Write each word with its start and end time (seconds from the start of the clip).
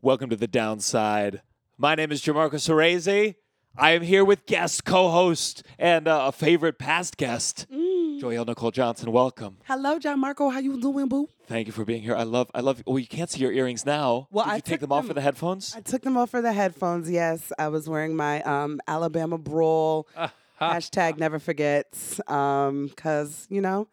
Welcome 0.00 0.30
to 0.30 0.36
the 0.36 0.46
downside. 0.46 1.42
My 1.76 1.94
name 1.94 2.12
is 2.12 2.22
Gianmarco 2.22 2.54
Soresi. 2.54 3.34
I 3.76 3.92
am 3.92 4.02
here 4.02 4.24
with 4.24 4.46
guest, 4.46 4.84
co-host, 4.84 5.62
and 5.78 6.08
uh, 6.08 6.26
a 6.26 6.32
favorite 6.32 6.78
past 6.78 7.16
guest, 7.16 7.66
Mm. 7.72 8.20
Joyelle 8.20 8.46
Nicole 8.46 8.70
Johnson. 8.72 9.12
Welcome. 9.12 9.58
Hello, 9.66 9.98
Gianmarco. 9.98 10.52
How 10.52 10.58
you 10.58 10.80
doing, 10.80 11.06
boo? 11.08 11.28
Thank 11.46 11.66
you 11.68 11.72
for 11.72 11.84
being 11.84 12.02
here. 12.02 12.16
I 12.16 12.24
love. 12.24 12.50
I 12.54 12.60
love. 12.60 12.82
Well, 12.86 12.98
you 12.98 13.06
can't 13.06 13.30
see 13.30 13.38
your 13.40 13.52
earrings 13.52 13.86
now. 13.86 14.26
Well, 14.32 14.44
Did 14.44 14.50
I 14.50 14.54
you 14.56 14.60
take 14.62 14.72
took 14.74 14.80
them 14.80 14.92
off 14.92 15.02
them- 15.02 15.08
for 15.08 15.14
the 15.14 15.20
headphones? 15.20 15.74
I 15.76 15.80
took 15.80 16.02
them 16.02 16.16
off 16.16 16.30
for 16.30 16.42
the 16.42 16.52
headphones. 16.52 17.08
Yes, 17.08 17.52
I 17.58 17.68
was 17.68 17.88
wearing 17.88 18.16
my 18.16 18.42
um, 18.42 18.80
Alabama 18.88 19.38
brawl. 19.38 20.08
Hashtag 20.60 21.18
never 21.18 21.38
forgets. 21.38 22.20
Um, 22.28 22.90
cause 22.96 23.46
you 23.50 23.60
know, 23.60 23.86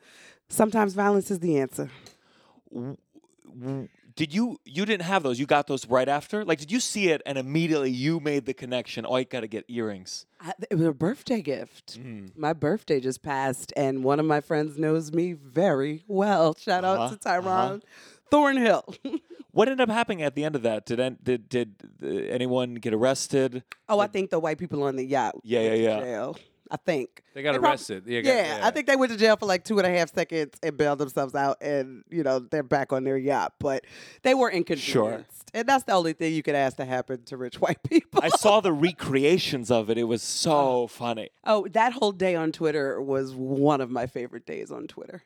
sometimes 0.50 0.94
violence 0.96 1.30
is 1.30 1.40
the 1.40 1.60
answer. 1.60 1.92
Did 4.16 4.34
you? 4.34 4.60
You 4.64 4.86
didn't 4.86 5.04
have 5.04 5.24
those. 5.24 5.40
You 5.40 5.46
got 5.46 5.68
those 5.68 5.88
right 5.88 6.08
after. 6.08 6.46
Like, 6.46 6.60
did 6.60 6.72
you 6.72 6.80
see 6.80 7.10
it 7.10 7.22
and 7.26 7.38
immediately 7.38 7.92
you 7.92 8.20
made 8.22 8.46
the 8.46 8.54
connection? 8.54 9.06
Oh, 9.08 9.14
I 9.16 9.24
got 9.24 9.42
to 9.42 9.48
get 9.48 9.66
earrings. 9.68 10.26
I, 10.40 10.54
it 10.72 10.76
was 10.76 10.88
a 10.88 10.94
birthday 10.94 11.42
gift. 11.42 12.00
Mm. 12.02 12.32
My 12.38 12.54
birthday 12.54 13.00
just 13.02 13.22
passed, 13.22 13.74
and 13.76 14.04
one 14.06 14.20
of 14.22 14.26
my 14.26 14.40
friends 14.40 14.78
knows 14.78 15.12
me 15.12 15.34
very 15.34 16.04
well. 16.08 16.56
Shout 16.58 16.86
Uh-huh, 16.86 17.04
out 17.04 17.12
to 17.12 17.18
Tyron 17.30 17.82
Thornhill. 18.32 18.96
What 19.52 19.70
ended 19.70 19.90
up 19.90 19.94
happening 19.94 20.22
at 20.22 20.36
the 20.36 20.44
end 20.44 20.58
of 20.58 20.64
that? 20.64 20.86
Did 20.86 21.00
an- 21.00 21.18
did 21.24 21.48
did 21.48 21.76
uh, 22.04 22.08
anyone 22.08 22.76
get 22.76 22.94
arrested? 22.94 23.64
oh, 23.88 24.02
I 24.02 24.08
think 24.08 24.30
the 24.30 24.38
white 24.38 24.58
people 24.58 24.84
on 24.84 24.98
the 24.98 25.06
yacht. 25.06 25.36
Yeah, 25.44 25.62
yeah, 25.62 25.74
yeah. 25.76 26.00
Jail. 26.02 26.38
I 26.72 26.78
think 26.78 27.24
They 27.34 27.44
got 27.44 27.54
prob- 27.56 27.66
arrested. 27.66 28.04
Yeah, 28.06 28.22
got- 28.22 28.30
Yeah, 28.30 28.60
I 28.64 28.72
think 28.72 28.88
they 28.88 28.96
went 28.96 29.12
to 29.12 29.18
jail 29.18 29.38
for 29.38 29.46
like 29.46 29.64
two 29.64 29.78
and 29.78 29.88
a 29.88 29.90
half 29.90 30.14
seconds 30.14 30.54
and 30.64 30.78
bailed 30.78 31.00
themselves 31.00 31.36
out, 31.36 31.58
and 31.62 32.04
you 32.10 32.24
know 32.24 32.40
they're 32.40 32.64
back 32.64 32.92
on 32.94 33.04
their 33.04 33.18
yacht. 33.18 33.54
But 33.60 33.86
they 34.24 34.34
were 34.34 34.50
inconvenienced, 34.50 35.52
and 35.54 35.68
that's 35.68 35.84
the 35.84 35.94
only 35.94 36.14
thing 36.14 36.34
you 36.34 36.44
could 36.44 36.56
ask 36.56 36.78
to 36.78 36.86
happen 36.86 37.24
to 37.24 37.38
rich 37.38 37.56
white 37.62 37.82
people. 37.84 38.22
I 38.24 38.30
saw 38.30 38.60
the 38.60 38.74
recreations 38.74 39.70
of 39.72 39.90
it. 39.90 39.98
It 39.98 40.06
was 40.06 40.22
so 40.22 40.52
oh. 40.52 40.88
funny. 40.88 41.30
oh, 41.44 41.68
that 41.70 41.94
whole 41.94 42.12
day 42.12 42.36
on 42.36 42.52
Twitter 42.52 43.02
was 43.02 43.34
one 43.34 43.82
of 43.82 43.90
my 43.90 44.08
favorite 44.08 44.46
days 44.46 44.72
on 44.72 44.88
Twitter. 44.88 45.24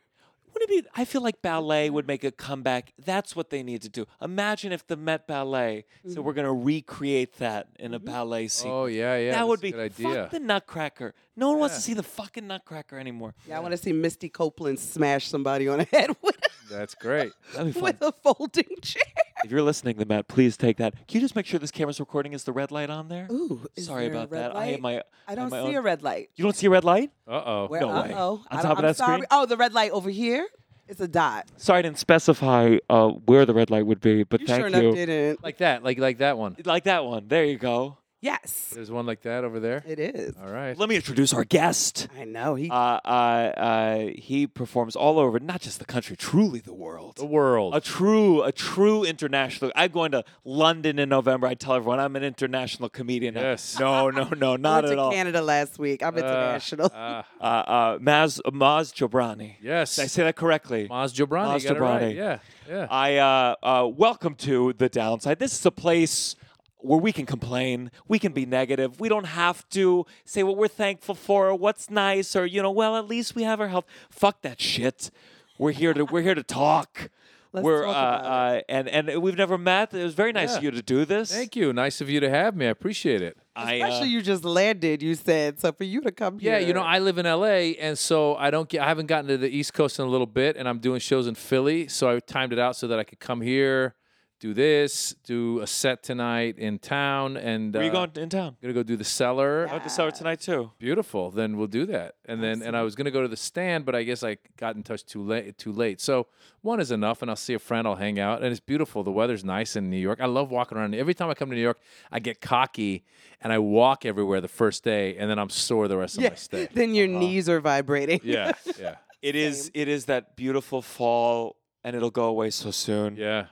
Wouldn't 0.53 0.71
it 0.71 0.83
be? 0.83 0.89
I 0.95 1.05
feel 1.05 1.21
like 1.21 1.41
ballet 1.41 1.89
would 1.89 2.07
make 2.07 2.23
a 2.23 2.31
comeback. 2.31 2.93
That's 3.03 3.35
what 3.35 3.49
they 3.49 3.63
need 3.63 3.81
to 3.83 3.89
do. 3.89 4.05
Imagine 4.21 4.71
if 4.71 4.85
the 4.85 4.97
Met 4.97 5.27
Ballet 5.27 5.85
said 6.03 6.11
mm-hmm. 6.11 6.23
we're 6.23 6.33
going 6.33 6.47
to 6.47 6.53
recreate 6.53 7.37
that 7.37 7.67
in 7.77 7.93
a 7.93 7.99
mm-hmm. 7.99 8.05
ballet 8.05 8.47
scene. 8.47 8.71
Oh 8.71 8.85
yeah, 8.85 9.15
yeah. 9.17 9.31
that 9.31 9.37
that's 9.37 9.47
would 9.47 9.59
a 9.59 9.61
be 9.61 9.71
good 9.71 9.91
idea. 9.91 10.13
fuck 10.13 10.31
the 10.31 10.39
Nutcracker. 10.39 11.13
No 11.39 11.49
one 11.51 11.59
wants 11.59 11.75
to 11.75 11.81
see 11.81 11.93
the 11.93 12.03
fucking 12.03 12.45
Nutcracker 12.47 12.97
anymore. 12.99 13.33
Yeah, 13.47 13.57
I 13.57 13.59
want 13.61 13.71
to 13.71 13.77
see 13.77 13.93
Misty 13.93 14.29
Copeland 14.29 14.79
smash 14.79 15.27
somebody 15.27 15.67
on 15.67 15.79
the 15.79 15.83
head 15.91 16.11
with, 16.21 16.35
That's 16.69 16.95
great. 16.95 17.31
That'd 17.53 17.73
be 17.73 17.79
fun. 17.79 17.83
with 17.83 18.01
a 18.01 18.11
folding 18.11 18.65
chair. 18.81 19.01
if 19.43 19.51
you're 19.51 19.61
listening 19.61 19.97
to 19.97 20.05
Matt, 20.05 20.27
please 20.27 20.57
take 20.57 20.77
that. 20.77 20.93
Can 21.07 21.15
you 21.15 21.21
just 21.21 21.35
make 21.35 21.45
sure 21.45 21.59
this 21.59 21.71
camera's 21.71 21.99
recording? 21.99 22.33
Is 22.33 22.43
the 22.43 22.51
red 22.51 22.71
light 22.71 22.89
on 22.89 23.07
there? 23.07 23.27
Ooh, 23.31 23.65
is 23.75 23.85
Sorry 23.85 24.09
there 24.09 24.13
a 24.13 24.17
about 24.23 24.31
red 24.31 24.41
that. 24.51 24.55
I 24.55 24.65
have 24.65 24.71
light? 24.73 24.81
my. 24.81 25.03
I 25.27 25.35
don't 25.35 25.49
my 25.49 25.61
see 25.61 25.67
own- 25.69 25.75
a 25.75 25.81
red 25.81 26.03
light. 26.03 26.29
You 26.35 26.43
don't 26.43 26.55
see 26.55 26.67
a 26.67 26.69
red 26.69 26.83
light? 26.83 27.11
Uh 27.27 27.41
oh. 27.45 27.67
Where, 27.67 27.81
No 27.81 27.87
way. 27.87 28.13
Uh-oh. 28.13 28.31
On 28.33 28.41
I 28.51 28.55
top 28.55 28.63
don't- 28.63 28.71
of 28.71 28.77
I'm 28.79 28.83
that 28.85 28.95
sorry. 28.97 29.13
screen? 29.19 29.25
Oh, 29.31 29.45
the 29.45 29.57
red 29.57 29.73
light 29.73 29.91
over 29.91 30.09
here. 30.09 30.47
It's 30.89 30.99
a 30.99 31.07
dot. 31.07 31.45
Sorry, 31.57 31.77
I 31.79 31.81
didn't 31.83 31.99
specify 31.99 32.77
uh, 32.89 33.09
where 33.09 33.45
the 33.45 33.53
red 33.53 33.69
light 33.69 33.85
would 33.85 34.01
be, 34.01 34.23
but 34.23 34.41
You 34.41 34.47
thank 34.47 34.59
sure 34.59 34.67
enough 34.67 34.81
you. 34.81 34.91
didn't. 34.93 35.43
Like 35.43 35.59
that, 35.59 35.83
like 35.83 35.99
like 35.99 36.17
that 36.17 36.35
one. 36.35 36.55
Like 36.65 36.85
that 36.85 37.05
one. 37.05 37.27
There 37.27 37.45
you 37.45 37.59
go. 37.59 37.98
Yes, 38.21 38.71
There's 38.75 38.91
one 38.91 39.05
like 39.05 39.21
that 39.21 39.45
over 39.45 39.61
there. 39.61 39.81
it 39.87 39.97
is. 39.97 40.35
All 40.43 40.51
right. 40.51 40.77
Let 40.77 40.89
me 40.89 40.97
introduce 40.97 41.31
our 41.33 41.45
guest. 41.45 42.09
I 42.19 42.25
know 42.25 42.55
he. 42.55 42.69
Uh, 42.69 42.73
uh, 42.73 43.07
uh, 43.07 44.07
he 44.13 44.45
performs 44.45 44.97
all 44.97 45.19
over, 45.19 45.39
not 45.39 45.61
just 45.61 45.79
the 45.79 45.85
country, 45.85 46.17
truly 46.17 46.59
the 46.59 46.73
world. 46.73 47.15
The 47.15 47.25
world. 47.25 47.73
A 47.75 47.79
true, 47.79 48.43
a 48.43 48.51
true 48.51 49.05
international. 49.05 49.71
I'm 49.73 49.91
going 49.91 50.11
to 50.11 50.25
London 50.43 50.99
in 50.99 51.07
November. 51.07 51.47
I 51.47 51.53
tell 51.53 51.75
everyone 51.75 52.01
I'm 52.01 52.17
an 52.17 52.25
international 52.25 52.89
comedian. 52.89 53.35
Yes. 53.35 53.79
No, 53.79 54.09
no, 54.09 54.27
no, 54.37 54.55
Not 54.57 54.83
at 54.83 54.83
all. 54.83 54.83
I 54.83 54.83
went 54.83 54.85
at 54.91 54.95
to 54.95 55.01
all. 55.01 55.11
Canada 55.11 55.41
last 55.41 55.79
week. 55.79 56.03
I'm 56.03 56.13
Uh, 56.15 56.17
international. 56.17 56.91
uh, 56.93 57.23
Uh, 57.39 57.43
uh, 57.43 57.97
Maz, 57.99 58.41
Maz 58.47 58.93
Jobrani. 58.93 59.55
yes. 59.61 59.95
Did 59.95 60.03
I 60.03 60.07
say 60.07 60.23
that 60.23 60.35
correctly? 60.35 60.89
Maz 60.89 61.13
Jobrani. 61.13 61.53
Maz 61.55 61.63
you 61.63 61.69
got 61.69 61.77
it 61.77 61.79
right. 61.79 62.15
Yeah. 62.15 62.39
Yeah. 62.67 62.87
I 62.91 63.15
uh, 63.15 63.55
uh, 63.63 63.87
welcome 63.87 64.35
to 64.35 64.73
the 64.73 64.89
downside. 64.89 65.39
This 65.39 65.53
is 65.57 65.65
a 65.65 65.71
place 65.71 66.35
where 66.79 66.99
we 66.99 67.11
can 67.11 67.25
complain, 67.25 67.91
we 68.07 68.19
can 68.19 68.31
be 68.31 68.45
negative. 68.45 68.99
We 68.99 69.09
don't 69.09 69.25
have 69.25 69.67
to 69.69 70.05
say 70.25 70.43
what 70.43 70.57
we're 70.57 70.67
thankful 70.67 71.15
for 71.15 71.49
or 71.49 71.55
what's 71.55 71.89
nice 71.89 72.35
or 72.35 72.45
you 72.45 72.61
know, 72.61 72.71
well, 72.71 72.95
at 72.95 73.07
least 73.07 73.35
we 73.35 73.43
have 73.43 73.59
our 73.59 73.67
health. 73.67 73.85
Fuck 74.09 74.41
that 74.43 74.61
shit. 74.61 75.11
We're 75.57 75.71
here 75.71 75.93
to 75.93 76.05
we're 76.05 76.21
here 76.21 76.35
to 76.35 76.43
talk. 76.43 77.09
Let's 77.51 77.63
we're 77.65 77.83
talk 77.83 77.95
uh, 77.95 78.19
about 78.19 78.57
uh, 78.57 78.61
and 78.69 78.87
and 78.87 79.21
we've 79.23 79.37
never 79.37 79.57
met. 79.57 79.93
It 79.93 80.03
was 80.03 80.13
very 80.13 80.31
nice 80.31 80.55
of 80.55 80.63
you 80.63 80.69
to 80.69 80.83
do 80.83 81.03
this. 81.03 81.31
Thank 81.33 81.55
you. 81.55 81.73
Nice 81.73 81.99
of 81.99 82.07
you 82.09 82.19
to 82.19 82.29
have 82.29 82.55
me. 82.55 82.67
I 82.67 82.69
appreciate 82.69 83.23
it. 83.23 83.37
I, 83.55 83.81
uh, 83.81 83.87
Especially 83.87 84.09
you 84.09 84.21
just 84.21 84.45
landed. 84.45 85.01
You 85.01 85.15
said 85.15 85.59
so 85.59 85.71
for 85.71 85.83
you 85.83 85.99
to 86.01 86.11
come 86.11 86.37
Yeah, 86.39 86.51
here. 86.51 86.59
Yeah, 86.61 86.67
you 86.67 86.73
know, 86.73 86.83
I 86.83 86.99
live 86.99 87.17
in 87.17 87.25
LA, 87.25 87.73
and 87.81 87.97
so 87.97 88.35
I 88.35 88.51
don't 88.51 88.69
get. 88.69 88.81
I 88.81 88.87
haven't 88.87 89.07
gotten 89.07 89.27
to 89.29 89.37
the 89.37 89.49
East 89.49 89.73
Coast 89.73 89.97
in 89.99 90.05
a 90.05 90.09
little 90.09 90.27
bit, 90.27 90.57
and 90.57 90.69
I'm 90.69 90.77
doing 90.77 90.99
shows 90.99 91.25
in 91.25 91.33
Philly, 91.35 91.87
so 91.87 92.15
I 92.15 92.19
timed 92.19 92.53
it 92.53 92.59
out 92.59 92.75
so 92.75 92.87
that 92.87 92.99
I 92.99 93.03
could 93.03 93.19
come 93.19 93.41
here, 93.41 93.95
do 94.39 94.53
this, 94.53 95.13
do 95.25 95.59
a 95.59 95.67
set 95.67 96.01
tonight 96.01 96.57
in 96.57 96.79
town, 96.79 97.35
and 97.35 97.73
where 97.73 97.81
are 97.83 97.85
you 97.85 97.91
uh, 97.91 98.05
going 98.05 98.11
in 98.23 98.29
town? 98.29 98.55
Gonna 98.61 98.73
go 98.73 98.83
do 98.83 98.95
the 98.95 99.03
cellar. 99.03 99.67
I 99.67 99.73
went 99.73 99.83
to 99.83 99.89
Cellar 99.89 100.11
tonight 100.11 100.39
too. 100.39 100.71
Beautiful. 100.79 101.29
Then 101.29 101.57
we'll 101.57 101.67
do 101.67 101.85
that. 101.87 102.15
And 102.25 102.41
then 102.41 102.61
and 102.61 102.75
I 102.77 102.83
was 102.83 102.95
gonna 102.95 103.11
go 103.11 103.21
to 103.21 103.27
the 103.27 103.35
stand, 103.37 103.85
but 103.85 103.95
I 103.95 104.03
guess 104.03 104.23
I 104.23 104.37
got 104.57 104.75
in 104.75 104.83
touch 104.83 105.03
too 105.05 105.21
late. 105.23 105.57
Too 105.57 105.73
late. 105.73 105.99
So 105.99 106.27
one 106.61 106.79
is 106.79 106.91
enough, 106.91 107.21
and 107.21 107.29
I'll 107.29 107.35
see 107.37 107.53
a 107.53 107.59
friend. 107.59 107.85
I'll 107.87 107.95
hang 107.95 108.17
out, 108.19 108.41
and 108.41 108.51
it's 108.51 108.59
beautiful. 108.61 109.03
The 109.03 109.11
weather's 109.11 109.43
nice 109.43 109.75
in 109.75 109.89
New 109.89 109.97
York. 109.97 110.19
I 110.21 110.25
love 110.25 110.51
walking 110.51 110.77
around. 110.77 110.95
Every 110.95 111.13
time 111.13 111.29
I 111.29 111.33
come 111.33 111.49
to 111.49 111.55
New 111.55 111.61
York, 111.61 111.79
I 112.11 112.19
get 112.19 112.39
cocky 112.41 113.03
and 113.41 113.51
I 113.53 113.59
walk 113.59 114.05
everywhere 114.05 114.41
the 114.41 114.47
first 114.47 114.83
day, 114.83 115.17
and 115.17 115.29
then 115.29 115.37
I'm 115.39 115.49
sore 115.49 115.87
the 115.87 115.97
rest 115.97 116.17
of 116.17 116.23
Yeah. 116.23 116.29
my 116.29 116.35
stay. 116.35 116.67
Then 116.73 116.95
your 116.95 117.07
knees 117.07 117.49
are 117.49 117.59
vibrating. 117.59 118.21
Yeah, 118.23 118.53
yeah, 118.79 118.95
It 119.21 119.35
is 119.35 119.69
it 119.73 119.87
is 119.89 120.05
that 120.05 120.35
beautiful 120.37 120.81
fall 120.81 121.57
and 121.83 121.95
it'll 121.95 122.11
go 122.11 122.25
away 122.25 122.49
so 122.49 122.71
soon. 122.71 123.15
yeah. 123.17 123.45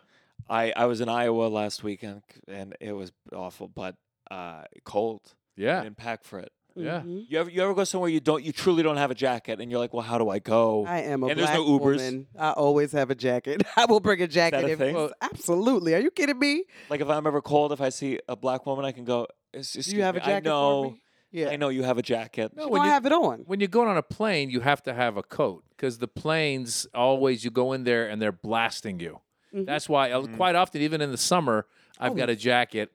I, 0.50 0.72
I 0.76 0.86
was 0.86 1.02
in 1.02 1.10
Iowa 1.10 1.48
last 1.48 1.84
weekend 1.84 2.22
and 2.48 2.76
it 2.80 2.94
was 2.94 3.12
awful, 3.34 3.68
but 3.68 3.96
uh, 4.32 4.64
cold. 4.86 5.22
Yeah, 5.56 5.84
didn't 5.84 5.98
pack 5.98 6.24
for 6.24 6.40
it. 6.40 6.52
yeah. 6.76 7.02
Mhm. 7.02 7.26
You 7.28 7.40
ever 7.40 7.50
you 7.50 7.64
ever 7.64 7.74
go 7.74 7.84
somewhere 7.84 8.10
you 8.12 8.20
don't 8.20 8.44
you 8.44 8.52
truly 8.52 8.84
don't 8.84 8.98
have 8.98 9.10
a 9.10 9.16
jacket 9.16 9.60
and 9.60 9.72
you're 9.72 9.80
like, 9.80 9.92
well, 9.94 10.04
how 10.04 10.18
do 10.20 10.30
I 10.30 10.38
go? 10.40 10.86
I 10.86 11.00
am 11.02 11.24
a 11.24 11.28
And 11.28 11.40
there's 11.40 11.50
black 11.50 11.58
no 11.60 11.66
Ubers. 11.66 11.96
woman. 11.98 12.28
I 12.38 12.52
always 12.52 12.92
have 12.92 13.10
a 13.10 13.16
jacket. 13.16 13.64
I 13.76 13.86
will 13.86 14.00
bring 14.00 14.22
a 14.22 14.28
jacket. 14.28 14.64
a 14.64 14.70
if, 14.70 14.78
thing? 14.78 14.94
well, 14.96 15.12
absolutely. 15.22 15.96
Are 15.96 16.00
you 16.00 16.12
kidding 16.12 16.38
me? 16.38 16.64
like 16.90 17.02
if 17.02 17.10
I'm 17.10 17.26
ever 17.26 17.42
cold, 17.42 17.72
if 17.72 17.82
I 17.82 17.90
see 17.90 18.20
a 18.30 18.36
black 18.36 18.66
woman, 18.68 18.86
I 18.86 18.92
can 18.92 19.04
go. 19.06 19.26
Do 19.54 19.60
Excuse 19.60 19.92
you 19.92 20.04
have 20.04 20.14
me, 20.16 20.22
a 20.22 20.24
jacket 20.26 20.48
I 20.48 20.50
know, 20.52 20.84
for 20.84 20.92
me? 20.92 21.02
Yeah. 21.32 21.50
I 21.50 21.56
know 21.56 21.70
you 21.70 21.82
have 21.84 21.98
a 21.98 22.04
jacket. 22.04 22.52
No, 22.56 22.66
You 22.66 22.70
when 22.70 22.80
don't 22.80 22.86
you 22.88 22.92
have 22.94 23.06
it 23.08 23.12
on. 23.12 23.40
when 23.48 23.60
you're 23.60 23.68
going 23.68 23.88
on 23.90 23.98
a 23.98 24.04
plane, 24.04 24.50
you 24.52 24.60
have 24.60 24.84
to 24.84 24.94
have 24.94 25.18
a 25.18 25.24
coat 25.24 25.64
because 25.72 25.98
the 25.98 26.08
planes 26.08 26.86
always 26.94 27.44
you 27.44 27.50
go 27.50 27.74
in 27.74 27.84
there 27.84 28.08
and 28.08 28.22
they're 28.22 28.32
blasting 28.32 29.00
you. 29.00 29.22
Mhm. 29.58 29.66
That's 29.66 29.90
why 29.90 30.12
uh, 30.12 30.26
quite 30.28 30.56
often, 30.56 30.82
even 30.82 31.02
in 31.02 31.12
the 31.12 31.18
summer, 31.18 31.66
I've 32.00 32.12
Oh. 32.14 32.16
got 32.16 32.30
a 32.30 32.36
jacket 32.36 32.92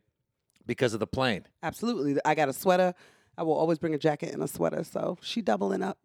because 0.66 0.94
of 0.94 1.00
the 1.00 1.06
plane. 1.06 1.44
Absolutely. 1.62 2.18
I 2.24 2.34
got 2.34 2.48
a 2.48 2.52
sweater. 2.52 2.94
I 3.36 3.42
will 3.42 3.54
always 3.54 3.78
bring 3.78 3.94
a 3.94 3.98
jacket 3.98 4.32
and 4.32 4.42
a 4.42 4.48
sweater. 4.48 4.84
So 4.84 5.18
she 5.22 5.40
doubling 5.42 5.82
up. 5.82 5.98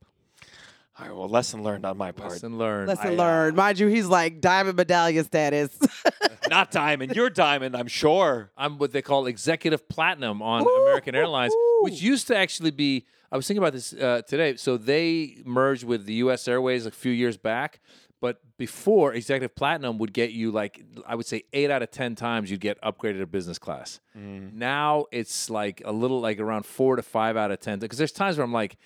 All 0.99 1.05
right, 1.07 1.15
well, 1.15 1.29
lesson 1.29 1.61
learned 1.61 1.85
on 1.85 1.95
my 1.95 2.11
part. 2.11 2.31
Lesson 2.31 2.57
learned. 2.57 2.87
Lesson 2.87 3.07
I, 3.09 3.13
uh, 3.13 3.17
learned. 3.17 3.55
Mind 3.55 3.77
you, 3.77 3.85
he's 3.85 4.07
like 4.07 4.41
diamond 4.41 4.77
medallion 4.77 5.23
status. 5.25 5.77
Not 6.49 6.71
diamond. 6.71 7.15
You're 7.15 7.29
diamond, 7.29 7.75
I'm 7.75 7.87
sure. 7.87 8.49
I'm 8.57 8.79
what 8.79 8.93
they 8.93 9.03
call 9.03 9.27
executive 9.27 9.87
platinum 9.87 10.41
on 10.41 10.63
Ooh, 10.65 10.69
American 10.85 11.13
Airlines, 11.13 11.53
ooh. 11.53 11.79
which 11.83 12.01
used 12.01 12.25
to 12.27 12.35
actually 12.37 12.71
be. 12.71 13.05
I 13.31 13.35
was 13.35 13.45
thinking 13.45 13.61
about 13.61 13.73
this 13.73 13.93
uh, 13.93 14.21
today. 14.27 14.55
So 14.55 14.75
they 14.77 15.37
merged 15.45 15.83
with 15.83 16.05
the 16.07 16.13
U.S. 16.15 16.47
Airways 16.47 16.87
a 16.87 16.91
few 16.91 17.11
years 17.11 17.37
back, 17.37 17.79
but 18.19 18.41
before 18.57 19.13
executive 19.13 19.55
platinum 19.55 19.97
would 19.99 20.13
get 20.13 20.31
you 20.31 20.51
like 20.51 20.83
I 21.05 21.15
would 21.15 21.25
say 21.25 21.43
eight 21.53 21.69
out 21.69 21.81
of 21.83 21.91
ten 21.91 22.15
times 22.15 22.49
you'd 22.49 22.59
get 22.59 22.81
upgraded 22.81 23.19
to 23.19 23.27
business 23.27 23.59
class. 23.59 23.99
Mm-hmm. 24.17 24.57
Now 24.57 25.05
it's 25.11 25.49
like 25.49 25.81
a 25.85 25.91
little 25.91 26.19
like 26.19 26.39
around 26.39 26.65
four 26.65 26.95
to 26.95 27.03
five 27.03 27.37
out 27.37 27.51
of 27.51 27.59
ten 27.59 27.79
because 27.79 27.97
there's 27.97 28.11
times 28.11 28.37
where 28.37 28.45
I'm 28.45 28.53
like, 28.53 28.77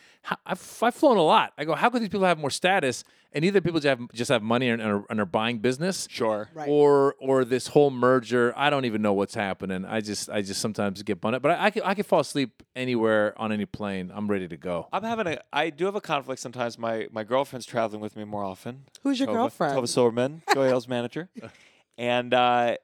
I've, 0.45 0.79
I've 0.81 0.95
flown 0.95 1.17
a 1.17 1.23
lot. 1.23 1.53
I 1.57 1.65
go, 1.65 1.75
how 1.75 1.89
could 1.89 2.01
these 2.01 2.09
people 2.09 2.25
have 2.25 2.39
more 2.39 2.49
status? 2.49 3.03
And 3.33 3.45
either 3.45 3.61
people 3.61 3.79
just 3.79 3.87
have 3.99 4.11
just 4.11 4.29
have 4.29 4.43
money 4.43 4.67
and, 4.67 4.81
and, 4.81 4.91
are, 4.91 5.05
and 5.09 5.19
are 5.21 5.25
buying 5.25 5.59
business, 5.59 6.05
Sure. 6.11 6.49
Right. 6.53 6.67
or 6.67 7.15
or 7.19 7.45
this 7.45 7.67
whole 7.67 7.89
merger. 7.89 8.53
I 8.57 8.69
don't 8.69 8.83
even 8.83 9.01
know 9.01 9.13
what's 9.13 9.35
happening. 9.35 9.85
I 9.85 10.01
just 10.01 10.29
I 10.29 10.41
just 10.41 10.59
sometimes 10.59 11.01
get 11.03 11.21
bummed 11.21 11.35
up, 11.35 11.41
But 11.41 11.51
I, 11.51 11.65
I 11.65 11.69
can 11.69 11.83
I 11.83 11.93
can 11.93 12.03
fall 12.03 12.19
asleep 12.19 12.61
anywhere 12.75 13.33
on 13.37 13.53
any 13.53 13.65
plane. 13.65 14.11
I'm 14.13 14.27
ready 14.27 14.49
to 14.49 14.57
go. 14.57 14.89
I'm 14.91 15.03
having 15.03 15.27
a. 15.27 15.39
I 15.53 15.69
do 15.69 15.85
have 15.85 15.95
a 15.95 16.01
conflict 16.01 16.41
sometimes. 16.41 16.77
My 16.77 17.07
my 17.11 17.23
girlfriend's 17.23 17.65
traveling 17.65 18.01
with 18.01 18.17
me 18.17 18.25
more 18.25 18.43
often. 18.43 18.83
Who's 19.03 19.17
your 19.19 19.29
Tovah, 19.29 19.33
girlfriend? 19.33 19.77
Tovah 19.77 20.11
Silbermann, 20.13 20.43
Joyelle's 20.53 20.89
manager, 20.89 21.29
and 21.97 22.33
uh, 22.33 22.75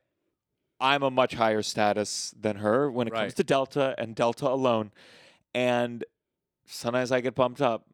I'm 0.79 1.03
a 1.03 1.11
much 1.11 1.33
higher 1.33 1.61
status 1.61 2.33
than 2.39 2.57
her 2.57 2.89
when 2.89 3.07
it 3.07 3.13
comes 3.13 3.33
to 3.33 3.43
Delta 3.43 3.95
and 3.97 4.15
Delta 4.15 4.47
alone. 4.47 4.91
And 5.53 6.05
sometimes 6.67 7.11
I 7.11 7.19
get 7.19 7.35
bumped 7.35 7.61
up, 7.61 7.85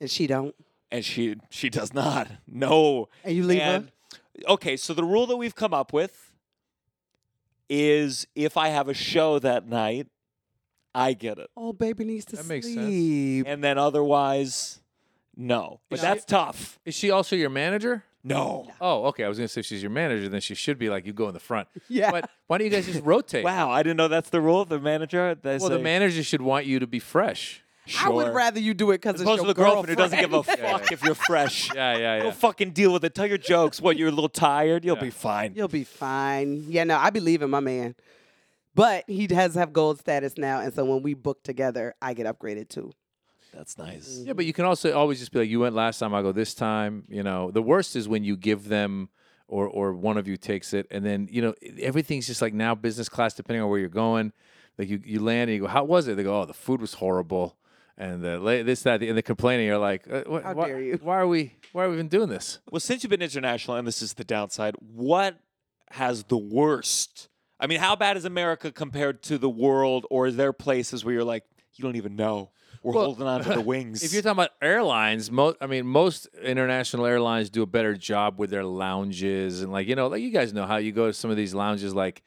and 0.00 0.10
she 0.10 0.26
don't. 0.26 0.54
And 0.90 1.04
she 1.04 1.36
she 1.50 1.70
does 1.70 1.92
not. 1.92 2.28
No. 2.46 3.08
And 3.24 3.36
you 3.36 3.44
leave 3.44 3.60
and, 3.60 3.84
her. 3.84 4.52
Okay, 4.52 4.76
so 4.76 4.94
the 4.94 5.04
rule 5.04 5.26
that 5.26 5.36
we've 5.36 5.54
come 5.54 5.74
up 5.74 5.92
with 5.92 6.32
is 7.68 8.26
if 8.34 8.56
I 8.56 8.68
have 8.68 8.88
a 8.88 8.94
show 8.94 9.38
that 9.40 9.68
night, 9.68 10.06
I 10.94 11.12
get 11.12 11.38
it. 11.38 11.50
Oh, 11.56 11.72
baby 11.72 12.04
needs 12.04 12.24
to 12.26 12.36
That 12.36 12.46
makes 12.46 12.66
sense. 12.66 13.46
And 13.46 13.62
then 13.62 13.78
otherwise, 13.78 14.80
no. 15.36 15.80
But 15.88 15.96
Is 15.96 16.02
that's 16.02 16.22
she- 16.22 16.26
tough. 16.26 16.78
Is 16.84 16.94
she 16.94 17.10
also 17.10 17.36
your 17.36 17.50
manager? 17.50 18.04
No. 18.24 18.68
Oh, 18.80 19.06
okay. 19.06 19.24
I 19.24 19.28
was 19.28 19.38
gonna 19.38 19.48
say 19.48 19.60
if 19.60 19.66
she's 19.66 19.82
your 19.82 19.90
manager, 19.90 20.28
then 20.28 20.40
she 20.40 20.54
should 20.54 20.78
be 20.78 20.90
like 20.90 21.06
you 21.06 21.12
go 21.12 21.28
in 21.28 21.34
the 21.34 21.40
front. 21.40 21.68
Yeah. 21.88 22.10
But 22.10 22.30
why 22.46 22.58
don't 22.58 22.66
you 22.66 22.70
guys 22.70 22.86
just 22.86 23.04
rotate? 23.04 23.44
Wow, 23.44 23.70
I 23.70 23.82
didn't 23.82 23.96
know 23.96 24.08
that's 24.08 24.30
the 24.30 24.40
rule. 24.40 24.64
The 24.64 24.80
manager. 24.80 25.36
They 25.40 25.58
Well, 25.58 25.70
the 25.70 25.78
manager 25.78 26.22
should 26.22 26.42
want 26.42 26.66
you 26.66 26.78
to 26.80 26.86
be 26.86 26.98
fresh. 26.98 27.62
I 28.00 28.08
would 28.08 28.34
rather 28.34 28.60
you 28.60 28.74
do 28.74 28.90
it 28.90 28.98
because 28.98 29.14
As 29.16 29.20
it's 29.20 29.26
opposed 29.28 29.42
your 29.42 29.54
to 29.54 29.54
the 29.54 29.62
girlfriend 29.64 29.88
who 29.88 29.94
doesn't 29.96 30.18
give 30.20 30.32
a 30.32 30.42
fuck 30.42 30.92
if 30.92 31.02
you're 31.04 31.14
fresh. 31.14 31.72
Yeah, 31.74 31.92
yeah, 31.96 31.98
yeah. 31.98 32.18
Go 32.20 32.24
yeah. 32.26 32.30
fucking 32.32 32.70
deal 32.70 32.92
with 32.92 33.04
it. 33.04 33.14
Tell 33.14 33.26
your 33.26 33.38
jokes. 33.38 33.80
What, 33.80 33.96
you're 33.96 34.08
a 34.08 34.12
little 34.12 34.28
tired? 34.28 34.84
You'll 34.84 34.96
Yeah. 34.96 35.02
be 35.04 35.10
fine. 35.10 35.52
You'll 35.54 35.68
be 35.68 35.84
fine. 35.84 36.64
Yeah, 36.68 36.84
no, 36.84 36.98
I 36.98 37.10
believe 37.10 37.42
in 37.42 37.50
my 37.50 37.60
man. 37.60 37.94
But 38.74 39.04
he 39.08 39.26
does 39.26 39.54
have 39.54 39.72
gold 39.72 39.98
status 39.98 40.38
now, 40.38 40.60
and 40.60 40.72
so 40.72 40.84
when 40.84 41.02
we 41.02 41.14
book 41.14 41.42
together, 41.42 41.94
I 42.00 42.14
get 42.14 42.26
upgraded 42.26 42.68
too. 42.68 42.92
That's 43.52 43.76
nice. 43.76 44.08
Mm-hmm. 44.08 44.26
Yeah, 44.28 44.32
but 44.34 44.44
you 44.44 44.52
can 44.52 44.66
also 44.66 44.92
always 44.92 45.18
just 45.18 45.32
be 45.32 45.40
like, 45.40 45.48
you 45.48 45.60
went 45.60 45.74
last 45.74 45.98
time, 45.98 46.14
I 46.14 46.22
go 46.22 46.32
this 46.32 46.54
time. 46.54 47.04
You 47.08 47.22
know, 47.22 47.50
the 47.50 47.62
worst 47.62 47.96
is 47.96 48.08
when 48.08 48.22
you 48.22 48.36
give 48.36 48.68
them 48.68 49.08
or 49.48 49.66
or 49.66 49.94
one 49.94 50.16
of 50.18 50.28
you 50.28 50.36
takes 50.36 50.74
it, 50.74 50.86
and 50.90 51.04
then 51.04 51.28
you 51.30 51.40
know 51.42 51.54
everything's 51.80 52.26
just 52.26 52.42
like 52.42 52.52
now 52.54 52.74
business 52.74 53.08
class, 53.08 53.34
depending 53.34 53.62
on 53.62 53.70
where 53.70 53.78
you're 53.80 53.88
going. 53.88 54.32
Like 54.78 54.88
you 54.88 55.00
you 55.04 55.20
land 55.20 55.50
and 55.50 55.56
you 55.56 55.62
go, 55.62 55.66
how 55.68 55.82
was 55.84 56.06
it? 56.06 56.16
They 56.16 56.22
go, 56.22 56.42
oh, 56.42 56.44
the 56.44 56.52
food 56.54 56.80
was 56.80 56.94
horrible, 56.94 57.56
and 57.98 58.22
the 58.22 58.38
la- 58.38 58.62
this 58.62 58.82
that, 58.84 59.02
and 59.02 59.14
they're 59.16 59.22
complaining. 59.22 59.66
You're 59.66 59.76
like, 59.76 60.10
uh, 60.10 60.22
what, 60.26 60.42
How 60.44 60.54
why, 60.54 60.68
dare 60.68 60.80
you. 60.80 60.98
Why 61.02 61.16
are 61.18 61.26
we 61.26 61.54
why 61.72 61.84
are 61.84 61.88
we 61.88 61.94
even 61.94 62.08
doing 62.08 62.28
this? 62.30 62.60
Well, 62.70 62.80
since 62.80 63.02
you've 63.02 63.10
been 63.10 63.20
international, 63.20 63.76
and 63.76 63.86
this 63.86 64.00
is 64.00 64.14
the 64.14 64.24
downside, 64.24 64.74
what 64.80 65.38
has 65.90 66.24
the 66.24 66.38
worst? 66.38 67.28
I 67.60 67.66
mean, 67.66 67.80
how 67.80 67.96
bad 67.96 68.16
is 68.16 68.24
America 68.24 68.70
compared 68.70 69.22
to 69.24 69.36
the 69.36 69.50
world, 69.50 70.06
or 70.10 70.28
is 70.28 70.36
there 70.36 70.52
places 70.52 71.04
where 71.04 71.12
you're 71.12 71.24
like, 71.24 71.44
you 71.74 71.82
don't 71.82 71.96
even 71.96 72.14
know? 72.16 72.50
We're 72.84 72.92
Well, 72.92 73.04
holding 73.06 73.26
on 73.26 73.42
to 73.42 73.48
the 73.54 73.60
wings. 73.74 74.04
If 74.04 74.12
you're 74.12 74.22
talking 74.22 74.36
about 74.38 74.50
airlines, 74.62 75.30
most 75.32 75.56
I 75.60 75.66
mean 75.66 75.84
most 75.86 76.28
international 76.40 77.04
airlines 77.06 77.50
do 77.50 77.62
a 77.62 77.66
better 77.66 77.94
job 77.94 78.38
with 78.38 78.50
their 78.50 78.64
lounges 78.64 79.62
and 79.62 79.72
like 79.72 79.88
you 79.88 79.96
know 79.96 80.06
like 80.06 80.22
you 80.22 80.30
guys 80.30 80.52
know 80.52 80.64
how 80.66 80.76
you 80.76 80.92
go 80.92 81.08
to 81.08 81.12
some 81.12 81.30
of 81.30 81.36
these 81.36 81.52
lounges 81.54 81.92
like 81.94 82.22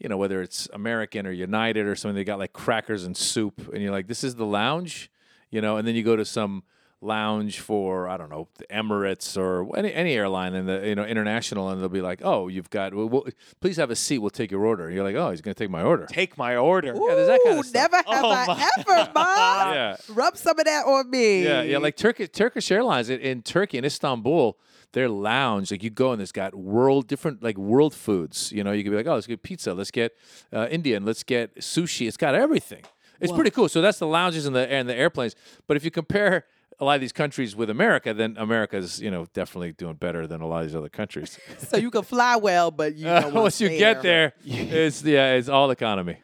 you 0.00 0.08
know 0.08 0.16
whether 0.16 0.42
it's 0.42 0.68
American 0.72 1.26
or 1.26 1.30
United 1.30 1.86
or 1.86 1.94
something 1.94 2.16
they 2.16 2.24
got 2.24 2.38
like 2.38 2.52
crackers 2.52 3.04
and 3.04 3.16
soup 3.16 3.70
and 3.72 3.82
you're 3.82 3.92
like 3.92 4.06
this 4.08 4.24
is 4.24 4.34
the 4.34 4.46
lounge 4.46 5.10
you 5.50 5.60
know 5.60 5.76
and 5.76 5.86
then 5.86 5.94
you 5.94 6.02
go 6.02 6.16
to 6.16 6.24
some 6.24 6.62
lounge 7.02 7.60
for 7.60 8.08
I 8.08 8.18
don't 8.18 8.28
know 8.28 8.46
the 8.58 8.66
Emirates 8.66 9.34
or 9.38 9.74
any 9.76 9.92
any 9.92 10.12
airline 10.14 10.54
and 10.54 10.68
the 10.68 10.86
you 10.86 10.94
know 10.94 11.04
international 11.04 11.70
and 11.70 11.80
they'll 11.80 11.88
be 11.88 12.02
like 12.02 12.20
oh 12.22 12.48
you've 12.48 12.68
got 12.68 12.92
well, 12.94 13.08
well, 13.08 13.24
please 13.60 13.76
have 13.78 13.90
a 13.90 13.96
seat 13.96 14.18
we'll 14.18 14.28
take 14.28 14.50
your 14.50 14.66
order 14.66 14.84
and 14.86 14.94
you're 14.94 15.04
like 15.04 15.16
oh 15.16 15.30
he's 15.30 15.40
gonna 15.40 15.54
take 15.54 15.70
my 15.70 15.82
order 15.82 16.04
take 16.06 16.36
my 16.36 16.56
order. 16.56 16.88
Yeah, 16.88 17.14
there's 17.14 17.28
that 17.28 17.40
kinda 17.42 17.62
stuff. 17.62 17.74
Never 17.92 17.96
have 17.96 18.24
Oh 18.24 18.30
I 18.30 18.46
my 18.46 18.70
ever, 18.78 19.12
Mom. 19.14 19.74
yeah 19.74 19.96
Rub 20.10 20.36
some 20.36 20.58
of 20.58 20.64
that 20.66 20.84
on 20.84 21.08
me. 21.10 21.42
Yeah, 21.44 21.62
yeah, 21.62 21.78
like 21.78 21.96
Turkish 21.96 22.28
Turkish 22.32 22.70
Airlines 22.70 23.08
in, 23.08 23.18
in 23.20 23.40
Turkey 23.42 23.78
in 23.78 23.84
Istanbul, 23.86 24.58
their 24.92 25.08
lounge, 25.08 25.70
like 25.70 25.82
you 25.82 25.90
go 25.90 26.12
and 26.12 26.20
it's 26.20 26.32
got 26.32 26.54
world 26.54 27.06
different 27.06 27.42
like 27.42 27.56
world 27.56 27.94
foods. 27.94 28.52
You 28.52 28.64
know, 28.64 28.72
you 28.72 28.82
could 28.82 28.90
be 28.90 28.96
like, 28.96 29.06
oh, 29.06 29.14
let's 29.14 29.26
get 29.26 29.42
pizza, 29.42 29.74
let's 29.74 29.90
get 29.90 30.16
uh, 30.52 30.68
Indian, 30.70 31.04
let's 31.04 31.22
get 31.22 31.56
sushi. 31.56 32.08
It's 32.08 32.16
got 32.16 32.34
everything. 32.34 32.82
It's 33.20 33.32
pretty 33.32 33.50
cool. 33.50 33.68
So 33.68 33.82
that's 33.82 33.98
the 33.98 34.06
lounges 34.06 34.46
and 34.46 34.56
the 34.56 34.70
and 34.70 34.88
the 34.88 34.94
airplanes. 34.94 35.36
But 35.66 35.76
if 35.76 35.84
you 35.84 35.90
compare 35.90 36.46
a 36.78 36.84
lot 36.84 36.94
of 36.94 37.00
these 37.02 37.12
countries 37.12 37.54
with 37.54 37.68
America, 37.68 38.14
then 38.14 38.34
America's 38.38 39.00
you 39.00 39.10
know 39.10 39.26
definitely 39.34 39.72
doing 39.72 39.94
better 39.94 40.26
than 40.26 40.40
a 40.40 40.46
lot 40.46 40.62
of 40.62 40.68
these 40.68 40.76
other 40.76 40.88
countries. 40.88 41.38
So 41.58 41.76
you 41.76 41.90
can 41.90 42.02
fly 42.02 42.36
well, 42.36 42.70
but 42.70 42.96
you 42.96 43.06
Uh, 43.10 43.30
once 43.32 43.60
you 43.60 43.68
get 43.68 44.02
there, 44.02 44.32
it's 44.44 45.02
yeah, 45.04 45.34
it's 45.34 45.48
all 45.48 45.70
economy. 45.70 46.16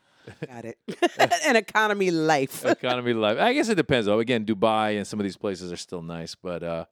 Got 0.45 0.65
it. 0.65 0.79
An 1.47 1.55
economy 1.55 2.11
life. 2.11 2.65
economy 2.65 3.13
life. 3.13 3.39
I 3.39 3.53
guess 3.53 3.69
it 3.69 3.77
depends 3.77 4.07
though. 4.07 4.19
Again, 4.19 4.45
Dubai 4.45 4.97
and 4.97 5.07
some 5.07 5.21
of 5.21 5.25
these 5.25 5.37
places 5.37 5.71
are 5.71 5.77
still 5.77 6.03
nice, 6.03 6.35
but 6.35 6.63
uh, 6.65 6.85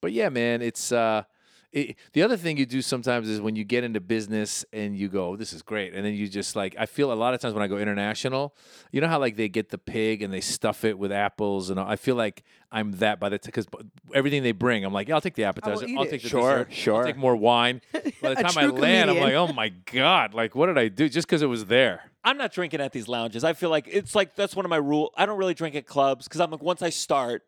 but 0.00 0.12
yeah, 0.12 0.28
man, 0.28 0.62
it's 0.62 0.92
uh, 0.92 1.24
it, 1.72 1.96
the 2.12 2.22
other 2.22 2.36
thing 2.36 2.56
you 2.56 2.64
do 2.64 2.80
sometimes 2.80 3.28
is 3.28 3.40
when 3.40 3.54
you 3.56 3.64
get 3.64 3.84
into 3.84 4.00
business 4.00 4.64
and 4.72 4.96
you 4.96 5.08
go, 5.08 5.30
oh, 5.30 5.36
"This 5.36 5.52
is 5.52 5.62
great," 5.62 5.94
and 5.94 6.04
then 6.06 6.14
you 6.14 6.28
just 6.28 6.56
like 6.56 6.74
I 6.78 6.86
feel 6.86 7.12
a 7.12 7.14
lot 7.14 7.34
of 7.34 7.40
times 7.40 7.54
when 7.54 7.62
I 7.62 7.66
go 7.66 7.76
international, 7.76 8.54
you 8.92 9.00
know 9.00 9.08
how 9.08 9.18
like 9.18 9.36
they 9.36 9.48
get 9.48 9.68
the 9.70 9.78
pig 9.78 10.22
and 10.22 10.32
they 10.32 10.40
stuff 10.40 10.84
it 10.84 10.98
with 10.98 11.12
apples, 11.12 11.68
and 11.70 11.78
I 11.78 11.96
feel 11.96 12.14
like 12.14 12.44
I'm 12.70 12.92
that 12.92 13.20
by 13.20 13.28
the 13.28 13.38
time 13.38 13.46
because 13.48 13.66
everything 14.14 14.42
they 14.42 14.52
bring, 14.52 14.84
I'm 14.84 14.92
like, 14.92 15.08
yeah, 15.08 15.16
I'll 15.16 15.20
take 15.20 15.34
the 15.34 15.44
appetizer, 15.44 15.86
eat 15.86 15.96
I'll 15.98 16.04
it. 16.04 16.10
take 16.10 16.22
the 16.22 16.28
Sure, 16.28 16.64
dessert, 16.64 16.72
sure. 16.74 16.96
I'll 17.00 17.04
take 17.04 17.16
more 17.16 17.36
wine. 17.36 17.80
By 18.22 18.34
the 18.34 18.42
time 18.42 18.56
I 18.56 18.62
true 18.68 18.72
land, 18.72 19.10
I'm 19.10 19.18
like, 19.18 19.34
oh 19.34 19.52
my 19.52 19.68
god, 19.92 20.34
like 20.34 20.54
what 20.54 20.66
did 20.66 20.78
I 20.78 20.88
do 20.88 21.08
just 21.08 21.26
because 21.26 21.42
it 21.42 21.46
was 21.46 21.66
there? 21.66 22.10
I'm 22.24 22.38
not 22.38 22.52
drinking 22.52 22.80
at 22.80 22.92
these 22.92 23.06
lounges. 23.06 23.44
I 23.44 23.52
feel 23.52 23.70
like 23.70 23.86
it's 23.90 24.14
like 24.14 24.34
that's 24.34 24.56
one 24.56 24.64
of 24.64 24.70
my 24.70 24.76
rule. 24.78 25.12
I 25.16 25.26
don't 25.26 25.38
really 25.38 25.54
drink 25.54 25.74
at 25.76 25.86
clubs 25.86 26.26
because 26.26 26.40
I'm 26.40 26.50
like 26.50 26.62
once 26.62 26.80
I 26.82 26.90
start, 26.90 27.42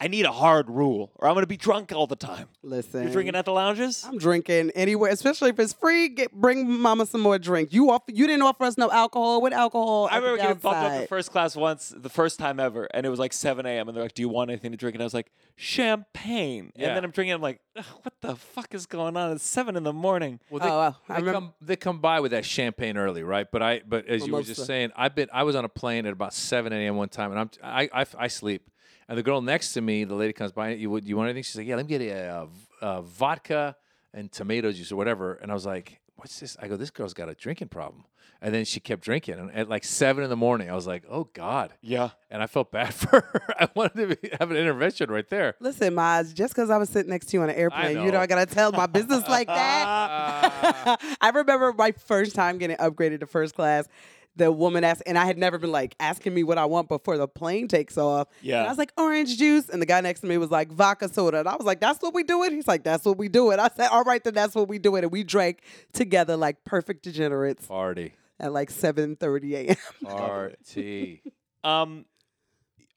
I 0.00 0.06
need 0.06 0.26
a 0.26 0.32
hard 0.32 0.70
rule, 0.70 1.10
or 1.16 1.26
I'm 1.28 1.34
gonna 1.34 1.46
be 1.48 1.56
drunk 1.56 1.90
all 1.92 2.06
the 2.06 2.14
time. 2.14 2.46
Listen. 2.62 3.02
You're 3.02 3.12
drinking 3.12 3.34
at 3.34 3.44
the 3.44 3.52
lounges? 3.52 4.04
I'm 4.06 4.16
drinking 4.16 4.70
anywhere, 4.76 5.10
especially 5.10 5.50
if 5.50 5.58
it's 5.58 5.72
free. 5.72 6.08
Get 6.08 6.32
bring 6.32 6.70
mama 6.70 7.04
some 7.06 7.20
more 7.20 7.36
drink. 7.38 7.72
You 7.72 7.90
offer, 7.90 8.04
you 8.12 8.26
didn't 8.28 8.42
offer 8.42 8.62
us 8.64 8.78
no 8.78 8.90
alcohol. 8.92 9.42
What 9.42 9.52
alcohol? 9.52 10.08
I 10.10 10.16
remember 10.18 10.36
getting 10.36 10.58
bumped 10.58 10.66
up 10.66 10.82
to 10.84 10.88
downside? 10.90 11.08
first 11.08 11.32
class 11.32 11.56
once, 11.56 11.92
the 11.96 12.08
first 12.08 12.38
time 12.38 12.60
ever, 12.60 12.86
and 12.94 13.04
it 13.04 13.08
was 13.08 13.18
like 13.18 13.32
7 13.32 13.66
a.m. 13.66 13.88
And 13.88 13.96
they're 13.96 14.04
like, 14.04 14.14
"Do 14.14 14.22
you 14.22 14.28
want 14.28 14.50
anything 14.50 14.70
to 14.70 14.76
drink?" 14.76 14.94
And 14.94 15.02
I 15.02 15.04
was 15.06 15.14
like, 15.14 15.32
"Champagne." 15.56 16.72
Yeah. 16.76 16.88
And 16.88 16.96
then 16.96 17.04
I'm 17.04 17.10
drinking. 17.10 17.34
I'm 17.34 17.42
like, 17.42 17.60
"What 17.74 18.14
the 18.20 18.36
fuck 18.36 18.74
is 18.74 18.86
going 18.86 19.16
on? 19.16 19.32
It's 19.32 19.44
seven 19.44 19.76
in 19.76 19.82
the 19.82 19.92
morning." 19.92 20.40
Well, 20.50 20.60
they, 20.60 20.68
Oh, 20.68 20.78
wow. 20.78 20.96
I 21.08 21.14
they 21.14 21.20
remember- 21.26 21.32
come 21.32 21.54
they 21.60 21.76
come 21.76 21.98
by 22.00 22.20
with 22.20 22.30
that 22.32 22.44
champagne 22.44 22.96
early, 22.96 23.22
right? 23.22 23.46
But 23.50 23.62
I 23.62 23.82
but 23.86 24.06
as 24.06 24.26
you 24.26 24.32
were 24.32 24.42
just 24.42 24.64
saying, 24.66 24.90
I've 24.96 25.14
been 25.14 25.28
I 25.32 25.42
was 25.42 25.56
on 25.56 25.64
a 25.64 25.68
plane 25.68 26.06
at 26.06 26.12
about 26.12 26.34
seven 26.34 26.72
a.m. 26.72 26.96
one 26.96 27.08
time, 27.08 27.32
and 27.32 27.40
I'm 27.40 27.50
I, 27.62 27.88
I 28.02 28.06
I 28.18 28.28
sleep, 28.28 28.68
and 29.08 29.16
the 29.18 29.22
girl 29.22 29.40
next 29.40 29.72
to 29.74 29.80
me, 29.80 30.04
the 30.04 30.14
lady 30.14 30.32
comes 30.32 30.52
by, 30.52 30.70
you 30.74 30.90
would 30.90 31.06
you 31.06 31.16
want 31.16 31.28
anything? 31.28 31.42
She's 31.42 31.56
like, 31.56 31.66
yeah, 31.66 31.76
let 31.76 31.86
me 31.86 31.98
get 31.98 32.02
a, 32.02 32.28
uh 32.28 32.44
v- 32.46 32.66
uh 32.80 33.00
vodka 33.02 33.76
and 34.14 34.30
tomato 34.32 34.72
juice 34.72 34.90
or 34.92 34.96
whatever, 34.96 35.34
and 35.34 35.50
I 35.50 35.54
was 35.54 35.66
like, 35.66 36.00
what's 36.16 36.38
this? 36.40 36.56
I 36.60 36.68
go, 36.68 36.76
this 36.76 36.90
girl's 36.90 37.14
got 37.14 37.28
a 37.28 37.34
drinking 37.34 37.68
problem, 37.68 38.04
and 38.40 38.54
then 38.54 38.64
she 38.64 38.80
kept 38.80 39.02
drinking, 39.02 39.34
and 39.38 39.50
at 39.52 39.68
like 39.68 39.84
seven 39.84 40.24
in 40.24 40.30
the 40.30 40.36
morning, 40.36 40.70
I 40.70 40.74
was 40.74 40.86
like, 40.86 41.04
oh 41.10 41.28
god, 41.34 41.72
Yeah. 41.82 42.10
and 42.30 42.42
I 42.42 42.46
felt 42.46 42.72
bad 42.72 42.94
for 43.02 43.20
her. 43.20 43.42
I 43.60 43.68
wanted 43.74 44.08
to 44.08 44.16
be, 44.16 44.30
have 44.40 44.50
an 44.50 44.56
intervention 44.56 45.10
right 45.10 45.28
there. 45.28 45.54
Listen, 45.60 45.94
Maz, 45.94 46.32
just 46.34 46.54
because 46.54 46.70
I 46.70 46.78
was 46.78 46.88
sitting 46.88 47.10
next 47.10 47.26
to 47.26 47.36
you 47.36 47.42
on 47.42 47.50
an 47.50 47.56
airplane, 47.56 47.98
you 47.98 48.04
know. 48.06 48.10
know 48.12 48.20
I 48.20 48.26
gotta 48.26 48.46
tell 48.46 48.72
my 48.72 48.86
business 48.86 49.26
like 49.28 49.46
that. 49.48 50.98
I 51.20 51.30
remember 51.30 51.72
my 51.76 51.92
first 51.92 52.34
time 52.34 52.58
getting 52.58 52.76
upgraded 52.78 53.20
to 53.20 53.26
first 53.26 53.54
class. 53.54 53.86
The 54.38 54.50
woman 54.50 54.84
asked, 54.84 55.02
and 55.04 55.18
I 55.18 55.26
had 55.26 55.36
never 55.36 55.58
been 55.58 55.72
like 55.72 55.94
asking 56.00 56.32
me 56.32 56.44
what 56.44 56.58
I 56.58 56.64
want 56.64 56.88
before 56.88 57.18
the 57.18 57.28
plane 57.28 57.68
takes 57.68 57.98
off. 57.98 58.28
Yeah. 58.40 58.58
And 58.60 58.66
I 58.66 58.70
was 58.70 58.78
like, 58.78 58.92
orange 58.96 59.36
juice. 59.36 59.68
And 59.68 59.82
the 59.82 59.86
guy 59.86 60.00
next 60.00 60.20
to 60.20 60.26
me 60.26 60.38
was 60.38 60.50
like, 60.50 60.72
vodka 60.72 61.08
soda. 61.08 61.40
And 61.40 61.48
I 61.48 61.56
was 61.56 61.66
like, 61.66 61.80
that's 61.80 62.00
what 62.02 62.14
we 62.14 62.22
do 62.22 62.44
it? 62.44 62.52
He's 62.52 62.68
like, 62.68 62.84
that's 62.84 63.04
what 63.04 63.18
we 63.18 63.28
do 63.28 63.50
it. 63.50 63.58
I 63.58 63.68
said, 63.76 63.88
all 63.88 64.04
right, 64.04 64.22
then 64.22 64.34
that's 64.34 64.54
what 64.54 64.68
we 64.68 64.78
do 64.78 64.96
it. 64.96 65.04
And 65.04 65.12
we 65.12 65.24
drank 65.24 65.58
together 65.92 66.36
like 66.36 66.64
perfect 66.64 67.02
degenerates 67.02 67.66
Party, 67.66 68.14
at 68.40 68.52
like 68.52 68.70
7.30 68.70 69.52
a.m. 69.54 69.76
party. 70.04 71.22
Um, 71.64 72.04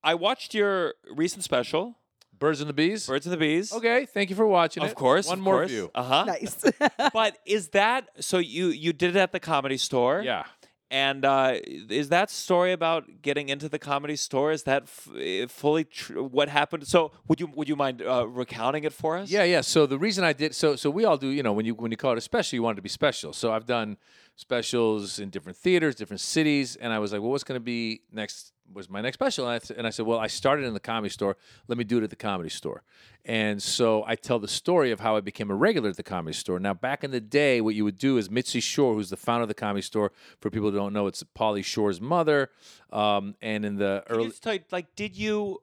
I 0.04 0.14
watched 0.16 0.54
your 0.54 0.94
recent 1.14 1.44
special, 1.44 1.98
Birds 2.42 2.60
and 2.60 2.68
the 2.68 2.74
bees. 2.74 3.06
Birds 3.06 3.28
and 3.28 3.34
the 3.34 3.38
Bees. 3.38 3.72
Okay, 3.72 4.08
thank 4.08 4.32
you 4.32 4.36
for 4.36 4.48
watching 4.48 4.82
Of 4.82 4.90
it. 4.92 4.96
course. 4.96 5.28
One 5.28 5.38
of 5.38 5.44
more 5.44 5.58
course. 5.58 5.70
view. 5.70 5.92
Uh 5.94 6.04
huh. 6.04 6.26
nice. 6.26 6.64
but 7.14 7.38
is 7.46 7.70
that 7.70 8.10
so? 8.20 8.40
You 8.40 8.70
you 8.70 8.94
did 8.94 9.16
it 9.16 9.20
at 9.20 9.32
the 9.32 9.40
comedy 9.40 9.78
store. 9.78 10.24
Yeah. 10.26 10.46
And 10.92 11.24
uh, 11.24 11.56
is 11.66 12.10
that 12.10 12.30
story 12.30 12.74
about 12.74 13.22
getting 13.22 13.48
into 13.48 13.70
the 13.70 13.80
comedy 13.80 14.18
store? 14.18 14.52
Is 14.52 14.64
that 14.64 14.84
f- 14.84 15.08
eh, 15.18 15.46
fully 15.48 15.86
tr- 15.86 16.20
what 16.22 16.50
happened? 16.50 16.86
So 16.86 17.14
would 17.30 17.40
you 17.40 17.48
would 17.56 17.70
you 17.70 17.78
mind 17.78 18.02
uh, 18.02 18.28
recounting 18.28 18.84
it 18.84 18.92
for 18.92 19.18
us? 19.18 19.32
Yeah, 19.32 19.46
yeah. 19.46 19.62
So 19.62 19.86
the 19.86 19.98
reason 19.98 20.26
I 20.26 20.34
did 20.34 20.54
so 20.54 20.76
so 20.76 20.90
we 20.90 21.06
all 21.06 21.16
do, 21.18 21.28
you 21.28 21.44
know, 21.44 21.54
when 21.54 21.66
you 21.66 21.76
when 21.76 21.92
you 21.92 21.98
call 21.98 22.12
it 22.12 22.18
a 22.18 22.22
special, 22.22 22.58
you 22.58 22.64
want 22.64 22.76
it 22.76 22.80
to 22.80 22.82
be 22.82 22.90
special. 22.90 23.32
So 23.32 23.54
I've 23.54 23.66
done 23.66 23.96
specials 24.36 25.18
in 25.18 25.30
different 25.30 25.58
theaters, 25.58 25.96
different 25.96 26.20
cities, 26.20 26.76
and 26.76 26.92
I 26.92 27.00
was 27.00 27.14
like, 27.14 27.22
well, 27.22 27.32
what's 27.32 27.46
going 27.46 27.60
to 27.60 27.64
be 27.64 28.02
next? 28.12 28.52
Was 28.74 28.90
my 28.90 29.02
next 29.02 29.16
special? 29.16 29.46
And 29.46 29.56
I, 29.56 29.60
th- 29.60 29.78
and 29.78 29.88
I 29.88 29.90
said, 29.90 30.06
well, 30.06 30.20
I 30.20 30.28
started 30.28 30.66
in 30.66 30.74
the 30.74 30.80
comedy 30.80 31.10
store. 31.10 31.38
Let 31.68 31.78
me 31.78 31.84
do 31.84 31.98
it 31.98 32.04
at 32.04 32.10
the 32.10 32.16
comedy 32.16 32.50
store. 32.50 32.84
And 33.26 33.62
so 33.62 34.04
I 34.08 34.16
tell 34.16 34.40
the 34.40 34.48
story 34.48 34.92
of 34.92 35.00
how 35.00 35.16
I 35.16 35.22
became 35.22 35.52
a 35.52 35.56
regular 35.56 35.90
at 35.90 35.98
the 35.98 36.04
comedy 36.04 36.34
store. 36.34 36.60
Now, 36.60 36.74
back 36.74 37.04
in 37.04 37.12
the 37.12 37.22
day, 37.22 37.62
what 37.62 37.76
you 37.76 37.84
would 37.84 37.98
do 37.98 38.18
is 38.18 38.32
Mitzi 38.32 38.60
Shore, 38.60 38.94
who's 38.96 39.10
the 39.10 39.18
founder 39.18 39.44
of 39.44 39.48
the 39.48 39.54
comedy 39.54 39.82
store, 39.82 40.12
for 40.40 40.50
people 40.50 40.72
who 40.72 40.78
don't 40.78 40.94
know, 40.94 41.08
it's 41.08 41.24
Pauly 41.38 41.64
Shore's 41.64 42.02
mother. 42.02 42.50
Um, 42.92 43.36
and 43.42 43.66
in 43.66 43.76
the 43.78 44.04
early, 44.10 44.32
tell, 44.32 44.58
like, 44.72 44.96
did 44.96 45.16
you? 45.16 45.62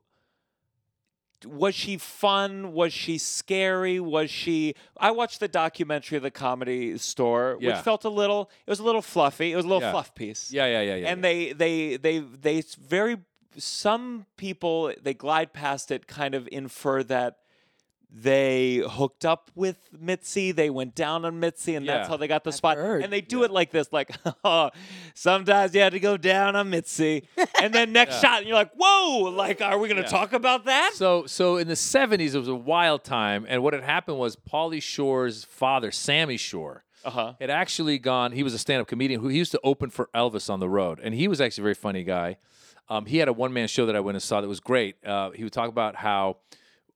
Was 1.45 1.73
she 1.75 1.97
fun? 1.97 2.73
Was 2.73 2.91
she 2.93 3.17
scary? 3.17 3.99
Was 3.99 4.29
she? 4.29 4.75
I 4.97 5.11
watched 5.11 5.39
the 5.39 5.47
documentary 5.47 6.17
of 6.17 6.23
the 6.23 6.31
comedy 6.31 6.97
store, 6.97 7.55
which 7.55 7.65
Yeah. 7.65 7.81
felt 7.81 8.03
a 8.05 8.09
little. 8.09 8.49
It 8.65 8.69
was 8.69 8.79
a 8.79 8.83
little 8.83 9.01
fluffy. 9.01 9.51
It 9.51 9.55
was 9.55 9.65
a 9.65 9.67
little 9.67 9.81
Yeah. 9.81 9.91
fluff 9.91 10.13
piece. 10.15 10.51
yeah, 10.51 10.65
yeah, 10.65 10.81
yeah, 10.81 10.95
yeah. 10.95 11.07
and 11.11 11.23
they 11.23 11.53
they 11.53 11.97
they 11.97 12.19
they 12.19 12.57
s- 12.59 12.75
very 12.75 13.17
some 13.57 14.25
people 14.37 14.93
they 15.01 15.13
glide 15.13 15.53
past 15.53 15.91
it 15.91 16.07
kind 16.07 16.35
of 16.35 16.47
infer 16.51 17.03
that 17.03 17.37
they 18.11 18.77
hooked 18.89 19.23
up 19.23 19.51
with 19.55 19.77
Mitzi. 19.97 20.51
They 20.51 20.69
went 20.69 20.95
down 20.95 21.25
on 21.25 21.39
Mitzi, 21.39 21.75
and 21.75 21.87
that's 21.87 22.07
how 22.09 22.17
they 22.17 22.27
got 22.27 22.43
the 22.43 22.51
spot. 22.51 22.77
heard. 22.77 23.03
And 23.03 23.13
they 23.13 23.21
do 23.21 23.43
it 23.43 23.51
like 23.51 23.69
this, 23.71 23.87
like 23.91 24.11
sometimes 25.13 25.73
you 25.75 25.81
had 25.81 25.93
to 25.93 25.99
go 25.99 26.17
down 26.17 26.55
on 26.55 26.69
Mitzi, 26.69 27.27
and 27.61 27.73
then 27.73 27.91
next 27.93 28.19
shot, 28.21 28.39
and 28.39 28.47
you're 28.47 28.55
like, 28.55 28.71
whoa! 28.75 29.29
Like, 29.31 29.61
are 29.61 29.77
we 29.77 29.87
gonna 29.87 30.07
talk 30.07 30.33
about 30.33 30.65
that? 30.65 30.93
So, 30.95 31.25
so 31.25 31.57
in 31.57 31.67
the 31.67 31.73
'70s, 31.75 32.33
it 32.33 32.39
was 32.39 32.47
a 32.47 32.55
wild 32.55 33.03
time, 33.03 33.45
and 33.47 33.61
what 33.63 33.73
had 33.73 33.83
happened 33.83 34.17
was 34.17 34.35
Pauly 34.35 34.81
Shore's 34.81 35.43
father, 35.43 35.91
Sammy 35.91 36.37
Shore, 36.37 36.83
Uh 37.05 37.09
huh. 37.11 37.33
had 37.39 37.49
actually 37.49 37.99
gone. 37.99 38.31
He 38.31 38.43
was 38.43 38.53
a 38.53 38.57
stand-up 38.59 38.87
comedian 38.87 39.21
who 39.21 39.27
he 39.27 39.37
used 39.37 39.51
to 39.51 39.59
open 39.63 39.89
for 39.89 40.09
Elvis 40.15 40.49
on 40.49 40.59
the 40.59 40.69
road, 40.69 40.99
and 41.01 41.13
he 41.13 41.27
was 41.27 41.39
actually 41.41 41.61
a 41.61 41.65
very 41.65 41.75
funny 41.75 42.03
guy. 42.03 42.37
Um, 42.89 43.05
he 43.05 43.17
had 43.17 43.27
a 43.27 43.33
one-man 43.33 43.67
show 43.67 43.85
that 43.85 43.95
I 43.95 43.99
went 43.99 44.15
and 44.15 44.23
saw 44.23 44.41
that 44.41 44.47
was 44.47 44.59
great. 44.59 44.95
Uh, 45.05 45.29
he 45.29 45.43
would 45.43 45.53
talk 45.53 45.69
about 45.69 45.95
how 45.95 46.37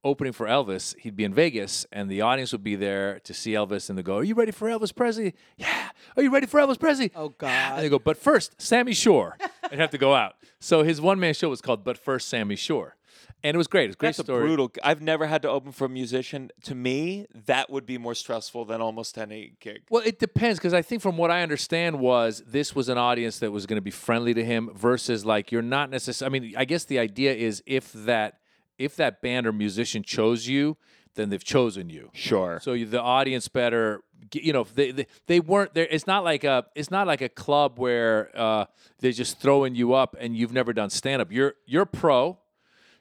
opening 0.04 0.34
for 0.34 0.46
Elvis, 0.48 0.98
he'd 1.00 1.16
be 1.16 1.24
in 1.24 1.34
Vegas, 1.34 1.86
and 1.92 2.10
the 2.10 2.22
audience 2.22 2.52
would 2.52 2.64
be 2.64 2.76
there 2.76 3.20
to 3.22 3.34
see 3.34 3.52
Elvis, 3.54 3.90
and 3.90 3.98
they 3.98 4.04
go, 4.04 4.18
"Are 4.18 4.24
you 4.24 4.36
ready 4.36 4.52
for 4.52 4.68
Elvis 4.68 4.94
Presley? 4.96 5.34
Yeah. 5.58 5.90
Are 6.18 6.24
you 6.24 6.32
ready 6.32 6.46
for 6.48 6.60
Elvis 6.60 6.80
Presley? 6.80 7.12
Oh, 7.16 7.26
And 7.28 7.38
God. 7.38 7.80
they 7.80 7.90
go, 7.90 8.00
but 8.00 8.18
first, 8.18 8.62
Sammy 8.62 8.94
Shore. 8.94 9.38
and 9.72 9.80
have 9.80 9.90
to 9.92 9.98
go 9.98 10.14
out. 10.14 10.36
So 10.60 10.84
his 10.84 11.00
one-man 11.02 11.34
show 11.34 11.50
was 11.50 11.62
called 11.62 11.84
"But 11.84 11.98
First, 11.98 12.30
Sammy 12.30 12.56
Shore," 12.56 12.96
and 13.44 13.56
it 13.56 13.58
was 13.58 13.68
great. 13.68 13.86
It 13.86 13.88
was 13.88 13.96
a 13.96 13.98
great 13.98 14.08
That's 14.16 14.26
story. 14.28 14.44
a 14.44 14.46
brutal. 14.46 14.72
I've 14.84 15.02
never 15.02 15.26
had 15.26 15.42
to 15.44 15.50
open 15.50 15.72
for 15.72 15.86
a 15.86 15.90
musician. 15.90 16.52
To 16.64 16.76
me, 16.76 17.26
that 17.48 17.70
would 17.70 17.86
be 17.86 17.98
more 17.98 18.14
stressful 18.16 18.66
than 18.66 18.82
almost 18.82 19.18
any 19.18 19.54
gig. 19.60 19.82
Well, 19.90 20.04
it 20.06 20.20
depends 20.20 20.60
because 20.60 20.74
I 20.74 20.82
think 20.82 21.02
from 21.02 21.18
what 21.18 21.32
I 21.32 21.42
understand 21.44 22.00
was 22.00 22.44
this 22.46 22.76
was 22.76 22.88
an 22.90 22.98
audience 22.98 23.40
that 23.40 23.52
was 23.52 23.66
going 23.66 23.78
to 23.78 23.82
be 23.82 23.92
friendly 23.92 24.34
to 24.34 24.44
him 24.44 24.70
versus 24.76 25.26
like 25.26 25.52
you're 25.52 25.62
not 25.62 25.90
necessarily. 25.90 26.38
I 26.38 26.42
mean, 26.42 26.54
I 26.58 26.66
guess 26.66 26.84
the 26.86 27.00
idea 27.00 27.34
is 27.34 27.64
if 27.66 27.92
that 27.94 28.40
if 28.78 28.96
that 28.96 29.22
band 29.22 29.48
or 29.48 29.52
musician 29.52 30.04
chose 30.04 30.48
you, 30.48 30.78
then 31.16 31.30
they've 31.30 31.44
chosen 31.44 31.90
you. 31.90 32.10
Sure. 32.14 32.60
So 32.62 32.74
you, 32.74 32.86
the 32.86 33.02
audience 33.02 33.48
better, 33.48 34.04
you 34.34 34.54
know, 34.54 34.64
they, 34.64 34.92
they 34.92 35.08
they 35.28 35.40
weren't 35.40 35.74
there. 35.74 35.88
It's 35.90 36.08
not 36.08 36.24
like 36.24 36.44
a 36.44 36.66
it's 36.76 36.90
not 36.90 37.08
like 37.08 37.22
a 37.22 37.30
club 37.30 37.78
where 37.78 38.32
uh, 38.36 38.66
they're 39.00 39.12
just 39.12 39.40
throwing 39.40 39.76
you 39.76 39.94
up 39.94 40.16
and 40.20 40.36
you've 40.36 40.54
never 40.54 40.74
done 40.74 40.90
stand 40.90 41.22
up. 41.22 41.32
You're 41.32 41.54
you're 41.66 41.86
pro, 41.86 42.40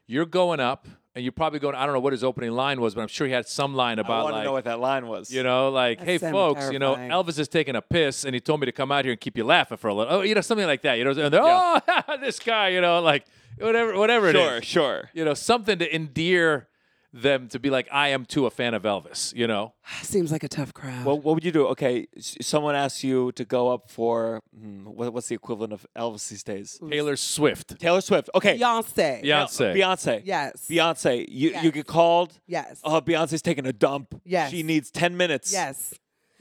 you're 0.07 0.27
going 0.27 0.61
up, 0.61 0.87
and 1.15 1.25
you're 1.25 1.33
probably 1.33 1.59
going. 1.59 1.75
I 1.75 1.85
don't 1.85 1.95
know 1.95 2.01
what 2.01 2.13
his 2.13 2.25
opening 2.25 2.53
line 2.53 2.81
was, 2.81 2.95
but 2.95 3.03
I'm 3.03 3.09
sure 3.09 3.27
he 3.27 3.33
had 3.33 3.47
some 3.47 3.75
line 3.75 3.99
I 3.99 4.03
about 4.03 4.25
want 4.25 4.33
to 4.33 4.37
like 4.39 4.45
know 4.45 4.53
what 4.53 4.65
that 4.65 4.81
line 4.81 5.07
was. 5.07 5.31
you 5.31 5.43
know, 5.43 5.71
like, 5.71 5.99
That 5.99 6.05
hey, 6.07 6.19
sounds 6.19 6.33
folks, 6.33 6.71
you 6.71 6.79
know. 6.79 6.97
Elvis 6.97 7.39
is 7.39 7.49
taking 7.49 7.77
a 7.77 7.83
piss, 7.83 8.25
and 8.25 8.35
he 8.35 8.41
told 8.41 8.61
me 8.61 8.67
to 8.67 8.73
come 8.73 8.91
out 8.91 9.05
here 9.05 9.13
and 9.13 9.21
keep 9.21 9.37
you 9.37 9.45
laughing 9.45 9.77
for 9.77 9.89
a 9.89 9.95
little. 9.95 10.13
Oh, 10.15 10.21
you 10.23 10.35
know, 10.35 10.41
something 10.41 10.67
like 10.67 10.83
that. 10.83 10.95
You 10.95 11.05
know, 11.05 11.11
and 11.11 11.33
they're, 11.33 11.41
oh, 11.43 11.81
this 12.21 12.39
guy, 12.39 12.69
you 12.69 12.81
know, 12.81 13.01
like 13.01 13.27
whatever, 13.59 13.99
whatever 13.99 14.29
it 14.29 14.33
Sure, 14.33 14.63
sure. 14.63 15.11
You 15.13 15.25
know, 15.25 15.35
something 15.35 15.79
to 15.79 15.95
endear 15.95 16.69
them 17.13 17.49
to 17.49 17.59
be 17.59 17.69
like, 17.71 17.87
I 17.93 18.09
am 18.09 18.25
too 18.25 18.47
a 18.47 18.51
fan 18.51 18.73
of 18.75 18.83
Elvis. 18.85 19.35
You 19.35 19.47
know, 19.47 19.75
Seems 20.03 20.33
like 20.33 20.43
a 20.43 20.49
tough 20.49 20.73
crowd. 20.73 21.05
Well, 21.05 21.19
what 21.19 21.35
would 21.35 21.45
you 21.45 21.53
do? 21.53 21.67
Okay, 21.69 22.07
s- 22.17 22.37
someone 22.41 22.75
asks 22.75 23.05
you 23.05 23.33
to 23.33 23.45
go 23.45 23.71
up 23.73 23.91
for 23.91 24.41
hmm, 24.59 24.85
what, 24.85 25.13
what's 25.13 25.29
the 25.29 25.35
equivalent 25.35 25.73
of 25.73 25.87
Elvis 25.97 26.29
these 26.29 26.43
days? 26.43 26.81
Taylor 26.91 27.17
Swift, 27.17 27.79
Taylor 27.79 28.01
Swift. 28.01 28.31
Okay, 28.35 28.59
Beyonce. 28.59 29.21
Yeah. 29.23 29.41
No, 29.41 29.45
Beyonce. 29.47 29.75
Beyonce. 29.77 30.23
Yes. 30.25 30.67
Beyonce. 30.71 31.27
You 31.29 31.55
you 31.63 31.71
get 31.71 31.87
called. 31.87 32.39
Yes. 32.47 32.81
Oh, 32.85 33.01
Beyonce's 33.01 33.43
taking 33.43 33.67
a 33.67 33.73
dump. 33.73 34.21
Yes. 34.25 34.51
She 34.51 34.63
needs 34.63 34.91
ten 34.91 35.17
minutes. 35.17 35.53
yes. 35.53 35.95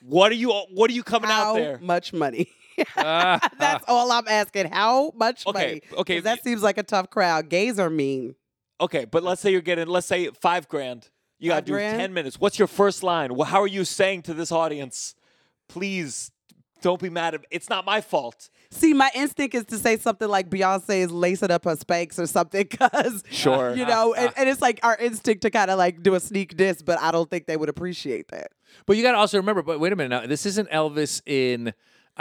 What 0.03 0.31
are 0.31 0.35
you? 0.35 0.51
What 0.73 0.89
are 0.89 0.93
you 0.93 1.03
coming 1.03 1.29
How 1.29 1.51
out 1.51 1.55
there? 1.57 1.79
much 1.79 2.11
money? 2.13 2.47
Ah, 2.97 3.39
That's 3.59 3.83
all 3.87 4.11
I'm 4.11 4.27
asking. 4.27 4.71
How 4.71 5.11
much 5.15 5.45
money? 5.45 5.59
Okay, 5.59 5.67
money? 5.91 5.99
okay, 6.01 6.15
'Cause 6.15 6.23
That 6.23 6.43
seems 6.43 6.63
like 6.63 6.79
a 6.79 6.83
tough 6.83 7.09
crowd. 7.11 7.49
Gays 7.49 7.77
are 7.77 7.89
mean. 7.91 8.33
Okay, 8.81 9.05
but 9.05 9.23
let's 9.23 9.41
say 9.41 9.51
you're 9.51 9.61
getting. 9.61 9.87
Let's 9.87 10.07
say 10.07 10.27
five 10.29 10.67
grand. 10.67 11.07
You 11.39 11.49
got 11.49 11.61
to 11.61 11.65
do 11.65 11.71
grand? 11.73 11.99
ten 11.99 12.13
minutes. 12.13 12.39
What's 12.39 12.59
your 12.59 12.67
first 12.67 13.03
line? 13.03 13.31
Wh- 13.37 13.47
How 13.47 13.61
are 13.61 13.67
you 13.67 13.85
saying 13.85 14.23
to 14.23 14.33
this 14.33 14.51
audience? 14.51 15.15
Please 15.69 16.31
don't 16.81 16.99
be 17.01 17.09
mad 17.09 17.35
at. 17.35 17.45
It's 17.51 17.69
not 17.69 17.85
my 17.85 18.01
fault. 18.01 18.49
See, 18.71 18.93
my 18.93 19.09
instinct 19.13 19.53
is 19.55 19.65
to 19.65 19.77
say 19.77 19.97
something 19.97 20.27
like 20.27 20.49
Beyonce 20.49 20.99
is 21.01 21.11
lacing 21.11 21.51
up 21.51 21.65
her 21.65 21.75
spanks 21.75 22.17
or 22.17 22.25
something, 22.25 22.65
because 22.69 23.23
Sure. 23.29 23.75
you 23.75 23.85
know, 23.85 24.13
ah, 24.17 24.21
and, 24.21 24.29
ah. 24.29 24.33
and 24.37 24.49
it's 24.49 24.61
like 24.61 24.79
our 24.83 24.95
instinct 24.97 25.41
to 25.43 25.49
kind 25.51 25.69
of 25.69 25.77
like 25.77 26.01
do 26.01 26.15
a 26.15 26.19
sneak 26.19 26.55
diss, 26.57 26.81
but 26.81 26.99
I 26.99 27.11
don't 27.11 27.29
think 27.29 27.45
they 27.45 27.57
would 27.57 27.69
appreciate 27.69 28.29
that. 28.29 28.51
But 28.85 28.97
you 28.97 29.03
got 29.03 29.11
to 29.11 29.17
also 29.17 29.37
remember. 29.37 29.61
But 29.61 29.79
wait 29.79 29.93
a 29.93 29.95
minute 29.95 30.09
now. 30.09 30.27
This 30.27 30.45
isn't 30.45 30.69
Elvis 30.69 31.21
in. 31.25 31.73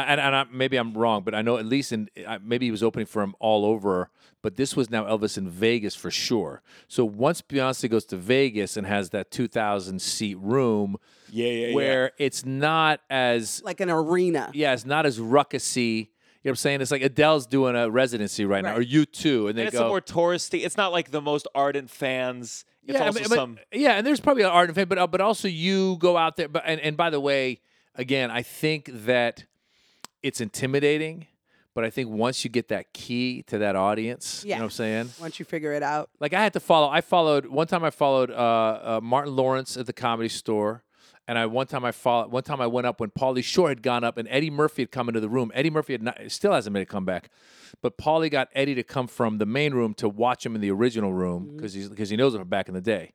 And, 0.07 0.21
and 0.21 0.35
I, 0.37 0.45
maybe 0.53 0.77
I'm 0.77 0.95
wrong, 0.95 1.23
but 1.25 1.35
I 1.35 1.43
know 1.43 1.57
at 1.57 1.67
least 1.67 1.93
in 1.93 2.09
maybe 2.43 2.67
he 2.67 2.71
was 2.71 2.83
opening 2.83 3.07
for 3.07 3.23
him 3.23 3.35
all 3.41 3.65
over. 3.65 4.11
But 4.43 4.57
this 4.57 4.75
was 4.75 4.89
now 4.91 5.05
Elvis 5.05 5.37
in 5.37 5.49
Vegas 5.51 5.95
for 5.95 6.11
sure. 6.11 6.63
So 6.89 7.05
once 7.05 7.43
Beyonce 7.43 7.91
goes 7.91 8.07
to 8.07 8.17
Vegas 8.17 8.77
and 8.79 8.87
has 8.87 9.11
that 9.11 9.31
2,000 9.31 10.01
seat 10.01 10.39
room, 10.41 10.97
Yeah, 11.31 11.47
yeah, 11.49 11.67
yeah. 11.69 11.75
where 11.75 12.13
it's 12.19 12.47
not 12.47 13.01
as 13.11 13.61
Like 13.65 13.81
an 13.81 13.91
arena. 13.91 14.51
yeah, 14.55 14.73
it's 14.73 14.87
not 14.87 15.05
as 15.05 15.19
ruckusy. 15.19 16.09
You 16.43 16.49
know 16.49 16.51
what 16.51 16.51
I'm 16.53 16.57
saying? 16.57 16.81
It's 16.81 16.91
like 16.91 17.03
Adele's 17.03 17.45
doing 17.47 17.77
a 17.77 17.91
residency 17.91 18.47
right, 18.47 18.63
now, 18.65 18.77
or 18.77 18.83
U2, 18.83 19.51
and 19.51 19.59
they 19.59 19.63
And 19.63 19.69
it's 19.69 19.77
go. 19.77 19.85
a 19.85 19.89
more 19.89 20.01
touristy. 20.01 20.65
It's 20.65 20.77
not 20.79 20.91
like 20.91 21.11
the 21.11 21.21
most 21.21 21.47
ardent 21.55 21.91
fans. 21.91 22.65
It's 22.87 22.99
yeah, 22.99 23.05
I 23.05 23.11
mean, 23.11 23.25
some. 23.27 23.59
yeah, 23.71 23.93
and 23.93 24.07
there's 24.07 24.21
probably 24.21 24.45
an 24.45 24.49
art 24.49 24.75
fan, 24.75 24.89
but 24.89 24.97
uh, 24.97 25.07
but 25.07 25.21
also 25.21 25.49
you 25.49 25.99
go 25.99 26.17
out 26.17 26.37
there. 26.39 26.49
But 26.49 26.63
and, 26.65 26.81
and 26.81 26.97
by 26.97 27.11
the 27.11 27.21
way, 27.21 27.61
again, 27.95 28.31
I 28.31 28.41
think 28.43 28.89
that 29.05 29.45
it's 30.23 30.41
intimidating. 30.41 31.27
But 31.73 31.85
I 31.85 31.91
think 31.91 32.11
once 32.11 32.43
you 32.43 32.51
get 32.51 32.69
that 32.69 32.93
key 32.93 33.43
to 33.45 33.59
that 33.59 33.77
audience, 33.77 34.43
you 34.45 34.57
know 34.57 34.63
what 34.63 34.65
I'm 34.65 34.71
saying? 34.71 35.11
Once 35.21 35.39
you 35.39 35.45
figure 35.45 35.73
it 35.73 35.85
out. 35.85 36.11
Like 36.19 36.35
I 36.35 36.43
had 36.43 36.53
to 36.55 36.61
follow. 36.61 36.89
I 36.89 37.01
followed 37.01 37.47
one 37.47 37.69
time. 37.69 37.85
I 37.85 37.91
followed 37.91 38.31
uh, 38.33 38.35
uh, 38.35 39.01
Martin 39.01 39.37
Lawrence 39.37 39.77
at 39.77 39.87
the 39.87 39.93
Comedy 39.93 40.29
Store, 40.29 40.83
and 41.29 41.39
I 41.39 41.47
one 41.47 41.69
time 41.69 41.85
I 41.85 41.93
followed. 41.93 42.33
One 42.33 42.43
time 42.43 42.61
I 42.61 42.67
went 42.67 42.89
up 42.89 42.99
when 42.99 43.11
Pauly 43.11 43.45
Shore 43.45 43.69
had 43.69 43.83
gone 43.83 44.03
up, 44.03 44.19
and 44.19 44.27
Eddie 44.29 44.51
Murphy 44.51 44.83
had 44.83 44.91
come 44.91 45.09
into 45.09 45.21
the 45.21 45.29
room. 45.29 45.53
Eddie 45.55 45.71
Murphy 45.71 45.93
had 45.93 46.03
not, 46.03 46.19
still 46.27 46.53
hasn't 46.53 46.75
made 46.75 46.83
a 46.83 46.87
comeback, 46.87 47.31
but 47.81 47.97
Pauly 47.97 48.29
got 48.29 48.49
Eddie 48.53 48.75
to 48.75 48.83
come 48.83 49.07
from 49.07 49.39
the 49.39 49.47
main 49.47 49.73
room 49.73 49.95
to 49.95 50.09
watch 50.09 50.45
him 50.45 50.57
in 50.57 50.61
the 50.61 50.73
original 50.73 51.13
room 51.13 51.53
because 51.55 51.73
he's 51.73 51.89
because 51.89 52.11
he 52.11 52.17
knows 52.17 52.35
him 52.35 52.41
from 52.41 52.49
back 52.49 52.67
in 52.67 52.75
the 52.75 52.81
day. 52.81 53.13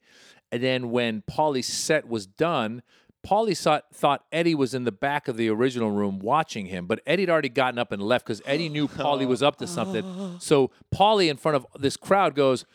And 0.50 0.64
then 0.64 0.92
when 0.92 1.24
Pauly's 1.24 1.68
set 1.68 2.08
was 2.08 2.26
done. 2.26 2.84
Pauly 3.26 3.58
thought, 3.60 3.86
thought 3.94 4.24
Eddie 4.32 4.54
was 4.56 4.74
in 4.74 4.84
the 4.84 4.92
back 4.92 5.28
of 5.28 5.36
the 5.38 5.50
original 5.50 5.92
room 5.92 6.20
watching 6.20 6.68
him, 6.68 6.86
but 6.86 7.00
Eddie 7.08 7.24
had 7.24 7.30
already 7.30 7.50
gotten 7.50 7.80
up 7.80 7.92
and 7.92 8.02
left 8.02 8.26
because 8.26 8.42
Eddie 8.46 8.70
knew 8.70 8.88
Pauly 8.88 9.28
was 9.28 9.42
up 9.42 9.58
to 9.58 9.68
something. 9.68 10.04
So 10.40 10.70
Paulie, 10.94 11.30
in 11.30 11.38
front 11.38 11.56
of 11.56 11.66
this 11.80 11.98
crowd, 11.98 12.36
goes, 12.36 12.66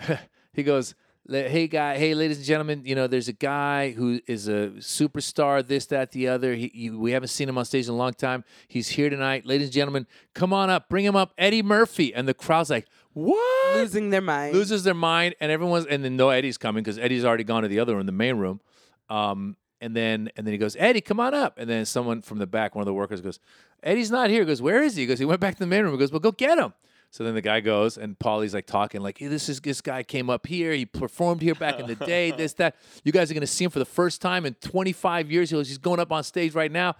he 0.52 0.62
goes, 0.62 0.94
"Hey 1.28 1.68
guy, 1.68 1.96
hey 1.98 2.14
ladies 2.14 2.38
and 2.38 2.46
gentlemen, 2.46 2.82
you 2.84 2.94
know 2.94 3.06
there's 3.06 3.28
a 3.28 3.32
guy 3.32 3.92
who 3.92 4.20
is 4.26 4.48
a 4.48 4.70
superstar, 4.78 5.64
this, 5.66 5.86
that, 5.86 6.10
the 6.12 6.28
other. 6.28 6.54
He, 6.54 6.70
he- 6.74 6.90
we 6.90 7.12
haven't 7.12 7.28
seen 7.28 7.48
him 7.48 7.56
on 7.58 7.64
stage 7.64 7.86
in 7.86 7.92
a 7.92 7.96
long 7.96 8.12
time. 8.14 8.42
He's 8.68 8.88
here 8.88 9.10
tonight, 9.10 9.46
ladies 9.46 9.68
and 9.68 9.74
gentlemen. 9.74 10.06
Come 10.34 10.52
on 10.52 10.70
up, 10.70 10.88
bring 10.88 11.04
him 11.04 11.14
up, 11.16 11.32
Eddie 11.38 11.62
Murphy." 11.62 12.12
And 12.14 12.26
the 12.26 12.34
crowd's 12.34 12.70
like, 12.70 12.86
"What?" 13.12 13.76
Losing 13.76 14.10
their 14.10 14.20
mind. 14.22 14.54
loses 14.54 14.82
their 14.82 14.94
mind, 14.94 15.34
and 15.40 15.52
everyone's 15.52 15.86
and 15.86 16.04
then 16.04 16.16
no 16.16 16.30
Eddie's 16.30 16.58
coming 16.58 16.82
because 16.82 16.98
Eddie's 16.98 17.24
already 17.24 17.44
gone 17.44 17.62
to 17.62 17.68
the 17.68 17.78
other 17.78 17.94
room, 17.96 18.06
the 18.06 18.12
main 18.12 18.36
room. 18.36 18.60
Um, 19.08 19.56
and 19.80 19.96
then 19.96 20.30
and 20.36 20.46
then 20.46 20.52
he 20.52 20.58
goes, 20.58 20.76
Eddie, 20.78 21.00
come 21.00 21.20
on 21.20 21.34
up. 21.34 21.58
And 21.58 21.68
then 21.68 21.84
someone 21.84 22.22
from 22.22 22.38
the 22.38 22.46
back, 22.46 22.74
one 22.74 22.82
of 22.82 22.86
the 22.86 22.94
workers 22.94 23.20
goes, 23.20 23.38
Eddie's 23.82 24.10
not 24.10 24.30
here. 24.30 24.40
He 24.40 24.46
goes, 24.46 24.62
Where 24.62 24.82
is 24.82 24.96
he? 24.96 25.02
He 25.02 25.06
goes, 25.06 25.18
he 25.18 25.24
went 25.24 25.40
back 25.40 25.54
to 25.54 25.60
the 25.60 25.66
main 25.66 25.84
room. 25.84 25.92
He 25.92 25.98
goes, 25.98 26.12
Well, 26.12 26.20
go 26.20 26.32
get 26.32 26.58
him. 26.58 26.72
So 27.12 27.24
then 27.24 27.34
the 27.34 27.40
guy 27.40 27.58
goes, 27.58 27.98
and 27.98 28.16
Pauly's 28.16 28.54
like 28.54 28.66
talking, 28.66 29.00
like, 29.00 29.18
hey, 29.18 29.26
this 29.26 29.48
is 29.48 29.60
this 29.60 29.80
guy 29.80 30.04
came 30.04 30.30
up 30.30 30.46
here. 30.46 30.72
He 30.72 30.86
performed 30.86 31.42
here 31.42 31.56
back 31.56 31.80
in 31.80 31.86
the 31.86 31.96
day. 31.96 32.30
This, 32.40 32.52
that. 32.54 32.76
You 33.02 33.10
guys 33.10 33.30
are 33.30 33.34
gonna 33.34 33.46
see 33.46 33.64
him 33.64 33.70
for 33.70 33.80
the 33.80 33.84
first 33.84 34.22
time 34.22 34.46
in 34.46 34.54
25 34.54 35.30
years. 35.30 35.50
He 35.50 35.56
goes, 35.56 35.68
he's 35.68 35.78
going 35.78 35.98
up 35.98 36.12
on 36.12 36.22
stage 36.22 36.54
right 36.54 36.70
now. 36.70 36.94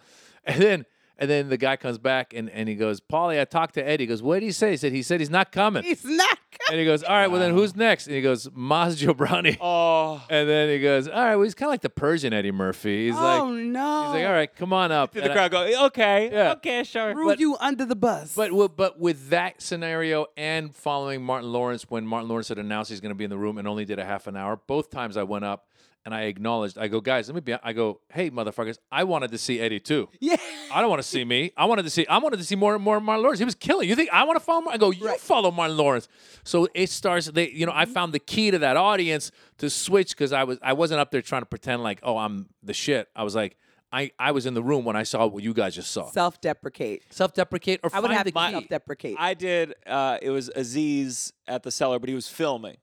And 0.45 0.61
then 0.61 0.87
and 1.21 1.31
then 1.31 1.49
the 1.51 1.57
guy 1.59 1.77
comes 1.77 1.99
back 1.99 2.33
and, 2.35 2.49
and 2.51 2.69
he 2.69 2.75
goes, 2.75 3.01
Pauly, 3.01 3.39
I 3.41 3.45
talked 3.45 3.75
to 3.75 3.87
Eddie. 3.87 4.05
He 4.05 4.09
goes, 4.09 4.23
What 4.23 4.41
did 4.41 4.43
he 4.47 4.53
say? 4.53 4.71
He 4.73 4.77
said 4.79 4.93
he 4.93 5.03
said 5.03 5.21
he's 5.21 5.31
not 5.31 5.53
coming. 5.53 5.83
He's 5.85 6.05
not. 6.05 6.39
Coming. 6.51 6.71
And 6.71 6.79
he 6.81 6.85
goes, 6.87 7.05
All 7.05 7.15
right, 7.15 7.29
well 7.31 7.39
then 7.41 7.53
who's 7.53 7.77
next? 7.77 8.07
And 8.07 8.17
he 8.17 8.23
goes, 8.23 8.49
Maz 8.49 8.97
Jobrani. 9.01 9.57
Oh, 9.61 10.21
And 10.31 10.49
then 10.49 10.69
he 10.71 10.81
goes, 10.81 11.07
All 11.07 11.23
right, 11.23 11.37
well 11.37 11.45
he's 11.45 11.55
kind 11.55 11.69
of 11.69 11.73
like 11.75 11.83
the 11.83 11.91
Persian 11.91 12.33
Eddie 12.33 12.51
Murphy. 12.51 13.07
He's 13.07 13.17
oh, 13.17 13.21
like, 13.23 13.41
oh 13.43 13.51
no. 13.53 14.03
he's 14.07 14.15
like, 14.15 14.27
All 14.27 14.33
right, 14.33 14.57
come 14.57 14.73
on 14.73 14.91
up. 14.91 15.13
did 15.13 15.23
And 15.23 15.31
the 15.31 15.33
I- 15.35 15.49
crowd 15.49 15.51
go? 15.73 15.87
Okay, 15.87 16.31
Yeah. 16.33 16.53
okay, 16.53 16.83
sure. 16.85 17.13
Threw 17.13 17.35
you 17.37 17.57
under 17.61 17.85
the 17.85 17.97
bus. 17.97 18.35
but 18.35 18.51
with, 18.53 18.77
but 18.77 18.99
with 18.99 19.29
that 19.29 19.61
scenario 19.63 20.27
and 20.37 20.75
following 20.75 21.23
Martin 21.23 21.53
Lawrence 21.53 21.85
when 21.89 22.07
Martin 22.07 22.29
Lawrence 22.29 22.49
had 22.49 22.59
announced 22.59 22.91
he's 22.91 23.01
going 23.01 23.11
to 23.11 23.15
be 23.17 23.25
in 23.25 23.31
the 23.31 23.39
room 23.39 23.59
and 23.59 23.69
only 23.69 23.85
did 23.85 23.99
a 23.99 24.05
half 24.05 24.27
an 24.27 24.37
hour, 24.37 24.57
both 24.67 24.91
times 24.91 25.17
I 25.17 25.23
went 25.23 25.45
up 25.45 25.67
and 26.05 26.15
I 26.15 26.23
acknowledged. 26.23 26.79
I 26.79 26.89
go, 26.89 27.01
guys, 27.01 27.29
let 27.29 27.35
me 27.35 27.41
be. 27.41 27.55
I 27.63 27.73
go, 27.73 28.01
hey, 28.13 28.31
motherfuckers, 28.31 28.79
I 28.91 29.05
wanted 29.05 29.31
to 29.33 29.39
see 29.39 29.61
Eddie 29.61 29.81
too. 29.81 30.09
yeah. 30.21 30.37
I 30.73 30.81
don't 30.81 30.89
want 30.91 31.03
to 31.03 31.07
see 31.09 31.25
me. 31.25 31.53
I 31.57 31.65
wanted 31.65 31.83
to 31.83 31.91
see. 31.91 32.07
I 32.07 32.19
wanted 32.19 32.39
to 32.39 32.45
see 32.45 32.55
more 32.57 32.75
and 32.75 32.83
more 32.85 32.97
of 32.99 33.03
Martin 33.03 33.23
Lawrence. 33.23 33.39
He 33.39 33.45
was 33.45 33.55
killing. 33.55 33.89
You 33.89 33.97
think 33.97 34.11
I 34.13 34.25
want 34.25 34.39
to 34.39 34.45
follow? 34.45 34.61
Mar-? 34.63 34.75
I 34.75 34.77
go. 34.77 34.91
You 34.91 35.07
Right. 35.07 35.21
follow 35.21 35.51
Martin 35.51 35.77
Lawrence. 35.77 36.09
So 36.45 36.69
it 36.75 36.89
starts. 36.91 37.27
They, 37.27 37.51
you 37.51 37.67
know, 37.67 37.73
I 37.75 37.85
found 37.87 38.13
the 38.13 38.19
key 38.21 38.51
to 38.51 38.59
that 38.61 38.77
audience 38.77 39.31
to 39.59 39.69
switch 39.69 40.11
because 40.11 40.33
I 40.33 40.45
was 40.45 40.59
I 40.63 40.73
wasn't 40.73 41.01
up 41.01 41.11
there 41.11 41.23
trying 41.23 41.43
to 41.43 41.47
pretend 41.47 41.83
like 41.83 42.01
oh 42.03 42.17
I'm 42.17 42.49
the 42.63 42.73
shit. 42.75 43.09
I 43.17 43.25
was 43.25 43.35
like 43.35 43.57
I 43.93 44.13
I 44.19 44.31
was 44.31 44.47
in 44.47 44.55
the 44.55 44.63
room 44.63 44.85
when 44.85 44.95
I 44.95 45.03
saw 45.03 45.27
what 45.27 45.43
you 45.43 45.53
guys 45.53 45.75
just 45.75 45.91
saw. 45.91 46.09
Self-deprecate. 46.11 47.03
Self-deprecate 47.11 47.81
or 47.83 47.91
I 47.93 47.99
would 48.01 48.11
have 48.13 48.25
to 48.27 48.33
self-deprecate. 48.33 49.17
I 49.19 49.35
did. 49.35 49.75
Uh, 49.87 50.19
it 50.23 50.31
was 50.31 50.49
Aziz 50.55 51.33
at 51.49 51.65
the 51.65 51.71
cellar, 51.73 51.99
but 51.99 52.09
he 52.09 52.15
was 52.15 52.29
filming, 52.29 52.77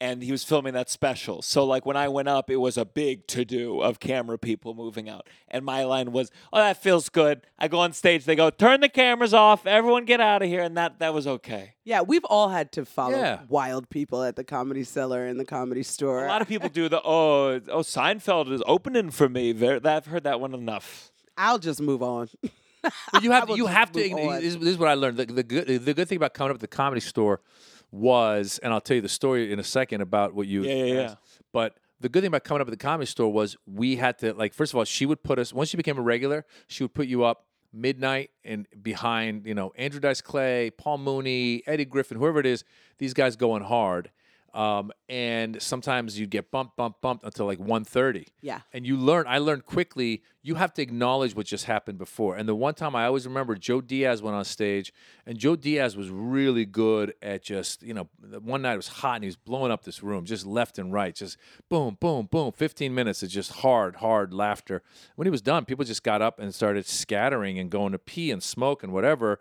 and 0.00 0.22
he 0.22 0.30
was 0.30 0.44
filming 0.44 0.74
that 0.74 0.88
special. 0.88 1.42
So 1.42 1.64
like 1.64 1.84
when 1.84 1.96
I 1.96 2.08
went 2.08 2.28
up, 2.28 2.50
it 2.50 2.56
was 2.56 2.76
a 2.76 2.84
big 2.84 3.26
to 3.28 3.44
do 3.44 3.80
of 3.80 3.98
camera 3.98 4.38
people 4.38 4.74
moving 4.74 5.08
out, 5.08 5.26
and 5.48 5.64
my 5.64 5.84
line 5.84 6.12
was, 6.12 6.30
"Oh, 6.52 6.58
that 6.58 6.80
feels 6.82 7.08
good." 7.08 7.42
I 7.58 7.68
go 7.68 7.78
on 7.80 7.92
stage, 7.92 8.24
they 8.24 8.36
go, 8.36 8.50
"Turn 8.50 8.80
the 8.80 8.88
cameras 8.88 9.34
off, 9.34 9.66
everyone 9.66 10.04
get 10.04 10.20
out 10.20 10.42
of 10.42 10.48
here," 10.48 10.62
and 10.62 10.76
that 10.76 10.98
that 11.00 11.12
was 11.12 11.26
okay. 11.26 11.74
Yeah, 11.84 12.02
we've 12.02 12.24
all 12.26 12.50
had 12.50 12.70
to 12.72 12.84
follow 12.84 13.18
Yeah. 13.18 13.40
wild 13.48 13.88
people 13.90 14.22
at 14.22 14.36
the 14.36 14.44
comedy 14.44 14.84
cellar 14.84 15.26
and 15.26 15.40
the 15.40 15.44
comedy 15.44 15.82
store. 15.82 16.24
A 16.24 16.28
lot 16.28 16.42
of 16.42 16.48
people 16.48 16.68
do 16.68 16.88
the 16.88 17.00
oh 17.04 17.60
oh 17.68 17.80
Seinfeld 17.80 18.52
is 18.52 18.62
opening 18.66 19.10
for 19.10 19.28
me. 19.28 19.52
There, 19.52 19.80
I've 19.84 20.06
heard 20.06 20.24
that 20.24 20.40
one 20.40 20.54
enough. 20.54 21.10
I'll 21.36 21.58
just 21.58 21.80
move 21.80 22.02
on. 22.02 22.28
But 23.12 23.22
you 23.22 23.32
have 23.32 23.48
you 23.56 23.66
have 23.66 23.90
to. 23.92 23.98
This, 24.40 24.54
this 24.54 24.68
is 24.68 24.78
what 24.78 24.88
I 24.88 24.94
learned. 24.94 25.16
The, 25.16 25.26
the 25.26 25.42
good 25.42 25.66
the 25.84 25.94
good 25.94 26.08
thing 26.08 26.16
about 26.16 26.34
coming 26.34 26.50
up 26.50 26.56
at 26.56 26.60
the 26.60 26.68
comedy 26.68 27.00
store 27.00 27.40
was, 27.90 28.58
and 28.62 28.72
I'll 28.72 28.80
tell 28.80 28.96
you 28.96 29.02
the 29.02 29.08
story 29.08 29.52
in 29.52 29.58
a 29.58 29.64
second 29.64 30.00
about 30.00 30.34
what 30.34 30.46
you. 30.46 30.62
Yeah, 30.62 30.74
yeah, 30.74 30.94
yeah. 30.94 31.14
But 31.52 31.78
the 32.00 32.08
good 32.08 32.22
thing 32.22 32.28
about 32.28 32.44
coming 32.44 32.60
up 32.60 32.68
at 32.68 32.70
the 32.70 32.76
comedy 32.76 33.06
store 33.06 33.32
was 33.32 33.56
we 33.66 33.96
had 33.96 34.18
to 34.18 34.34
like 34.34 34.54
first 34.54 34.72
of 34.72 34.78
all 34.78 34.84
she 34.84 35.06
would 35.06 35.22
put 35.22 35.38
us 35.38 35.52
once 35.52 35.68
she 35.68 35.76
became 35.76 35.98
a 35.98 36.02
regular 36.02 36.46
she 36.68 36.84
would 36.84 36.94
put 36.94 37.08
you 37.08 37.24
up 37.24 37.46
midnight 37.72 38.30
and 38.44 38.66
behind 38.82 39.46
you 39.46 39.54
know 39.54 39.72
Andrew 39.76 40.00
Dice 40.00 40.20
Clay, 40.20 40.70
Paul 40.70 40.98
Mooney, 40.98 41.62
Eddie 41.66 41.84
Griffin, 41.84 42.18
whoever 42.18 42.40
it 42.40 42.46
is. 42.46 42.64
These 42.98 43.14
guys 43.14 43.36
going 43.36 43.62
hard. 43.62 44.10
Um, 44.54 44.92
and 45.10 45.60
sometimes 45.60 46.18
you'd 46.18 46.30
get 46.30 46.50
bumped, 46.50 46.76
bumped, 46.76 47.02
bumped 47.02 47.24
until 47.24 47.44
like 47.46 47.58
1.30 47.58 48.26
Yeah. 48.40 48.60
and 48.72 48.86
you 48.86 48.96
learn 48.96 49.26
i 49.28 49.38
learned 49.38 49.66
quickly 49.66 50.22
you 50.42 50.54
have 50.54 50.72
to 50.74 50.82
acknowledge 50.82 51.34
what 51.36 51.44
just 51.44 51.66
happened 51.66 51.98
before. 51.98 52.36
And 52.36 52.48
the 52.48 52.54
one 52.54 52.72
time 52.72 52.96
i 52.96 53.04
always 53.04 53.26
remember 53.26 53.54
joe 53.56 53.80
diaz 53.82 54.22
went 54.22 54.36
on 54.36 54.44
stage 54.46 54.92
and 55.26 55.36
joe 55.38 55.54
diaz 55.54 55.96
was 55.98 56.08
really 56.08 56.64
good 56.64 57.12
at 57.20 57.42
just 57.42 57.82
you 57.82 57.92
know 57.92 58.08
one 58.42 58.62
night 58.62 58.72
it 58.72 58.76
was 58.76 58.88
hot 58.88 59.16
and 59.16 59.24
he 59.24 59.28
was 59.28 59.36
blowing 59.36 59.70
up 59.70 59.84
this 59.84 60.02
room 60.02 60.24
just 60.24 60.46
left 60.46 60.78
and 60.78 60.92
right 60.94 61.14
just 61.14 61.36
boom 61.68 61.98
boom 62.00 62.26
boom 62.30 62.50
15 62.52 62.94
minutes 62.94 63.22
of 63.22 63.28
just 63.28 63.52
hard 63.52 63.96
hard 63.96 64.32
laughter. 64.32 64.82
When 65.16 65.26
he 65.26 65.30
was 65.30 65.42
done 65.42 65.66
people 65.66 65.84
just 65.84 66.02
got 66.02 66.22
up 66.22 66.38
and 66.40 66.54
started 66.54 66.86
scattering 66.86 67.58
and 67.58 67.68
going 67.70 67.92
to 67.92 67.98
pee 67.98 68.30
and 68.30 68.42
smoke 68.42 68.82
and 68.82 68.92
whatever 68.92 69.40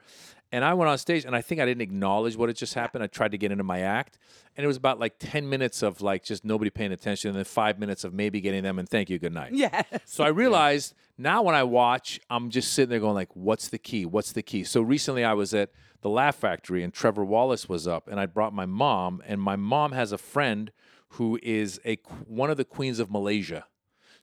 and 0.51 0.63
I 0.63 0.74
went 0.74 0.89
on 0.89 0.98
stage, 0.98 1.25
and 1.25 1.36
I 1.36 1.42
think 1.42 1.60
I 1.60 1.66
didn't 1.66 1.82
acknowledge 1.82 2.36
what 2.36 2.50
had 2.50 2.56
just 2.56 2.74
happened. 2.74 3.04
I 3.04 3.08
tried 3.08 3.32
to 3.32 3.38
get 3.38 3.51
into 3.51 3.63
my 3.63 3.82
act, 3.82 4.18
and 4.56 4.63
it 4.63 4.68
was 4.68 4.77
about 4.77 5.00
like 5.00 5.16
ten 5.20 5.50
minutes 5.50 5.82
of 5.82 6.01
like 6.01 6.24
just 6.24 6.46
nobody 6.46 6.70
paying 6.70 6.92
attention, 6.92 7.30
and 7.30 7.38
then 7.38 7.46
five 7.46 7.80
minutes 7.80 8.04
of 8.04 8.13
maybe 8.13 8.39
getting 8.42 8.63
them 8.63 8.80
and 8.80 8.88
thank 8.88 9.10
you, 9.10 9.20
good 9.20 9.34
night. 9.34 9.54
yes. 9.54 9.86
So 10.06 10.24
I 10.24 10.27
realized 10.44 10.94
now 11.18 11.42
when 11.42 11.56
I 11.56 11.63
watch, 11.63 12.20
I'm 12.30 12.50
just 12.50 12.74
sitting 12.74 12.89
there 12.89 13.00
going 13.00 13.16
like, 13.16 13.36
"What's 13.36 13.68
the 13.68 13.77
key? 13.80 14.06
What's 14.06 14.32
the 14.32 14.44
key?" 14.44 14.63
So 14.63 14.82
recently 14.82 15.24
I 15.24 15.34
was 15.34 15.54
at 15.54 15.72
the 16.01 16.10
Laugh 16.10 16.36
Factory, 16.36 16.84
and 16.84 16.94
Trevor 16.94 17.25
Wallace 17.25 17.68
was 17.68 17.88
up, 17.88 18.08
and 18.08 18.20
I 18.20 18.25
brought 18.25 18.54
my 18.54 18.66
mom, 18.66 19.22
and 19.25 19.42
my 19.42 19.56
mom 19.56 19.92
has 19.92 20.12
a 20.12 20.18
friend 20.18 20.72
who 21.12 21.39
is 21.42 21.80
a 21.86 21.98
one 22.25 22.50
of 22.50 22.58
the 22.58 22.66
queens 22.66 23.00
of 23.00 23.10
Malaysia. 23.10 23.66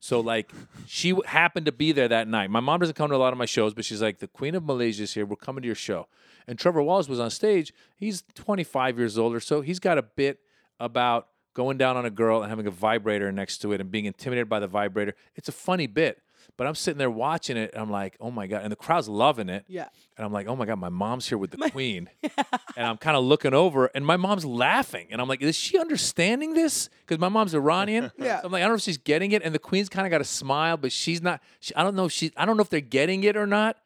So 0.04 0.20
like 0.20 0.52
she 0.86 1.14
happened 1.24 1.64
to 1.64 1.72
be 1.72 1.90
there 1.90 2.08
that 2.08 2.28
night. 2.28 2.50
My 2.50 2.60
mom 2.60 2.80
doesn't 2.80 2.94
come 2.94 3.08
to 3.08 3.16
a 3.16 3.24
lot 3.24 3.32
of 3.32 3.38
my 3.38 3.46
shows, 3.46 3.72
but 3.72 3.86
she's 3.86 4.02
like, 4.02 4.18
the 4.18 4.28
Queen 4.28 4.54
of 4.54 4.62
Malaysia 4.62 5.04
is 5.04 5.14
here. 5.14 5.24
We're 5.24 5.36
coming 5.36 5.62
to 5.62 5.66
your 5.66 5.74
show. 5.74 6.08
And 6.46 6.58
Trevor 6.58 6.82
Wallace 6.82 7.08
was 7.08 7.18
on 7.18 7.30
stage. 7.30 7.72
He's 7.96 8.22
25 8.34 8.98
years 8.98 9.16
old 9.16 9.34
or 9.34 9.40
so. 9.40 9.62
He's 9.62 9.78
got 9.78 9.96
a 9.96 10.02
bit 10.02 10.40
about 10.78 11.28
going 11.54 11.78
down 11.78 11.96
on 11.96 12.04
a 12.04 12.10
girl 12.10 12.42
and 12.42 12.50
having 12.50 12.66
a 12.66 12.70
vibrator 12.70 13.32
next 13.32 13.58
to 13.58 13.72
it 13.72 13.80
and 13.80 13.90
being 13.90 14.04
intimidated 14.04 14.46
by 14.46 14.60
the 14.60 14.66
vibrator. 14.66 15.14
It's 15.36 15.48
a 15.48 15.52
funny 15.52 15.86
bit. 15.86 16.20
But 16.56 16.66
I'm 16.68 16.74
sitting 16.76 16.98
there 16.98 17.10
watching 17.10 17.56
it 17.56 17.72
and 17.72 17.82
I'm 17.82 17.90
like, 17.90 18.16
oh 18.20 18.30
my 18.30 18.46
God. 18.46 18.62
And 18.62 18.70
the 18.70 18.76
crowd's 18.76 19.08
loving 19.08 19.48
it. 19.48 19.64
Yeah. 19.66 19.88
And 20.16 20.24
I'm 20.24 20.32
like, 20.32 20.46
oh 20.46 20.54
my 20.54 20.66
God, 20.66 20.78
my 20.78 20.88
mom's 20.88 21.28
here 21.28 21.36
with 21.36 21.50
the 21.50 21.56
queen. 21.70 22.08
and 22.22 22.86
I'm 22.86 22.96
kind 22.96 23.16
of 23.16 23.24
looking 23.24 23.54
over 23.54 23.86
and 23.94 24.06
my 24.06 24.16
mom's 24.16 24.44
laughing. 24.44 25.08
And 25.10 25.20
I'm 25.20 25.26
like, 25.28 25.42
is 25.42 25.56
she 25.56 25.78
understanding 25.78 26.54
this? 26.54 26.88
Because 27.00 27.18
my 27.18 27.28
mom's 27.28 27.54
Iranian. 27.54 28.12
Yeah. 28.24 28.40
So 28.40 28.46
I'm 28.46 28.52
like, 28.52 28.60
I 28.60 28.64
don't 28.64 28.72
know 28.72 28.76
if 28.76 28.82
she's 28.82 28.98
getting 28.98 29.32
it. 29.32 29.42
And 29.42 29.54
the 29.54 29.58
queen's 29.58 29.88
kind 29.88 30.06
of 30.06 30.10
got 30.10 30.20
a 30.20 30.24
smile, 30.24 30.76
but 30.76 30.92
she's 30.92 31.20
not. 31.20 31.42
She, 31.60 31.74
I 31.74 31.82
don't 31.82 31.96
know 31.96 32.04
if 32.06 32.12
she, 32.12 32.32
I 32.36 32.46
don't 32.46 32.56
know 32.56 32.62
if 32.62 32.70
they're 32.70 32.80
getting 32.80 33.24
it 33.24 33.36
or 33.36 33.46
not. 33.46 33.76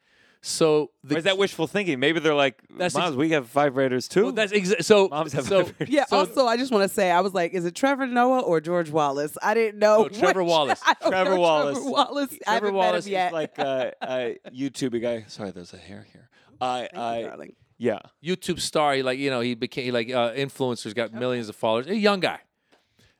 So 0.40 0.92
the, 1.02 1.16
Or 1.16 1.18
is 1.18 1.24
that 1.24 1.36
wishful 1.36 1.66
thinking? 1.66 1.98
Maybe 1.98 2.20
they're 2.20 2.34
like, 2.34 2.62
That's 2.70 2.94
moms, 2.94 3.08
ex- 3.08 3.16
we 3.16 3.30
have 3.30 3.52
vibrators 3.52 4.08
too. 4.08 4.24
well, 4.24 4.32
that's 4.32 4.52
exa- 4.52 4.84
so. 4.84 5.08
Moms 5.08 5.32
have 5.32 5.46
so 5.46 5.64
vibrators. 5.64 5.86
Yeah. 5.90 6.04
So- 6.06 6.16
also, 6.18 6.46
I 6.46 6.56
just 6.56 6.70
want 6.72 6.88
to 6.88 6.88
say, 6.94 7.10
I 7.10 7.20
was 7.20 7.34
like, 7.34 7.52
is 7.54 7.64
it 7.64 7.74
Trevor 7.74 8.06
Noah 8.06 8.40
or 8.40 8.60
George 8.60 8.90
Wallace? 8.90 9.36
I 9.42 9.54
didn't 9.54 9.78
know. 9.80 10.04
Oh, 10.04 10.08
Trevor 10.08 10.44
which- 10.44 10.50
Wallace. 10.50 10.80
I 10.86 10.94
don't 11.00 11.10
Trevor 11.10 11.30
know 11.34 11.40
Wallace. 11.40 11.74
Trevor 11.78 11.90
Wallace. 11.90 12.30
I 12.32 12.36
Trevor 12.36 12.66
haven't 12.66 12.74
Wallace 12.74 13.06
met 13.06 13.10
him 13.10 13.12
yet. 13.12 13.26
is 13.26 13.32
like 13.32 13.58
a, 13.58 13.92
a 14.02 14.38
YouTube 14.54 15.02
guy. 15.02 15.24
Sorry, 15.26 15.50
there's 15.50 15.74
a 15.74 15.78
hair 15.78 16.06
here. 16.12 16.28
I, 16.60 16.88
Thank 16.92 17.20
you, 17.22 17.28
darling. 17.28 17.52
yeah. 17.78 17.98
YouTube 18.24 18.60
star. 18.60 18.94
He 18.94 19.02
like 19.02 19.18
you 19.18 19.30
know 19.30 19.40
he 19.40 19.54
became 19.54 19.84
he 19.86 19.90
like 19.92 20.10
uh, 20.10 20.32
influencers 20.32 20.94
got 20.94 21.12
millions 21.12 21.48
of 21.48 21.56
followers. 21.56 21.86
A 21.88 21.96
young 21.96 22.20
guy. 22.20 22.38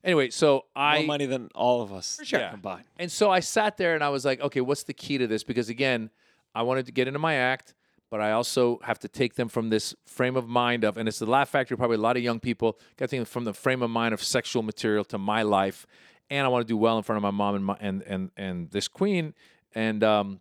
Anyway, 0.05 0.31
so 0.31 0.66
I 0.77 0.99
More 0.99 1.07
money 1.09 1.27
than 1.27 1.49
all 1.57 1.83
of 1.83 1.92
us 1.92 2.21
sure. 2.23 2.49
combined. 2.51 2.85
And 2.97 3.11
so 3.11 3.31
I 3.31 3.40
sat 3.40 3.77
there 3.77 3.95
and 3.97 4.03
I 4.05 4.09
was 4.11 4.25
like, 4.25 4.40
okay, 4.40 4.61
what's 4.61 4.85
the 4.85 4.95
key 4.95 5.19
to 5.19 5.27
this? 5.27 5.42
Because 5.42 5.69
again, 5.69 6.11
I 6.55 6.63
wanted 6.63 6.87
to 6.87 6.93
get 6.93 7.07
into 7.09 7.19
my 7.19 7.35
act, 7.35 7.75
but 8.11 8.21
I 8.21 8.33
also 8.33 8.79
have 8.83 8.99
to 9.01 9.09
take 9.09 9.35
them 9.35 9.49
from 9.49 9.69
this 9.69 9.95
frame 10.07 10.37
of 10.37 10.49
mind 10.49 10.85
of, 10.85 10.97
and 10.97 11.09
it's 11.09 11.19
the 11.19 11.27
Laugh 11.27 11.49
Factory, 11.49 11.77
probably 11.77 11.97
a 11.97 12.01
lot 12.01 12.17
of 12.17 12.23
young 12.23 12.41
people, 12.41 12.79
got 12.97 13.11
to 13.11 13.25
from 13.25 13.45
the 13.45 13.53
frame 13.53 13.83
of 13.83 13.91
mind 13.91 14.15
of 14.15 14.23
sexual 14.23 14.63
material 14.63 15.05
to 15.07 15.19
my 15.19 15.43
life. 15.43 15.87
And 16.31 16.45
I 16.45 16.49
want 16.49 16.67
to 16.67 16.71
do 16.71 16.77
well 16.77 16.97
in 16.97 17.03
front 17.03 17.17
of 17.19 17.23
my 17.23 17.31
mom 17.31 17.55
and 17.55 17.65
my, 17.65 17.77
and, 17.81 18.03
and, 18.03 18.31
and 18.37 18.71
this 18.71 18.89
queen. 18.89 19.35
And, 19.75 20.05
um, 20.05 20.41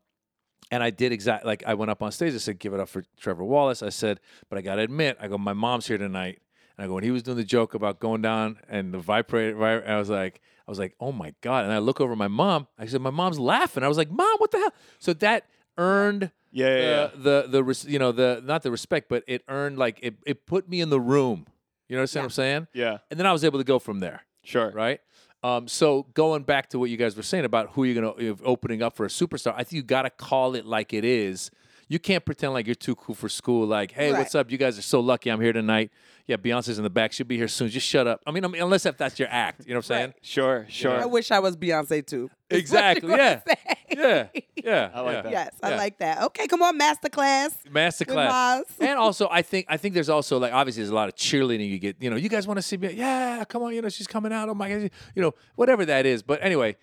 and 0.72 0.84
I 0.84 0.90
did 0.90 1.12
exactly 1.12 1.48
like 1.48 1.64
I 1.66 1.74
went 1.74 1.92
up 1.92 2.02
on 2.02 2.12
stage. 2.12 2.34
I 2.34 2.38
said, 2.38 2.60
"Give 2.60 2.74
it 2.74 2.80
up 2.80 2.90
for 2.90 3.04
Trevor 3.18 3.44
Wallace." 3.44 3.82
I 3.82 3.90
said, 3.90 4.20
"But 4.50 4.58
I 4.58 4.62
got 4.62 4.76
to 4.76 4.82
admit, 4.82 5.18
I 5.20 5.28
go, 5.28 5.38
my 5.38 5.54
mom's 5.54 5.88
here 5.88 5.98
tonight." 5.98 6.40
And 6.78 6.84
I 6.84 6.88
go, 6.88 6.96
when 6.96 7.04
he 7.04 7.12
was 7.12 7.24
doing 7.24 7.38
the 7.38 7.44
joke 7.44 7.74
about 7.74 8.00
going 8.00 8.22
down 8.22 8.60
and 8.70 8.94
the 8.94 9.00
vibrator, 9.00 9.84
I 9.88 9.98
was 9.98 10.10
like, 10.10 10.42
I 10.68 10.72
was 10.72 10.78
like, 10.78 10.96
"Oh 11.00 11.12
my 11.12 11.34
god!" 11.42 11.64
And 11.64 11.74
I 11.74 11.78
look 11.78 12.02
over 12.02 12.16
my 12.16 12.28
mom. 12.28 12.68
I 12.78 12.86
said, 12.86 13.02
"My 13.02 13.10
mom's 13.10 13.40
laughing." 13.40 13.84
I 13.84 13.88
was 13.88 13.98
like, 13.98 14.12
"Mom, 14.12 14.38
what 14.40 14.52
the 14.52 14.58
hell?" 14.58 14.74
So 15.00 15.14
that 15.14 15.46
earned 15.78 16.32
Yeah, 16.52 16.68
yeah, 16.68 16.82
yeah. 16.82 17.08
the 17.16 17.46
the 17.50 17.64
res- 17.64 17.86
you 17.86 18.00
know 18.00 18.12
the 18.12 18.42
not 18.44 18.64
the 18.64 18.72
respect, 18.72 19.10
but 19.10 19.24
it 19.28 19.44
earned 19.48 19.78
like 19.78 20.00
it 20.02 20.16
it 20.26 20.46
put 20.46 20.68
me 20.70 20.82
in 20.82 20.90
the 20.90 21.00
room. 21.00 21.46
You 21.90 21.96
know 21.96 22.02
what 22.04 22.16
I'm 22.18 22.30
saying? 22.30 22.68
Yeah, 22.74 22.98
And 23.10 23.18
then 23.20 23.26
I 23.26 23.32
was 23.32 23.44
able 23.46 23.60
to 23.60 23.64
go 23.64 23.80
from 23.80 24.00
there 24.02 24.24
sure. 24.44 24.72
right? 24.72 25.00
Um, 25.44 25.68
so 25.70 26.04
going 26.14 26.44
back 26.44 26.70
to 26.72 26.80
what 26.80 26.90
you 26.90 26.98
guys 26.98 27.16
were 27.16 27.24
saying 27.24 27.46
about 27.46 27.70
who 27.72 27.84
you're 27.86 27.96
gonna 27.96 28.14
if 28.32 28.42
opening 28.44 28.82
up 28.82 28.96
for 28.98 29.06
a 29.06 29.10
superstar, 29.10 29.54
I 29.56 29.64
think 29.64 29.74
you 29.74 29.84
got 29.84 30.02
to 30.02 30.10
call 30.10 30.56
it 30.56 30.66
like 30.66 30.94
it 30.94 31.06
is. 31.06 31.50
You 31.88 32.00
can't 32.00 32.26
pretend 32.26 32.52
like 32.52 32.66
you're 32.66 32.76
too 32.76 32.96
cool 32.96 33.16
for 33.16 33.30
school. 33.30 33.66
Like, 33.66 33.92
hey, 33.92 34.12
Right. 34.12 34.18
what's 34.20 34.36
up? 34.36 34.52
You 34.52 34.58
guys 34.58 34.78
are 34.78 34.82
so 34.82 35.00
lucky 35.00 35.30
I'm 35.30 35.40
here 35.40 35.54
tonight. 35.54 35.90
Yeah, 36.28 36.36
Beyonce's 36.36 36.78
in 36.78 36.84
the 36.84 36.90
back. 36.90 37.14
She'll 37.14 37.26
be 37.26 37.38
here 37.38 37.48
soon. 37.48 37.70
Just 37.70 37.88
shut 37.88 38.06
up. 38.06 38.22
I 38.28 38.32
mean, 38.32 38.44
I 38.44 38.50
mean 38.50 38.62
unless 38.62 38.86
if 38.86 38.98
that's 38.98 39.18
your 39.18 39.30
act, 39.32 39.66
you 39.66 39.74
know 39.74 39.78
what 39.78 39.86
I'm 39.86 39.98
saying? 39.98 40.14
Sure, 40.22 40.66
sure. 40.70 41.00
I 41.00 41.06
wish 41.06 41.32
I 41.32 41.40
was 41.40 41.56
Beyonce 41.56 42.06
too. 42.06 42.30
Exactly. 42.50 43.10
Yeah. 43.10 43.42
Yeah. 43.90 44.28
Yeah. 44.64 44.90
I 44.94 45.02
like 45.02 45.14
yeah. 45.16 45.22
that. 45.24 45.32
Yes, 45.32 45.56
I 45.62 45.76
like 45.76 45.98
that. 46.00 46.24
Okay, 46.24 46.48
come 46.48 46.62
on, 46.62 46.80
masterclass. 46.80 47.50
Masterclass. 47.70 48.30
Maz. 48.30 48.64
and 48.80 48.98
also, 48.98 49.28
I 49.30 49.42
think 49.42 49.66
I 49.68 49.76
think 49.76 49.94
there's 49.94 50.08
also 50.08 50.38
like 50.38 50.54
obviously 50.54 50.82
there's 50.84 50.92
a 50.92 50.96
lot 50.96 51.10
of 51.10 51.16
cheerleading 51.16 51.70
you 51.70 51.78
get. 51.78 51.98
You 52.00 52.10
know, 52.10 52.16
you 52.16 52.30
guys 52.30 52.48
want 52.48 52.58
to 52.58 52.62
see 52.62 52.78
me? 52.78 52.94
Yeah, 52.94 53.44
come 53.50 53.64
on. 53.64 53.74
You 53.74 53.82
know, 53.82 53.90
she's 53.90 54.08
coming 54.08 54.32
out. 54.32 54.48
Oh 54.48 54.54
my 54.54 54.70
god. 54.70 54.92
You 55.14 55.22
know, 55.22 55.34
whatever 55.56 55.86
that 55.86 56.06
is. 56.06 56.24
But 56.24 56.42
anyway, 56.42 56.78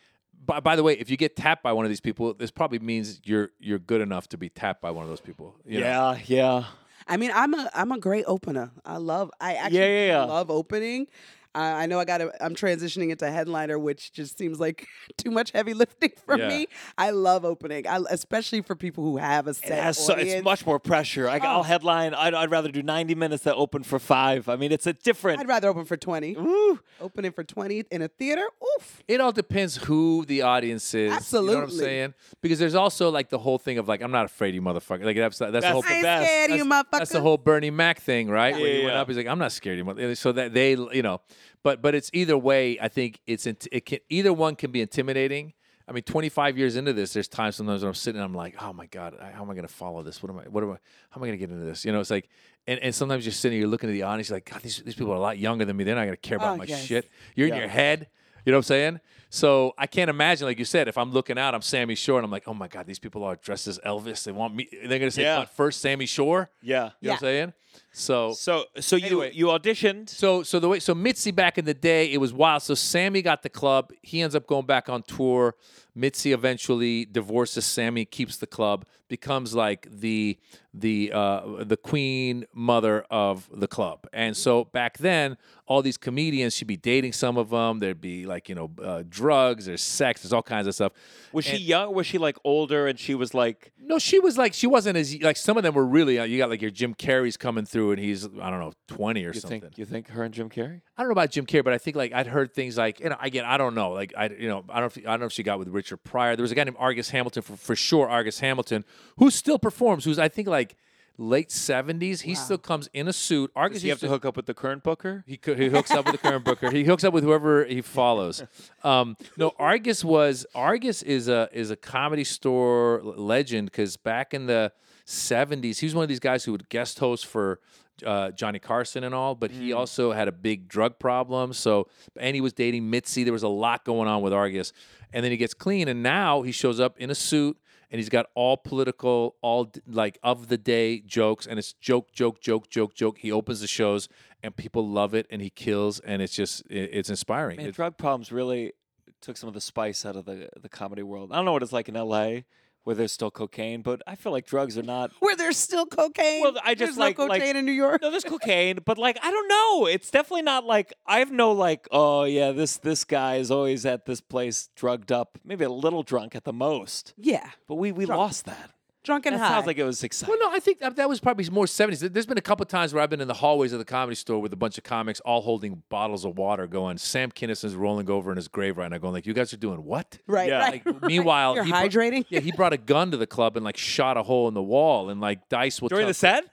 by, 0.44 0.60
by 0.60 0.76
the 0.76 0.82
way, 0.82 0.94
if 0.94 1.08
you 1.08 1.16
get 1.16 1.36
tapped 1.36 1.62
by 1.62 1.72
one 1.72 1.86
of 1.86 1.90
these 1.90 2.00
people, 2.00 2.34
this 2.34 2.50
probably 2.50 2.78
means 2.78 3.20
you're 3.24 3.50
you're 3.58 3.78
good 3.78 4.00
enough 4.00 4.28
to 4.28 4.38
be 4.38 4.48
tapped 4.48 4.82
by 4.82 4.90
one 4.90 5.04
of 5.04 5.08
those 5.08 5.20
people. 5.20 5.54
you 5.64 5.80
know? 5.80 5.86
Yeah, 5.86 6.18
yeah. 6.26 6.64
I 7.06 7.16
mean, 7.16 7.30
I'm 7.34 7.54
a 7.54 7.70
I'm 7.74 7.92
a 7.92 7.98
great 7.98 8.24
opener. 8.26 8.70
I 8.84 8.96
love. 8.96 9.30
I 9.40 9.54
actually 9.54 9.78
Yeah, 9.80 9.86
yeah, 9.86 10.06
yeah. 10.06 10.24
love 10.24 10.50
opening. 10.50 11.06
Uh, 11.54 11.58
I 11.58 11.86
know 11.86 12.00
I 12.00 12.04
got 12.04 12.18
to. 12.18 12.32
I'm 12.44 12.54
transitioning 12.54 13.10
into 13.10 13.30
headliner, 13.30 13.78
which 13.78 14.12
just 14.12 14.36
seems 14.36 14.58
like 14.58 14.86
too 15.16 15.30
much 15.30 15.52
heavy 15.52 15.72
lifting 15.84 16.10
for 16.26 16.36
Yeah. 16.36 16.48
me. 16.48 16.66
I 16.98 17.10
love 17.10 17.44
opening, 17.44 17.86
I, 17.86 18.00
especially 18.10 18.60
for 18.62 18.74
people 18.74 19.04
who 19.04 19.18
have 19.18 19.46
a 19.46 19.54
set 19.54 19.70
It 19.70 19.82
has 19.82 19.98
so, 19.98 20.14
it's 20.14 20.42
much 20.44 20.66
more 20.66 20.78
pressure. 20.80 21.28
I, 21.28 21.38
I'll 21.38 21.60
Oh. 21.60 21.62
headline. 21.62 22.14
I'd, 22.14 22.34
I'd 22.34 22.50
rather 22.50 22.70
do 22.70 22.82
90 22.82 23.14
minutes 23.14 23.44
than 23.44 23.54
open 23.56 23.84
for 23.84 23.98
five. 23.98 24.48
I 24.48 24.56
mean, 24.56 24.72
it's 24.72 24.86
a 24.86 24.92
different. 24.92 25.38
I'd 25.40 25.46
rather 25.48 25.68
open 25.68 25.84
for 25.84 25.96
20. 25.96 26.34
Ooh. 26.36 26.80
Opening 27.00 27.30
for 27.32 27.44
20 27.44 27.84
in 27.90 28.02
a 28.02 28.08
theater. 28.08 28.44
Oof. 28.78 29.02
It 29.06 29.20
all 29.20 29.32
depends 29.32 29.76
who 29.76 30.24
the 30.26 30.42
audience 30.42 30.92
is. 30.94 31.12
Absolutely. 31.12 31.50
You 31.52 31.54
know 31.60 31.64
what 31.66 31.72
I'm 31.72 31.78
saying? 31.78 32.14
Because 32.40 32.58
there's 32.58 32.74
also 32.74 33.10
like 33.10 33.28
the 33.28 33.38
whole 33.38 33.58
thing 33.58 33.78
of 33.78 33.86
like, 33.88 34.00
I'm 34.02 34.10
not 34.10 34.24
afraid 34.24 34.50
of 34.50 34.54
you 34.56 34.62
motherfucker. 34.62 35.04
Like 35.04 35.16
that's 35.16 35.38
that's, 35.38 35.52
the 35.64 35.70
whole 35.72 35.84
I 35.86 35.92
ain't 35.94 36.02
best. 36.02 36.24
scared 36.26 36.50
of 36.50 36.56
you, 36.58 36.64
motherfucker. 36.64 36.84
that's 36.98 37.12
the 37.12 37.20
whole 37.20 37.36
Bernie 37.38 37.70
Mac 37.70 38.00
thing, 38.00 38.28
right? 38.28 38.54
Yeah. 38.56 38.60
When 38.60 38.70
he 38.72 38.78
Yeah, 38.80 38.84
went 38.86 38.96
up, 38.96 39.08
he's 39.08 39.16
like, 39.16 39.26
"I'm 39.26 39.38
not 39.38 39.52
scared 39.52 39.78
of 39.78 39.98
you." 39.98 40.14
So 40.14 40.32
that 40.32 40.52
they, 40.54 40.70
you 40.72 41.02
know, 41.02 41.20
but 41.62 41.82
but 41.82 41.94
it's 41.94 42.10
either 42.12 42.36
way. 42.38 42.78
I 42.80 42.88
think 42.88 43.20
it's 43.26 43.46
it 43.46 43.86
can 43.86 43.98
either 44.08 44.32
one 44.32 44.56
can 44.56 44.70
be 44.70 44.80
intimidating. 44.80 45.52
I 45.86 45.92
mean, 45.92 46.02
25 46.02 46.56
years 46.56 46.76
into 46.76 46.94
this, 46.94 47.12
there's 47.12 47.28
times 47.28 47.56
sometimes 47.56 47.82
when 47.82 47.88
I'm 47.88 47.94
sitting, 47.94 48.18
I'm 48.20 48.32
like, 48.32 48.54
"Oh 48.62 48.72
my 48.72 48.86
god, 48.86 49.16
how 49.34 49.42
am 49.42 49.50
I 49.50 49.54
going 49.54 49.66
to 49.66 49.72
follow 49.72 50.02
this? 50.02 50.22
What 50.22 50.30
am 50.30 50.38
I? 50.38 50.44
What 50.44 50.64
am 50.64 50.70
I? 50.70 50.78
How 51.10 51.18
am 51.18 51.24
I 51.24 51.26
going 51.26 51.32
to 51.32 51.36
get 51.36 51.50
into 51.50 51.66
this?" 51.66 51.84
You 51.84 51.92
know, 51.92 52.00
it's 52.00 52.10
like, 52.10 52.30
and, 52.66 52.80
and 52.80 52.94
sometimes 52.94 53.26
you're 53.26 53.32
sitting, 53.34 53.58
you're 53.58 53.68
looking 53.68 53.90
at 53.90 53.92
the 53.92 54.02
audience, 54.04 54.30
you're 54.30 54.36
like, 54.36 54.50
"God, 54.50 54.62
these 54.62 54.78
these 54.82 54.94
people 54.94 55.12
are 55.12 55.16
a 55.16 55.20
lot 55.20 55.36
younger 55.38 55.66
than 55.66 55.76
me. 55.76 55.84
They're 55.84 55.94
not 55.94 56.04
going 56.06 56.14
to 56.16 56.28
care 56.28 56.38
about 56.38 56.54
Oh, 56.54 56.56
my 56.56 56.64
yes. 56.64 56.82
shit." 56.84 57.10
You're 57.36 57.48
in 57.48 57.54
your 57.56 57.68
head. 57.68 58.08
You 58.46 58.52
know 58.52 58.58
what 58.58 58.64
I'm 58.66 58.68
saying? 58.68 59.00
So 59.30 59.74
I 59.78 59.86
can't 59.86 60.08
imagine, 60.10 60.46
like 60.46 60.58
you 60.58 60.64
said, 60.66 60.86
if 60.86 60.96
I'm 60.98 61.10
looking 61.12 61.38
out, 61.38 61.54
I'm 61.54 61.62
Sammy 61.62 61.94
Shore, 61.94 62.18
and 62.18 62.24
I'm 62.26 62.30
like, 62.30 62.44
oh 62.46 62.52
my 62.54 62.68
God, 62.68 62.86
these 62.86 62.98
people 62.98 63.24
are 63.24 63.36
dressed 63.36 63.66
as 63.68 63.78
Elvis. 63.80 64.24
They 64.24 64.32
want 64.32 64.54
me. 64.54 64.68
They're 64.86 64.98
gonna 64.98 65.10
say, 65.10 65.22
Yeah. 65.22 65.44
first 65.46 65.80
Sammy 65.80 66.06
Shore. 66.06 66.50
Yeah. 66.62 66.90
You 67.00 67.08
know 67.08 67.12
what 67.12 67.12
I'm 67.14 67.18
saying? 67.20 67.52
So 67.92 68.32
So 68.32 68.64
so 68.80 68.96
you 68.96 69.06
Anyway. 69.06 69.30
you 69.34 69.46
auditioned. 69.46 70.08
So 70.08 70.42
so 70.42 70.58
the 70.60 70.68
way 70.68 70.80
so 70.80 70.94
Mitzi 70.94 71.30
back 71.30 71.58
in 71.58 71.64
the 71.64 71.74
day 71.74 72.12
it 72.12 72.18
was 72.18 72.32
wild. 72.32 72.62
So 72.62 72.74
Sammy 72.74 73.22
got 73.22 73.42
the 73.42 73.48
club. 73.50 73.92
He 74.02 74.20
ends 74.20 74.34
up 74.34 74.46
going 74.46 74.66
back 74.66 74.88
on 74.88 75.02
tour. 75.02 75.54
Mitzi 75.96 76.32
eventually 76.32 77.04
divorces 77.04 77.64
Sammy, 77.64 78.04
keeps 78.04 78.36
the 78.36 78.48
club, 78.48 78.84
becomes 79.08 79.54
like 79.54 79.86
the 79.88 80.36
the 80.76 81.12
uh, 81.14 81.62
the 81.62 81.76
queen 81.76 82.46
mother 82.52 83.04
of 83.10 83.48
the 83.54 83.68
club. 83.68 84.08
And 84.12 84.36
so 84.36 84.64
back 84.64 84.98
then, 84.98 85.36
all 85.66 85.82
these 85.82 85.96
comedians, 85.96 86.56
she'd 86.56 86.66
be 86.66 86.76
dating 86.76 87.12
some 87.12 87.36
of 87.36 87.50
them. 87.50 87.78
There'd 87.78 88.00
be 88.00 88.26
like 88.26 88.48
you 88.48 88.56
know 88.56 88.72
uh, 88.82 89.04
drugs, 89.08 89.66
there's 89.66 89.82
sex, 89.82 90.22
there's 90.22 90.32
all 90.32 90.42
kinds 90.42 90.66
of 90.66 90.74
stuff. 90.74 90.90
Was 91.32 91.44
she 91.44 91.58
young? 91.58 91.94
Was 91.94 92.08
she 92.08 92.18
like 92.18 92.38
older? 92.42 92.88
And 92.88 92.98
she 92.98 93.14
was 93.14 93.32
like, 93.32 93.70
No, 93.80 94.00
she 94.00 94.18
was 94.18 94.36
like 94.36 94.52
she 94.52 94.66
wasn't 94.66 94.96
as 94.96 95.16
like 95.22 95.36
some 95.36 95.56
of 95.56 95.62
them 95.62 95.74
were 95.74 95.86
really. 95.86 96.18
Uh, 96.18 96.24
you 96.24 96.38
got 96.38 96.50
like 96.50 96.60
your 96.60 96.72
Jim 96.72 96.92
Carrey's 96.92 97.36
coming 97.36 97.63
through, 97.64 97.92
and 97.92 98.00
he's 98.00 98.26
I 98.26 98.50
don't 98.50 98.60
know 98.60 98.72
twenty 98.88 99.24
or 99.24 99.32
you 99.32 99.40
something. 99.40 99.60
think 99.60 99.78
you 99.78 99.84
think 99.84 100.08
her 100.08 100.22
and 100.22 100.32
Jim 100.34 100.48
Carrey? 100.50 100.80
I 100.96 101.02
don't 101.02 101.08
know 101.08 101.12
about 101.12 101.30
Jim 101.30 101.46
Carrey, 101.46 101.64
but 101.64 101.72
I 101.72 101.78
think 101.78 101.96
like 101.96 102.12
I'd 102.12 102.26
heard 102.26 102.54
things 102.54 102.76
like 102.76 103.00
you 103.00 103.08
know 103.08 103.16
again 103.20 103.44
I 103.44 103.56
don't 103.56 103.74
know 103.74 103.90
like 103.90 104.12
I 104.16 104.28
you 104.28 104.48
know 104.48 104.64
I 104.68 104.80
don't 104.80 104.96
know 104.96 105.00
if, 105.02 105.06
I 105.08 105.10
don't 105.12 105.20
know 105.20 105.26
if 105.26 105.32
she 105.32 105.42
got 105.42 105.58
with 105.58 105.68
Richard 105.68 105.98
Pryor. 105.98 106.36
There 106.36 106.42
was 106.42 106.52
a 106.52 106.54
guy 106.54 106.64
named 106.64 106.76
Argus 106.78 107.10
Hamilton 107.10 107.42
for, 107.42 107.56
for 107.56 107.76
sure 107.76 108.08
Argus 108.08 108.40
Hamilton 108.40 108.84
who 109.18 109.30
still 109.30 109.58
performs. 109.58 110.04
Who's 110.04 110.18
I 110.18 110.28
think 110.28 110.48
like 110.48 110.76
late 111.16 111.50
seventies. 111.50 112.22
He 112.22 112.34
still 112.34 112.58
comes 112.58 112.88
in 112.92 113.08
a 113.08 113.12
suit. 113.12 113.50
Argus 113.54 113.76
Does 113.76 113.82
he 113.82 113.88
have 113.90 113.96
used 113.96 114.02
to 114.02 114.08
hook 114.08 114.24
up 114.24 114.36
with 114.36 114.46
the 114.46 114.54
current 114.54 114.82
booker? 114.82 115.24
he, 115.26 115.38
he 115.44 115.68
hooks 115.68 115.90
up 115.90 116.06
with 116.06 116.20
the 116.20 116.28
current 116.28 116.44
booker. 116.44 116.70
He 116.70 116.84
hooks 116.84 117.04
up 117.04 117.12
with 117.12 117.24
whoever 117.24 117.64
he 117.64 117.82
follows. 117.82 118.42
Um, 118.82 119.16
no, 119.38 119.52
Argus 119.58 120.04
was 120.04 120.44
Argus 120.54 121.00
is 121.02 121.28
a 121.28 121.48
is 121.52 121.70
a 121.70 121.76
comedy 121.76 122.24
store 122.24 123.00
legend 123.02 123.70
because 123.70 123.96
back 123.96 124.34
in 124.34 124.44
the 124.44 124.72
seventies, 125.04 125.78
he 125.80 125.86
was 125.86 125.94
one 125.94 126.02
of 126.02 126.08
these 126.08 126.20
guys 126.20 126.44
who 126.44 126.52
would 126.52 126.68
guest 126.68 126.98
host 126.98 127.26
for 127.26 127.60
uh, 128.04 128.30
Johnny 128.32 128.58
Carson 128.58 129.04
and 129.04 129.14
all. 129.14 129.34
But 129.34 129.50
he 129.50 129.72
also 129.72 130.12
had 130.12 130.28
a 130.28 130.32
big 130.32 130.68
drug 130.68 130.98
problem. 130.98 131.52
So 131.52 131.88
and 132.18 132.34
he 132.34 132.40
was 132.40 132.52
dating 132.52 132.90
Mitzi. 132.90 133.24
There 133.24 133.32
was 133.32 133.42
a 133.42 133.48
lot 133.48 133.84
going 133.84 134.08
on 134.08 134.22
with 134.22 134.32
Argus. 134.32 134.72
And 135.12 135.24
then 135.24 135.30
he 135.30 135.36
gets 135.36 135.54
clean, 135.54 135.86
and 135.88 136.02
now 136.02 136.42
he 136.42 136.50
shows 136.50 136.80
up 136.80 136.98
in 136.98 137.08
a 137.10 137.14
suit 137.14 137.56
and 137.94 138.00
he's 138.00 138.08
got 138.08 138.26
all 138.34 138.56
political, 138.56 139.36
all 139.40 139.70
like 139.86 140.18
of 140.24 140.48
the 140.48 140.58
day 140.58 140.98
jokes, 140.98 141.46
and 141.46 141.60
it's 141.60 141.74
joke, 141.74 142.10
joke, 142.12 142.40
joke, 142.40 142.68
joke, 142.68 142.92
joke. 142.92 143.18
He 143.18 143.30
opens 143.30 143.60
the 143.60 143.68
shows, 143.68 144.08
and 144.42 144.56
people 144.56 144.88
love 144.88 145.14
it, 145.14 145.28
and 145.30 145.40
he 145.40 145.48
kills, 145.48 146.00
and 146.00 146.20
it's 146.20 146.34
just 146.34 146.62
it, 146.68 146.90
it's 146.92 147.08
inspiring. 147.08 147.58
Man, 147.58 147.66
It- 147.66 147.74
drug 147.76 147.96
problems 147.96 148.32
really 148.32 148.72
took 149.20 149.36
some 149.36 149.46
of 149.46 149.54
the 149.54 149.60
spice 149.60 150.04
out 150.04 150.16
of 150.16 150.24
the 150.24 150.48
the 150.60 150.68
comedy 150.68 151.04
world. 151.04 151.30
I 151.30 151.36
don't 151.36 151.44
know 151.44 151.52
what 151.52 151.62
it's 151.62 151.72
like 151.72 151.88
in 151.88 151.94
L.A. 151.94 152.44
where 152.84 152.94
there's 152.94 153.12
still 153.12 153.30
cocaine, 153.30 153.82
but 153.82 154.00
I 154.06 154.14
feel 154.14 154.30
like 154.32 154.46
drugs 154.46 154.78
are 154.78 154.82
not. 154.82 155.10
Where 155.20 155.34
there's 155.36 155.56
still 155.56 155.86
cocaine. 155.86 156.42
Well, 156.42 156.54
I 156.64 156.74
just 156.74 156.90
There's 156.92 156.98
like- 156.98 157.18
no 157.18 157.26
like- 157.26 157.40
cocaine 157.42 157.56
in 157.56 157.64
New 157.66 157.72
York. 157.72 158.00
No, 158.02 158.10
there's 158.10 158.24
cocaine, 158.24 158.78
but 158.84 158.98
like 158.98 159.18
I 159.22 159.30
don't 159.30 159.48
know. 159.48 159.86
It's 159.86 160.10
definitely 160.10 160.42
not 160.42 160.64
like 160.64 160.92
I 161.06 161.18
have 161.18 161.32
no 161.32 161.52
like. 161.52 161.88
Oh 161.90 162.24
yeah, 162.24 162.52
this 162.52 162.76
this 162.76 163.04
guy 163.04 163.36
is 163.36 163.50
always 163.50 163.84
at 163.86 164.06
this 164.06 164.20
place 164.20 164.68
drugged 164.76 165.10
up, 165.10 165.38
maybe 165.44 165.64
a 165.64 165.70
little 165.70 166.02
drunk 166.02 166.34
at 166.36 166.44
the 166.44 166.52
most. 166.52 167.14
Yeah, 167.16 167.50
But 167.66 167.76
we 167.76 167.90
we 167.92 168.06
Drunk. 168.06 168.18
lost 168.18 168.44
that. 168.46 168.70
Drunk 169.04 169.26
and 169.26 169.34
That 169.36 169.40
high. 169.40 169.48
sounds 169.50 169.66
like 169.66 169.78
it 169.78 169.84
was 169.84 170.02
exciting. 170.02 170.34
well, 170.40 170.50
no, 170.50 170.56
I 170.56 170.58
think 170.58 170.80
that, 170.80 170.96
that 170.96 171.08
was 171.08 171.20
probably 171.20 171.48
more 171.50 171.66
seventies. 171.66 172.00
There's 172.00 172.26
been 172.26 172.38
a 172.38 172.42
couple 172.42 172.64
times 172.66 172.92
where 172.92 173.02
I've 173.02 173.10
been 173.10 173.20
in 173.20 173.28
the 173.28 173.34
hallways 173.34 173.72
of 173.72 173.78
the 173.78 173.84
comedy 173.84 174.16
store 174.16 174.40
with 174.40 174.52
a 174.52 174.56
bunch 174.56 174.78
of 174.78 174.84
comics, 174.84 175.20
all 175.20 175.42
holding 175.42 175.82
bottles 175.90 176.24
of 176.24 176.36
water, 176.36 176.66
going. 176.66 176.98
Sam 176.98 177.30
Kinison's 177.30 177.74
rolling 177.76 178.10
over 178.10 178.30
in 178.30 178.36
his 178.36 178.48
grave 178.48 178.76
right 178.78 178.90
now, 178.90 178.98
going 178.98 179.12
like, 179.14 179.26
"You 179.26 179.34
guys 179.34 179.52
are 179.52 179.58
doing 179.58 179.84
what?" 179.84 180.18
right, 180.26 180.48
Yeah. 180.48 180.58
right. 180.58 180.86
Like, 180.86 181.02
meanwhile, 181.02 181.54
You're 181.54 181.64
he 181.64 181.70
br- 181.70 181.76
hydrating. 181.76 182.24
yeah, 182.30 182.40
he 182.40 182.50
brought 182.50 182.72
a 182.72 182.78
gun 182.78 183.10
to 183.12 183.16
the 183.16 183.26
club 183.26 183.56
and 183.56 183.64
like 183.64 183.76
shot 183.76 184.16
a 184.16 184.22
hole 184.22 184.48
in 184.48 184.54
the 184.54 184.62
wall, 184.62 185.10
and 185.10 185.20
like 185.20 185.48
Dice 185.48 185.80
will 185.82 185.90
During 185.90 186.02
tell- 186.04 186.08
the 186.08 186.14
set, 186.14 186.44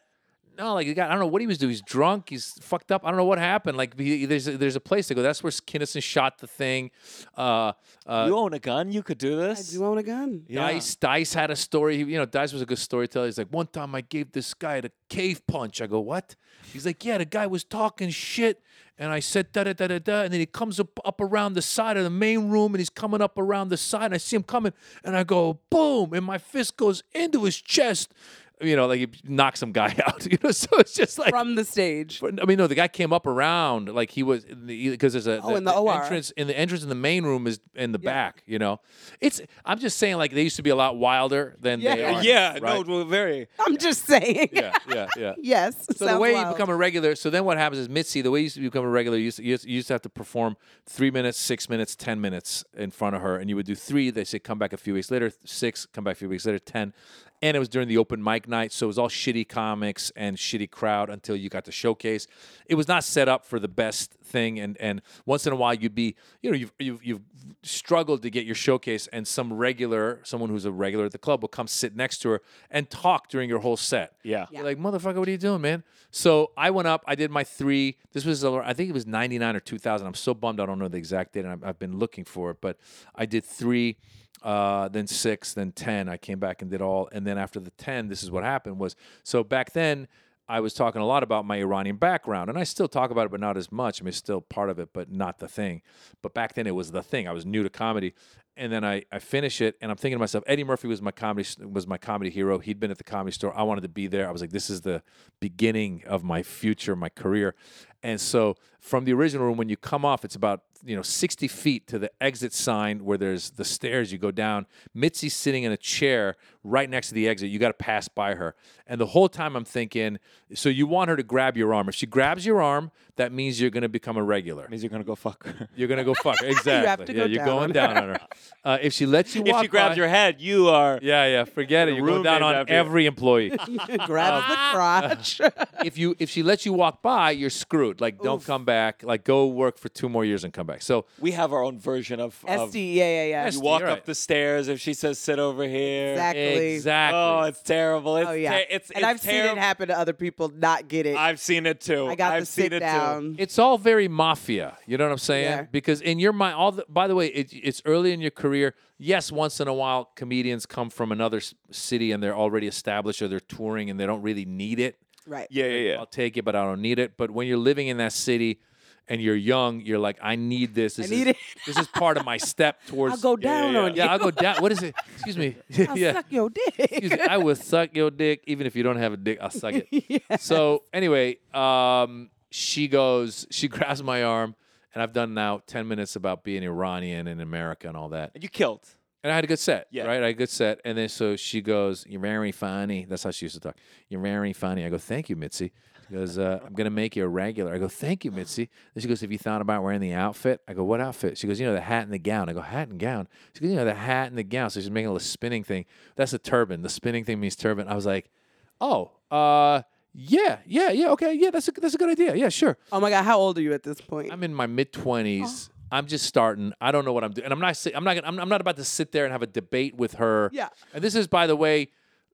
No, 0.62 0.76
like 0.76 0.86
the 0.86 0.94
guy, 0.94 1.08
I 1.08 1.10
don't 1.10 1.18
know 1.20 1.26
what 1.26 1.42
he 1.42 1.48
was 1.48 1.58
doing. 1.58 1.72
He's 1.72 1.82
drunk. 1.82 2.30
He's 2.30 2.54
fucked 2.62 2.92
up. 2.92 3.02
I 3.04 3.08
don't 3.10 3.18
know 3.18 3.26
what 3.26 3.40
happened. 3.40 3.78
Like 3.78 4.00
he, 4.00 4.28
there's 4.28 4.48
a, 4.48 4.58
there's 4.60 4.76
a 4.76 4.80
place 4.80 5.08
to 5.08 5.16
go. 5.16 5.24
That's 5.24 5.42
where 5.42 5.50
Kinison 5.50 6.04
shot 6.04 6.38
the 6.38 6.46
thing. 6.46 6.92
Uh, 7.36 7.72
uh, 8.06 8.26
you 8.28 8.38
own 8.38 8.54
a 8.54 8.60
gun, 8.60 8.92
you 8.92 9.02
could 9.02 9.18
do 9.18 9.42
I 9.42 9.48
this. 9.48 9.72
do 9.72 9.84
own 9.84 9.98
a 9.98 10.04
gun. 10.04 10.44
Yeah. 10.48 10.68
Dice 10.68 10.94
Dice 10.96 11.34
had 11.34 11.50
a 11.50 11.56
story. 11.56 11.98
He, 11.98 12.04
you 12.04 12.18
know, 12.20 12.26
Dice 12.26 12.54
was 12.54 12.62
a 12.62 12.68
good 12.68 12.78
storyteller. 12.78 13.26
He's 13.26 13.40
like, 13.40 13.48
one 13.50 13.66
time 13.68 13.96
I 13.96 14.02
gave 14.02 14.34
this 14.34 14.54
guy 14.54 14.82
the 14.82 14.92
cave 15.10 15.46
punch. 15.48 15.82
I 15.82 15.88
go, 15.88 16.00
what? 16.00 16.36
He's 16.72 16.86
like, 16.86 17.04
yeah, 17.04 17.18
the 17.18 17.26
guy 17.26 17.48
was 17.48 17.64
talking 17.64 18.12
shit, 18.12 18.62
and 19.00 19.12
I 19.12 19.20
said 19.20 19.52
da 19.52 19.64
da 19.64 19.74
da 19.74 19.88
da 19.88 19.98
da, 19.98 20.22
and 20.22 20.32
then 20.32 20.40
he 20.40 20.46
comes 20.46 20.80
up 20.80 21.00
up 21.04 21.20
around 21.20 21.54
the 21.54 21.62
side 21.62 21.98
of 21.98 22.04
the 22.04 22.12
main 22.12 22.50
room, 22.50 22.74
and 22.74 22.80
he's 22.80 22.90
coming 22.90 23.20
up 23.20 23.38
around 23.40 23.70
the 23.70 23.78
side, 23.78 24.06
and 24.06 24.14
I 24.14 24.18
see 24.18 24.36
him 24.36 24.44
coming, 24.44 24.74
and 25.04 25.18
I 25.18 25.24
go, 25.24 25.60
boom, 25.72 26.14
and 26.14 26.24
my 26.24 26.38
fist 26.38 26.78
goes 26.78 27.02
into 27.14 27.46
his 27.46 27.60
chest. 27.60 28.14
You 28.62 28.76
know, 28.76 28.88
like 28.88 29.00
he 29.00 29.08
knocks 29.24 29.60
some 29.60 29.72
guy 29.72 29.96
out. 30.08 30.26
You 30.32 30.38
know, 30.44 30.52
so 30.64 30.68
it's 30.78 30.94
just 30.94 31.18
like 31.20 31.32
From 31.32 31.56
the 31.56 31.64
stage. 31.66 32.20
but, 32.22 32.42
I 32.42 32.46
mean, 32.46 32.58
no, 32.58 32.68
the 32.68 32.76
guy 32.76 32.88
came 32.88 33.12
up 33.14 33.26
around 33.28 33.90
like 33.94 34.12
he 34.12 34.24
was 34.24 34.46
because 34.46 35.14
there's 35.14 35.28
a 35.28 35.42
Oh, 35.42 35.56
in 35.56 35.64
the 35.64 35.74
OR. 35.76 36.02
entrance 36.04 36.32
in 36.32 36.48
the 36.48 36.58
entrance 36.58 36.84
in 36.84 36.90
the 36.90 36.96
main 36.96 37.24
room 37.24 37.48
is 37.48 37.60
in 37.76 37.92
the 37.92 38.00
back. 38.00 38.44
You 38.46 38.60
know, 38.60 38.80
it's 39.20 39.42
I'm 39.66 39.80
just 39.80 39.98
saying 39.98 40.18
like 40.18 40.32
they 40.34 40.44
used 40.44 40.58
to 40.58 40.64
be 40.64 40.70
a 40.70 40.76
lot 40.76 40.98
wilder 40.98 41.56
than 41.60 41.80
they 41.80 42.00
Yeah. 42.00 42.18
are. 42.20 42.24
yeah, 42.24 42.58
right? 42.62 42.86
no, 42.88 43.04
very. 43.06 43.48
I'm 43.60 43.78
just 43.78 44.06
saying. 44.06 44.50
yeah, 44.52 44.74
yeah, 44.90 45.08
yeah. 45.18 45.34
yes. 45.42 45.88
So 45.96 46.06
the 46.06 46.20
way 46.20 46.38
you 46.38 46.46
become 46.46 46.70
a 46.70 46.76
regular, 46.76 47.16
so 47.16 47.30
then 47.30 47.46
what 47.46 47.58
happens 47.58 47.80
is 47.82 47.90
Mitzi, 47.90 48.22
the 48.22 48.32
way 48.32 48.40
you 48.40 48.44
used 48.44 48.56
to 48.56 48.62
become 48.62 48.86
a 48.86 48.90
regular, 48.90 49.18
you 49.18 49.26
used, 49.26 49.38
to, 49.38 49.44
you 49.44 49.52
used- 49.52 49.66
you 49.66 49.76
used 49.76 49.88
to 49.88 49.94
have 49.94 50.02
to 50.04 50.10
perform 50.10 50.56
three 50.86 51.12
minutes, 51.12 51.38
six 51.38 51.70
minutes, 51.70 51.96
ten 51.96 52.20
minutes 52.22 52.64
in 52.78 52.92
front 52.92 53.16
of 53.16 53.22
her, 53.22 53.38
and 53.38 53.50
you 53.50 53.56
would 53.56 53.66
do 53.66 53.76
three. 53.76 54.10
They 54.12 54.24
say 54.24 54.40
come 54.40 54.60
back 54.60 54.74
a 54.74 54.78
few 54.78 54.94
weeks 54.94 55.10
later, 55.12 55.32
six, 55.46 55.86
come 55.86 56.04
back 56.04 56.14
a 56.14 56.20
few 56.20 56.30
weeks 56.30 56.46
later, 56.46 56.60
ten, 56.60 56.94
and 57.42 57.56
it 57.56 57.60
was 57.60 57.70
during 57.70 57.88
the 57.88 57.98
open 57.98 58.24
mic 58.24 58.48
night, 58.48 58.72
so 58.72 58.86
it 58.86 58.88
was 58.88 59.00
all 59.00 59.10
shitty 59.10 59.48
comics 59.48 60.12
and 60.16 60.38
shitty 60.38 60.70
crowd 60.70 61.10
until 61.10 61.36
you 61.36 61.50
got 61.50 61.66
to 61.66 61.72
showcase. 61.72 62.28
It 62.68 62.76
was 62.76 62.88
not 62.88 63.04
set 63.04 63.28
up 63.28 63.46
for 63.46 63.60
the 63.60 63.68
best 63.68 64.14
thing, 64.24 64.60
and 64.60 64.78
and 64.80 65.02
once 65.26 65.48
in 65.48 65.54
a 65.54 65.56
while 65.56 65.74
you'd 65.74 65.96
be, 65.96 66.16
you 66.42 66.52
know, 66.52 66.58
you've 66.58 66.74
you've, 66.80 67.04
you've 67.04 67.22
struggled 67.64 68.22
to 68.24 68.30
get 68.30 68.46
your 68.46 68.56
showcase, 68.56 69.08
and 69.08 69.28
some 69.28 69.54
regular, 69.54 70.20
someone 70.24 70.50
who's 70.50 70.66
a 70.66 70.72
regular 70.72 71.06
at 71.06 71.12
the 71.12 71.18
club 71.18 71.42
will 71.42 71.50
come 71.50 71.68
sit 71.68 71.96
next 71.96 72.20
to 72.20 72.30
her 72.30 72.42
and 72.70 72.90
talk 72.90 73.30
during 73.30 73.50
your 73.50 73.60
whole 73.60 73.78
set. 73.78 74.14
Yeah. 74.24 74.46
You're 74.52 74.64
like, 74.64 74.78
motherfucker, 74.78 75.18
what 75.18 75.28
are 75.28 75.32
you 75.32 75.38
doing, 75.38 75.62
man? 75.62 75.84
So 76.12 76.52
I 76.58 76.72
went 76.72 76.88
up, 76.88 77.04
I 77.08 77.16
did 77.16 77.32
my 77.32 77.44
three. 77.44 77.98
This 78.12 78.26
was, 78.26 78.44
I 78.44 78.74
think 78.74 78.90
it 78.90 78.94
was 78.94 79.08
99 79.08 79.56
or 79.56 79.60
2000. 79.60 80.06
I'm 80.06 80.14
so 80.14 80.34
bummed 80.34 80.60
I 80.60 80.66
don't 80.66 80.80
know 80.80 80.88
the 80.88 80.98
exact 80.98 81.34
date, 81.34 81.46
and 81.46 81.54
I've, 81.54 81.64
I've 81.64 81.80
been 81.80 81.98
looking 81.98 82.26
for 82.26 82.52
it, 82.52 82.58
but 82.62 82.78
I 83.16 83.26
did 83.26 83.46
three, 83.46 83.98
uh, 84.42 84.88
then 84.88 85.08
six, 85.08 85.54
then 85.54 85.72
10. 85.72 86.10
I 86.10 86.18
came 86.18 86.40
back 86.40 86.62
and 86.62 86.72
did 86.72 86.82
all. 86.82 87.10
And 87.12 87.26
then 87.26 87.38
after 87.38 87.60
the 87.60 87.72
10, 87.72 88.08
this 88.08 88.24
is 88.24 88.32
what 88.32 88.44
happened 88.44 88.80
was, 88.80 88.96
so 89.24 89.44
back 89.44 89.74
then, 89.74 90.08
I 90.52 90.60
was 90.60 90.74
talking 90.74 91.02
a 91.02 91.06
lot 91.06 91.24
about 91.24 91.46
my 91.46 91.58
Iranian 91.58 91.96
background, 91.96 92.50
and 92.50 92.60
I 92.60 92.64
still 92.64 92.90
talk 92.90 93.10
about 93.10 93.26
it, 93.26 93.32
but 93.32 93.40
not 93.40 93.56
as 93.56 93.72
much. 93.72 94.02
I 94.02 94.04
mean, 94.04 94.10
it's 94.10 94.18
still 94.18 94.42
part 94.42 94.70
of 94.70 94.80
it, 94.80 94.90
but 94.92 95.10
not 95.10 95.40
the 95.40 95.48
thing. 95.48 95.82
But 96.22 96.34
back 96.34 96.56
then, 96.56 96.68
it 96.68 96.76
was 96.76 96.92
the 96.92 97.02
thing. 97.02 97.26
I 97.26 97.32
was 97.32 97.46
new 97.46 97.64
to 97.64 97.70
comedy, 97.70 98.14
and 98.58 98.70
then 98.70 98.84
I, 98.84 99.04
I 99.14 99.20
finish 99.20 99.62
it, 99.62 99.78
and 99.82 99.90
I'm 99.90 99.96
thinking 99.96 100.18
to 100.18 100.20
myself, 100.20 100.44
Eddie 100.48 100.66
Murphy 100.66 100.90
was 100.90 101.02
my 101.02 101.12
comedy 101.12 101.48
was 101.66 101.88
my 101.88 101.98
comedy 101.98 102.30
hero. 102.30 102.60
He'd 102.60 102.82
been 102.82 102.92
at 102.92 102.98
the 102.98 103.06
comedy 103.06 103.32
store. 103.32 103.58
I 103.58 103.64
wanted 103.64 103.82
to 103.82 103.88
be 103.88 104.08
there. 104.08 104.28
I 104.28 104.32
was 104.32 104.42
like, 104.42 104.52
this 104.52 104.70
is 104.70 104.82
the 104.82 105.04
beginning 105.40 106.04
of 106.06 106.22
my 106.24 106.44
future, 106.44 106.98
my 106.98 107.10
career. 107.10 107.56
And 108.04 108.20
so 108.20 108.56
from 108.80 109.06
the 109.06 109.14
original 109.14 109.46
room, 109.46 109.58
when 109.58 109.70
you 109.70 109.78
come 109.78 110.04
off, 110.06 110.26
it's 110.26 110.36
about 110.36 110.64
you 110.84 110.96
know 110.96 111.04
60 111.04 111.48
feet 111.48 111.86
to 111.88 112.00
the 112.00 112.12
exit 112.20 112.54
sign 112.54 113.06
where 113.06 113.18
there's 113.18 113.52
the 113.52 113.66
stairs. 113.66 114.12
You 114.12 114.18
go 114.18 114.32
down. 114.32 114.66
Mitzi's 114.96 115.36
sitting 115.36 115.64
in 115.64 115.72
a 115.72 115.78
chair 115.78 116.36
right 116.64 116.90
next 116.90 117.10
to 117.10 117.14
the 117.14 117.28
exit. 117.28 117.50
You 117.50 117.60
got 117.60 117.68
to 117.70 117.74
pass 117.74 118.08
by 118.08 118.36
her. 118.36 118.56
And 118.88 119.00
the 119.00 119.06
whole 119.08 119.30
time 119.30 119.56
I'm 119.56 119.66
thinking, 119.66 120.18
so 120.54 120.70
you 120.70 120.86
want 120.88 121.10
her 121.10 121.16
to 121.16 121.24
grab 121.24 121.56
your 121.56 121.74
arm. 121.74 121.88
If 121.88 121.96
she 121.96 122.06
grabs 122.06 122.46
your 122.46 122.62
arm, 122.62 122.92
that 123.16 123.32
means 123.32 123.62
you're 123.62 123.70
going 123.70 123.84
to 123.84 123.90
become 123.90 124.18
a 124.18 124.24
regular. 124.24 124.68
Means 124.70 124.84
you're 124.84 124.90
gonna 124.90 125.04
go 125.04 125.16
fuck 125.16 125.46
her. 125.46 125.70
You're 125.76 125.88
gonna 125.88 126.04
go 126.04 126.14
fuck 126.16 126.40
her. 126.40 126.48
Exactly. 126.52 126.88
have 126.88 127.06
to 127.06 127.14
yeah, 127.14 127.20
go 127.20 127.26
you're 127.26 127.38
down 127.38 127.46
going 127.46 127.64
on 127.64 127.72
down 127.72 127.98
on 127.98 128.10
her. 128.10 128.20
Uh, 128.64 128.78
if 128.82 128.94
she 128.94 129.06
lets 129.06 129.36
you 129.36 129.42
walk 129.44 129.56
if 129.56 129.62
she 129.62 129.68
grabs 129.68 129.92
by- 129.92 129.96
your 129.98 130.08
head, 130.08 130.42
you 130.42 130.70
are. 130.70 131.00
yeah, 131.02 131.26
yeah, 131.28 131.44
forget 131.44 131.88
it. 131.88 131.96
You're 131.96 132.06
going 132.06 132.24
down 132.24 132.44
on 132.44 132.56
after 132.56 132.74
you. 132.74 132.80
every 132.80 133.06
employee. 133.06 133.50
grabs 134.06 134.48
the 134.48 134.58
crotch. 134.72 135.42
if 135.86 135.98
you 135.98 136.16
if 136.20 136.30
she 136.30 136.44
lets 136.44 136.66
you 136.66 136.74
walk 136.74 137.02
by, 137.02 137.32
you're 137.32 137.50
screwed. 137.50 137.91
Like, 138.00 138.22
don't 138.22 138.44
come 138.46 138.64
back. 138.66 139.04
Like, 139.04 139.24
go 139.24 139.48
work 139.48 139.78
for 139.78 139.90
two 139.90 140.08
more 140.08 140.24
years 140.24 140.44
and 140.44 140.54
come 140.54 140.68
back. 140.68 140.82
So 140.82 141.06
We 141.20 141.32
have 141.32 141.52
our 141.52 141.64
own 141.64 141.80
version 141.80 142.20
of. 142.20 142.44
of 142.48 142.72
SD. 142.72 142.96
Yeah, 142.96 143.04
yeah, 143.04 143.24
yeah. 143.24 143.46
Yes. 143.46 143.56
you 143.56 143.62
walk 143.62 143.80
You're 143.82 143.90
up 143.90 143.98
right. 143.98 144.06
the 144.06 144.16
stairs. 144.16 144.68
If 144.68 144.80
she 144.80 144.94
says 144.94 145.20
sit 145.20 145.40
over 145.40 145.68
here. 145.68 146.12
Exactly. 146.14 146.74
exactly. 146.76 147.20
Oh, 147.20 147.42
it's 147.44 147.62
terrible. 147.62 148.18
It's 148.18 148.30
Oh 148.30 148.34
yeah. 148.34 148.52
ter- 148.60 148.66
it's, 148.70 148.90
and 148.92 149.00
it's 149.00 149.06
I've 149.08 149.20
seen 149.20 149.34
terrib- 149.44 149.52
it 149.54 149.58
happen 149.58 149.88
to 149.90 149.98
other 149.98 150.14
people 150.14 150.50
not 150.56 150.88
get 150.88 151.06
it. 151.06 151.16
I've 151.18 151.40
seen 151.40 151.66
it 151.66 151.82
too. 151.82 152.08
I 152.08 152.16
got 152.16 152.34
I've 152.34 152.44
to 152.44 152.46
seen 152.46 152.64
sit 152.66 152.74
it 152.74 152.80
down. 152.80 153.36
it's 153.40 153.58
all 153.60 153.78
very 153.78 154.08
mafia. 154.08 154.78
You 154.86 154.98
know 154.98 155.06
what 155.06 155.12
I'm 155.12 155.18
saying? 155.18 155.46
Yeah. 155.46 155.62
Because 155.72 156.02
in 156.02 156.20
your 156.20 156.34
mind, 156.34 156.56
all 156.56 156.72
the, 156.72 156.86
by 156.88 157.08
the 157.08 157.16
way, 157.16 157.28
it, 157.28 157.52
it's 157.54 157.82
early 157.86 158.14
in 158.14 158.22
your 158.22 158.32
career. 158.32 158.76
Yes, 159.04 159.32
once 159.32 159.60
in 159.60 159.68
a 159.68 159.74
while, 159.74 160.12
comedians 160.16 160.68
come 160.68 160.92
from 160.92 161.12
another 161.12 161.38
s- 161.38 161.56
city 161.72 162.12
and 162.12 162.22
they're 162.22 162.36
already 162.36 162.68
established 162.68 163.20
or 163.24 163.28
they're 163.28 163.40
touring 163.40 163.90
and 163.90 164.00
they 164.00 164.06
don't 164.06 164.22
really 164.22 164.46
need 164.46 164.80
it. 164.80 164.98
Right. 165.28 165.48
Yeah, 165.50 165.66
yeah, 165.66 165.92
yeah. 165.92 165.96
I'll 166.00 166.06
take 166.06 166.38
it, 166.38 166.46
but 166.46 166.56
I 166.56 166.64
don't 166.64 166.82
need 166.82 167.00
it. 167.00 167.18
But 167.18 167.32
when 167.32 167.48
you're 167.48 167.58
living 167.58 167.88
in 167.88 167.98
that 167.98 168.14
city, 168.14 168.60
and 169.08 169.22
you're 169.22 169.36
young, 169.36 169.82
you're 169.82 170.00
like, 170.00 170.18
I 170.22 170.38
need 170.38 170.74
this. 170.74 170.96
This 170.96 171.10
need 171.10 171.28
is 171.28 171.28
it. 171.28 171.38
this 171.66 171.78
is 171.78 171.88
part 171.88 172.16
of 172.16 172.24
my 172.24 172.38
step 172.38 172.80
towards. 172.88 173.16
I'll 173.16 173.36
go 173.36 173.36
down 173.36 173.76
on 173.76 173.94
yeah, 173.96 174.06
you. 174.06 174.10
I'll 174.10 174.20
go 174.20 174.32
down. 174.32 174.62
What 174.62 174.72
is 174.72 174.82
it? 174.82 174.96
Excuse 175.16 175.38
me. 175.38 175.58
I'll 175.90 175.98
yeah. 175.98 176.14
suck 176.14 176.26
your 176.30 176.50
dick. 176.50 176.76
Excuse 176.78 177.12
me. 177.12 177.20
I 177.20 177.38
will 177.38 177.56
suck 177.56 177.94
your 177.94 178.10
dick, 178.10 178.42
even 178.48 178.66
if 178.66 178.76
you 178.76 178.84
don't 178.84 178.96
have 178.96 179.12
a 179.12 179.18
dick. 179.18 179.40
I'll 179.42 179.50
suck 179.50 179.74
it. 179.76 180.24
So 180.40 180.84
anyway, 180.94 181.38
um, 181.54 182.30
she 182.52 182.88
goes. 182.88 183.48
She 183.52 183.68
grabs 183.68 184.02
my 184.02 184.24
arm, 184.24 184.56
and 184.94 185.04
I've 185.04 185.14
done 185.14 185.34
now 185.34 185.62
ten 185.68 185.88
minutes 185.88 186.16
about 186.16 186.44
being 186.44 186.64
Iranian 186.64 187.28
in 187.28 187.42
America 187.42 187.90
and 187.90 187.98
all 187.98 188.10
that. 188.10 188.32
And 188.34 188.44
you 188.44 188.50
killed. 188.50 188.88
And 189.24 189.32
I 189.32 189.36
had 189.36 189.44
a 189.44 189.48
good 189.48 189.60
set, 189.60 189.88
yeah. 189.92 190.04
right? 190.04 190.22
I 190.22 190.26
had 190.26 190.32
a 190.32 190.34
good 190.34 190.50
set. 190.50 190.82
And 190.84 190.98
then 190.98 191.08
so 191.08 191.36
she 191.36 191.62
goes, 191.62 192.06
You're 192.08 192.22
very 192.22 192.52
funny. 192.52 193.06
That's 193.08 193.24
how 193.24 193.32
she 193.32 193.46
used 193.46 193.56
to 193.56 193.62
talk. 193.62 193.78
You're 194.10 194.22
very 194.22 194.54
funny. 194.54 194.84
I 194.84 194.90
go, 194.90 194.98
Thank 194.98 195.30
you, 195.30 195.36
Mitzi. 195.36 195.72
She 196.08 196.16
goes, 196.16 196.38
uh, 196.38 196.60
I'm 196.66 196.74
going 196.74 196.86
to 196.86 196.92
make 196.92 197.16
you 197.16 197.24
a 197.24 197.28
regular. 197.28 197.74
I 197.74 197.78
go, 197.78 197.88
Thank 197.88 198.26
you, 198.26 198.32
Mitzi. 198.32 198.70
Then 198.94 199.02
she 199.02 199.08
goes, 199.08 199.22
Have 199.22 199.32
you 199.32 199.38
thought 199.38 199.62
about 199.62 199.84
wearing 199.84 200.02
the 200.02 200.14
outfit? 200.14 200.62
I 200.68 200.74
go, 200.74 200.84
What 200.84 201.02
outfit? 201.02 201.38
She 201.38 201.48
goes, 201.48 201.60
You 201.60 201.68
know, 201.68 201.74
the 201.74 201.82
hat 201.82 202.04
and 202.04 202.14
the 202.14 202.20
gown. 202.20 202.50
I 202.50 202.54
go, 202.54 202.62
Hat 202.62 202.88
and 202.90 203.00
gown. 203.00 203.28
She 203.54 203.62
goes, 203.62 203.70
You 203.70 203.76
know, 203.76 203.86
the 203.86 203.94
hat 203.94 204.30
and 204.30 204.38
the 204.38 204.44
gown. 204.44 204.72
So 204.72 204.80
she's 204.80 204.90
making 204.90 205.08
a 205.08 205.14
little 205.14 205.26
spinning 205.26 205.64
thing. 205.64 205.86
That's 206.16 206.34
a 206.34 206.40
turban. 206.40 206.82
The 206.82 206.90
spinning 206.90 207.24
thing 207.24 207.40
means 207.40 207.56
turban. 207.56 207.88
I 207.88 207.96
was 207.96 208.06
like, 208.06 208.32
Oh, 208.80 209.12
uh, 209.30 209.84
yeah, 210.14 210.58
yeah, 210.66 210.90
yeah. 210.90 211.10
Okay, 211.12 211.34
yeah, 211.34 211.52
that's 211.52 211.68
a, 211.68 211.72
that's 211.72 211.94
a 211.94 211.98
good 211.98 212.10
idea. 212.10 212.36
Yeah, 212.36 212.50
sure. 212.50 212.78
Oh 212.92 213.00
my 213.00 213.10
God, 213.10 213.24
how 213.24 213.38
old 213.38 213.58
are 213.58 213.62
you 213.62 213.74
at 213.74 213.84
this 213.84 214.02
point? 214.02 214.32
I'm 214.32 214.44
in 214.44 214.54
my 214.54 214.66
mid 214.66 214.92
20s. 214.92 215.70
I'm 215.92 216.08
just 216.08 216.26
starting. 216.26 216.74
I 216.80 216.92
don't 216.92 217.06
know 217.06 217.14
what 217.14 217.24
I'm 217.24 217.32
doing, 217.32 217.46
and 217.46 217.54
I'm 217.54 217.60
not. 217.60 217.86
I'm 217.94 218.04
not. 218.04 218.26
I'm 218.26 218.50
not 218.50 218.62
about 218.62 218.78
to 218.78 218.84
sit 218.84 219.12
there 219.12 219.26
and 219.26 219.32
have 219.32 219.42
a 219.42 219.48
debate 219.48 219.96
with 219.96 220.14
her. 220.14 220.50
Yeah. 220.54 220.70
And 220.94 221.04
this 221.04 221.16
is, 221.16 221.28
by 221.28 221.48
the 221.48 221.56
way, 221.56 221.90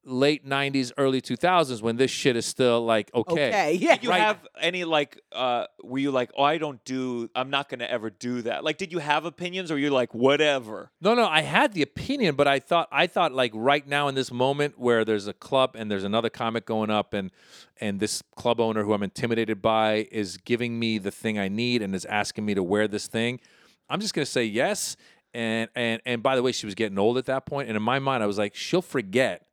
late 0.07 0.45
'90s, 0.47 0.91
early 0.97 1.21
2000s, 1.21 1.81
when 1.81 1.97
this 1.97 2.09
shit 2.09 2.35
is 2.35 2.45
still 2.45 2.83
like 2.85 3.11
okay. 3.13 3.49
okay, 3.49 3.73
yeah. 3.73 3.95
Did 3.95 4.03
you 4.05 4.09
Right. 4.09 4.21
have 4.21 4.39
any 4.59 4.83
like? 4.85 5.19
uh 5.31 5.65
Were 5.83 5.99
you 5.99 6.11
like, 6.11 6.31
oh, 6.37 6.43
I 6.43 6.57
don't 6.57 6.83
do. 6.85 7.29
I'm 7.35 7.49
not 7.49 7.69
going 7.69 7.79
to 7.79 7.91
ever 7.91 8.09
do 8.09 8.41
that. 8.43 8.63
Like, 8.63 8.77
did 8.77 8.91
you 8.91 8.99
have 8.99 9.25
opinions, 9.25 9.71
or 9.71 9.77
you're 9.77 9.91
like, 9.91 10.13
whatever? 10.13 10.91
No, 11.01 11.13
no, 11.13 11.27
I 11.27 11.41
had 11.41 11.73
the 11.73 11.81
opinion, 11.81 12.35
but 12.35 12.47
I 12.47 12.59
thought 12.59 12.87
I 12.91 13.07
thought 13.07 13.33
like 13.33 13.51
right 13.53 13.85
now 13.87 14.07
in 14.07 14.15
this 14.15 14.31
moment 14.31 14.79
where 14.79 15.03
there's 15.05 15.27
a 15.27 15.33
club 15.33 15.75
and 15.75 15.91
there's 15.91 16.03
another 16.03 16.29
comic 16.29 16.65
going 16.65 16.89
up 16.89 17.13
and 17.13 17.31
and 17.79 17.99
this 17.99 18.23
club 18.35 18.59
owner 18.59 18.83
who 18.83 18.93
I'm 18.93 19.03
intimidated 19.03 19.61
by 19.61 20.07
is 20.11 20.37
giving 20.37 20.79
me 20.79 20.97
the 20.97 21.11
thing 21.11 21.37
I 21.37 21.47
need 21.47 21.81
and 21.81 21.93
is 21.93 22.05
asking 22.05 22.45
me 22.45 22.55
to 22.55 22.63
wear 22.63 22.87
this 22.87 23.07
thing, 23.07 23.39
I'm 23.89 23.99
just 23.99 24.13
gonna 24.13 24.25
say 24.25 24.45
yes. 24.45 24.95
And 25.33 25.69
and 25.75 26.01
and 26.05 26.23
by 26.23 26.35
the 26.35 26.41
way, 26.41 26.51
she 26.53 26.65
was 26.65 26.73
getting 26.73 26.97
old 26.97 27.17
at 27.17 27.25
that 27.25 27.45
point, 27.45 27.67
and 27.67 27.75
in 27.75 27.83
my 27.83 27.99
mind, 27.99 28.23
I 28.23 28.25
was 28.25 28.37
like, 28.37 28.55
she'll 28.55 28.81
forget 28.81 29.45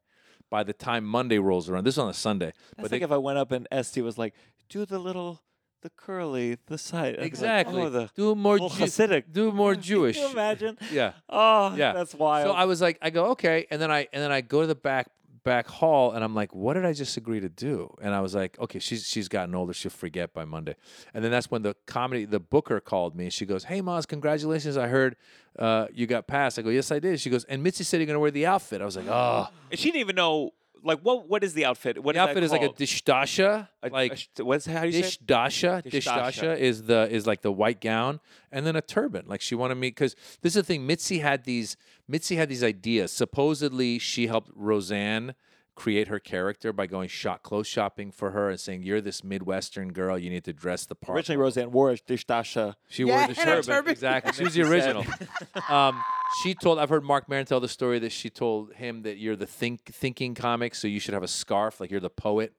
by 0.55 0.63
the 0.63 0.73
time 0.73 1.05
Monday 1.05 1.37
rolls 1.41 1.69
around. 1.69 1.83
This 1.83 1.95
is 1.97 1.99
on 1.99 2.09
a 2.09 2.15
Sunday, 2.15 2.47
That's 2.47 2.57
but 2.77 2.83
like 2.85 2.91
they, 2.93 3.05
if 3.05 3.11
I 3.11 3.17
went 3.17 3.39
up 3.39 3.51
and 3.51 3.67
Estee 3.73 4.03
was 4.03 4.17
like, 4.17 4.35
do 4.69 4.87
the 4.87 5.01
little, 5.01 5.43
the 5.83 5.91
curly, 5.91 6.59
the 6.67 6.79
side. 6.79 7.15
I'd 7.15 7.19
like, 7.23 7.27
exactly 7.27 7.83
oh, 7.83 7.91
the 7.91 8.09
do 8.15 8.37
more 8.37 8.59
Ju- 8.61 8.67
Hasidic. 8.67 9.25
do 9.33 9.51
more 9.51 9.75
Can 9.75 9.83
Jewish. 9.83 10.17
you 10.17 10.29
imagine? 10.31 10.79
Yeah. 10.93 11.15
Oh, 11.29 11.75
Yeah. 11.75 11.93
that's 11.93 12.15
wild. 12.15 12.47
So 12.47 12.53
I 12.53 12.67
was 12.67 12.81
like, 12.81 12.99
I 13.03 13.11
go 13.11 13.31
okay, 13.33 13.67
and 13.69 13.83
then 13.83 13.91
I 13.91 14.07
and 14.13 14.23
then 14.23 14.31
I 14.31 14.43
go 14.43 14.61
to 14.61 14.69
the 14.69 14.77
back 14.77 15.09
back 15.45 15.69
hall, 15.69 16.13
and 16.13 16.25
I'm 16.25 16.35
like, 16.35 16.55
what 16.55 16.75
did 16.75 16.85
I 16.85 16.93
just 16.93 17.17
agree 17.17 17.39
to 17.41 17.49
do? 17.49 17.95
And 18.03 18.15
I 18.15 18.21
was 18.21 18.35
like, 18.35 18.59
okay, 18.59 18.79
she's 18.79 19.07
she's 19.07 19.29
gotten 19.29 19.55
older, 19.55 19.73
she'll 19.73 19.91
forget 19.91 20.33
by 20.35 20.45
Monday. 20.45 20.75
And 21.13 21.23
then 21.23 21.31
that's 21.31 21.51
when 21.51 21.63
the 21.63 21.77
comedy, 21.87 22.25
the 22.25 22.41
booker 22.41 22.81
called 22.81 23.15
me, 23.15 23.25
and 23.25 23.33
she 23.33 23.47
goes, 23.47 23.65
hey 23.65 23.81
Maz, 23.81 24.07
congratulations, 24.09 24.77
I 24.77 24.89
heard 24.89 25.17
uh, 25.59 25.87
you 25.93 26.07
got 26.07 26.27
passed. 26.27 26.59
I 26.59 26.63
go, 26.63 26.71
yes, 26.71 26.91
I 26.91 26.99
did. 26.99 27.21
She 27.21 27.31
goes, 27.31 27.45
and 27.45 27.63
Mitzi 27.63 27.85
said 27.85 27.99
you're 28.01 28.07
gonna 28.07 28.19
wear 28.19 28.31
the 28.33 28.47
outfit. 28.47 28.81
I 28.81 28.85
was 28.85 28.97
like, 28.97 29.07
oh, 29.09 29.49
And 29.71 29.79
she 29.79 29.91
didn't 29.91 30.01
even 30.01 30.17
know. 30.17 30.51
Like, 30.87 31.01
what? 31.01 31.27
What 31.27 31.43
is 31.43 31.55
the 31.55 31.65
outfit? 31.65 32.03
What 32.03 32.15
the 32.15 32.21
is 32.23 32.29
outfit 32.29 32.43
is 32.43 32.53
like 32.53 32.61
a 32.63 32.69
dishdasha, 32.69 33.69
A- 33.83 33.89
like. 33.89 34.29
a 34.39 34.45
what's 34.45 34.67
how 34.67 34.83
do 34.83 34.89
you 34.89 34.93
say? 34.93 34.99
it? 35.09 35.19
Dishdasha, 35.27 35.83
Dishdasha. 35.83 35.91
dishdasha 35.91 36.59
is 36.59 36.83
the 36.83 37.09
is 37.11 37.27
like 37.27 37.41
the 37.41 37.51
white 37.53 37.81
gown, 37.81 38.21
and 38.53 38.67
then 38.67 38.77
a 38.77 38.83
turban. 38.83 39.25
Like 39.27 39.41
she 39.41 39.55
wanted 39.55 39.77
me 39.77 39.89
because 39.89 40.15
this 40.43 40.51
is 40.55 40.61
the 40.61 40.63
thing. 40.63 40.87
Mitzi 40.87 41.21
had 41.21 41.45
these. 41.45 41.79
Mitzi 42.09 42.37
had 42.37 42.49
these 42.49 42.65
ideas. 42.65 43.13
Supposedly, 43.13 43.99
she 43.99 44.27
helped 44.27 44.51
Roseanne 44.55 45.35
create 45.77 46.07
her 46.07 46.21
character 46.21 46.73
by 46.73 46.87
going 46.87 47.09
shop 47.09 47.43
clothes 47.43 47.67
shopping 47.67 48.13
for 48.13 48.31
her 48.31 48.49
and 48.49 48.61
saying, 48.61 48.83
"You're 48.85 49.01
this 49.01 49.25
Midwestern 49.25 49.93
girl. 49.93 50.17
You 50.17 50.31
need 50.31 50.45
to 50.45 50.53
dress 50.53 50.87
the 50.87 50.95
part." 50.95 51.17
Originally, 51.17 51.37
Roseanne 51.43 51.73
wore 51.73 51.91
a 51.91 51.97
dishdasha. 51.97 52.75
She 52.89 53.03
Yeah, 53.03 53.27
wore 53.27 53.35
the 53.35 53.41
and 53.41 53.51
a 53.51 53.53
turban. 53.55 53.65
turban. 53.65 53.91
Exactly. 53.93 54.33
She 54.35 54.45
was 54.45 54.55
the 54.55 54.63
original. 54.63 55.05
um, 55.69 56.01
she 56.43 56.55
told. 56.55 56.79
I've 56.79 56.91
heard 56.91 57.03
Marc 57.05 57.29
Maron 57.29 57.47
tell 57.47 57.59
the 57.61 57.69
story 57.69 57.99
that 58.01 58.13
she 58.13 58.31
told 58.31 58.75
him 58.75 59.03
that 59.03 59.19
you're 59.19 59.35
the 59.37 59.47
think 59.47 59.85
thinking 59.87 60.35
comic, 60.35 60.75
so 60.77 60.87
you 60.87 61.01
should 61.01 61.15
have 61.15 61.25
a 61.25 61.29
scarf, 61.29 61.81
like 61.81 61.91
you're 61.91 62.01
the 62.01 62.09
poet. 62.11 62.53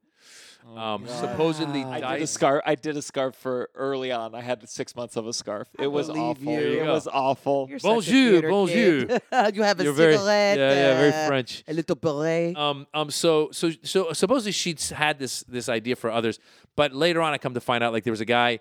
Um, 0.75 1.05
supposedly, 1.07 1.83
I 1.83 1.99
did 1.99 2.05
a 2.05 2.19
Dice- 2.19 2.31
scarf. 2.31 2.61
I 2.65 2.75
did 2.75 2.97
a 2.97 3.01
scarf 3.01 3.35
for 3.35 3.69
early 3.75 4.11
on. 4.11 4.33
I 4.33 4.41
had 4.41 4.67
six 4.67 4.95
months 4.95 5.15
of 5.15 5.27
a 5.27 5.33
scarf. 5.33 5.67
It 5.79 5.87
was 5.87 6.07
believe 6.07 6.21
awful. 6.23 6.43
you. 6.43 6.59
There 6.59 6.69
you 6.69 6.81
It 6.81 6.85
go. 6.85 6.93
was 6.93 7.07
awful. 7.07 7.67
You're 7.69 7.79
such 7.79 7.89
a 7.89 7.93
Bonjour, 7.93 8.31
theater 8.31 8.49
bonjour. 8.49 9.05
kid. 9.05 9.21
you 9.55 9.63
have 9.63 9.79
a 9.79 9.83
You're 9.83 9.93
very- 9.93 10.17
cigarette. 10.17 10.57
yeah, 10.57 10.69
yeah, 10.73 10.97
very 10.97 11.13
uh, 11.13 11.27
French. 11.27 11.63
A 11.67 11.73
little 11.73 11.95
beret. 11.95 12.57
Um, 12.57 12.87
um, 12.93 13.11
so, 13.11 13.49
so, 13.51 13.71
so 13.83 14.11
supposedly 14.13 14.51
she'd 14.51 14.81
had 14.81 15.19
this 15.19 15.43
this 15.47 15.69
idea 15.69 15.95
for 15.95 16.09
others, 16.09 16.39
but 16.75 16.93
later 16.93 17.21
on, 17.21 17.33
I 17.33 17.37
come 17.37 17.53
to 17.53 17.61
find 17.61 17.83
out 17.83 17.93
like 17.93 18.03
there 18.03 18.11
was 18.13 18.21
a 18.21 18.25
guy 18.25 18.59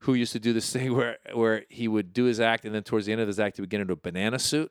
who 0.00 0.14
used 0.14 0.32
to 0.32 0.40
do 0.40 0.52
this 0.52 0.70
thing 0.72 0.94
where 0.96 1.16
where 1.32 1.64
he 1.68 1.86
would 1.88 2.12
do 2.12 2.24
his 2.24 2.40
act, 2.40 2.64
and 2.64 2.74
then 2.74 2.82
towards 2.82 3.06
the 3.06 3.12
end 3.12 3.20
of 3.20 3.28
his 3.28 3.38
act, 3.40 3.56
he 3.56 3.62
would 3.62 3.70
get 3.70 3.80
into 3.80 3.92
a 3.92 3.96
banana 3.96 4.38
suit. 4.38 4.70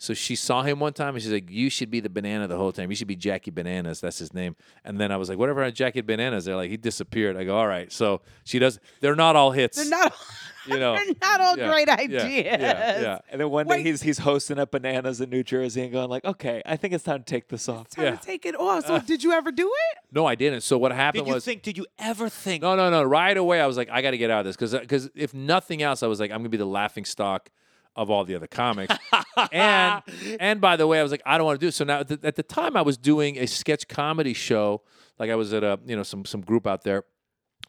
So 0.00 0.14
she 0.14 0.36
saw 0.36 0.62
him 0.62 0.78
one 0.78 0.92
time, 0.92 1.14
and 1.14 1.22
she's 1.22 1.32
like, 1.32 1.50
"You 1.50 1.68
should 1.70 1.90
be 1.90 1.98
the 1.98 2.08
banana 2.08 2.46
the 2.46 2.56
whole 2.56 2.70
time. 2.70 2.88
You 2.88 2.94
should 2.94 3.08
be 3.08 3.16
Jackie 3.16 3.50
Bananas. 3.50 4.00
That's 4.00 4.18
his 4.18 4.32
name." 4.32 4.54
And 4.84 5.00
then 5.00 5.10
I 5.10 5.16
was 5.16 5.28
like, 5.28 5.38
"Whatever, 5.38 5.64
on 5.64 5.72
Jackie 5.72 6.02
Bananas." 6.02 6.44
They're 6.44 6.54
like, 6.54 6.70
"He 6.70 6.76
disappeared." 6.76 7.36
I 7.36 7.42
go, 7.42 7.56
"All 7.58 7.66
right." 7.66 7.90
So 7.92 8.20
she 8.44 8.60
does. 8.60 8.78
They're 9.00 9.16
not 9.16 9.34
all 9.34 9.50
hits. 9.50 9.76
they're 9.76 9.88
not. 9.90 10.14
you 10.68 10.78
know. 10.78 10.94
they're 11.04 11.14
not 11.20 11.40
all 11.40 11.58
Yeah, 11.58 11.68
great 11.68 11.88
yeah, 11.88 11.94
ideas. 11.94 12.22
Yeah, 12.22 13.00
yeah. 13.00 13.18
And 13.30 13.40
then 13.40 13.50
one 13.50 13.66
day 13.66 13.82
he's 13.82 14.00
he's 14.00 14.18
hosting 14.18 14.60
at 14.60 14.70
Bananas 14.70 15.20
in 15.20 15.30
New 15.30 15.42
Jersey 15.42 15.82
and 15.82 15.90
going 15.90 16.08
like, 16.08 16.24
okay, 16.24 16.62
I 16.64 16.76
think 16.76 16.94
it's 16.94 17.02
time 17.02 17.24
to 17.24 17.24
take 17.24 17.48
this 17.48 17.68
off. 17.68 17.86
It's 17.86 17.96
Time 17.96 18.04
Yeah. 18.04 18.16
to 18.16 18.24
take 18.24 18.46
it 18.46 18.54
off. 18.54 18.84
Uh, 18.84 19.00
So, 19.00 19.04
did 19.04 19.24
you 19.24 19.32
ever 19.32 19.50
do 19.50 19.66
it? 19.66 19.98
No, 20.12 20.26
I 20.26 20.36
didn't. 20.36 20.60
So 20.60 20.78
what 20.78 20.92
happened 20.92 21.24
Did 21.24 21.28
you 21.30 21.34
was 21.34 21.44
think? 21.44 21.62
Did 21.62 21.76
you 21.76 21.86
ever 21.98 22.28
think? 22.28 22.62
No, 22.62 22.76
no, 22.76 22.88
no. 22.88 23.02
Right 23.02 23.36
away, 23.36 23.60
I 23.60 23.66
was 23.66 23.76
like, 23.76 23.88
I 23.90 24.00
got 24.00 24.12
to 24.12 24.18
get 24.18 24.30
out 24.30 24.40
of 24.40 24.46
this 24.46 24.54
because 24.54 24.72
because 24.78 25.10
if 25.16 25.34
nothing 25.34 25.82
else, 25.82 26.04
I 26.04 26.06
was 26.06 26.20
like, 26.20 26.30
I'm 26.30 26.38
gonna 26.38 26.50
be 26.50 26.56
the 26.56 26.64
laughing 26.66 27.04
stock 27.04 27.50
of 27.98 28.10
all 28.10 28.24
the 28.24 28.36
other 28.36 28.46
comics. 28.46 28.94
and 29.52 30.02
and 30.40 30.60
by 30.60 30.76
the 30.76 30.86
way, 30.86 31.00
I 31.00 31.02
was 31.02 31.10
like, 31.10 31.22
I 31.26 31.36
don't 31.36 31.44
want 31.44 31.60
to 31.60 31.64
do 31.64 31.68
it. 31.68 31.74
So 31.74 31.84
now 31.84 32.00
at 32.00 32.08
the, 32.08 32.20
at 32.22 32.36
the 32.36 32.42
time, 32.42 32.76
I 32.76 32.82
was 32.82 32.96
doing 32.96 33.36
a 33.36 33.46
sketch 33.46 33.88
comedy 33.88 34.32
show. 34.32 34.82
Like 35.18 35.30
I 35.30 35.34
was 35.34 35.52
at 35.52 35.64
a 35.64 35.78
you 35.84 35.96
know 35.96 36.04
some 36.04 36.24
some 36.24 36.40
group 36.40 36.66
out 36.66 36.84
there. 36.84 37.04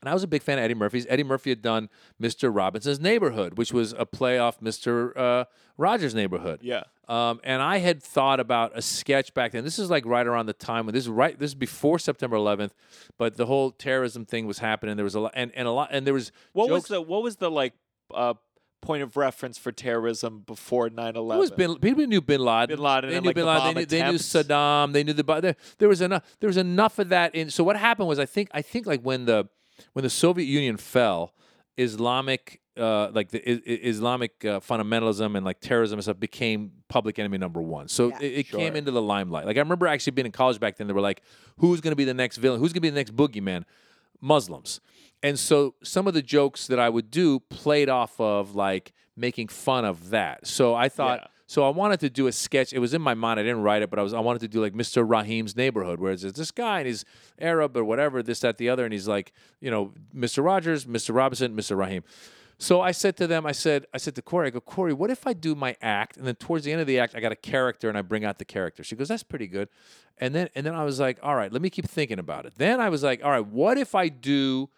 And 0.01 0.07
I 0.07 0.13
was 0.13 0.23
a 0.23 0.27
big 0.27 0.43
fan 0.43 0.57
of 0.57 0.63
Eddie 0.63 0.75
Murphy's. 0.75 1.05
Eddie 1.09 1.25
Murphy 1.25 1.49
had 1.49 1.61
done 1.61 1.89
Mr. 2.21 2.55
Robinson's 2.55 3.01
Neighborhood, 3.01 3.57
which 3.57 3.73
was 3.73 3.91
a 3.97 4.05
play 4.05 4.37
off 4.37 4.61
Mr. 4.61 5.11
Uh, 5.17 5.43
Rogers' 5.77 6.15
Neighborhood. 6.15 6.59
Yeah. 6.61 6.83
Um, 7.09 7.41
and 7.43 7.61
I 7.61 7.79
had 7.79 8.01
thought 8.01 8.39
about 8.39 8.71
a 8.75 8.81
sketch 8.81 9.33
back 9.33 9.51
then. 9.51 9.65
This 9.65 9.77
is 9.77 9.89
like 9.89 10.05
right 10.05 10.25
around 10.25 10.45
the 10.45 10.53
time 10.53 10.85
when 10.85 10.95
this 10.95 11.03
is 11.03 11.09
right. 11.09 11.37
This 11.37 11.51
is 11.51 11.55
before 11.55 11.99
September 11.99 12.37
11th, 12.37 12.71
but 13.17 13.35
the 13.35 13.47
whole 13.47 13.71
terrorism 13.71 14.25
thing 14.25 14.47
was 14.47 14.59
happening. 14.59 14.95
There 14.95 15.03
was 15.03 15.15
a 15.15 15.19
lot, 15.19 15.33
and, 15.35 15.51
and 15.53 15.67
a 15.67 15.71
lot, 15.71 15.89
and 15.91 16.07
there 16.07 16.13
was 16.13 16.31
What 16.53 16.69
was 16.69 16.85
the 16.85 17.01
what 17.01 17.21
was 17.21 17.35
the 17.37 17.51
like 17.51 17.73
uh, 18.13 18.35
point 18.81 19.03
of 19.03 19.17
reference 19.17 19.57
for 19.57 19.71
terrorism 19.71 20.43
before 20.45 20.89
9/11? 20.89 21.35
It 21.35 21.39
was 21.39 21.51
bin, 21.51 21.75
people 21.79 22.05
knew 22.07 22.21
Bin 22.21 22.41
Laden. 22.41 22.75
Bin 22.75 22.83
Laden 22.83 23.09
They 23.09 23.15
and, 23.17 23.23
knew 23.23 23.29
like, 23.29 23.35
Bin 23.35 23.45
the 23.45 23.51
Laden. 23.51 23.63
bomb 23.65 23.73
They 23.75 23.81
knew, 23.81 23.85
they 23.85 24.11
knew. 24.11 24.17
Saddam. 24.17 24.93
They 24.93 25.03
knew 25.03 25.13
the. 25.13 25.23
There, 25.41 25.55
there 25.77 25.89
was 25.89 26.01
enough. 26.01 26.23
There 26.39 26.47
was 26.47 26.57
enough 26.57 26.99
of 26.99 27.09
that. 27.09 27.35
In 27.35 27.49
so 27.49 27.63
what 27.63 27.75
happened 27.77 28.07
was 28.07 28.19
I 28.19 28.25
think 28.25 28.49
I 28.53 28.61
think 28.61 28.85
like 28.85 29.01
when 29.01 29.25
the 29.25 29.47
when 29.93 30.03
the 30.03 30.09
Soviet 30.09 30.45
Union 30.45 30.77
fell, 30.77 31.33
Islamic 31.77 32.61
uh, 32.77 33.09
like 33.13 33.29
the 33.29 33.39
I- 33.49 33.55
I- 33.55 33.79
Islamic 33.83 34.45
uh, 34.45 34.59
fundamentalism 34.61 35.35
and 35.35 35.45
like 35.45 35.59
terrorism 35.59 35.97
and 35.99 36.03
stuff 36.03 36.19
became 36.19 36.71
public 36.87 37.19
enemy 37.19 37.37
number 37.37 37.61
one. 37.61 37.87
So 37.89 38.07
Yeah. 38.09 38.19
it, 38.21 38.33
it 38.39 38.43
came 38.49 38.75
into 38.77 38.91
the 38.91 39.01
limelight. 39.01 39.45
Like 39.45 39.57
I 39.57 39.59
remember 39.59 39.85
actually 39.87 40.11
being 40.11 40.25
in 40.27 40.31
college 40.31 40.59
back 40.59 40.77
then. 40.77 40.87
They 40.87 40.93
were 40.93 41.01
like, 41.01 41.21
"Who's 41.57 41.81
going 41.81 41.91
to 41.91 41.95
be 41.97 42.05
the 42.05 42.13
next 42.13 42.37
villain? 42.37 42.59
Who's 42.59 42.71
going 42.71 42.81
to 42.81 42.81
be 42.81 42.89
the 42.89 42.95
next 42.95 43.15
boogeyman?" 43.15 43.63
Muslims. 44.21 44.79
And 45.21 45.37
so 45.37 45.75
some 45.83 46.07
of 46.07 46.13
the 46.13 46.21
jokes 46.21 46.67
that 46.67 46.79
I 46.79 46.89
would 46.89 47.11
do 47.11 47.39
played 47.41 47.89
off 47.89 48.19
of 48.19 48.55
like 48.55 48.93
making 49.17 49.49
fun 49.49 49.83
of 49.85 50.09
that. 50.11 50.47
So 50.47 50.75
I 50.75 50.87
thought 50.87 51.19
Yeah. 51.21 51.27
so 51.45 51.65
I 51.65 51.69
wanted 51.69 51.99
to 52.01 52.09
do 52.09 52.27
a 52.27 52.31
sketch. 52.31 52.71
It 52.71 52.79
was 52.79 52.93
in 52.93 53.01
my 53.01 53.13
mind. 53.15 53.39
I 53.39 53.43
didn't 53.43 53.63
write 53.63 53.81
it, 53.81 53.89
but 53.89 53.99
I 53.99 54.01
was 54.03 54.13
I 54.13 54.19
wanted 54.21 54.39
to 54.39 54.47
do 54.47 54.61
like 54.61 54.73
Mr. 54.73 55.05
Rahim's 55.07 55.57
neighborhood, 55.57 55.99
where 55.99 56.13
it's 56.13 56.23
this 56.23 56.51
guy 56.51 56.79
and 56.79 56.87
he's 56.87 57.03
Arab 57.37 57.75
or 57.75 57.83
whatever, 57.83 58.23
this, 58.23 58.39
that, 58.41 58.57
the 58.57 58.69
other, 58.69 58.85
and 58.85 58.93
he's 58.93 59.07
like, 59.09 59.33
you 59.59 59.69
know, 59.69 59.91
Mr. 60.15 60.43
Rogers, 60.43 60.85
Mr. 60.85 61.13
Robinson, 61.13 61.53
Mr. 61.55 61.77
Rahim. 61.77 62.03
So 62.61 62.81
I 62.81 62.91
said 62.91 63.15
to 63.17 63.25
them, 63.25 63.45
I 63.45 63.53
said, 63.53 63.85
I 63.93 63.97
said 63.97 64.15
to 64.15 64.21
Corey, 64.21 64.47
I 64.47 64.49
go, 64.49 64.59
Corey, 64.59 64.91
what 64.91 65.09
if 65.09 65.25
I 65.25 65.31
do 65.31 65.55
my 65.55 65.77
act, 65.81 66.17
and 66.17 66.27
then 66.27 66.35
towards 66.35 66.65
the 66.65 66.73
end 66.73 66.81
of 66.81 66.87
the 66.87 66.99
act, 66.99 67.15
I 67.15 67.21
got 67.21 67.31
a 67.31 67.35
character, 67.37 67.87
and 67.87 67.97
I 67.97 68.01
bring 68.01 68.25
out 68.25 68.37
the 68.37 68.43
character. 68.45 68.83
She 68.83 68.97
goes, 68.97 69.07
that's 69.07 69.23
pretty 69.23 69.47
good. 69.47 69.69
And 70.17 70.35
then, 70.35 70.49
and 70.55 70.65
then 70.65 70.75
I 70.75 70.83
was 70.83 70.99
like, 70.99 71.19
all 71.23 71.35
right, 71.35 71.51
let 71.53 71.61
me 71.61 71.69
keep 71.69 71.87
thinking 71.87 72.19
about 72.19 72.45
it. 72.45 72.53
Then 72.57 72.81
I 72.81 72.89
was 72.89 73.01
like, 73.01 73.23
all 73.23 73.31
right, 73.31 73.45
what 73.45 73.77
if 73.77 73.95
I 73.95 74.09
do, 74.09 74.69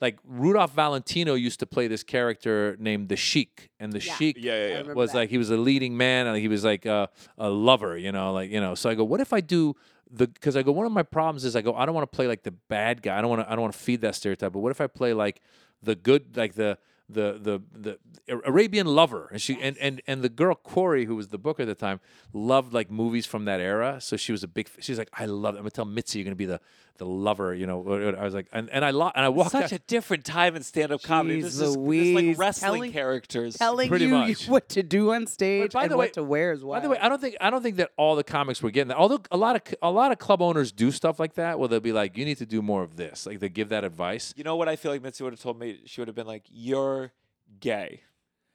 like 0.00 0.18
Rudolph 0.24 0.72
Valentino 0.74 1.34
used 1.34 1.60
to 1.60 1.66
play 1.66 1.86
this 1.86 2.02
character 2.02 2.76
named 2.80 3.08
the 3.08 3.16
Sheik, 3.16 3.70
and 3.78 3.92
the 3.92 4.00
Yeah. 4.04 4.14
Sheik 4.16 4.36
Yeah, 4.40 4.66
yeah, 4.66 4.82
yeah. 4.82 4.92
was 4.92 5.12
that. 5.12 5.18
like 5.18 5.30
he 5.30 5.38
was 5.38 5.50
a 5.50 5.56
leading 5.56 5.96
man, 5.96 6.26
and 6.26 6.36
he 6.36 6.48
was 6.48 6.64
like 6.64 6.84
a, 6.84 7.08
a 7.38 7.48
lover, 7.48 7.96
you 7.96 8.10
know, 8.10 8.32
like 8.32 8.50
you 8.50 8.60
know. 8.60 8.74
So 8.74 8.90
I 8.90 8.94
go, 8.96 9.04
what 9.04 9.20
if 9.20 9.32
I 9.32 9.40
do 9.40 9.76
the? 10.10 10.26
Because 10.26 10.56
I 10.56 10.64
go, 10.64 10.72
one 10.72 10.86
of 10.86 10.90
my 10.90 11.04
problems 11.04 11.44
is 11.44 11.54
I 11.54 11.60
go, 11.62 11.76
I 11.76 11.86
don't 11.86 11.94
want 11.94 12.10
to 12.10 12.16
play 12.16 12.26
like 12.26 12.42
the 12.42 12.50
bad 12.50 13.02
guy. 13.02 13.16
I 13.16 13.20
don't 13.20 13.30
want 13.30 13.42
to. 13.42 13.46
I 13.46 13.54
don't 13.54 13.62
want 13.62 13.74
to 13.74 13.78
feed 13.78 14.00
that 14.00 14.16
stereotype. 14.16 14.52
But 14.52 14.58
what 14.58 14.70
if 14.72 14.80
I 14.80 14.88
play 14.88 15.12
like 15.12 15.40
the 15.80 15.94
good, 15.94 16.36
like 16.36 16.54
the 16.54 16.78
the 17.12 17.38
the 17.40 17.62
the 17.72 17.98
Arabian 18.44 18.86
Lover, 18.86 19.28
and 19.32 19.40
she 19.40 19.60
and 19.60 19.76
and 19.78 20.00
and 20.06 20.22
the 20.22 20.28
girl 20.28 20.54
Corey, 20.54 21.04
who 21.04 21.16
was 21.16 21.28
the 21.28 21.38
booker 21.38 21.62
at 21.62 21.66
the 21.66 21.74
time, 21.74 22.00
loved 22.32 22.72
like 22.72 22.90
movies 22.90 23.26
from 23.26 23.44
that 23.46 23.60
era. 23.60 24.00
So 24.00 24.16
she 24.16 24.32
was 24.32 24.42
a 24.42 24.48
big. 24.48 24.68
She's 24.80 24.98
like, 24.98 25.10
I 25.12 25.26
love. 25.26 25.54
It. 25.54 25.58
I'm 25.58 25.62
gonna 25.62 25.70
tell 25.70 25.84
Mitzi 25.84 26.18
you're 26.18 26.24
gonna 26.24 26.36
be 26.36 26.46
the 26.46 26.60
the 27.00 27.06
lover. 27.06 27.52
You 27.54 27.66
know, 27.66 28.14
I 28.16 28.22
was 28.22 28.34
like, 28.34 28.46
and 28.52 28.70
and 28.70 28.84
I 28.84 28.90
lo- 28.90 29.10
and 29.14 29.24
I 29.24 29.28
walked 29.30 29.50
Such 29.52 29.64
out- 29.64 29.72
a 29.72 29.78
different 29.80 30.24
time 30.24 30.54
in 30.54 30.62
stand-up 30.62 31.02
comedy. 31.02 31.40
Jeez 31.40 31.42
This 31.42 31.54
is 31.54 31.60
this 31.60 32.06
is 32.06 32.14
like 32.14 32.38
wrestling 32.38 32.70
Telling- 32.72 32.92
characters. 32.92 33.56
Telling 33.56 33.88
Pretty 33.88 34.04
you 34.04 34.10
much. 34.12 34.46
what 34.48 34.68
to 34.68 34.82
do 34.84 35.12
on 35.12 35.26
stage 35.26 35.72
by 35.72 35.82
and 35.84 35.90
the 35.90 35.96
what 35.96 36.08
way- 36.08 36.12
to 36.12 36.22
wear 36.22 36.52
as 36.52 36.62
well. 36.62 36.78
By 36.78 36.84
the 36.84 36.90
way, 36.90 36.98
I 37.00 37.08
don't 37.08 37.20
think 37.20 37.36
I 37.40 37.50
don't 37.50 37.62
think 37.62 37.76
that 37.76 37.90
all 37.96 38.14
the 38.14 38.22
comics 38.22 38.62
were 38.62 38.70
getting 38.70 38.88
that. 38.88 38.98
Although 38.98 39.22
a 39.30 39.36
lot 39.36 39.56
of 39.56 39.62
a 39.82 39.90
lot 39.90 40.12
of 40.12 40.18
club 40.18 40.40
owners 40.42 40.70
do 40.70 40.90
stuff 40.92 41.18
like 41.18 41.34
that, 41.34 41.58
where 41.58 41.66
they'll 41.68 41.80
be 41.80 41.92
like, 41.92 42.16
"You 42.16 42.24
need 42.24 42.38
to 42.38 42.46
do 42.46 42.62
more 42.62 42.82
of 42.84 42.96
this." 42.96 43.26
Like 43.26 43.40
they 43.40 43.48
give 43.48 43.70
that 43.70 43.82
advice. 43.82 44.32
You 44.36 44.44
know 44.44 44.54
what 44.56 44.68
I 44.68 44.76
feel 44.76 44.92
like 44.92 45.02
Mitzi 45.02 45.24
would 45.24 45.32
have 45.32 45.40
told 45.40 45.58
me? 45.58 45.80
She 45.86 46.00
would 46.00 46.08
have 46.08 46.14
been 46.14 46.26
like, 46.28 46.44
"You're 46.48 47.12
gay. 47.58 48.02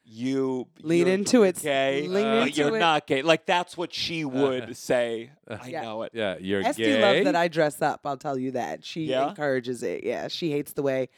You 0.08 0.68
Lean 0.84 1.08
into 1.08 1.44
it. 1.44 1.60
Gay, 1.62 2.02
Lean 2.08 2.12
but 2.14 2.48
into 2.48 2.62
you're 2.62 2.76
it. 2.76 2.80
not 2.80 3.08
gay." 3.08 3.22
Like 3.24 3.46
that's 3.48 3.76
what 3.76 3.94
she 3.94 4.24
uh, 4.24 4.28
would 4.30 4.64
uh, 4.70 4.74
say. 4.74 5.32
Uh, 5.50 5.58
I 5.62 5.68
Yeah. 5.70 5.82
know 5.82 6.04
it. 6.04 6.12
Yeah, 6.14 6.36
you're 6.40 6.62
Estee 6.62 6.84
gay. 6.84 7.02
loves 7.02 7.24
that 7.26 7.36
I 7.36 7.48
dress 7.48 7.82
up. 7.82 8.02
I'll 8.06 8.16
tell 8.18 8.38
you 8.38 8.52
that. 8.52 8.86
She 8.86 9.06
Yeah? 9.06 9.30
encourages 9.30 9.82
it. 9.84 10.04
Yeah, 10.04 10.28
she 10.28 10.52
hates 10.52 10.74
the 10.74 10.84
way 10.84 11.10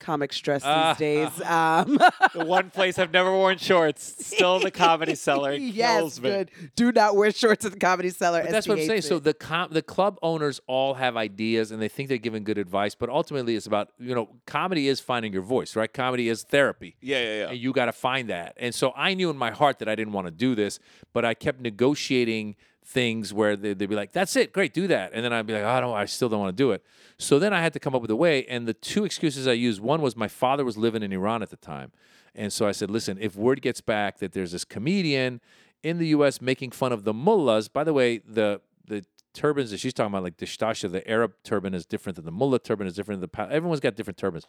comics 0.00 0.38
dress 0.40 0.62
Ah. 0.64 0.92
these 0.92 0.98
days. 0.98 1.28
Um, 1.44 1.98
The 2.34 2.44
one 2.44 2.70
place 2.70 2.98
I've 2.98 3.12
never 3.12 3.32
worn 3.32 3.58
shorts, 3.58 4.26
still 4.26 4.58
the 4.60 4.70
comedy 4.70 5.14
cellar. 5.14 5.52
Yes, 5.74 6.18
good. 6.18 6.50
Do 6.76 6.92
not 6.92 7.16
wear 7.16 7.30
shorts 7.30 7.64
at 7.64 7.72
the 7.72 7.78
comedy 7.78 8.10
cellar. 8.10 8.42
But 8.42 8.50
that's 8.50 8.68
what 8.68 8.78
I'm 8.78 8.86
saying. 8.86 8.98
hates 8.98 9.08
So 9.08 9.18
the 9.18 9.34
com- 9.34 9.70
the 9.72 9.82
club 9.82 10.18
owners 10.22 10.60
all 10.66 10.94
have 10.94 11.16
ideas 11.16 11.70
and 11.70 11.80
they 11.80 11.88
think 11.88 12.08
they're 12.08 12.18
giving 12.18 12.44
good 12.44 12.58
advice, 12.58 12.94
but 12.94 13.08
ultimately 13.08 13.56
it's 13.56 13.66
about 13.66 13.88
you 13.98 14.14
know 14.14 14.28
comedy 14.46 14.88
is 14.88 15.00
finding 15.00 15.32
your 15.32 15.42
voice, 15.42 15.74
right? 15.76 15.92
Comedy 15.92 16.28
is 16.28 16.42
therapy. 16.42 16.96
Yeah, 17.00 17.18
yeah, 17.22 17.38
yeah. 17.38 17.48
and 17.50 17.58
you 17.58 17.72
got 17.72 17.86
to 17.86 17.92
find 17.92 18.28
that. 18.30 18.56
And 18.58 18.74
so 18.74 18.92
I 18.96 19.14
knew 19.14 19.30
in 19.30 19.36
my 19.36 19.50
heart 19.50 19.78
that 19.78 19.88
I 19.88 19.94
didn't 19.94 20.12
want 20.12 20.26
to 20.26 20.30
do 20.30 20.54
this, 20.54 20.78
but 21.12 21.24
I 21.24 21.34
kept 21.34 21.60
negotiating 21.60 22.56
things 22.84 23.32
where 23.32 23.56
they, 23.56 23.74
they'd 23.74 23.88
be 23.88 23.96
like, 23.96 24.12
"That's 24.12 24.36
it, 24.36 24.52
great, 24.52 24.74
do 24.74 24.86
that," 24.88 25.12
and 25.12 25.24
then 25.24 25.32
I'd 25.32 25.46
be 25.46 25.52
like, 25.52 25.64
"I 25.64 25.80
don't, 25.80 25.94
I 25.94 26.04
still 26.04 26.28
don't 26.28 26.40
want 26.40 26.56
to 26.56 26.62
do 26.62 26.72
it." 26.72 26.84
So 27.18 27.38
then 27.38 27.52
I 27.52 27.62
had 27.62 27.72
to 27.72 27.80
come 27.80 27.94
up 27.94 28.02
with 28.02 28.10
a 28.10 28.16
way. 28.16 28.44
And 28.46 28.66
the 28.66 28.74
two 28.74 29.04
excuses 29.04 29.46
I 29.46 29.52
used, 29.52 29.80
one 29.80 30.02
was 30.02 30.16
my 30.16 30.28
father 30.28 30.64
was 30.64 30.76
living 30.76 31.02
in 31.02 31.12
Iran 31.12 31.42
at 31.42 31.50
the 31.50 31.56
time, 31.56 31.92
and 32.34 32.52
so 32.52 32.66
I 32.66 32.72
said, 32.72 32.90
"Listen, 32.90 33.18
if 33.20 33.36
word 33.36 33.62
gets 33.62 33.80
back 33.80 34.18
that 34.18 34.32
there's 34.32 34.52
this 34.52 34.64
comedian 34.64 35.40
in 35.82 35.98
the 35.98 36.08
U.S. 36.08 36.40
making 36.40 36.70
fun 36.70 36.92
of 36.92 37.04
the 37.04 37.14
mullahs, 37.14 37.68
by 37.68 37.84
the 37.84 37.92
way, 37.92 38.18
the 38.18 38.60
the 38.86 39.04
turbans 39.34 39.70
that 39.70 39.80
she's 39.80 39.92
talking 39.92 40.12
about, 40.12 40.22
like 40.22 40.38
the 40.38 40.46
shtasha, 40.46 40.90
the 40.90 41.06
Arab 41.10 41.34
turban 41.42 41.74
is 41.74 41.84
different 41.84 42.16
than 42.16 42.24
the 42.24 42.30
mullah 42.30 42.58
turban 42.58 42.86
is 42.86 42.94
different 42.94 43.20
than 43.20 43.30
the 43.30 43.54
everyone's 43.54 43.80
got 43.80 43.96
different 43.96 44.16
turbans. 44.16 44.46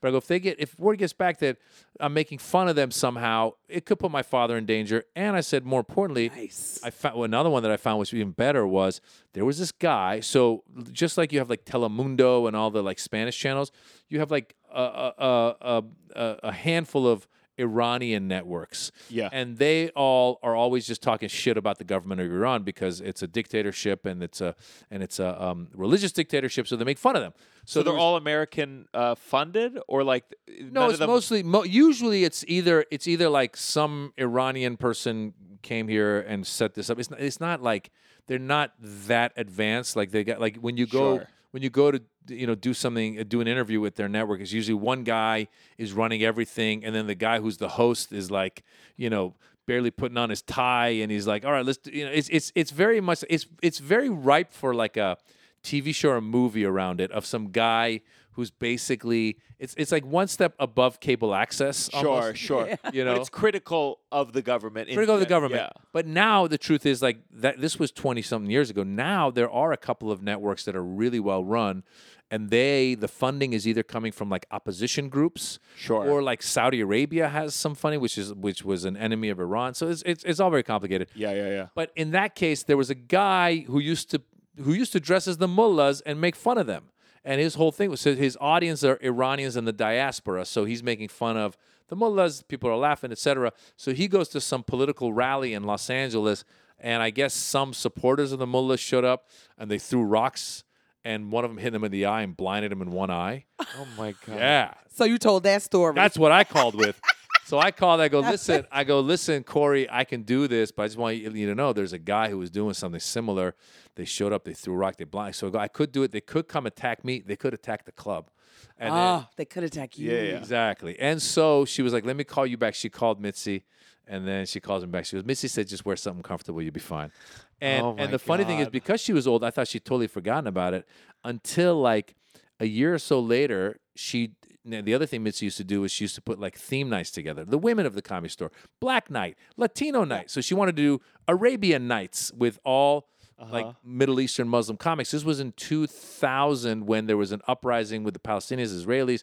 But 0.00 0.08
I 0.08 0.10
go, 0.12 0.18
if 0.18 0.26
they 0.26 0.38
get 0.38 0.60
if 0.60 0.78
word 0.78 0.98
gets 0.98 1.12
back 1.12 1.38
that 1.38 1.56
I'm 1.98 2.14
making 2.14 2.38
fun 2.38 2.68
of 2.68 2.76
them 2.76 2.90
somehow, 2.90 3.52
it 3.68 3.86
could 3.86 3.98
put 3.98 4.10
my 4.10 4.22
father 4.22 4.56
in 4.56 4.66
danger. 4.66 5.04
And 5.16 5.34
I 5.34 5.40
said, 5.40 5.64
more 5.64 5.80
importantly, 5.80 6.28
nice. 6.28 6.78
I 6.84 6.90
found 6.90 7.16
well, 7.16 7.24
another 7.24 7.50
one 7.50 7.62
that 7.62 7.72
I 7.72 7.76
found 7.76 7.98
was 7.98 8.12
even 8.14 8.32
better 8.32 8.66
was 8.66 9.00
there 9.32 9.44
was 9.44 9.58
this 9.58 9.72
guy. 9.72 10.20
So 10.20 10.62
just 10.92 11.18
like 11.18 11.32
you 11.32 11.38
have 11.40 11.50
like 11.50 11.64
Telemundo 11.64 12.46
and 12.46 12.54
all 12.54 12.70
the 12.70 12.82
like 12.82 12.98
Spanish 12.98 13.38
channels, 13.38 13.72
you 14.08 14.20
have 14.20 14.30
like 14.30 14.54
a 14.72 14.82
a 14.82 15.56
a, 15.60 15.82
a, 16.14 16.36
a 16.44 16.52
handful 16.52 17.08
of 17.08 17.26
Iranian 17.58 18.28
networks. 18.28 18.92
Yeah. 19.08 19.28
And 19.32 19.58
they 19.58 19.90
all 19.90 20.38
are 20.42 20.54
always 20.54 20.86
just 20.86 21.02
talking 21.02 21.28
shit 21.28 21.56
about 21.56 21.78
the 21.78 21.84
government 21.84 22.20
of 22.20 22.30
Iran 22.30 22.62
because 22.62 23.00
it's 23.00 23.22
a 23.22 23.26
dictatorship 23.26 24.04
and 24.06 24.22
it's 24.22 24.40
a 24.40 24.54
and 24.90 25.02
it's 25.02 25.18
a 25.18 25.42
um, 25.42 25.68
religious 25.74 26.12
dictatorship, 26.12 26.66
so 26.66 26.76
they 26.76 26.84
make 26.84 26.98
fun 26.98 27.16
of 27.16 27.22
them. 27.22 27.32
So, 27.64 27.82
there 27.82 27.92
they're 27.92 28.00
all 28.00 28.16
American 28.16 28.86
uh, 28.94 29.14
funded, 29.16 29.78
or 29.88 30.04
like 30.04 30.24
no, 30.60 30.88
it's 30.90 30.98
them- 30.98 31.08
mostly 31.08 31.42
mo- 31.42 31.64
usually 31.64 32.24
it's 32.24 32.44
either 32.46 32.84
it's 32.90 33.08
either 33.08 33.28
like 33.28 33.56
some 33.56 34.12
Iranian 34.18 34.76
person 34.76 35.34
came 35.62 35.88
here 35.88 36.20
and 36.20 36.46
set 36.46 36.74
this 36.74 36.90
up. 36.90 36.98
It's 36.98 37.10
not, 37.10 37.20
it's 37.20 37.40
not 37.40 37.62
like 37.62 37.90
they're 38.28 38.38
not 38.38 38.72
that 38.80 39.32
advanced. 39.36 39.96
Like 39.96 40.10
they 40.12 40.22
got 40.24 40.40
like 40.40 40.56
when 40.58 40.76
you 40.76 40.86
go 40.86 41.18
Sure. 41.18 41.28
When 41.56 41.62
you 41.62 41.70
go 41.70 41.90
to 41.90 42.02
you 42.28 42.46
know 42.46 42.54
do 42.54 42.74
something 42.74 43.18
uh, 43.18 43.24
do 43.26 43.40
an 43.40 43.48
interview 43.48 43.80
with 43.80 43.96
their 43.96 44.10
network. 44.10 44.42
It's 44.42 44.52
usually 44.52 44.74
one 44.74 45.04
guy 45.04 45.48
is 45.78 45.94
running 45.94 46.22
everything, 46.22 46.84
and 46.84 46.94
then 46.94 47.06
the 47.06 47.14
guy 47.14 47.40
who's 47.40 47.56
the 47.56 47.70
host 47.70 48.12
is 48.12 48.30
like 48.30 48.62
you 48.98 49.08
know 49.08 49.32
barely 49.64 49.90
putting 49.90 50.18
on 50.18 50.28
his 50.28 50.42
tie, 50.42 50.88
and 50.88 51.10
he's 51.10 51.26
like, 51.26 51.46
all 51.46 51.52
right, 51.52 51.64
let's 51.64 51.78
do, 51.78 51.92
you 51.92 52.04
know 52.04 52.10
it's 52.10 52.28
it's 52.28 52.52
it's 52.54 52.70
very 52.70 53.00
much 53.00 53.24
it's 53.30 53.46
it's 53.62 53.78
very 53.78 54.10
ripe 54.10 54.52
for 54.52 54.74
like 54.74 54.98
a 54.98 55.16
TV 55.64 55.94
show 55.94 56.10
or 56.10 56.16
a 56.16 56.20
movie 56.20 56.66
around 56.66 57.00
it 57.00 57.10
of 57.10 57.24
some 57.24 57.50
guy 57.50 58.02
who's 58.36 58.50
basically 58.50 59.38
it's 59.58 59.74
it's 59.76 59.90
like 59.90 60.04
one 60.04 60.28
step 60.28 60.54
above 60.58 61.00
cable 61.00 61.34
access. 61.34 61.90
Sure, 61.90 62.08
almost, 62.08 62.36
sure. 62.38 62.78
You 62.92 63.04
know, 63.04 63.14
but 63.14 63.20
it's 63.22 63.30
critical 63.30 63.98
of 64.12 64.32
the 64.34 64.42
government. 64.42 64.88
critical 64.88 65.14
of 65.14 65.20
the 65.20 65.26
government. 65.26 65.62
Yeah. 65.62 65.82
But 65.92 66.06
now 66.06 66.46
the 66.46 66.58
truth 66.58 66.86
is 66.86 67.02
like 67.02 67.18
that. 67.32 67.60
This 67.60 67.78
was 67.78 67.90
twenty 67.90 68.22
something 68.22 68.50
years 68.50 68.70
ago. 68.70 68.82
Now 68.84 69.30
there 69.30 69.50
are 69.50 69.72
a 69.72 69.76
couple 69.78 70.12
of 70.12 70.22
networks 70.22 70.64
that 70.66 70.76
are 70.76 70.84
really 70.84 71.18
well 71.18 71.42
run, 71.42 71.82
and 72.30 72.50
they 72.50 72.94
the 72.94 73.08
funding 73.08 73.54
is 73.54 73.66
either 73.66 73.82
coming 73.82 74.12
from 74.12 74.28
like 74.28 74.44
opposition 74.50 75.08
groups, 75.08 75.58
Sure. 75.76 76.06
or 76.06 76.22
like 76.22 76.42
Saudi 76.42 76.80
Arabia 76.82 77.28
has 77.28 77.54
some 77.54 77.74
funding, 77.74 78.00
which 78.00 78.18
is 78.18 78.34
which 78.34 78.64
was 78.64 78.84
an 78.84 78.96
enemy 78.96 79.30
of 79.30 79.40
Iran. 79.40 79.72
So 79.74 79.88
it's 79.88 80.02
it's, 80.02 80.22
it's 80.24 80.40
all 80.40 80.50
very 80.50 80.62
complicated. 80.62 81.08
Yeah, 81.14 81.32
yeah, 81.32 81.48
yeah. 81.48 81.66
But 81.74 81.90
in 81.96 82.10
that 82.10 82.34
case, 82.34 82.62
there 82.62 82.76
was 82.76 82.90
a 82.90 82.94
guy 82.94 83.60
who 83.60 83.78
used 83.78 84.10
to 84.10 84.20
who 84.62 84.72
used 84.72 84.92
to 84.92 85.00
dress 85.00 85.26
as 85.26 85.38
the 85.38 85.48
mullahs 85.48 86.00
and 86.02 86.20
make 86.20 86.36
fun 86.36 86.58
of 86.58 86.66
them. 86.66 86.84
And 87.26 87.40
his 87.40 87.56
whole 87.56 87.72
thing 87.72 87.90
was 87.90 88.00
so 88.00 88.14
his 88.14 88.38
audience 88.40 88.84
are 88.84 88.98
Iranians 89.02 89.56
and 89.56 89.66
the 89.66 89.72
diaspora, 89.72 90.44
so 90.44 90.64
he's 90.64 90.80
making 90.80 91.08
fun 91.08 91.36
of 91.36 91.56
the 91.88 91.96
mullahs. 91.96 92.42
People 92.42 92.70
are 92.70 92.76
laughing, 92.76 93.10
etc. 93.10 93.52
So 93.76 93.92
he 93.92 94.06
goes 94.06 94.28
to 94.28 94.40
some 94.40 94.62
political 94.62 95.12
rally 95.12 95.52
in 95.52 95.64
Los 95.64 95.90
Angeles, 95.90 96.44
and 96.78 97.02
I 97.02 97.10
guess 97.10 97.34
some 97.34 97.74
supporters 97.74 98.30
of 98.30 98.38
the 98.38 98.46
mullahs 98.46 98.78
showed 98.78 99.04
up 99.04 99.26
and 99.58 99.68
they 99.68 99.78
threw 99.78 100.04
rocks, 100.04 100.62
and 101.04 101.32
one 101.32 101.44
of 101.44 101.50
them 101.50 101.58
hit 101.58 101.74
him 101.74 101.82
in 101.82 101.90
the 101.90 102.06
eye 102.06 102.22
and 102.22 102.36
blinded 102.36 102.70
him 102.70 102.80
in 102.80 102.92
one 102.92 103.10
eye. 103.10 103.46
Oh 103.60 103.88
my 103.98 104.14
god. 104.24 104.36
Yeah, 104.36 104.74
so 104.94 105.04
you 105.04 105.18
told 105.18 105.42
that 105.42 105.62
story. 105.62 105.94
that's 105.96 106.16
what 106.16 106.30
I 106.30 106.44
called 106.44 106.76
with. 106.76 107.00
So 107.46 107.60
I 107.60 107.70
called. 107.70 108.00
I 108.00 108.08
go, 108.08 108.18
listen. 108.20 108.66
I 108.72 108.82
go, 108.82 108.98
listen, 108.98 109.44
Corey. 109.44 109.88
I 109.88 110.02
can 110.02 110.22
do 110.22 110.48
this, 110.48 110.72
but 110.72 110.82
I 110.82 110.86
just 110.86 110.98
want 110.98 111.16
you 111.16 111.46
to 111.46 111.54
know 111.54 111.72
there's 111.72 111.92
a 111.92 111.98
guy 111.98 112.28
who 112.28 112.38
was 112.38 112.50
doing 112.50 112.74
something 112.74 112.98
similar. 113.00 113.54
They 113.94 114.04
showed 114.04 114.32
up. 114.32 114.44
They 114.44 114.52
threw 114.52 114.74
a 114.74 114.76
rock. 114.76 114.96
They 114.96 115.04
blind. 115.04 115.36
So 115.36 115.46
I 115.46 115.50
go, 115.50 115.58
I 115.60 115.68
could 115.68 115.92
do 115.92 116.02
it. 116.02 116.10
They 116.10 116.20
could 116.20 116.48
come 116.48 116.66
attack 116.66 117.04
me. 117.04 117.22
They 117.24 117.36
could 117.36 117.54
attack 117.54 117.84
the 117.84 117.92
club. 117.92 118.30
And 118.78 118.92
then- 118.92 118.98
oh, 119.00 119.26
they 119.36 119.44
could 119.44 119.62
attack 119.62 119.96
you. 119.96 120.10
Yeah, 120.10 120.22
yeah. 120.22 120.38
exactly. 120.38 120.98
And 120.98 121.22
so 121.22 121.64
she 121.64 121.82
was 121.82 121.92
like, 121.92 122.04
let 122.04 122.16
me 122.16 122.24
call 122.24 122.46
you 122.46 122.56
back. 122.56 122.74
She 122.74 122.88
called 122.88 123.20
Mitzi, 123.20 123.64
and 124.08 124.26
then 124.26 124.44
she 124.46 124.58
calls 124.58 124.82
him 124.82 124.90
back. 124.90 125.04
She 125.06 125.16
goes, 125.16 125.24
Mitzi 125.24 125.46
said, 125.46 125.68
just 125.68 125.84
wear 125.86 125.94
something 125.96 126.22
comfortable. 126.24 126.60
You'll 126.60 126.72
be 126.72 126.80
fine. 126.80 127.12
And 127.60 127.84
Oh 127.84 127.94
my 127.94 128.02
and 128.02 128.12
the 128.12 128.18
funny 128.18 128.44
thing 128.44 128.58
is, 128.58 128.68
because 128.68 129.00
she 129.00 129.12
was 129.12 129.26
old, 129.28 129.44
I 129.44 129.50
thought 129.50 129.68
she'd 129.68 129.84
totally 129.84 130.08
forgotten 130.08 130.46
about 130.48 130.74
it 130.74 130.86
until 131.24 131.80
like 131.80 132.16
a 132.60 132.66
year 132.66 132.92
or 132.94 132.98
so 132.98 133.20
later. 133.20 133.78
She 133.94 134.32
now, 134.66 134.82
the 134.82 134.94
other 134.94 135.06
thing 135.06 135.22
Mitzi 135.22 135.46
used 135.46 135.56
to 135.58 135.64
do 135.64 135.84
is 135.84 135.92
she 135.92 136.04
used 136.04 136.16
to 136.16 136.20
put 136.20 136.40
like 136.40 136.58
theme 136.58 136.90
nights 136.90 137.10
together. 137.10 137.44
The 137.44 137.58
women 137.58 137.86
of 137.86 137.94
the 137.94 138.02
comedy 138.02 138.30
store, 138.30 138.50
Black 138.80 139.10
Night, 139.10 139.36
Latino 139.56 140.04
Night. 140.04 140.30
So 140.30 140.40
she 140.40 140.54
wanted 140.54 140.76
to 140.76 140.82
do 140.82 141.00
Arabian 141.28 141.86
nights 141.86 142.32
with 142.36 142.58
all 142.64 143.08
like 143.38 143.66
uh-huh. 143.66 143.74
Middle 143.84 144.20
Eastern 144.20 144.48
Muslim 144.48 144.76
comics. 144.76 145.10
This 145.10 145.24
was 145.24 145.40
in 145.40 145.52
2000 145.52 146.86
when 146.86 147.06
there 147.06 147.16
was 147.16 147.32
an 147.32 147.42
uprising 147.46 148.02
with 148.02 148.14
the 148.14 148.20
Palestinians, 148.20 148.74
Israelis, 148.74 149.22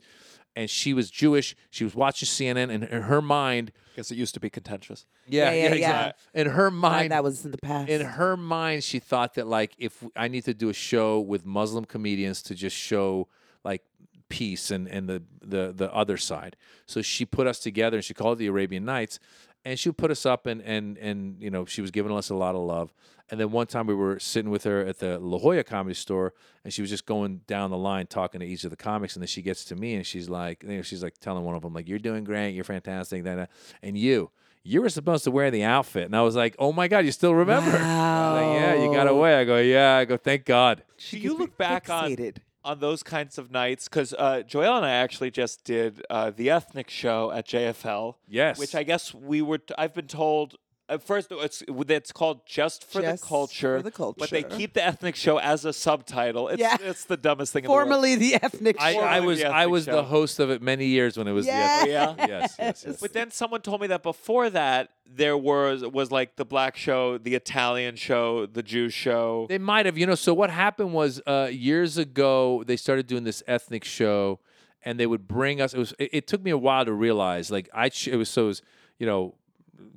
and 0.55 0.69
she 0.69 0.93
was 0.93 1.09
Jewish. 1.09 1.55
She 1.71 1.83
was 1.83 1.95
watching 1.95 2.27
CNN, 2.27 2.71
and 2.71 2.83
in 2.83 3.01
her 3.03 3.21
mind, 3.21 3.71
Guess 3.95 4.11
it 4.11 4.15
used 4.15 4.33
to 4.35 4.39
be 4.39 4.49
contentious. 4.49 5.05
yeah, 5.27 5.51
yeah, 5.51 5.53
yeah. 5.53 5.73
exactly. 5.73 6.41
In 6.41 6.47
her 6.47 6.69
God, 6.69 6.77
mind, 6.77 7.11
that 7.11 7.23
was 7.23 7.43
in 7.43 7.51
the 7.51 7.57
past. 7.57 7.89
in 7.89 8.01
her 8.01 8.37
mind, 8.37 8.83
she 8.83 8.99
thought 8.99 9.33
that 9.35 9.47
like 9.47 9.73
if 9.77 10.03
I 10.15 10.27
need 10.27 10.45
to 10.45 10.53
do 10.53 10.69
a 10.69 10.73
show 10.73 11.19
with 11.19 11.45
Muslim 11.45 11.85
comedians 11.85 12.43
to 12.43 12.55
just 12.55 12.75
show 12.75 13.27
like 13.63 13.81
peace 14.29 14.71
and 14.71 14.87
and 14.87 15.07
the 15.07 15.23
the 15.41 15.73
the 15.75 15.93
other 15.93 16.17
side. 16.17 16.55
So 16.85 17.01
she 17.01 17.25
put 17.25 17.47
us 17.47 17.59
together 17.59 17.97
and 17.97 18.05
she 18.05 18.13
called 18.13 18.37
it 18.37 18.39
the 18.39 18.47
Arabian 18.47 18.85
Nights, 18.85 19.19
and 19.65 19.79
she 19.79 19.89
would 19.89 19.97
put 19.97 20.11
us 20.11 20.25
up 20.25 20.45
and 20.45 20.61
and 20.61 20.97
and 20.97 21.41
you 21.41 21.49
know 21.49 21.65
she 21.65 21.81
was 21.81 21.91
giving 21.91 22.11
us 22.11 22.29
a 22.29 22.35
lot 22.35 22.55
of 22.55 22.61
love. 22.61 22.93
And 23.29 23.39
then 23.39 23.51
one 23.51 23.67
time 23.67 23.87
we 23.87 23.95
were 23.95 24.19
sitting 24.19 24.51
with 24.51 24.65
her 24.65 24.81
at 24.81 24.99
the 24.99 25.17
La 25.17 25.39
Jolla 25.39 25.63
Comedy 25.63 25.95
Store, 25.95 26.33
and 26.63 26.73
she 26.73 26.81
was 26.81 26.89
just 26.89 27.05
going 27.05 27.41
down 27.47 27.71
the 27.71 27.77
line 27.77 28.05
talking 28.05 28.41
to 28.41 28.45
each 28.45 28.63
of 28.63 28.69
the 28.69 28.75
comics. 28.75 29.15
And 29.15 29.23
then 29.23 29.27
she 29.27 29.41
gets 29.41 29.63
to 29.65 29.75
me, 29.75 29.95
and 29.95 30.05
she's 30.05 30.29
like, 30.29 30.61
you 30.61 30.69
know, 30.75 30.81
she's 30.81 31.01
like 31.01 31.17
telling 31.19 31.43
one 31.43 31.55
of 31.55 31.61
them 31.61 31.73
like, 31.73 31.87
"You're 31.87 31.99
doing 31.99 32.25
great, 32.25 32.51
you're 32.51 32.63
fantastic," 32.65 33.23
that, 33.23 33.35
that. 33.35 33.49
and 33.81 33.97
you. 33.97 34.29
You 34.65 34.81
were 34.81 34.89
supposed 34.89 35.25
to 35.25 35.31
wear 35.31 35.51
the 35.51 35.63
outfit, 35.63 36.05
and 36.05 36.15
I 36.15 36.21
was 36.21 36.37
like, 36.37 36.55
"Oh 36.57 36.71
my 36.71 36.87
god, 36.87 37.03
you 37.05 37.11
still 37.11 37.35
remember?" 37.35 37.71
I 37.71 38.31
was 38.31 38.41
like, 38.41 38.61
yeah, 38.61 38.83
you 38.83 38.93
got 38.93 39.07
away. 39.07 39.35
I 39.35 39.43
go, 39.43 39.57
"Yeah." 39.57 39.97
I 39.97 40.05
go, 40.05 40.15
"Thank 40.15 40.45
God." 40.45 40.83
Do 41.09 41.17
you 41.17 41.37
look 41.37 41.57
back 41.57 41.89
on 41.89 42.11
Fixated. 42.11 42.37
on 42.37 42.43
those 42.79 43.03
kinds 43.03 43.37
of 43.37 43.51
nights? 43.51 43.87
Because 43.87 44.13
uh, 44.13 44.43
Joyelle 44.47 44.77
and 44.77 44.85
I 44.85 44.91
actually 44.91 45.31
just 45.31 45.63
did 45.63 46.03
uh, 46.09 46.31
the 46.31 46.49
ethnic 46.49 46.89
show 46.89 47.31
at 47.31 47.47
JFL. 47.47 48.15
Yes. 48.27 48.57
Which 48.57 48.75
I 48.75 48.83
guess 48.83 49.13
we 49.13 49.41
were. 49.41 49.59
T- 49.59 49.73
I've 49.77 49.93
been 49.93 50.07
told 50.07 50.55
first, 51.01 51.27
it's 51.31 51.63
it's 51.67 52.11
called 52.11 52.45
Just 52.45 52.83
for 52.89 53.01
Just 53.01 53.23
the 53.23 53.27
Culture. 53.27 53.77
for 53.79 53.83
the 53.89 54.13
But 54.17 54.29
they 54.29 54.43
keep 54.43 54.73
the 54.73 54.83
ethnic 54.85 55.15
show 55.15 55.37
as 55.37 55.65
a 55.65 55.73
subtitle. 55.73 56.49
It's, 56.49 56.59
Yeah. 56.61 56.77
it's 56.81 57.05
the 57.05 57.17
dumbest 57.17 57.53
thing 57.53 57.63
in 57.63 57.67
the 57.67 57.73
world. 57.73 57.87
Formerly 57.87 58.15
the 58.15 58.35
ethnic 58.35 58.75
I, 58.79 58.93
show. 58.93 58.99
I 58.99 59.03
Formerly 59.19 59.27
was 59.27 59.39
the 59.39 59.47
I 59.47 59.65
was 59.67 59.85
show. 59.85 59.95
the 59.95 60.03
host 60.03 60.39
of 60.39 60.49
it 60.51 60.61
many 60.61 60.85
years 60.87 61.17
when 61.17 61.27
it 61.27 61.31
was 61.31 61.45
Yes. 61.45 61.83
the 61.85 61.89
Yeah. 61.89 62.09
ethnic- 62.09 62.29
yes, 62.29 62.55
yes, 62.59 62.83
yes. 62.87 62.99
But 62.99 63.13
then 63.13 63.31
someone 63.31 63.61
told 63.61 63.81
me 63.81 63.87
that 63.87 64.03
before 64.03 64.49
that 64.49 64.89
there 65.05 65.37
was 65.37 65.83
was 65.85 66.11
like 66.11 66.35
the 66.35 66.45
black 66.45 66.75
show, 66.75 67.17
the 67.17 67.35
Italian 67.35 67.95
show, 67.95 68.45
the 68.45 68.63
Jew 68.63 68.89
show. 68.89 69.45
They 69.49 69.57
might 69.57 69.85
have, 69.85 69.97
you 69.97 70.05
know. 70.05 70.15
So 70.15 70.33
what 70.33 70.49
happened 70.49 70.93
was 70.93 71.21
uh, 71.27 71.49
years 71.51 71.97
ago 71.97 72.63
they 72.65 72.77
started 72.77 73.07
doing 73.07 73.23
this 73.23 73.43
ethnic 73.47 73.83
show, 73.83 74.39
and 74.83 74.99
they 74.99 75.05
would 75.05 75.27
bring 75.27 75.61
us. 75.61 75.73
It 75.73 75.79
was. 75.79 75.93
It, 75.99 76.09
it 76.13 76.27
took 76.27 76.41
me 76.41 76.51
a 76.51 76.57
while 76.57 76.85
to 76.85 76.93
realize. 76.93 77.51
Like 77.51 77.69
I, 77.73 77.87
it 78.07 78.15
was 78.15 78.29
so. 78.29 78.45
It 78.45 78.47
was, 78.47 78.61
you 78.97 79.05
know, 79.05 79.35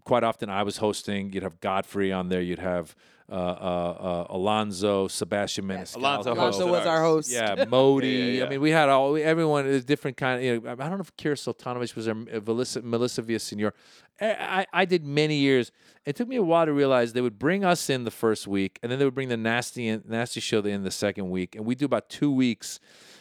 quite 0.04 0.24
often 0.24 0.48
I 0.50 0.62
was 0.62 0.78
hosting. 0.78 1.32
You'd 1.32 1.42
have 1.42 1.60
Godfrey 1.60 2.12
on 2.12 2.28
there. 2.28 2.40
You'd 2.40 2.58
have 2.58 2.94
uh, 3.28 3.34
uh, 3.34 3.36
uh, 3.38 4.26
Alonzo, 4.30 5.08
Sebastian 5.08 5.64
Maniscalco. 5.66 5.96
Alonzo 5.96 6.32
Alonzo 6.32 6.70
was 6.70 6.86
our 6.86 7.02
host. 7.02 7.30
Yeah, 7.30 7.64
Modi. 7.68 8.08
Yeah, 8.08 8.14
yeah, 8.14 8.32
yeah. 8.32 8.44
I 8.44 8.48
mean, 8.50 8.60
we 8.60 8.70
had 8.70 8.88
all 8.88 9.16
everyone 9.16 9.66
is 9.66 9.84
different 9.84 10.16
kind. 10.16 10.38
Of, 10.38 10.44
you 10.44 10.60
know, 10.60 10.72
I 10.72 10.74
don't 10.74 10.98
know 10.98 11.00
if 11.00 11.16
Kira 11.16 11.34
Soltanovich 11.34 11.96
was 11.96 12.04
there. 12.04 12.14
uh, 12.14 12.40
Melissa, 12.46 12.82
Melissa 12.82 13.22
Villasenor. 13.22 13.72
I, 14.20 14.26
I, 14.26 14.66
I 14.72 14.84
did 14.84 15.04
many 15.04 15.38
years. 15.38 15.72
It 16.04 16.14
took 16.14 16.28
me 16.28 16.36
a 16.36 16.42
while 16.42 16.66
to 16.66 16.72
realize 16.72 17.12
they 17.12 17.20
would 17.20 17.38
bring 17.38 17.64
us 17.64 17.90
in 17.90 18.04
the 18.04 18.12
first 18.12 18.46
week, 18.46 18.78
and 18.82 18.92
then 18.92 18.98
they 19.00 19.04
would 19.04 19.14
bring 19.14 19.28
the 19.28 19.36
nasty 19.36 19.88
in, 19.88 20.04
nasty 20.06 20.40
show 20.40 20.60
in 20.60 20.84
the 20.84 20.90
second 20.92 21.28
week, 21.30 21.56
and 21.56 21.64
we 21.64 21.72
would 21.72 21.78
do 21.78 21.84
about 21.84 22.08
two 22.08 22.30
weeks, 22.30 22.78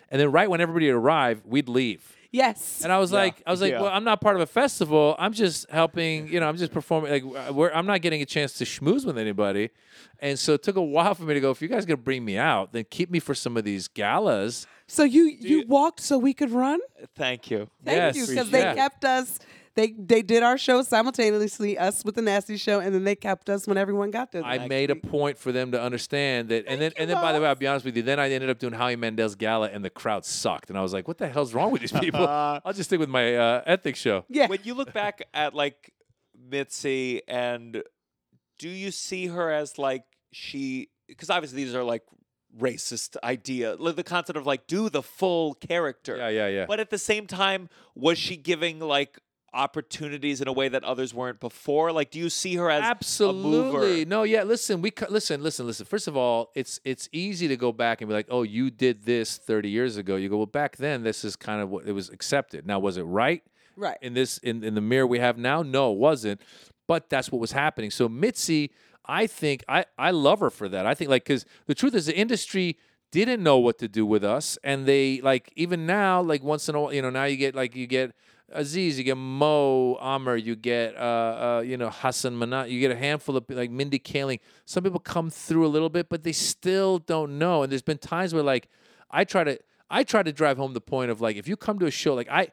and 0.09 0.21
then 0.21 0.31
right 0.31 0.49
when 0.49 0.61
everybody 0.61 0.89
arrived, 0.89 1.45
we'd 1.45 1.67
leave. 1.67 2.15
Yes. 2.31 2.81
And 2.83 2.91
I 2.91 2.97
was 2.99 3.11
like, 3.11 3.41
I 3.45 3.51
was 3.51 3.61
like, 3.61 3.71
yeah. 3.71 3.81
well, 3.81 3.91
I'm 3.91 4.03
not 4.03 4.21
part 4.21 4.35
of 4.35 4.41
a 4.41 4.45
festival. 4.45 5.15
I'm 5.19 5.33
just 5.33 5.69
helping. 5.69 6.27
You 6.27 6.39
know, 6.39 6.47
I'm 6.49 6.57
just 6.57 6.71
performing. 6.71 7.11
Like, 7.11 7.23
uh, 7.49 7.53
we're, 7.53 7.71
I'm 7.71 7.85
not 7.85 8.01
getting 8.01 8.21
a 8.21 8.25
chance 8.25 8.53
to 8.53 8.65
schmooze 8.65 9.05
with 9.05 9.17
anybody. 9.17 9.69
And 10.19 10.37
so 10.37 10.53
it 10.53 10.63
took 10.63 10.75
a 10.75 10.81
while 10.81 11.13
for 11.15 11.23
me 11.23 11.33
to 11.33 11.39
go. 11.39 11.51
If 11.51 11.61
you 11.61 11.67
guys 11.67 11.85
gonna 11.85 11.97
bring 11.97 12.23
me 12.25 12.37
out, 12.37 12.71
then 12.73 12.85
keep 12.89 13.09
me 13.09 13.19
for 13.19 13.33
some 13.35 13.57
of 13.57 13.63
these 13.63 13.87
galas. 13.87 14.67
so 14.87 15.03
you 15.03 15.25
you 15.39 15.65
walked 15.67 15.99
so 16.01 16.17
we 16.17 16.33
could 16.33 16.51
run? 16.51 16.79
Thank 17.15 17.49
you. 17.51 17.67
Thank 17.83 17.97
Yes, 17.97 18.15
you 18.15 18.25
because 18.27 18.47
appreciate 18.47 18.63
they 18.65 18.71
it. 18.71 18.75
kept 18.75 19.05
us. 19.05 19.39
They 19.75 19.93
they 19.97 20.21
did 20.21 20.41
our 20.41 20.57
show 20.57 20.81
simultaneously, 20.83 21.77
us 21.77 22.05
with 22.05 22.15
the 22.15 22.21
nasty 22.21 22.55
show, 22.57 22.79
and 22.79 22.95
then 22.95 23.03
they 23.03 23.15
kept 23.15 23.49
us 23.49 23.67
when 23.67 23.77
everyone 23.77 24.09
got 24.11 24.31
there. 24.31 24.41
the 24.41 24.47
I 24.47 24.57
next 24.57 24.69
made 24.69 24.89
a 24.91 24.95
point 24.95 25.37
for 25.37 25.51
them 25.51 25.71
to 25.73 25.81
understand 25.81 26.47
that, 26.49 26.65
and 26.67 26.81
then 26.81 26.91
Thank 26.91 26.97
you, 26.97 27.01
and 27.01 27.09
then 27.09 27.21
by 27.21 27.33
the 27.33 27.41
way, 27.41 27.47
I'll 27.47 27.55
be 27.55 27.67
honest 27.67 27.83
with 27.85 27.97
you. 27.97 28.03
Then 28.03 28.19
I 28.19 28.31
ended 28.31 28.49
up 28.49 28.57
doing 28.57 28.73
Howie 28.73 28.95
Mandel's 28.95 29.35
gala, 29.35 29.69
and 29.69 29.83
the 29.83 29.89
crowd 29.89 30.25
sucked, 30.25 30.69
and 30.69 30.77
I 30.79 30.81
was 30.81 30.93
like, 30.93 31.07
"What 31.07 31.17
the 31.17 31.27
hell's 31.27 31.53
wrong 31.53 31.71
with 31.71 31.81
these 31.81 31.91
people?" 31.99 32.25
I'll 32.25 32.73
just 32.73 32.89
stick 32.89 32.99
with 32.99 33.09
my 33.09 33.35
uh, 33.35 33.61
ethics 33.65 33.99
show. 33.99 34.23
Yeah. 34.29 34.47
When 34.47 34.59
you 34.63 34.73
look 34.75 34.93
back 34.93 35.21
at 35.33 35.53
like 35.53 35.91
Mitzi 36.49 37.21
and 37.27 37.83
do 38.59 38.69
you 38.69 38.91
see 38.91 39.27
her 39.27 39.51
as 39.51 39.77
like 39.77 40.03
she 40.31 40.89
because 41.07 41.29
obviously 41.29 41.63
these 41.63 41.75
are 41.75 41.83
like 41.83 42.03
racist 42.57 43.17
idea 43.23 43.75
like 43.77 43.95
the 43.97 44.03
concept 44.03 44.37
of 44.37 44.45
like 44.45 44.65
do 44.67 44.89
the 44.89 45.03
full 45.03 45.55
character 45.55 46.15
Yeah, 46.17 46.29
yeah, 46.29 46.47
yeah. 46.47 46.65
but 46.65 46.79
at 46.79 46.89
the 46.89 46.97
same 46.97 47.27
time 47.27 47.67
was 47.95 48.17
she 48.17 48.37
giving 48.37 48.79
like 48.79 49.19
opportunities 49.55 50.41
in 50.41 50.47
a 50.47 50.53
way 50.53 50.67
that 50.67 50.83
others 50.83 51.13
weren't 51.13 51.39
before 51.39 51.91
like 51.91 52.11
do 52.11 52.19
you 52.19 52.29
see 52.29 52.55
her 52.55 52.69
as 52.69 52.81
a 52.81 52.85
Absolutely. 52.85 53.51
mover? 53.51 54.05
No, 54.05 54.23
yeah, 54.23 54.43
listen, 54.43 54.81
we 54.81 54.91
listen, 55.09 55.41
listen, 55.41 55.65
listen. 55.65 55.85
First 55.85 56.07
of 56.07 56.17
all, 56.17 56.51
it's 56.53 56.79
it's 56.83 57.07
easy 57.11 57.47
to 57.47 57.55
go 57.55 57.71
back 57.71 58.01
and 58.01 58.09
be 58.09 58.13
like, 58.13 58.27
"Oh, 58.29 58.43
you 58.43 58.69
did 58.69 59.03
this 59.05 59.37
30 59.37 59.69
years 59.69 59.97
ago." 59.97 60.17
You 60.17 60.29
go, 60.29 60.37
"Well, 60.37 60.45
back 60.45 60.75
then 60.77 61.03
this 61.03 61.23
is 61.23 61.35
kind 61.35 61.61
of 61.61 61.69
what 61.69 61.87
it 61.87 61.93
was 61.93 62.09
accepted." 62.09 62.67
Now, 62.67 62.79
was 62.79 62.97
it 62.97 63.03
right? 63.03 63.41
Right. 63.77 63.97
In 64.01 64.13
this 64.13 64.37
in, 64.39 64.63
in 64.63 64.75
the 64.75 64.81
mirror 64.81 65.07
we 65.07 65.19
have 65.19 65.37
now? 65.37 65.61
No, 65.63 65.91
it 65.93 65.97
wasn't. 65.97 66.41
But 66.87 67.09
that's 67.09 67.31
what 67.31 67.39
was 67.39 67.53
happening. 67.53 67.91
So 67.91 68.07
Mitzi, 68.07 68.71
I 69.05 69.27
think 69.27 69.63
I 69.67 69.85
I 69.97 70.11
love 70.11 70.39
her 70.41 70.49
for 70.49 70.69
that. 70.69 70.85
I 70.85 70.93
think 70.93 71.09
like 71.09 71.25
cuz 71.25 71.45
the 71.65 71.75
truth 71.75 71.95
is 71.95 72.05
the 72.05 72.15
industry 72.15 72.77
didn't 73.11 73.41
know 73.41 73.57
what 73.57 73.77
to 73.79 73.87
do 73.87 74.05
with 74.05 74.23
us 74.25 74.57
and 74.63 74.85
they 74.85 75.21
like 75.21 75.51
even 75.55 75.85
now 75.85 76.21
like 76.21 76.43
once 76.43 76.67
in 76.67 76.75
a 76.75 76.81
while, 76.81 76.93
you 76.93 77.01
know, 77.01 77.09
now 77.09 77.23
you 77.23 77.37
get 77.37 77.55
like 77.55 77.75
you 77.75 77.87
get 77.87 78.13
Aziz, 78.51 78.97
you 78.97 79.03
get 79.03 79.17
Mo 79.17 79.97
Amer, 80.01 80.35
you 80.35 80.55
get 80.55 80.95
uh, 80.95 80.99
uh, 80.99 81.63
you 81.65 81.77
know 81.77 81.89
Hasan 81.89 82.37
Minhaj, 82.37 82.69
you 82.69 82.79
get 82.79 82.91
a 82.91 82.95
handful 82.95 83.35
of 83.37 83.45
like 83.49 83.71
Mindy 83.71 83.99
Kaling. 83.99 84.39
Some 84.65 84.83
people 84.83 84.99
come 84.99 85.29
through 85.29 85.65
a 85.65 85.69
little 85.69 85.89
bit, 85.89 86.09
but 86.09 86.23
they 86.23 86.31
still 86.31 86.99
don't 86.99 87.37
know. 87.39 87.63
And 87.63 87.71
there's 87.71 87.81
been 87.81 87.97
times 87.97 88.33
where 88.33 88.43
like 88.43 88.69
I 89.09 89.23
try 89.23 89.43
to 89.43 89.59
I 89.89 90.03
try 90.03 90.23
to 90.23 90.31
drive 90.31 90.57
home 90.57 90.73
the 90.73 90.81
point 90.81 91.11
of 91.11 91.21
like 91.21 91.37
if 91.37 91.47
you 91.47 91.57
come 91.57 91.79
to 91.79 91.85
a 91.85 91.91
show 91.91 92.13
like 92.13 92.29
I 92.29 92.49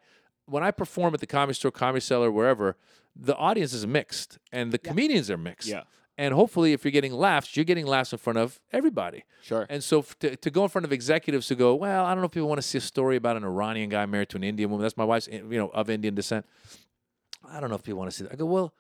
when 0.47 0.63
I 0.63 0.71
perform 0.71 1.15
at 1.15 1.21
the 1.21 1.27
comedy 1.27 1.55
store, 1.55 1.71
comedy 1.71 2.01
cellar, 2.01 2.31
wherever, 2.31 2.77
the 3.15 3.37
audience 3.37 3.73
is 3.73 3.87
mixed 3.87 4.39
and 4.51 4.73
the 4.73 4.79
comedians 4.79 5.31
are 5.31 5.37
mixed. 5.39 5.69
Yeah. 5.69 5.83
And 6.19 6.35
hopefully, 6.35 6.73
if 6.73 6.85
you're 6.85 6.93
getting 6.93 7.15
laughs, 7.15 7.57
you're 7.57 7.65
getting 7.65 7.87
laughs 7.87 8.13
in 8.13 8.19
front 8.19 8.39
of 8.39 8.61
everybody. 8.71 9.25
Sure. 9.43 9.67
And 9.71 9.83
so 9.83 10.01
f- 10.01 10.19
to, 10.19 10.37
to 10.37 10.51
go 10.51 10.63
in 10.63 10.69
front 10.69 10.85
of 10.85 10.93
executives 10.93 11.49
who 11.49 11.55
go, 11.55 11.75
well, 11.75 12.05
I 12.05 12.11
don't 12.11 12.21
know 12.21 12.27
if 12.27 12.33
people 12.33 12.49
want 12.49 12.61
to 12.61 12.67
see 12.67 12.79
a 12.79 12.83
story 12.83 13.17
about 13.17 13.37
an 13.37 13.45
Iranian 13.45 13.89
guy 13.89 14.05
married 14.05 14.29
to 14.31 14.37
an 14.37 14.45
Indian 14.45 14.71
woman. 14.71 14.83
That's 14.83 14.97
my 14.97 15.05
wife's, 15.05 15.29
eh, 15.33 15.41
you 15.49 15.59
know, 15.59 15.69
of 15.69 15.89
Indian 15.89 16.15
descent. 16.15 16.45
I 17.49 17.61
don't 17.61 17.71
know 17.71 17.77
if 17.77 17.83
people 17.83 17.99
want 17.99 18.11
to 18.11 18.17
see 18.17 18.25
that. 18.25 18.33
I 18.33 18.37
go, 18.37 18.45
well, 18.45 18.75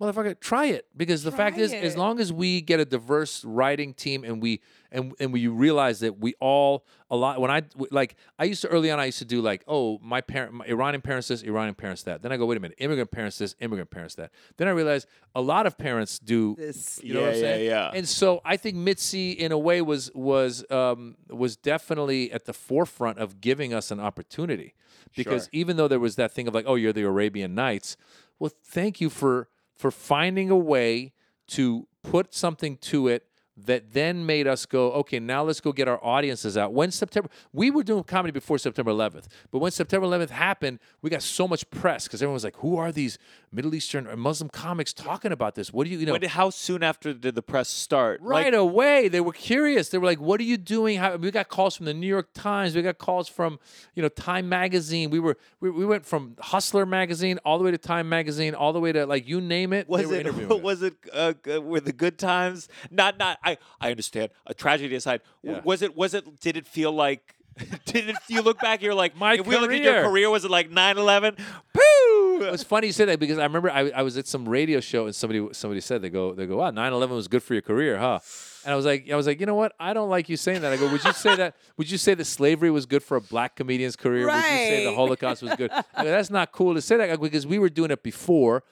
motherfucker, 0.00 0.38
try 0.40 0.66
it 0.66 0.86
because 0.96 1.22
the 1.24 1.32
fact 1.32 1.56
Try 1.56 1.64
is, 1.64 1.72
as 1.72 1.96
long 1.96 2.20
as 2.20 2.32
we 2.32 2.60
get 2.60 2.78
a 2.80 2.84
diverse 2.84 3.44
writing 3.44 3.94
team 3.94 4.24
and 4.24 4.40
we 4.40 4.60
and 4.92 5.12
and 5.20 5.32
we 5.32 5.46
realize 5.48 6.00
that 6.00 6.18
we 6.18 6.34
all 6.40 6.84
a 7.10 7.16
lot. 7.16 7.40
When 7.40 7.50
I 7.50 7.62
like, 7.90 8.16
I 8.38 8.44
used 8.44 8.62
to 8.62 8.68
early 8.68 8.90
on, 8.90 9.00
I 9.00 9.06
used 9.06 9.18
to 9.18 9.24
do 9.24 9.42
like, 9.42 9.64
oh, 9.66 9.98
my 10.02 10.20
parent, 10.20 10.52
my 10.54 10.64
Iranian 10.66 11.00
parents 11.02 11.28
this, 11.28 11.42
Iranian 11.42 11.74
parents 11.74 12.02
that. 12.04 12.22
Then 12.22 12.32
I 12.32 12.36
go, 12.36 12.46
wait 12.46 12.56
a 12.56 12.60
minute, 12.60 12.76
immigrant 12.80 13.10
parents 13.10 13.38
this, 13.38 13.54
immigrant 13.60 13.90
parents 13.90 14.14
that. 14.14 14.30
Then 14.56 14.68
I 14.68 14.70
realized 14.70 15.06
a 15.34 15.40
lot 15.42 15.66
of 15.66 15.76
parents 15.76 16.18
do 16.18 16.54
This. 16.56 17.00
you 17.02 17.14
know 17.14 17.22
what 17.22 17.30
I'm 17.30 17.34
Yeah, 17.34 17.40
yeah, 17.40 17.46
saying? 17.54 17.66
yeah. 17.66 17.90
And 17.94 18.08
so 18.08 18.40
I 18.44 18.56
think 18.56 18.76
Mitzi, 18.76 19.32
in 19.32 19.52
a 19.52 19.58
way, 19.58 19.82
was 19.82 20.10
was 20.14 20.64
um, 20.70 21.16
was 21.28 21.56
definitely 21.56 22.30
at 22.32 22.44
the 22.46 22.52
forefront 22.52 23.18
of 23.18 23.40
giving 23.40 23.74
us 23.74 23.90
an 23.90 24.00
opportunity, 24.00 24.74
because 25.16 25.44
Sure. 25.44 25.50
even 25.52 25.76
though 25.76 25.88
there 25.88 26.00
was 26.00 26.16
that 26.16 26.32
thing 26.32 26.46
of 26.48 26.54
like, 26.54 26.64
oh, 26.68 26.76
you're 26.76 26.92
the 26.92 27.02
Arabian 27.02 27.54
Nights. 27.54 27.96
Well, 28.38 28.52
thank 28.64 29.00
you 29.00 29.10
for 29.10 29.48
for 29.78 29.90
finding 29.90 30.50
a 30.50 30.56
way 30.56 31.12
to 31.48 31.86
put 32.02 32.34
something 32.34 32.76
to 32.78 33.08
it 33.08 33.27
that 33.66 33.92
then 33.92 34.24
made 34.24 34.46
us 34.46 34.66
go, 34.66 34.92
okay, 34.92 35.18
now 35.18 35.42
let's 35.42 35.60
go 35.60 35.72
get 35.72 35.88
our 35.88 36.02
audiences 36.04 36.56
out. 36.56 36.72
When 36.72 36.90
September, 36.90 37.28
we 37.52 37.70
were 37.70 37.82
doing 37.82 38.04
comedy 38.04 38.32
before 38.32 38.58
September 38.58 38.90
11th, 38.90 39.26
but 39.50 39.58
when 39.58 39.70
September 39.70 40.06
11th 40.06 40.30
happened, 40.30 40.78
we 41.02 41.10
got 41.10 41.22
so 41.22 41.48
much 41.48 41.68
press 41.70 42.04
because 42.04 42.22
everyone 42.22 42.34
was 42.34 42.44
like, 42.44 42.56
who 42.56 42.76
are 42.76 42.92
these 42.92 43.18
Middle 43.52 43.74
Eastern 43.74 44.06
or 44.06 44.16
Muslim 44.16 44.48
comics 44.50 44.92
talking 44.92 45.32
about 45.32 45.54
this? 45.54 45.72
What 45.72 45.84
do 45.84 45.90
you, 45.90 45.98
you 45.98 46.06
know? 46.06 46.12
When 46.12 46.22
how 46.22 46.50
soon 46.50 46.82
after 46.82 47.14
did 47.14 47.34
the 47.34 47.42
press 47.42 47.68
start 47.68 48.20
Right 48.20 48.52
Like, 48.52 48.54
away, 48.54 49.08
they 49.08 49.20
were 49.20 49.32
curious. 49.32 49.88
They 49.88 49.98
were 49.98 50.06
like, 50.06 50.20
"What 50.20 50.40
are 50.40 50.44
you 50.44 50.56
doing?" 50.56 50.98
How, 50.98 51.16
we 51.16 51.30
got 51.30 51.48
calls 51.48 51.76
from 51.76 51.86
the 51.86 51.94
New 51.94 52.06
York 52.06 52.28
Times. 52.34 52.74
We 52.74 52.82
got 52.82 52.98
calls 52.98 53.28
from, 53.28 53.58
you 53.94 54.02
know, 54.02 54.08
Time 54.08 54.48
Magazine. 54.48 55.10
We 55.10 55.18
were 55.18 55.36
we, 55.60 55.70
we 55.70 55.86
went 55.86 56.04
from 56.04 56.36
Hustler 56.40 56.84
Magazine 56.86 57.38
all 57.44 57.58
the 57.58 57.64
way 57.64 57.70
to 57.70 57.78
Time 57.78 58.08
Magazine, 58.08 58.54
all 58.54 58.72
the 58.72 58.80
way 58.80 58.92
to 58.92 59.06
like 59.06 59.26
you 59.26 59.40
name 59.40 59.72
it. 59.72 59.86
they 59.86 59.90
was 59.90 60.06
were 60.06 60.14
it 60.14 60.20
interviewing 60.26 60.62
was 60.62 60.82
it 60.82 60.94
uh, 61.12 61.32
were 61.62 61.80
the 61.80 61.92
good 61.92 62.18
times 62.18 62.68
not 62.90 63.18
not 63.18 63.38
i 63.48 63.56
i 63.80 63.90
understand. 63.90 64.30
A 64.46 64.54
tragedy 64.54 64.94
aside 64.94 65.20
Yeah. 65.42 65.60
was 65.64 65.82
it 65.82 65.96
was 65.96 66.14
it 66.14 66.40
did 66.40 66.56
it 66.56 66.66
feel 66.66 66.92
like 66.92 67.34
did 67.86 68.08
it 68.10 68.16
you 68.28 68.40
look 68.42 68.60
back 68.60 68.82
you're 68.82 68.94
like 68.94 69.16
My 69.16 69.34
if 69.34 69.46
we 69.46 69.56
look 69.56 69.72
at 69.72 69.82
your 69.82 69.92
career. 69.94 70.04
career 70.08 70.30
was 70.30 70.44
it 70.44 70.50
like 70.50 70.70
9-11 70.70 71.38
poo 71.74 72.44
It 72.44 72.52
was 72.52 72.62
funny 72.62 72.86
you 72.88 72.92
say 72.92 73.04
that 73.06 73.18
because 73.18 73.38
I 73.38 73.42
remember 73.44 73.68
I, 73.70 73.90
I 73.90 74.02
was 74.02 74.16
at 74.16 74.26
some 74.28 74.48
radio 74.48 74.78
show 74.80 75.06
and 75.06 75.14
somebody 75.14 75.40
somebody 75.52 75.80
said 75.80 76.00
they 76.02 76.08
go 76.10 76.34
they 76.34 76.46
go 76.46 76.58
wow 76.58 76.70
9/11 76.70 77.10
was 77.10 77.26
good 77.28 77.42
for 77.42 77.54
your 77.54 77.62
career 77.62 77.98
huh? 77.98 78.20
And 78.64 78.72
I 78.72 78.76
was 78.76 78.84
like 78.86 79.10
I 79.10 79.16
was 79.16 79.26
like 79.26 79.40
you 79.40 79.46
know 79.46 79.54
what? 79.54 79.72
I 79.80 79.92
don't 79.94 80.10
like 80.10 80.28
you 80.28 80.36
saying 80.36 80.60
that. 80.62 80.72
I 80.72 80.76
go 80.76 80.90
would 80.92 81.02
you 81.02 81.12
say 81.12 81.34
that 81.36 81.56
would 81.78 81.90
you 81.90 81.98
say 81.98 82.14
that 82.14 82.24
slavery 82.26 82.70
was 82.70 82.86
good 82.86 83.02
for 83.02 83.16
a 83.16 83.20
black 83.20 83.56
comedian's 83.56 83.96
career? 83.96 84.26
Right. 84.26 84.36
would 84.36 84.60
you 84.60 84.66
say 84.76 84.84
the 84.84 84.94
Holocaust 84.94 85.42
was 85.42 85.54
good? 85.56 85.70
I 85.72 86.04
go, 86.04 86.10
that's 86.10 86.30
not 86.30 86.52
cool 86.52 86.74
to 86.74 86.80
say 86.82 86.96
that 86.98 87.20
because 87.20 87.46
we 87.46 87.58
were 87.58 87.70
doing 87.70 87.90
it 87.90 88.02
before 88.02 88.62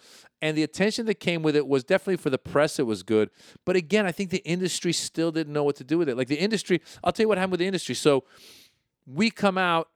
and 0.43 0.57
the 0.57 0.63
attention 0.63 1.07
that 1.07 1.21
came 1.21 1.43
with 1.43 1.57
it 1.57 1.67
was 1.67 1.85
definitely 1.85 2.17
for 2.17 2.31
the 2.31 2.39
press 2.39 2.79
it 2.79 2.87
was 2.87 3.03
good. 3.03 3.31
But 3.65 3.77
again 3.77 4.07
I 4.07 4.13
think 4.13 4.31
the 4.31 4.45
industry 4.45 4.93
still 4.93 5.33
didn't 5.33 5.53
know 5.53 5.65
what 5.65 5.77
to 5.77 5.85
do 5.85 5.99
with 5.99 6.09
it. 6.09 6.17
Like 6.17 6.29
the 6.29 6.39
industry 6.39 6.81
I'll 7.03 7.13
tell 7.13 7.25
you 7.25 7.29
what 7.29 7.39
happened 7.39 7.53
with 7.53 7.61
the 7.61 7.67
industry. 7.67 7.95
So 7.95 8.25
we 9.07 9.31
come 9.31 9.57
out 9.57 9.89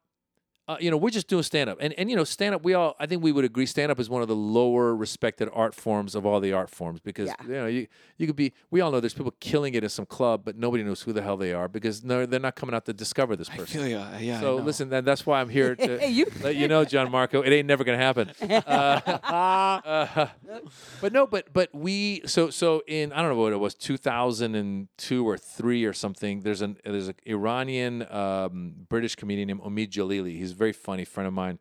uh, 0.70 0.76
you 0.80 0.90
know, 0.90 0.96
we're 0.96 1.10
just 1.10 1.26
doing 1.28 1.42
stand 1.42 1.68
up. 1.70 1.78
And, 1.80 1.92
and, 1.94 2.08
you 2.10 2.16
know, 2.16 2.24
stand 2.24 2.54
up, 2.54 2.62
we 2.64 2.74
all, 2.74 2.94
I 3.00 3.06
think 3.06 3.22
we 3.22 3.32
would 3.32 3.44
agree, 3.44 3.66
stand 3.66 3.90
up 3.90 3.98
is 3.98 4.08
one 4.08 4.22
of 4.22 4.28
the 4.28 4.36
lower 4.36 4.94
respected 4.94 5.48
art 5.52 5.74
forms 5.74 6.14
of 6.14 6.24
all 6.24 6.38
the 6.40 6.52
art 6.52 6.70
forms 6.70 7.00
because, 7.00 7.28
Yeah. 7.28 7.34
you 7.46 7.52
know, 7.54 7.66
you, 7.66 7.86
you 8.18 8.26
could 8.26 8.36
be, 8.36 8.52
we 8.70 8.80
all 8.80 8.90
know 8.92 9.00
there's 9.00 9.14
people 9.14 9.34
killing 9.40 9.74
it 9.74 9.82
in 9.82 9.90
some 9.90 10.06
club, 10.06 10.42
but 10.44 10.56
nobody 10.56 10.82
knows 10.84 11.02
who 11.02 11.12
the 11.12 11.22
hell 11.22 11.36
they 11.36 11.52
are 11.52 11.66
because 11.68 12.04
no, 12.04 12.24
they're 12.26 12.38
not 12.38 12.54
coming 12.54 12.74
out 12.74 12.84
to 12.86 12.92
discover 12.92 13.34
this 13.36 13.48
person. 13.48 13.80
you 13.88 13.96
yeah 14.20 14.40
So 14.40 14.56
listen, 14.56 14.90
that, 14.90 15.04
that's 15.04 15.26
why 15.26 15.40
I'm 15.40 15.48
here 15.48 15.74
to 15.76 15.98
Hey, 16.00 16.10
you- 16.10 16.30
let 16.42 16.54
you 16.56 16.68
know, 16.68 16.84
Gianmarco, 16.84 17.44
it 17.44 17.52
ain't 17.52 17.66
never 17.66 17.82
gonna 17.84 17.98
happen. 17.98 18.30
Uh, 18.70 19.00
uh, 19.24 20.26
but 21.00 21.12
no, 21.12 21.26
but 21.26 21.52
but 21.52 21.68
we 21.74 22.22
so 22.26 22.50
so 22.50 22.82
in 22.86 23.12
I 23.12 23.20
don't 23.22 23.30
know 23.30 23.40
what 23.42 23.52
it 23.52 23.56
was, 23.60 23.74
2002 23.74 25.26
or 25.28 25.36
three 25.38 25.84
or 25.84 25.92
something. 25.92 26.40
There's 26.40 26.60
an 26.62 26.76
there's 26.84 27.08
an 27.08 27.14
Iranian 27.26 28.06
um, 28.12 28.74
British 28.88 29.14
comedian 29.16 29.48
named 29.48 29.60
Omid 29.62 29.90
Djalili. 29.90 30.36
He's 30.36 30.52
a 30.52 30.54
very 30.62 30.72
funny 30.86 31.04
friend 31.04 31.26
of 31.26 31.34
mine. 31.44 31.58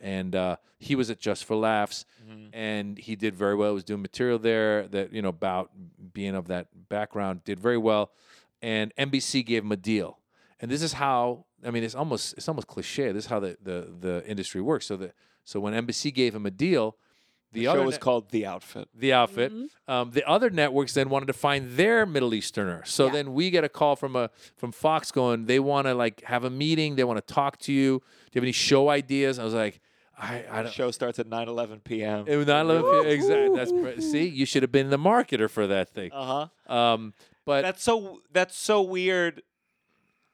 and 0.00 0.32
uh, 0.44 0.56
he 0.78 0.94
was 1.00 1.10
at 1.10 1.18
Just 1.28 1.44
for 1.44 1.56
Laughs, 1.56 2.04
and 2.52 2.98
he 3.06 3.14
did 3.24 3.34
very 3.44 3.56
well. 3.60 3.70
He 3.72 3.74
was 3.74 3.84
doing 3.92 4.02
material 4.10 4.38
there 4.38 4.86
that 4.94 5.06
you 5.12 5.22
know 5.22 5.34
about 5.40 5.70
being 6.18 6.34
of 6.40 6.46
that 6.48 6.66
background, 6.88 7.34
did 7.44 7.58
very 7.68 7.80
well, 7.88 8.04
and 8.62 8.86
NBC 8.96 9.44
gave 9.44 9.62
him 9.64 9.72
a 9.72 9.76
deal. 9.92 10.10
And 10.60 10.70
this 10.70 10.82
is 10.82 10.92
how 11.04 11.44
I 11.66 11.70
mean, 11.72 11.84
it's 11.84 11.94
almost 12.02 12.24
it's 12.36 12.48
almost 12.48 12.68
cliche. 12.74 13.12
This 13.12 13.24
is 13.24 13.30
how 13.30 13.40
the 13.40 13.56
the, 13.70 13.78
the 14.04 14.14
industry 14.32 14.60
works. 14.70 14.86
So 14.86 14.96
that 15.02 15.12
so 15.44 15.60
when 15.60 15.72
NBC 15.86 16.14
gave 16.14 16.34
him 16.34 16.46
a 16.46 16.50
deal, 16.66 16.96
the, 17.52 17.60
The 17.60 17.66
other 17.68 17.80
show 17.80 17.84
was 17.86 17.94
net- 17.94 18.00
called 18.00 18.30
The 18.30 18.46
Outfit. 18.46 18.88
the 18.94 19.12
outfit. 19.12 19.52
Um, 19.86 20.10
the 20.10 20.28
other 20.28 20.50
networks 20.50 20.92
then 20.94 21.08
wanted 21.08 21.26
to 21.26 21.32
find 21.32 21.72
their 21.72 22.04
Middle 22.06 22.34
Easterner. 22.34 22.82
So 22.84 23.06
Yeah. 23.06 23.12
then 23.12 23.32
we 23.34 23.50
get 23.50 23.64
a 23.64 23.68
call 23.68 23.96
from 23.96 24.16
a 24.16 24.30
from 24.56 24.70
Fox 24.72 25.10
going, 25.10 25.46
they 25.46 25.58
want 25.58 25.86
to 25.86 25.94
like 25.94 26.22
have 26.24 26.44
a 26.44 26.50
meeting. 26.50 26.96
They 26.96 27.04
want 27.04 27.24
to 27.26 27.34
talk 27.34 27.58
to 27.60 27.72
you. 27.72 27.98
Do 28.00 28.04
you 28.32 28.40
have 28.40 28.44
any 28.44 28.52
show 28.52 28.90
ideas? 28.90 29.38
I 29.38 29.44
was 29.44 29.54
like, 29.54 29.80
I, 30.20 30.44
I 30.50 30.56
The 30.58 30.62
don't. 30.64 30.72
show 30.72 30.90
starts 30.90 31.18
at 31.20 31.26
9 31.28 31.48
11 31.48 31.80
p.m. 31.80 32.24
It 32.26 32.36
was 32.36 32.46
not 32.46 32.68
exactly. 33.06 33.56
That's 33.56 33.70
pre- 33.72 34.00
see, 34.00 34.26
you 34.26 34.44
should 34.46 34.62
have 34.62 34.72
been 34.72 34.90
the 34.90 34.98
marketer 34.98 35.48
for 35.48 35.66
that 35.68 35.88
thing. 35.90 36.10
Uh 36.12 36.48
huh. 36.68 36.74
Um, 36.74 37.14
but 37.46 37.62
That's 37.62 37.82
so 37.82 38.20
that's 38.32 38.56
so 38.58 38.82
weird 38.82 39.42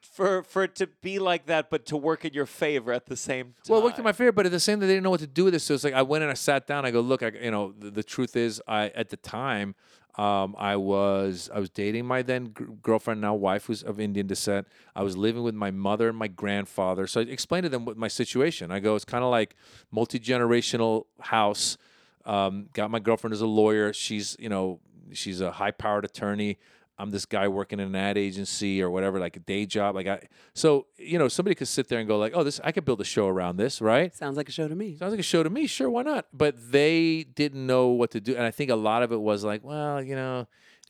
for 0.05 0.43
for 0.43 0.63
it 0.65 0.75
to 0.77 0.87
be 0.87 1.19
like 1.19 1.47
that, 1.47 1.71
but 1.71 1.87
to 1.87 1.97
work 1.97 2.25
in 2.25 2.33
your 2.33 2.47
favor 2.47 2.93
at 2.93 3.07
the 3.07 3.17
same 3.17 3.47
time. 3.47 3.55
Well, 3.69 3.81
it 3.81 3.85
worked 3.85 3.99
in 3.99 4.05
my 4.05 4.13
favor, 4.13 4.33
but 4.33 4.47
at 4.47 4.53
the 4.53 4.61
same 4.61 4.79
time, 4.79 4.89
they 4.89 4.95
didn't 4.95 5.05
know 5.05 5.11
what 5.11 5.21
to 5.21 5.27
do 5.27 5.45
with 5.45 5.55
this. 5.55 5.65
So 5.65 5.75
it's 5.75 5.85
like 5.85 5.95
I 5.95 6.03
went 6.03 6.23
and 6.23 6.31
I 6.31 6.35
sat 6.35 6.67
down. 6.67 6.85
I 6.85 6.91
go, 6.91 7.01
look, 7.01 7.23
I, 7.23 7.33
you 7.43 7.51
know, 7.51 7.73
the, 7.79 7.91
the 7.91 8.03
truth 8.03 8.37
is, 8.37 8.63
I 8.69 8.89
at 8.91 9.09
the 9.09 9.17
time, 9.17 9.75
um, 10.17 10.55
I 10.59 10.77
was 10.77 11.51
I 11.53 11.59
was 11.59 11.71
dating 11.71 12.07
my 12.07 12.23
then 12.23 12.47
gr- 12.47 12.65
girlfriend, 12.83 13.21
now 13.21 13.35
wife, 13.35 13.67
who's 13.67 13.83
of 13.83 13.99
Indian 13.99 14.27
descent. 14.27 14.69
I 14.95 15.03
was 15.03 15.17
living 15.17 15.43
with 15.43 15.55
my 15.55 15.71
mother 15.71 16.09
and 16.09 16.17
my 16.17 16.29
grandfather. 16.29 17.07
So 17.07 17.21
I 17.21 17.25
explained 17.25 17.65
to 17.65 17.69
them 17.69 17.85
what 17.85 17.97
my 17.97 18.09
situation. 18.09 18.71
I 18.71 18.79
go, 18.81 18.95
it's 18.95 19.05
kind 19.05 19.25
of 19.25 19.31
like 19.31 19.57
multi 19.91 20.21
generational 20.21 21.07
house. 21.21 21.77
Um, 22.25 22.69
got 22.73 22.91
my 22.91 23.01
girlfriend 23.01 23.35
as 23.35 23.41
a 23.41 23.47
lawyer. 23.47 23.93
She's 23.93 24.37
you 24.39 24.49
know 24.49 24.81
she's 25.13 25.41
a 25.41 25.53
high 25.53 25.73
powered 25.73 26.05
attorney. 26.05 26.59
I'm 26.99 27.11
this 27.11 27.27
guy 27.27 27.49
working 27.49 27.81
in 27.81 27.89
an 27.89 27.97
ad 27.97 28.17
agency 28.17 28.81
or 28.83 28.89
whatever, 28.91 29.19
like 29.19 29.37
a 29.37 29.41
day 29.41 29.67
job. 29.67 29.95
Like 29.97 30.07
I, 30.07 30.29
so 30.55 30.87
you 30.97 31.19
know, 31.19 31.29
somebody 31.29 31.55
could 31.55 31.69
sit 31.69 31.89
there 31.89 31.99
and 31.99 32.07
go 32.07 32.19
like, 32.19 32.33
"Oh, 32.35 32.45
this 32.45 32.61
I 32.63 32.71
could 32.73 32.85
build 32.85 33.01
a 33.01 33.05
show 33.05 33.27
around 33.27 33.57
this, 33.57 33.81
right?" 33.81 34.15
Sounds 34.15 34.37
like 34.37 34.49
a 34.49 34.53
show 34.53 34.69
to 34.69 34.75
me. 34.75 34.97
Sounds 34.97 35.11
like 35.13 35.21
a 35.21 35.25
show 35.25 35.43
to 35.43 35.51
me. 35.51 35.67
Sure, 35.67 35.91
why 35.91 36.03
not? 36.03 36.27
But 36.33 36.71
they 36.73 37.25
didn't 37.25 37.67
know 37.67 37.89
what 37.89 38.11
to 38.13 38.21
do, 38.21 38.35
and 38.37 38.45
I 38.45 38.51
think 38.53 38.71
a 38.71 38.77
lot 38.77 39.03
of 39.03 39.11
it 39.13 39.21
was 39.21 39.43
like, 39.45 39.65
well, 39.65 40.03
you 40.03 40.15
know, 40.15 40.47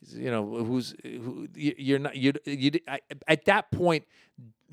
you 0.09 0.29
know, 0.29 0.45
who's 0.63 0.93
who, 1.03 1.47
you- 1.55 1.75
you're 1.77 1.99
not 1.99 2.15
you 2.15 2.33
you 2.45 2.71
I, 2.87 2.99
at 3.27 3.45
that 3.45 3.71
point 3.71 4.03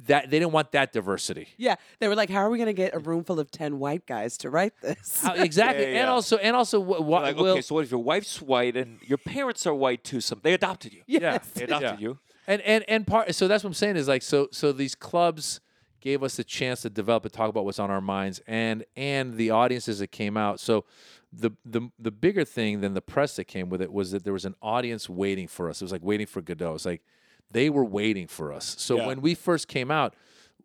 that 0.07 0.31
they 0.31 0.39
didn't 0.39 0.53
want 0.53 0.73
that 0.73 0.93
diversity. 0.93 1.49
Yeah, 1.57 1.77
they 1.99 2.09
were 2.09 2.15
like, 2.15 2.31
"How 2.31 2.41
are 2.41 2.51
we 2.51 2.59
going 2.59 2.67
to 2.67 2.73
get 2.73 2.95
a 2.95 2.99
room 2.99 3.25
full 3.25 3.39
of 3.41 3.51
ten 3.51 3.79
white 3.79 4.07
guys 4.07 4.37
to 4.39 4.51
write 4.51 4.73
this?" 4.81 5.23
How- 5.23 5.35
exactly, 5.35 5.85
Yeah, 5.87 5.91
yeah, 5.91 5.99
and 6.01 6.07
yeah. 6.07 6.13
also 6.13 6.37
and 6.39 6.57
also 6.57 6.81
what, 6.81 7.05
what 7.05 7.23
like, 7.23 7.37
will 7.37 7.49
okay, 7.53 7.61
so 7.63 7.75
what 7.75 7.85
if 7.85 7.91
your 7.91 8.03
wife's 8.03 8.41
white 8.41 8.77
and 8.77 8.99
your 9.03 9.19
parents 9.19 9.67
are 9.67 9.75
white 9.75 10.05
too? 10.05 10.21
Some 10.21 10.41
they 10.43 10.55
adopted 10.55 10.93
you. 10.93 11.03
yeah 11.07 11.39
They 11.55 11.65
adopted 11.65 12.01
yeah. 12.01 12.09
you. 12.09 12.19
And 12.47 12.61
and 12.63 12.85
and 12.89 13.07
part 13.07 13.35
so 13.35 13.47
that's 13.49 13.63
what 13.63 13.69
I'm 13.69 13.75
saying 13.75 13.97
is 13.97 14.09
like 14.09 14.23
so 14.23 14.49
so 14.51 14.73
these 14.73 14.95
clubs 14.95 15.61
gave 16.01 16.25
us 16.25 16.35
the 16.37 16.43
chance 16.45 16.83
to 16.83 16.91
develop 16.91 17.25
and 17.25 17.33
talk 17.33 17.49
about 17.49 17.65
what's 17.65 17.79
on 17.79 17.91
our 17.91 18.01
minds 18.01 18.41
and 18.47 18.85
and 18.97 19.37
the 19.37 19.51
audiences 19.51 20.01
that 20.01 20.09
came 20.09 20.37
out. 20.37 20.59
So 20.59 20.85
the 21.33 21.53
the 21.65 21.89
the 21.99 22.11
bigger 22.11 22.45
thing 22.45 22.81
than 22.81 22.95
the 22.95 23.01
press 23.01 23.37
that 23.37 23.45
came 23.45 23.69
with 23.69 23.81
it 23.81 23.93
was 23.93 24.11
that 24.11 24.25
there 24.25 24.33
was 24.33 24.45
an 24.45 24.57
audience 24.61 25.09
waiting 25.09 25.47
for 25.47 25.71
us. 25.71 25.81
It 25.81 25.85
was 25.85 25.93
like 25.93 26.03
waiting 26.03 26.27
for 26.27 26.43
Godot. 26.43 26.75
It's 26.75 26.85
like 26.85 27.03
they 27.53 27.71
were 27.71 27.85
waiting 27.85 28.27
for 28.27 28.53
us. 28.53 28.75
So 28.79 28.97
Yeah. 28.97 29.07
when 29.07 29.21
we 29.21 29.35
first 29.35 29.69
came 29.69 29.91
out, 29.91 30.15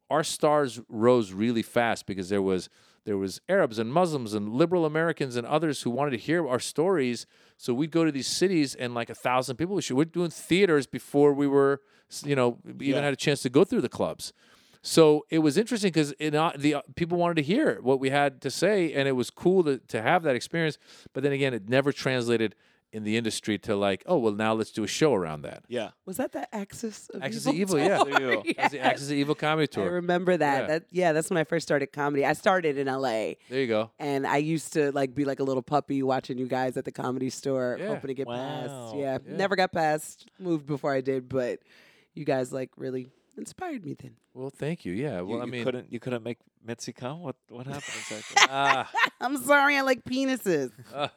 our 0.10 0.24
stars 0.24 0.80
rose 0.90 1.32
really 1.34 1.62
fast 1.62 2.06
because 2.06 2.30
there 2.30 2.42
was 2.42 2.70
there 3.06 3.18
was 3.18 3.40
Arabs 3.48 3.80
and 3.80 3.90
Muslims 3.94 4.34
and 4.34 4.50
liberal 4.52 4.84
Americans 4.86 5.38
and 5.38 5.48
others 5.48 5.84
who 5.84 5.90
wanted 5.90 6.12
to 6.12 6.18
hear 6.18 6.46
our 6.46 6.60
stories. 6.60 7.26
So 7.56 7.74
we'd 7.74 7.90
go 7.92 8.04
to 8.04 8.12
these 8.12 8.28
cities 8.28 8.76
and 8.76 8.94
like 8.94 9.10
a 9.10 9.16
thousand 9.16 9.56
people. 9.56 9.76
would 9.76 9.84
show- 9.86 9.96
We're 9.96 10.04
doing 10.04 10.30
theaters 10.30 10.88
before 10.88 11.32
we 11.34 11.48
were, 11.48 11.80
you 12.26 12.36
know, 12.36 12.58
even 12.68 12.82
Yeah. 12.82 13.02
had 13.02 13.14
a 13.14 13.16
chance 13.16 13.42
to 13.44 13.50
go 13.50 13.64
through 13.64 13.80
the 13.80 13.88
clubs. 13.88 14.34
So 14.82 15.26
it 15.30 15.40
was 15.40 15.58
interesting 15.58 15.88
because 15.90 16.14
the 16.20 16.74
uh, 16.76 16.82
people 16.98 17.18
wanted 17.18 17.36
to 17.36 17.44
hear 17.44 17.80
what 17.82 18.02
we 18.02 18.10
had 18.10 18.42
to 18.42 18.52
say, 18.52 18.92
and 18.94 19.08
it 19.08 19.14
was 19.14 19.30
cool 19.30 19.64
to, 19.64 19.78
to 19.88 20.02
have 20.02 20.24
that 20.24 20.36
experience. 20.36 20.78
But 21.14 21.24
then 21.24 21.32
again, 21.32 21.54
it 21.54 21.70
never 21.70 21.94
translated 21.94 22.56
in 22.94 23.04
the 23.04 23.18
industry 23.18 23.58
to 23.60 23.76
like, 23.76 24.04
oh 24.06 24.18
well, 24.18 24.34
now 24.34 24.54
let's 24.54 24.72
do 24.72 24.84
a 24.84 24.88
show 24.88 25.14
around 25.14 25.42
that. 25.44 25.64
Yeah. 25.68 25.90
was 26.06 26.18
that 26.18 26.32
the 26.32 26.54
Axis 26.56 27.10
of 27.14 27.22
Axis 27.22 27.46
Evil? 27.48 27.78
of 27.78 27.80
Evil, 27.80 27.80
yeah. 27.80 27.98
tour? 27.98 28.06
There 28.20 28.32
you 28.32 28.36
go. 28.38 28.44
That's 28.58 28.72
the 28.72 28.80
Axis 28.80 29.08
of 29.12 29.18
Evil 29.18 29.36
comedy 29.36 29.68
tour. 29.68 29.84
I 29.84 29.88
remember 29.88 30.38
that. 30.38 30.62
Yeah. 30.62 30.68
That 30.68 30.84
yeah, 30.92 31.14
that's 31.14 31.30
when 31.30 31.38
I 31.38 31.44
first 31.44 31.68
started 31.68 31.88
comedy. 31.92 32.26
I 32.26 32.34
started 32.34 32.78
in 32.78 32.88
LA. 32.88 33.34
There 33.50 33.60
you 33.62 33.68
go. 33.68 33.92
And 34.00 34.26
I 34.26 34.38
used 34.38 34.74
to 34.74 34.92
like 34.94 35.14
be 35.14 35.26
like 35.26 35.40
a 35.40 35.44
little 35.44 35.62
puppy 35.64 36.02
watching 36.04 36.38
you 36.38 36.48
guys 36.48 36.78
at 36.78 36.86
the 36.86 36.92
comedy 36.92 37.30
store, 37.30 37.78
Yeah. 37.80 37.88
hoping 37.90 38.08
to 38.08 38.14
get 38.14 38.28
Wow. 38.28 38.36
past. 38.36 38.96
Yeah. 38.96 39.18
Yeah. 39.28 39.36
never 39.38 39.56
got 39.56 39.72
past. 39.72 40.30
Moved 40.40 40.66
before 40.66 40.94
I 40.94 41.02
did, 41.02 41.28
but 41.30 41.60
you 42.14 42.26
guys 42.26 42.52
like 42.54 42.72
really 42.78 43.08
inspired 43.38 43.86
me 43.86 43.96
then. 44.00 44.16
Well, 44.34 44.50
thank 44.50 44.86
you. 44.86 44.94
Yeah. 44.94 45.20
You, 45.20 45.26
Well, 45.28 45.42
I 45.42 45.46
you 45.46 45.52
mean, 45.52 45.64
couldn't 45.64 45.92
you 45.92 46.00
couldn't 46.00 46.24
make 46.24 46.40
Mitzi 46.66 46.94
come? 46.94 47.22
What 47.22 47.36
what 47.50 47.66
happened 47.66 47.84
exactly? 48.00 48.36
ah, 48.50 48.90
I'm 49.22 49.38
sorry, 49.38 49.78
I 49.78 49.82
like 49.82 50.04
penises. 50.04 50.72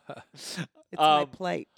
It's 0.93 0.99
my 0.99 1.21
Um, 1.23 1.29
plate. 1.29 1.68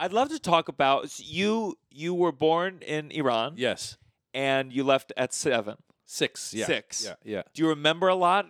I'd 0.00 0.12
love 0.12 0.28
to 0.30 0.38
talk 0.38 0.68
about 0.68 1.04
s- 1.04 1.20
you. 1.20 1.76
You 1.90 2.14
were 2.14 2.32
born 2.32 2.80
in 2.86 3.10
Iran, 3.10 3.54
yes. 3.56 3.98
and 4.32 4.72
you 4.72 4.84
left 4.84 5.12
at 5.16 5.34
seven. 5.34 5.76
Six. 6.06 6.54
Yeah. 6.54 6.66
Six. 6.66 7.04
Yeah. 7.04 7.14
Yeah. 7.24 7.42
Do 7.52 7.62
you 7.62 7.68
remember 7.68 8.08
a 8.08 8.14
lot 8.14 8.46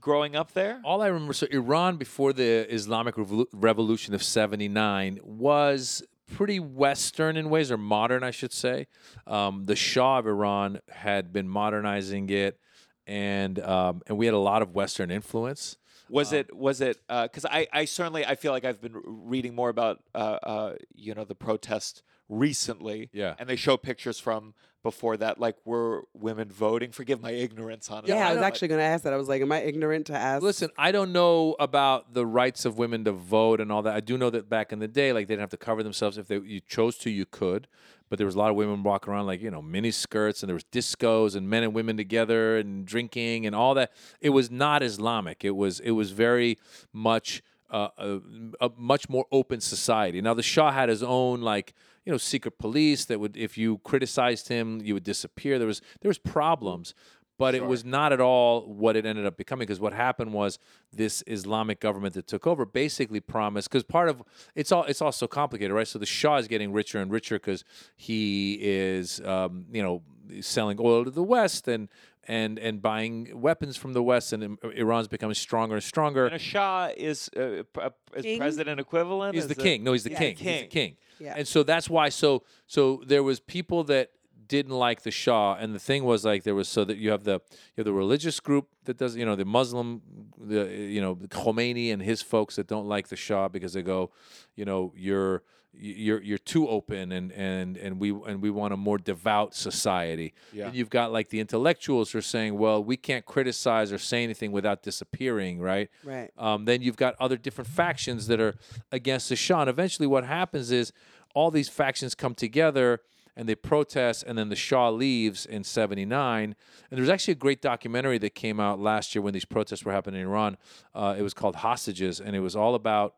growing 0.00 0.36
up 0.36 0.52
there? 0.52 0.80
All 0.84 1.00
I 1.00 1.06
remember, 1.06 1.32
so 1.32 1.46
Iran 1.50 1.96
before 1.96 2.32
the 2.34 2.66
Islamic 2.74 3.14
Revolution 3.52 4.12
of 4.14 4.22
'79 4.22 5.20
was 5.22 6.02
pretty 6.30 6.60
Western 6.60 7.36
in 7.36 7.50
ways, 7.50 7.70
or 7.70 7.76
modern, 7.76 8.22
I 8.22 8.30
should 8.30 8.52
say. 8.52 8.86
Um, 9.26 9.64
the 9.64 9.76
Shah 9.76 10.18
of 10.18 10.26
Iran 10.26 10.80
had 10.88 11.32
been 11.32 11.48
modernizing 11.48 12.30
it, 12.30 12.58
and 13.06 13.58
um, 13.60 14.02
and 14.06 14.16
we 14.16 14.26
had 14.26 14.34
a 14.34 14.38
lot 14.38 14.62
of 14.62 14.74
Western 14.74 15.10
influence. 15.10 15.76
Was 16.08 16.32
it 16.32 16.54
was 16.54 16.80
it 16.80 16.98
because 17.08 17.44
I 17.44 17.68
I 17.72 17.84
certainly 17.84 18.26
I 18.26 18.34
feel 18.34 18.50
like 18.50 18.64
I've 18.64 18.80
been 18.80 19.00
reading 19.04 19.54
more 19.54 19.68
about 19.68 20.02
uh, 20.14 20.38
uh 20.42 20.74
you 20.94 21.14
know 21.14 21.24
the 21.24 21.36
protest 21.36 22.02
recently. 22.30 23.10
Yeah. 23.12 23.34
And 23.38 23.48
they 23.48 23.56
show 23.56 23.76
pictures 23.76 24.18
from 24.18 24.54
before 24.82 25.16
that. 25.18 25.38
Like 25.38 25.56
were 25.66 26.04
women 26.14 26.48
voting? 26.50 26.92
Forgive 26.92 27.20
my 27.20 27.32
ignorance 27.32 27.90
on 27.90 28.04
it. 28.04 28.08
Yeah, 28.08 28.26
I 28.26 28.30
was 28.30 28.36
don't- 28.36 28.44
actually 28.44 28.68
going 28.68 28.78
to 28.78 28.84
ask 28.84 29.04
that. 29.04 29.12
I 29.12 29.16
was 29.16 29.28
like, 29.28 29.42
am 29.42 29.52
I 29.52 29.60
ignorant 29.62 30.06
to 30.06 30.14
ask? 30.16 30.42
Listen, 30.42 30.70
I 30.78 30.92
don't 30.92 31.12
know 31.12 31.56
about 31.60 32.14
the 32.14 32.24
rights 32.24 32.64
of 32.64 32.78
women 32.78 33.04
to 33.04 33.12
vote 33.12 33.60
and 33.60 33.70
all 33.70 33.82
that. 33.82 33.94
I 33.94 34.00
do 34.00 34.16
know 34.16 34.30
that 34.30 34.48
back 34.48 34.72
in 34.72 34.78
the 34.78 34.88
day, 34.88 35.12
like 35.12 35.26
they 35.26 35.32
didn't 35.34 35.42
have 35.42 35.50
to 35.50 35.56
cover 35.58 35.82
themselves. 35.82 36.16
If 36.16 36.28
they, 36.28 36.38
you 36.38 36.60
chose 36.60 36.96
to, 36.98 37.10
you 37.10 37.26
could. 37.26 37.66
But 38.08 38.18
there 38.18 38.26
was 38.26 38.34
a 38.34 38.38
lot 38.38 38.50
of 38.50 38.56
women 38.56 38.82
walking 38.82 39.12
around 39.12 39.26
like 39.26 39.40
you 39.40 39.52
know 39.52 39.62
mini 39.62 39.92
skirts, 39.92 40.42
and 40.42 40.48
there 40.48 40.54
was 40.54 40.64
discos 40.64 41.36
and 41.36 41.48
men 41.48 41.62
and 41.62 41.72
women 41.72 41.96
together 41.96 42.56
and 42.56 42.84
drinking 42.84 43.46
and 43.46 43.54
all 43.54 43.74
that. 43.74 43.92
It 44.20 44.30
was 44.30 44.50
not 44.50 44.82
Islamic. 44.82 45.44
It 45.44 45.54
was 45.54 45.78
it 45.78 45.92
was 45.92 46.10
very 46.10 46.58
much 46.92 47.40
uh, 47.70 47.88
a, 47.96 48.18
a 48.60 48.70
much 48.76 49.08
more 49.08 49.26
open 49.30 49.60
society. 49.60 50.20
Now 50.20 50.34
the 50.34 50.42
Shah 50.42 50.72
had 50.72 50.88
his 50.88 51.04
own 51.04 51.40
like 51.42 51.72
you 52.04 52.12
know 52.12 52.18
secret 52.18 52.58
police 52.58 53.04
that 53.06 53.20
would 53.20 53.36
if 53.36 53.58
you 53.58 53.78
criticized 53.78 54.48
him, 54.48 54.80
you 54.82 54.94
would 54.94 55.04
disappear. 55.04 55.58
There 55.58 55.68
was 55.68 55.80
there 56.00 56.08
was 56.08 56.18
problems 56.18 56.94
but 57.40 57.54
it 57.54 57.64
was 57.64 57.86
not 57.86 58.12
at 58.12 58.20
all 58.20 58.66
what 58.66 58.96
it 58.96 59.06
ended 59.06 59.24
up 59.24 59.38
becoming 59.38 59.66
because 59.66 59.80
what 59.80 59.94
happened 59.94 60.34
was 60.34 60.58
this 60.92 61.24
Islamic 61.26 61.80
government 61.80 62.12
that 62.12 62.26
took 62.26 62.46
over 62.46 62.66
basically 62.66 63.18
promised 63.18 63.70
because 63.70 63.82
part 63.82 64.10
of 64.10 64.22
it's 64.54 64.70
all 64.70 64.84
it's 64.84 65.00
all 65.00 65.10
so 65.10 65.26
complicated 65.26 65.72
right 65.72 65.88
so 65.88 65.98
the 65.98 66.04
Shah 66.04 66.36
is 66.36 66.48
getting 66.48 66.70
richer 66.70 67.00
and 67.00 67.10
richer 67.10 67.36
because 67.36 67.64
he 67.96 68.58
is 68.60 69.22
um, 69.22 69.64
you 69.72 69.82
know 69.82 70.02
selling 70.42 70.76
oil 70.78 71.02
to 71.02 71.10
the 71.10 71.22
West 71.22 71.66
and 71.66 71.88
and 72.28 72.58
and 72.58 72.80
buying 72.82 73.40
weapons 73.40 73.76
from 73.76 73.92
the 73.92 74.02
West 74.02 74.32
and 74.32 74.58
Iran's 74.76 75.08
becoming 75.08 75.34
stronger 75.34 75.74
and 75.74 75.82
stronger 75.84 76.26
And 76.26 76.34
a 76.34 76.38
Shah 76.38 76.90
is 76.96 77.28
uh, 77.36 77.62
p- 77.72 77.80
uh, 77.80 77.90
is 78.14 78.22
King? 78.22 78.38
president 78.38 78.78
equivalent. 78.80 79.34
He's 79.34 79.44
Is 79.44 79.48
the 79.48 79.60
it- 79.60 79.64
king. 79.64 79.84
No, 79.84 79.92
he's 79.92 80.04
the 80.04 80.10
Yeah, 80.10 80.18
king. 80.18 80.36
He's 80.36 80.38
the 80.38 80.44
king. 80.60 80.68
king. 80.68 80.96
Yeah. 81.18 81.34
And 81.36 81.46
so 81.48 81.62
that's 81.62 81.88
why. 81.88 82.08
So 82.10 82.42
so 82.66 83.02
there 83.06 83.22
was 83.22 83.40
people 83.40 83.84
that 83.84 84.10
didn't 84.46 84.72
like 84.74 85.02
the 85.02 85.10
Shah, 85.12 85.54
and 85.60 85.74
the 85.74 85.78
thing 85.78 86.02
was 86.04 86.24
like 86.24 86.42
there 86.42 86.54
was 86.56 86.68
so 86.68 86.84
that 86.84 86.96
you 86.98 87.10
have 87.10 87.24
the 87.24 87.34
you 87.34 87.78
have 87.78 87.84
the 87.86 87.92
religious 87.92 88.40
group 88.40 88.68
that 88.84 88.96
does 88.98 89.16
you 89.16 89.24
know 89.24 89.36
the 89.36 89.44
Muslim 89.44 90.02
the 90.38 90.66
you 90.96 91.00
know 91.00 91.14
Khomeini 91.14 91.92
and 91.92 92.02
his 92.02 92.20
folks 92.20 92.56
that 92.56 92.66
don't 92.66 92.86
like 92.86 93.08
the 93.08 93.16
Shah 93.16 93.48
because 93.48 93.72
they 93.74 93.82
go, 93.82 94.10
you 94.56 94.64
know 94.64 94.92
you're 94.96 95.42
you're 95.72 96.20
you're 96.22 96.38
too 96.38 96.68
open 96.68 97.12
and 97.12 97.32
and 97.32 97.76
and 97.76 98.00
we 98.00 98.10
and 98.10 98.42
we 98.42 98.50
want 98.50 98.74
a 98.74 98.76
more 98.76 98.98
devout 98.98 99.54
society. 99.54 100.34
Yeah. 100.52 100.66
And 100.66 100.74
you've 100.74 100.90
got 100.90 101.12
like 101.12 101.28
the 101.28 101.40
intellectuals 101.40 102.10
who 102.12 102.18
are 102.18 102.22
saying, 102.22 102.58
well, 102.58 102.82
we 102.82 102.96
can't 102.96 103.24
criticize 103.24 103.92
or 103.92 103.98
say 103.98 104.24
anything 104.24 104.52
without 104.52 104.82
disappearing, 104.82 105.60
right? 105.60 105.88
Right. 106.04 106.30
Um, 106.36 106.64
then 106.64 106.82
you've 106.82 106.96
got 106.96 107.14
other 107.20 107.36
different 107.36 107.68
factions 107.68 108.26
that 108.26 108.40
are 108.40 108.54
against 108.90 109.28
the 109.28 109.36
Shah. 109.36 109.60
And 109.62 109.70
eventually, 109.70 110.06
what 110.06 110.24
happens 110.24 110.70
is 110.70 110.92
all 111.34 111.50
these 111.50 111.68
factions 111.68 112.14
come 112.16 112.34
together, 112.34 113.00
and 113.36 113.48
they 113.48 113.54
protest, 113.54 114.24
and 114.26 114.36
then 114.36 114.48
the 114.48 114.56
Shah 114.56 114.90
leaves 114.90 115.46
in 115.46 115.62
'79. 115.62 116.44
And 116.44 116.56
there 116.90 117.00
was 117.00 117.10
actually 117.10 117.32
a 117.32 117.36
great 117.36 117.62
documentary 117.62 118.18
that 118.18 118.34
came 118.34 118.58
out 118.58 118.80
last 118.80 119.14
year 119.14 119.22
when 119.22 119.32
these 119.32 119.44
protests 119.44 119.84
were 119.84 119.92
happening 119.92 120.20
in 120.20 120.26
Iran. 120.26 120.56
Uh, 120.94 121.14
it 121.16 121.22
was 121.22 121.32
called 121.32 121.56
Hostages, 121.56 122.20
and 122.20 122.34
it 122.34 122.40
was 122.40 122.56
all 122.56 122.74
about 122.74 123.14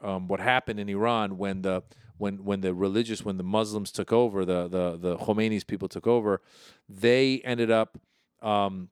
um, 0.00 0.28
what 0.28 0.40
happened 0.40 0.80
in 0.80 0.88
Iran 0.88 1.38
when 1.38 1.62
the 1.62 1.82
when 2.18 2.44
when 2.44 2.60
the 2.60 2.74
religious 2.74 3.24
when 3.24 3.36
the 3.36 3.44
Muslims 3.44 3.90
took 3.90 4.12
over 4.12 4.44
the 4.44 4.68
the 4.68 4.96
the 4.96 5.16
Khomeini's 5.16 5.64
people 5.64 5.88
took 5.88 6.06
over, 6.06 6.40
they 6.88 7.40
ended 7.44 7.70
up 7.70 7.98
um, 8.42 8.90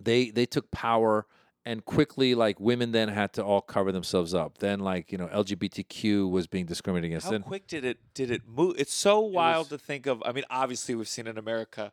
they 0.00 0.30
they 0.30 0.46
took 0.46 0.70
power 0.70 1.26
and 1.64 1.84
quickly 1.84 2.34
like 2.34 2.58
women 2.58 2.92
then 2.92 3.08
had 3.08 3.32
to 3.34 3.44
all 3.44 3.60
cover 3.60 3.92
themselves 3.92 4.32
up. 4.34 4.58
Then 4.58 4.80
like 4.80 5.12
you 5.12 5.18
know 5.18 5.28
LGBTQ 5.28 6.30
was 6.30 6.46
being 6.46 6.66
discriminated 6.66 7.10
against. 7.12 7.26
How 7.26 7.32
Then 7.32 7.42
quick 7.42 7.66
did 7.66 7.84
it 7.84 7.98
did 8.14 8.30
it 8.30 8.42
move? 8.48 8.76
It's 8.78 8.94
so 8.94 9.20
wild 9.20 9.68
to 9.68 9.78
think 9.78 10.06
of. 10.06 10.22
I 10.24 10.32
mean, 10.32 10.44
obviously 10.50 10.94
we've 10.94 11.08
seen 11.08 11.26
in 11.26 11.38
America 11.38 11.92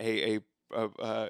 a 0.00 0.36
a, 0.36 0.40
a, 0.74 0.88
a 1.00 1.28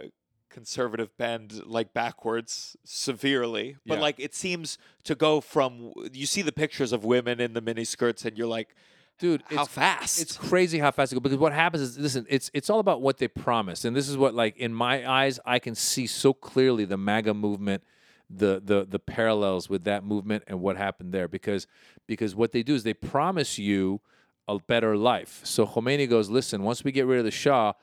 conservative 0.58 1.16
bend 1.16 1.48
like 1.66 1.92
backwards 1.94 2.76
severely, 2.84 3.76
but 3.86 3.94
Yeah. 3.96 4.00
like 4.00 4.18
it 4.18 4.34
seems 4.34 4.76
to 5.04 5.14
go 5.14 5.40
from 5.40 5.92
you 6.12 6.26
see 6.26 6.42
the 6.42 6.52
pictures 6.62 6.92
of 6.92 7.04
women 7.04 7.40
in 7.40 7.52
the 7.52 7.62
miniskirts 7.62 8.24
and 8.24 8.36
you're 8.36 8.48
like, 8.58 8.74
dude, 9.20 9.42
how 9.46 9.62
it's 9.62 9.72
fast? 9.72 10.20
It's 10.20 10.36
crazy 10.36 10.78
how 10.80 10.90
fast 10.90 11.12
it 11.12 11.16
goes 11.16 11.22
because 11.22 11.38
what 11.38 11.52
happens 11.52 11.82
is 11.82 11.98
listen, 11.98 12.26
it's 12.28 12.50
it's 12.54 12.68
all 12.70 12.80
about 12.80 13.00
what 13.00 13.18
they 13.18 13.28
promise, 13.28 13.84
and 13.84 13.94
this 13.96 14.08
is 14.08 14.16
what 14.16 14.34
like 14.34 14.56
in 14.56 14.72
my 14.74 15.08
eyes 15.08 15.38
I 15.46 15.58
can 15.60 15.74
see 15.74 16.06
so 16.06 16.32
clearly 16.32 16.84
the 16.84 16.96
MAGA 16.98 17.34
movement, 17.34 17.82
the 18.28 18.60
the 18.64 18.84
the 18.94 18.98
parallels 18.98 19.68
with 19.70 19.84
that 19.84 20.02
movement 20.04 20.42
and 20.48 20.60
what 20.60 20.76
happened 20.76 21.12
there 21.12 21.28
because 21.28 21.66
because 22.06 22.34
what 22.34 22.50
they 22.52 22.62
do 22.64 22.74
is 22.74 22.82
they 22.82 22.94
promise 22.94 23.58
you 23.58 24.00
a 24.48 24.58
better 24.58 24.96
life. 24.96 25.40
So 25.44 25.66
Khomeini 25.66 26.08
goes, 26.08 26.30
listen, 26.30 26.62
once 26.62 26.82
we 26.82 26.90
get 26.90 27.04
rid 27.06 27.18
of 27.18 27.24
the 27.26 27.30
Shah, 27.30 27.74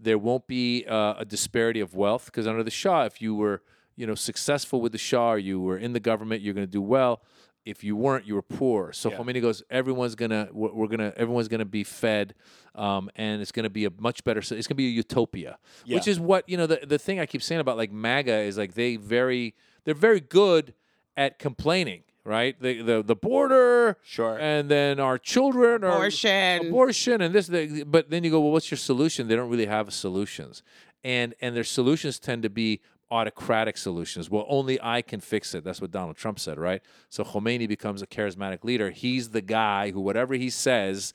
there 0.00 0.18
won't 0.18 0.46
be 0.46 0.84
uh, 0.88 1.14
a 1.18 1.24
disparity 1.24 1.80
of 1.80 1.94
wealth 1.94 2.26
because 2.26 2.46
under 2.46 2.62
the 2.62 2.70
Shah, 2.70 3.04
if 3.04 3.20
you 3.20 3.34
were 3.34 3.62
you 3.96 4.06
know 4.06 4.14
successful 4.14 4.80
with 4.80 4.92
the 4.92 4.98
Shah, 4.98 5.32
or 5.32 5.38
you 5.38 5.60
were 5.60 5.78
in 5.78 5.92
the 5.92 6.00
government, 6.00 6.42
you're 6.42 6.54
going 6.54 6.66
to 6.66 6.70
do 6.70 6.82
well. 6.82 7.22
If 7.66 7.84
you 7.84 7.94
weren't, 7.94 8.26
you 8.26 8.34
were 8.34 8.42
poor. 8.42 8.90
So 8.92 9.10
Yeah. 9.10 9.18
Khomeini 9.18 9.42
goes, 9.42 9.62
everyone's 9.68 10.14
gonna 10.14 10.48
we're, 10.50 10.72
we're 10.72 10.86
gonna 10.86 11.12
everyone's 11.16 11.48
gonna 11.48 11.66
be 11.66 11.84
fed, 11.84 12.34
um, 12.74 13.10
and 13.16 13.42
it's 13.42 13.52
gonna 13.52 13.68
be 13.68 13.84
a 13.84 13.90
much 13.98 14.24
better. 14.24 14.40
It's 14.40 14.66
gonna 14.66 14.76
be 14.76 14.86
a 14.86 14.90
utopia, 14.90 15.58
which 15.96 16.08
is 16.08 16.18
what 16.18 16.48
you 16.48 16.56
know. 16.56 16.66
The 16.66 16.80
the 16.86 16.98
thing 16.98 17.20
I 17.20 17.26
keep 17.26 17.42
saying 17.42 17.60
about 17.60 17.76
like 17.76 17.92
MAGA 17.92 18.34
is 18.40 18.56
like 18.56 18.72
they 18.74 18.96
very 18.96 19.54
they're 19.84 19.94
very 19.94 20.20
good 20.20 20.72
at 21.18 21.38
complaining. 21.38 22.02
Right, 22.22 22.54
the 22.60 22.82
the 22.82 23.02
the 23.02 23.16
border, 23.16 23.96
Sure. 24.04 24.38
and 24.38 24.68
then 24.70 25.00
our 25.00 25.16
children 25.16 25.82
are 25.84 25.96
Abortion. 25.96 26.66
abortion 26.68 27.20
and 27.22 27.34
this 27.34 27.46
the, 27.46 27.82
but 27.84 28.10
then 28.10 28.24
you 28.24 28.30
go 28.30 28.40
well 28.40 28.52
what's 28.52 28.70
your 28.70 28.78
solution 28.78 29.26
they 29.26 29.34
don't 29.36 29.48
really 29.48 29.66
have 29.66 29.90
solutions 29.92 30.62
and 31.02 31.34
and 31.40 31.56
their 31.56 31.64
solutions 31.64 32.18
tend 32.18 32.42
to 32.42 32.50
be 32.50 32.80
autocratic 33.10 33.78
solutions 33.78 34.28
well 34.30 34.44
only 34.50 34.78
i 34.82 35.00
can 35.00 35.18
fix 35.18 35.54
it 35.54 35.64
that's 35.64 35.80
what 35.80 35.90
donald 35.90 36.14
trump 36.16 36.38
said 36.38 36.58
right 36.58 36.82
so 37.08 37.24
khomeini 37.24 37.66
becomes 37.66 38.02
a 38.02 38.06
charismatic 38.06 38.62
leader 38.64 38.90
he's 38.90 39.30
the 39.30 39.40
guy 39.40 39.90
who 39.90 39.98
whatever 40.00 40.34
he 40.34 40.50
says 40.50 41.14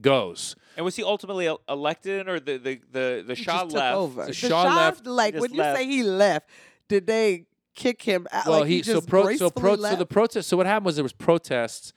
goes 0.00 0.56
and 0.76 0.84
was 0.84 0.96
he 0.96 1.02
ultimately 1.02 1.48
elected, 1.68 2.28
or 2.28 2.40
the 2.40 2.56
the 2.58 2.80
the, 2.92 3.24
the 3.26 3.34
He 3.34 3.42
Shah 3.44 3.62
left? 3.62 3.94
over. 3.96 4.22
The 4.22 4.26
The 4.28 4.32
Shah 4.34 4.48
Shah 4.48 4.74
left- 4.76 5.06
Like 5.06 5.34
just 5.34 5.40
when 5.42 5.52
you 5.54 5.58
left. 5.60 5.78
say 5.78 5.86
he 5.86 6.02
left, 6.02 6.50
did 6.88 7.06
they 7.06 7.46
kick 7.76 8.02
him 8.02 8.26
out? 8.32 8.46
well 8.46 8.60
like 8.60 8.68
he, 8.68 8.82
so 8.82 8.94
just 8.94 9.08
pro 9.08 9.22
so 9.22 9.28
gracefully 9.28 9.50
pro 9.62 9.76
so 9.76 9.96
the 9.96 10.06
protest 10.06 10.48
so 10.48 10.56
what 10.56 10.66
happened 10.66 10.86
was 10.86 10.96
there 10.96 11.02
was 11.04 11.12
protests 11.12 11.92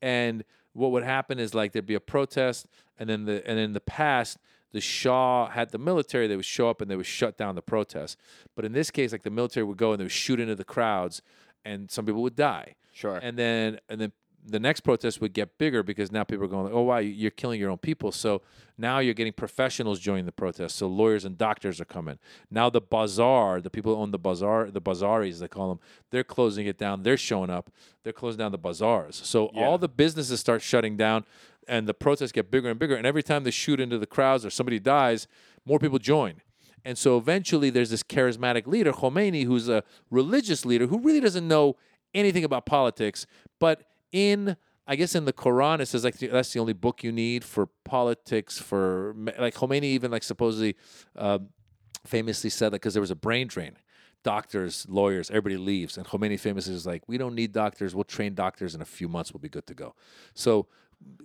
and 0.00 0.44
what 0.72 0.90
would 0.92 1.02
happen 1.04 1.38
is 1.38 1.54
like 1.54 1.72
there'd 1.72 1.84
be 1.86 1.94
a 1.94 2.00
protest 2.00 2.66
and 2.98 3.08
then 3.10 3.24
the 3.26 3.46
and 3.48 3.58
in 3.58 3.72
the 3.74 3.80
past 3.80 4.38
the 4.72 4.80
Shah 4.80 5.48
had 5.50 5.70
the 5.70 5.78
military 5.78 6.26
they 6.26 6.36
would 6.36 6.44
show 6.44 6.68
up 6.70 6.80
and 6.80 6.90
they 6.90 6.96
would 6.96 7.06
shut 7.06 7.36
down 7.36 7.54
the 7.54 7.62
protest 7.62 8.16
but 8.56 8.64
in 8.64 8.72
this 8.72 8.90
case 8.90 9.12
like 9.12 9.22
the 9.22 9.30
military 9.30 9.64
would 9.64 9.76
go 9.76 9.92
and 9.92 10.00
they 10.00 10.04
would 10.04 10.12
shoot 10.12 10.40
into 10.40 10.54
the 10.54 10.64
crowds 10.64 11.20
and 11.64 11.90
some 11.90 12.06
people 12.06 12.22
would 12.22 12.36
die 12.36 12.74
Sure. 12.92 13.18
and 13.22 13.36
then 13.36 13.78
and 13.88 14.00
then 14.00 14.12
the 14.46 14.60
next 14.60 14.80
protest 14.80 15.20
would 15.20 15.32
get 15.32 15.56
bigger 15.58 15.82
because 15.82 16.12
now 16.12 16.22
people 16.24 16.44
are 16.44 16.48
going 16.48 16.64
like, 16.64 16.74
oh 16.74 16.82
wow 16.82 16.98
you're 16.98 17.30
killing 17.30 17.58
your 17.58 17.70
own 17.70 17.78
people. 17.78 18.12
So 18.12 18.42
now 18.76 18.98
you're 18.98 19.14
getting 19.14 19.32
professionals 19.32 19.98
joining 20.00 20.26
the 20.26 20.32
protest. 20.32 20.76
So 20.76 20.86
lawyers 20.86 21.24
and 21.24 21.38
doctors 21.38 21.80
are 21.80 21.84
coming. 21.86 22.18
Now 22.50 22.68
the 22.70 22.80
bazaar 22.80 23.60
the 23.60 23.70
people 23.70 23.94
who 23.94 24.02
own 24.02 24.10
the 24.10 24.18
bazaar 24.18 24.70
the 24.70 24.80
bazaris 24.82 25.38
they 25.38 25.48
call 25.48 25.68
them 25.70 25.80
they're 26.10 26.24
closing 26.24 26.66
it 26.66 26.76
down. 26.78 27.02
They're 27.02 27.16
showing 27.16 27.50
up. 27.50 27.70
They're 28.02 28.12
closing 28.12 28.38
down 28.38 28.52
the 28.52 28.58
bazaars. 28.58 29.16
So 29.24 29.50
Yeah. 29.54 29.64
all 29.66 29.78
the 29.78 29.88
businesses 29.88 30.40
start 30.40 30.60
shutting 30.62 30.96
down 30.96 31.24
and 31.66 31.86
the 31.88 31.94
protests 31.94 32.32
get 32.32 32.50
bigger 32.50 32.68
and 32.68 32.78
bigger. 32.78 32.94
And 32.96 33.06
every 33.06 33.22
time 33.22 33.44
they 33.44 33.50
shoot 33.50 33.80
into 33.80 33.98
the 33.98 34.06
crowds 34.06 34.44
or 34.44 34.50
somebody 34.50 34.78
dies 34.78 35.26
more 35.64 35.78
people 35.78 35.98
join. 35.98 36.42
And 36.84 36.98
so 36.98 37.16
eventually 37.16 37.70
there's 37.70 37.88
this 37.88 38.02
charismatic 38.02 38.66
leader, 38.66 38.92
Khomeini, 38.92 39.46
who's 39.46 39.70
a 39.70 39.82
religious 40.10 40.66
leader 40.66 40.86
who 40.86 40.98
really 40.98 41.20
doesn't 41.20 41.48
know 41.48 41.76
anything 42.12 42.44
about 42.44 42.66
politics. 42.66 43.26
But 43.58 43.84
in, 44.14 44.56
I 44.86 44.96
guess 44.96 45.14
in 45.14 45.24
the 45.24 45.32
Quran, 45.32 45.80
it 45.80 45.86
says 45.86 46.04
like 46.04 46.16
that's 46.18 46.52
the 46.52 46.60
only 46.60 46.72
book 46.72 47.02
you 47.02 47.10
need 47.12 47.44
for 47.44 47.66
politics, 47.84 48.58
for 48.58 49.14
like 49.38 49.54
Khomeini 49.54 49.82
even 49.84 50.10
like 50.10 50.22
supposedly 50.22 50.76
uh, 51.16 51.40
famously 52.06 52.48
said 52.48 52.68
that 52.68 52.76
because 52.76 52.94
there 52.94 53.00
was 53.00 53.10
a 53.10 53.16
brain 53.16 53.48
drain. 53.48 53.76
Doctors, 54.22 54.86
lawyers, 54.88 55.28
everybody 55.30 55.58
leaves. 55.58 55.98
And 55.98 56.06
Khomeini 56.06 56.40
famously 56.40 56.72
is 56.72 56.86
like, 56.86 57.02
we 57.06 57.18
don't 57.18 57.34
need 57.34 57.52
doctors. 57.52 57.94
We'll 57.94 58.04
train 58.04 58.34
doctors 58.34 58.74
in 58.74 58.80
a 58.80 58.86
few 58.86 59.06
months. 59.06 59.34
We'll 59.34 59.40
be 59.40 59.50
good 59.50 59.66
to 59.66 59.74
go. 59.74 59.94
So 60.32 60.66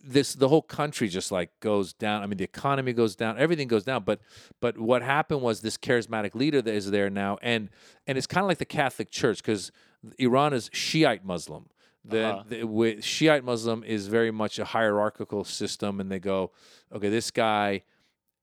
this 0.03 0.33
the 0.33 0.49
whole 0.49 0.63
country 0.63 1.07
just 1.07 1.31
like 1.31 1.57
goes 1.59 1.93
down. 1.93 2.23
I 2.23 2.25
mean, 2.25 2.37
the 2.37 2.43
economy 2.43 2.91
goes 2.91 3.15
down, 3.15 3.37
everything 3.37 3.67
goes 3.67 3.83
down. 3.83 4.03
But 4.03 4.19
but 4.59 4.77
what 4.77 5.03
happened 5.03 5.41
was 5.41 5.61
this 5.61 5.77
charismatic 5.77 6.33
leader 6.33 6.61
that 6.61 6.73
is 6.73 6.89
there 6.91 7.09
now, 7.09 7.37
and 7.41 7.69
and 8.07 8.17
it's 8.17 8.27
kind 8.27 8.43
of 8.43 8.47
like 8.47 8.57
the 8.57 8.65
Catholic 8.65 9.11
Church 9.11 9.37
because 9.37 9.71
Iran 10.17 10.53
is 10.53 10.69
Shiite 10.73 11.23
Muslim. 11.23 11.67
Then 12.09 12.25
Uh-huh. 12.25 12.43
the, 12.47 12.63
with 12.63 13.03
Shiite 13.03 13.43
Muslim 13.43 13.83
is 13.83 14.07
very 14.07 14.31
much 14.31 14.59
a 14.59 14.65
hierarchical 14.65 15.43
system, 15.43 15.99
and 15.99 16.11
they 16.11 16.19
go, 16.19 16.51
okay, 16.91 17.09
this 17.09 17.31
guy, 17.31 17.83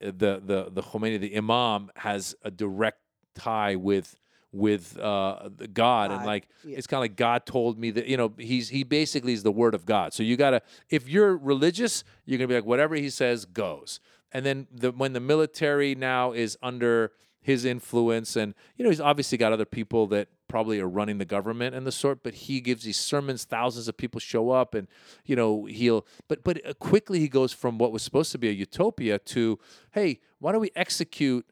uh, 0.02 0.06
the 0.06 0.40
the 0.44 0.68
the 0.70 0.82
Khomeini, 0.82 1.18
the 1.20 1.36
Imam, 1.36 1.90
has 1.96 2.34
a 2.42 2.50
direct 2.50 3.00
tie 3.34 3.76
with 3.76 4.16
with 4.52 4.98
uh, 4.98 5.50
God, 5.74 6.10
and 6.10 6.24
like 6.24 6.48
yeah. 6.64 6.78
it's 6.78 6.86
kind 6.86 6.98
of 6.98 7.02
like 7.02 7.16
God 7.16 7.44
told 7.44 7.78
me 7.78 7.90
that 7.90 8.06
you 8.06 8.16
know 8.16 8.32
he's 8.38 8.68
he 8.70 8.84
basically 8.84 9.32
is 9.34 9.42
the 9.42 9.52
word 9.52 9.74
of 9.74 9.84
God. 9.84 10.14
So 10.14 10.22
you 10.22 10.36
gotta 10.36 10.62
if 10.88 11.08
you're 11.08 11.36
religious, 11.36 12.04
you're 12.24 12.38
gonna 12.38 12.48
be 12.48 12.54
like 12.54 12.64
whatever 12.64 12.94
he 12.94 13.10
says 13.10 13.44
goes. 13.44 14.00
And 14.32 14.46
then 14.46 14.66
the 14.72 14.92
when 14.92 15.12
the 15.12 15.20
military 15.20 15.94
now 15.94 16.32
is 16.32 16.56
under 16.62 17.12
his 17.40 17.64
influence, 17.64 18.34
and 18.36 18.54
you 18.76 18.84
know 18.84 18.90
he's 18.90 19.00
obviously 19.00 19.36
got 19.38 19.52
other 19.52 19.64
people 19.66 20.06
that 20.08 20.28
probably 20.48 20.80
are 20.80 20.88
running 20.88 21.18
the 21.18 21.24
government 21.24 21.74
and 21.74 21.86
the 21.86 21.92
sort, 21.92 22.22
but 22.22 22.34
he 22.34 22.60
gives 22.60 22.84
these 22.84 22.98
sermons, 22.98 23.44
thousands 23.44 23.88
of 23.88 23.96
people 23.96 24.20
show 24.20 24.50
up, 24.50 24.74
and 24.74 24.88
you 25.24 25.36
know 25.36 25.64
he'll. 25.64 26.06
But 26.28 26.44
but 26.44 26.66
uh, 26.66 26.74
quickly 26.74 27.20
he 27.20 27.28
goes 27.28 27.52
from 27.52 27.78
what 27.78 27.92
was 27.92 28.02
supposed 28.02 28.32
to 28.32 28.38
be 28.38 28.48
a 28.48 28.52
utopia 28.52 29.18
to 29.18 29.58
hey, 29.92 30.20
why 30.38 30.52
don't 30.52 30.60
we 30.60 30.70
execute 30.76 31.46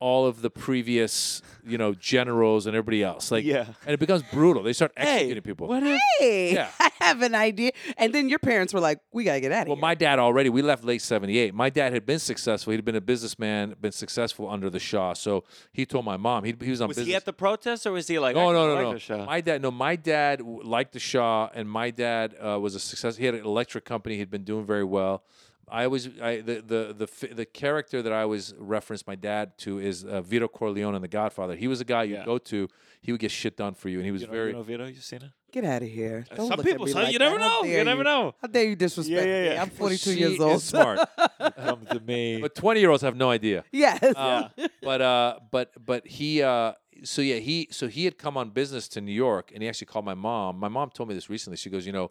all 0.00 0.26
of 0.26 0.42
the 0.42 0.50
previous 0.50 1.42
you 1.66 1.76
know 1.76 1.92
generals 1.94 2.66
and 2.66 2.76
everybody 2.76 3.02
else 3.02 3.30
like 3.32 3.44
Yeah. 3.44 3.66
and 3.84 3.94
it 3.94 3.98
becomes 4.00 4.22
brutal. 4.32 4.62
They 4.62 4.72
start 4.72 4.92
hey, 4.96 5.14
executing 5.16 5.42
people. 5.42 5.66
what 5.68 5.82
if 5.82 6.00
hey, 6.20 6.54
Yeah. 6.54 6.70
I 6.80 6.90
have 7.00 7.22
an 7.22 7.34
idea. 7.34 7.72
And 7.96 8.12
then 8.14 8.28
your 8.28 8.38
parents 8.38 8.72
were 8.74 8.80
like, 8.80 9.00
we 9.12 9.24
got 9.24 9.34
to 9.34 9.40
get 9.40 9.50
out 9.52 9.62
of 9.62 9.68
Well, 9.68 9.76
here. 9.76 9.80
my 9.82 9.94
dad 9.94 10.18
already, 10.18 10.50
we 10.50 10.62
left 10.62 10.84
late 10.84 11.00
78. 11.02 11.54
My 11.54 11.70
dad 11.70 11.92
had 11.92 12.04
been 12.06 12.18
successful. 12.18 12.72
He'd 12.72 12.84
been 12.84 12.96
a 12.96 13.00
businessman, 13.00 13.74
been 13.80 13.92
successful 13.92 14.48
under 14.48 14.68
the 14.70 14.78
Shah. 14.80 15.14
So 15.14 15.44
he 15.72 15.84
told 15.86 16.04
my 16.04 16.16
mom, 16.16 16.44
he, 16.44 16.54
he 16.60 16.70
was 16.70 16.80
on 16.80 16.88
was 16.88 16.96
business. 16.96 17.08
he 17.10 17.14
at 17.14 17.24
the 17.24 17.32
protest 17.32 17.86
or 17.86 17.92
was 17.92 18.06
he 18.08 18.18
like? 18.18 18.36
no, 18.36 18.50
I 18.50 18.52
no, 18.52 18.66
no, 18.68 18.74
like 18.74 18.82
no. 18.84 18.92
the 18.94 18.98
Shah? 19.00 19.24
My 19.24 19.40
dad, 19.40 19.62
no, 19.62 19.70
my 19.70 19.96
dad 19.96 20.38
w- 20.40 20.62
liked 20.62 20.92
the 20.92 20.98
Shah, 21.00 21.48
and 21.54 21.68
my 21.70 21.90
dad 21.90 22.34
uh, 22.40 22.58
was 22.60 22.74
a 22.74 22.80
success. 22.80 23.16
He 23.16 23.24
had 23.24 23.34
an 23.34 23.44
electric 23.44 23.84
company. 23.84 24.16
He'd 24.16 24.30
been 24.30 24.44
doing 24.44 24.64
very 24.66 24.84
well. 24.84 25.22
I 25.70 25.84
always, 25.84 26.08
I, 26.20 26.40
the, 26.40 26.62
the, 26.66 27.06
the, 27.06 27.34
the 27.34 27.44
character 27.46 28.02
that 28.02 28.12
I 28.12 28.22
always 28.22 28.54
reference 28.58 29.06
my 29.06 29.14
dad 29.14 29.56
to 29.58 29.78
is 29.78 30.04
uh, 30.04 30.20
Vito 30.22 30.48
Corleone 30.48 30.94
in 30.94 31.02
The 31.02 31.08
Godfather. 31.08 31.54
He 31.56 31.68
was 31.68 31.80
a 31.80 31.84
guy 31.84 32.04
you'd 32.04 32.16
Yeah. 32.18 32.24
go 32.24 32.38
to, 32.38 32.68
he 33.00 33.12
would 33.12 33.20
get 33.20 33.30
shit 33.30 33.56
done 33.56 33.74
for 33.74 33.88
you, 33.88 33.98
and 33.98 34.04
he 34.06 34.12
was 34.12 34.22
you 34.22 34.26
know, 34.28 34.32
very, 34.32 34.48
you 34.50 34.56
know 34.56 34.62
Vito, 34.62 34.86
you 34.86 34.94
seen 35.00 35.22
it? 35.22 35.30
Get 35.50 35.64
out 35.64 35.82
of 35.82 35.88
here. 35.88 36.26
Don't 36.34 36.48
Some 36.48 36.56
look 36.58 36.66
people 36.66 36.84
at 36.84 36.86
me 36.88 36.92
say 36.92 37.02
like 37.04 37.12
you 37.12 37.18
never 37.18 37.38
that. 37.38 37.42
How 37.42 37.60
know. 37.62 37.64
You 37.68 37.72
dare 37.76 37.84
never 37.84 38.04
know. 38.04 38.34
How 38.42 38.48
dare 38.48 38.64
you 38.64 38.76
disrespect 38.76 39.26
Yeah, 39.26 39.44
yeah, 39.44 39.50
me? 39.54 39.58
I'm 39.58 39.70
42 39.70 40.12
she 40.12 40.18
years 40.18 40.40
old. 40.40 40.56
is 40.56 40.64
smart. 40.64 40.98
Come 41.56 41.86
to 41.86 42.00
me. 42.00 42.38
but 42.42 42.54
20 42.54 42.80
year 42.80 42.90
olds 42.90 43.02
have 43.02 43.16
no 43.16 43.30
idea. 43.30 43.64
yes. 43.72 44.02
Uh, 44.02 44.48
but 44.82 45.00
uh, 45.00 45.38
but 45.50 45.72
but 45.82 46.06
he 46.06 46.42
uh, 46.42 46.72
so 47.02 47.22
yeah 47.22 47.36
he 47.36 47.66
so 47.70 47.88
he 47.88 48.04
had 48.04 48.18
come 48.18 48.36
on 48.36 48.50
business 48.50 48.88
to 48.88 49.00
New 49.00 49.12
York 49.12 49.50
and 49.54 49.62
he 49.62 49.68
actually 49.70 49.86
called 49.86 50.04
my 50.04 50.12
mom. 50.14 50.58
My 50.58 50.68
mom 50.68 50.90
told 50.90 51.08
me 51.08 51.14
this 51.14 51.30
recently. 51.30 51.56
She 51.56 51.70
goes, 51.70 51.86
you 51.86 51.92
know, 51.92 52.10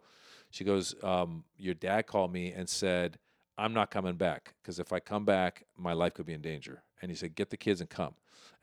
she 0.50 0.64
goes, 0.64 0.96
um, 1.04 1.44
your 1.58 1.74
dad 1.74 2.08
called 2.08 2.32
me 2.32 2.50
and 2.50 2.68
said 2.68 3.18
I'm 3.58 3.74
not 3.74 3.90
coming 3.90 4.14
back 4.14 4.54
because 4.62 4.78
if 4.78 4.92
I 4.92 5.00
come 5.00 5.24
back, 5.24 5.64
my 5.76 5.92
life 5.92 6.14
could 6.14 6.26
be 6.26 6.32
in 6.34 6.40
danger. 6.40 6.82
and 7.00 7.10
he 7.12 7.16
said, 7.16 7.34
"Get 7.36 7.50
the 7.50 7.56
kids 7.56 7.80
and 7.80 7.88
come." 7.90 8.14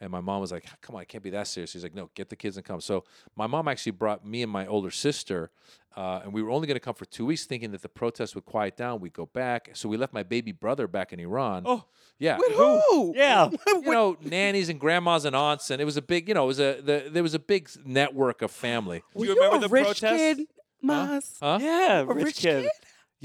And 0.02 0.10
my 0.12 0.20
mom 0.20 0.42
was 0.42 0.52
like, 0.52 0.66
"Come 0.82 0.96
on, 0.96 1.02
I 1.02 1.06
can't 1.06 1.24
be 1.24 1.30
that 1.30 1.48
serious." 1.48 1.72
He's 1.72 1.84
like, 1.84 1.94
"No, 1.96 2.10
get 2.16 2.28
the 2.30 2.36
kids 2.36 2.58
and 2.58 2.66
come." 2.66 2.82
So 2.82 3.04
my 3.36 3.48
mom 3.48 3.68
actually 3.70 3.94
brought 3.94 4.26
me 4.26 4.42
and 4.44 4.52
my 4.52 4.66
older 4.68 4.92
sister, 4.92 5.52
uh, 5.96 6.20
and 6.24 6.34
we 6.34 6.42
were 6.44 6.50
only 6.52 6.68
going 6.68 6.76
to 6.76 6.82
come 6.82 6.96
for 6.96 7.06
two 7.06 7.26
weeks, 7.26 7.46
thinking 7.46 7.72
that 7.72 7.82
the 7.82 7.88
protests 7.90 8.36
would 8.36 8.44
quiet 8.46 8.76
down. 8.76 9.00
We'd 9.00 9.14
go 9.14 9.26
back. 9.26 9.70
So 9.74 9.88
we 9.88 9.96
left 9.96 10.12
my 10.14 10.24
baby 10.24 10.52
brother 10.52 10.86
back 10.88 11.14
in 11.14 11.20
Iran. 11.22 11.64
Oh. 11.66 11.86
yeah. 12.20 12.38
With 12.38 12.52
who? 12.54 13.14
Yeah. 13.16 13.50
You 13.86 13.92
know, 13.92 14.18
nannies 14.22 14.68
and 14.70 14.80
grandmas 14.80 15.24
and 15.26 15.34
aunts, 15.36 15.70
and 15.72 15.82
it 15.82 15.86
was 15.86 15.96
a 15.98 16.02
big, 16.02 16.28
you 16.28 16.34
know, 16.34 16.44
it 16.44 16.48
was 16.48 16.60
a 16.60 16.82
the, 16.82 17.08
there 17.10 17.24
was 17.24 17.34
a 17.34 17.40
big 17.40 17.70
network 17.86 18.42
of 18.42 18.52
family. 18.52 19.02
Were 19.14 19.26
you 19.26 19.32
you, 19.34 19.38
remember 19.38 19.58
a 19.58 19.60
the 19.62 19.70
rich 19.70 19.86
protest? 19.86 20.18
kid, 20.18 20.48
Maz? 20.84 21.38
Huh? 21.42 21.60
Yeah, 21.62 22.00
A 22.00 22.06
rich, 22.06 22.26
rich 22.26 22.36
kid. 22.38 22.64
kid? 22.64 22.72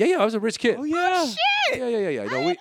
Yeah, 0.00 0.06
yeah, 0.06 0.16
I 0.22 0.24
was 0.24 0.32
a 0.32 0.40
rich 0.40 0.58
kid. 0.58 0.76
Oh 0.78 0.84
yeah. 0.84 1.30
Yeah, 1.74 1.86
yeah, 1.88 1.98
yeah, 1.98 2.08
yeah. 2.08 2.24
No, 2.24 2.46
we, 2.46 2.56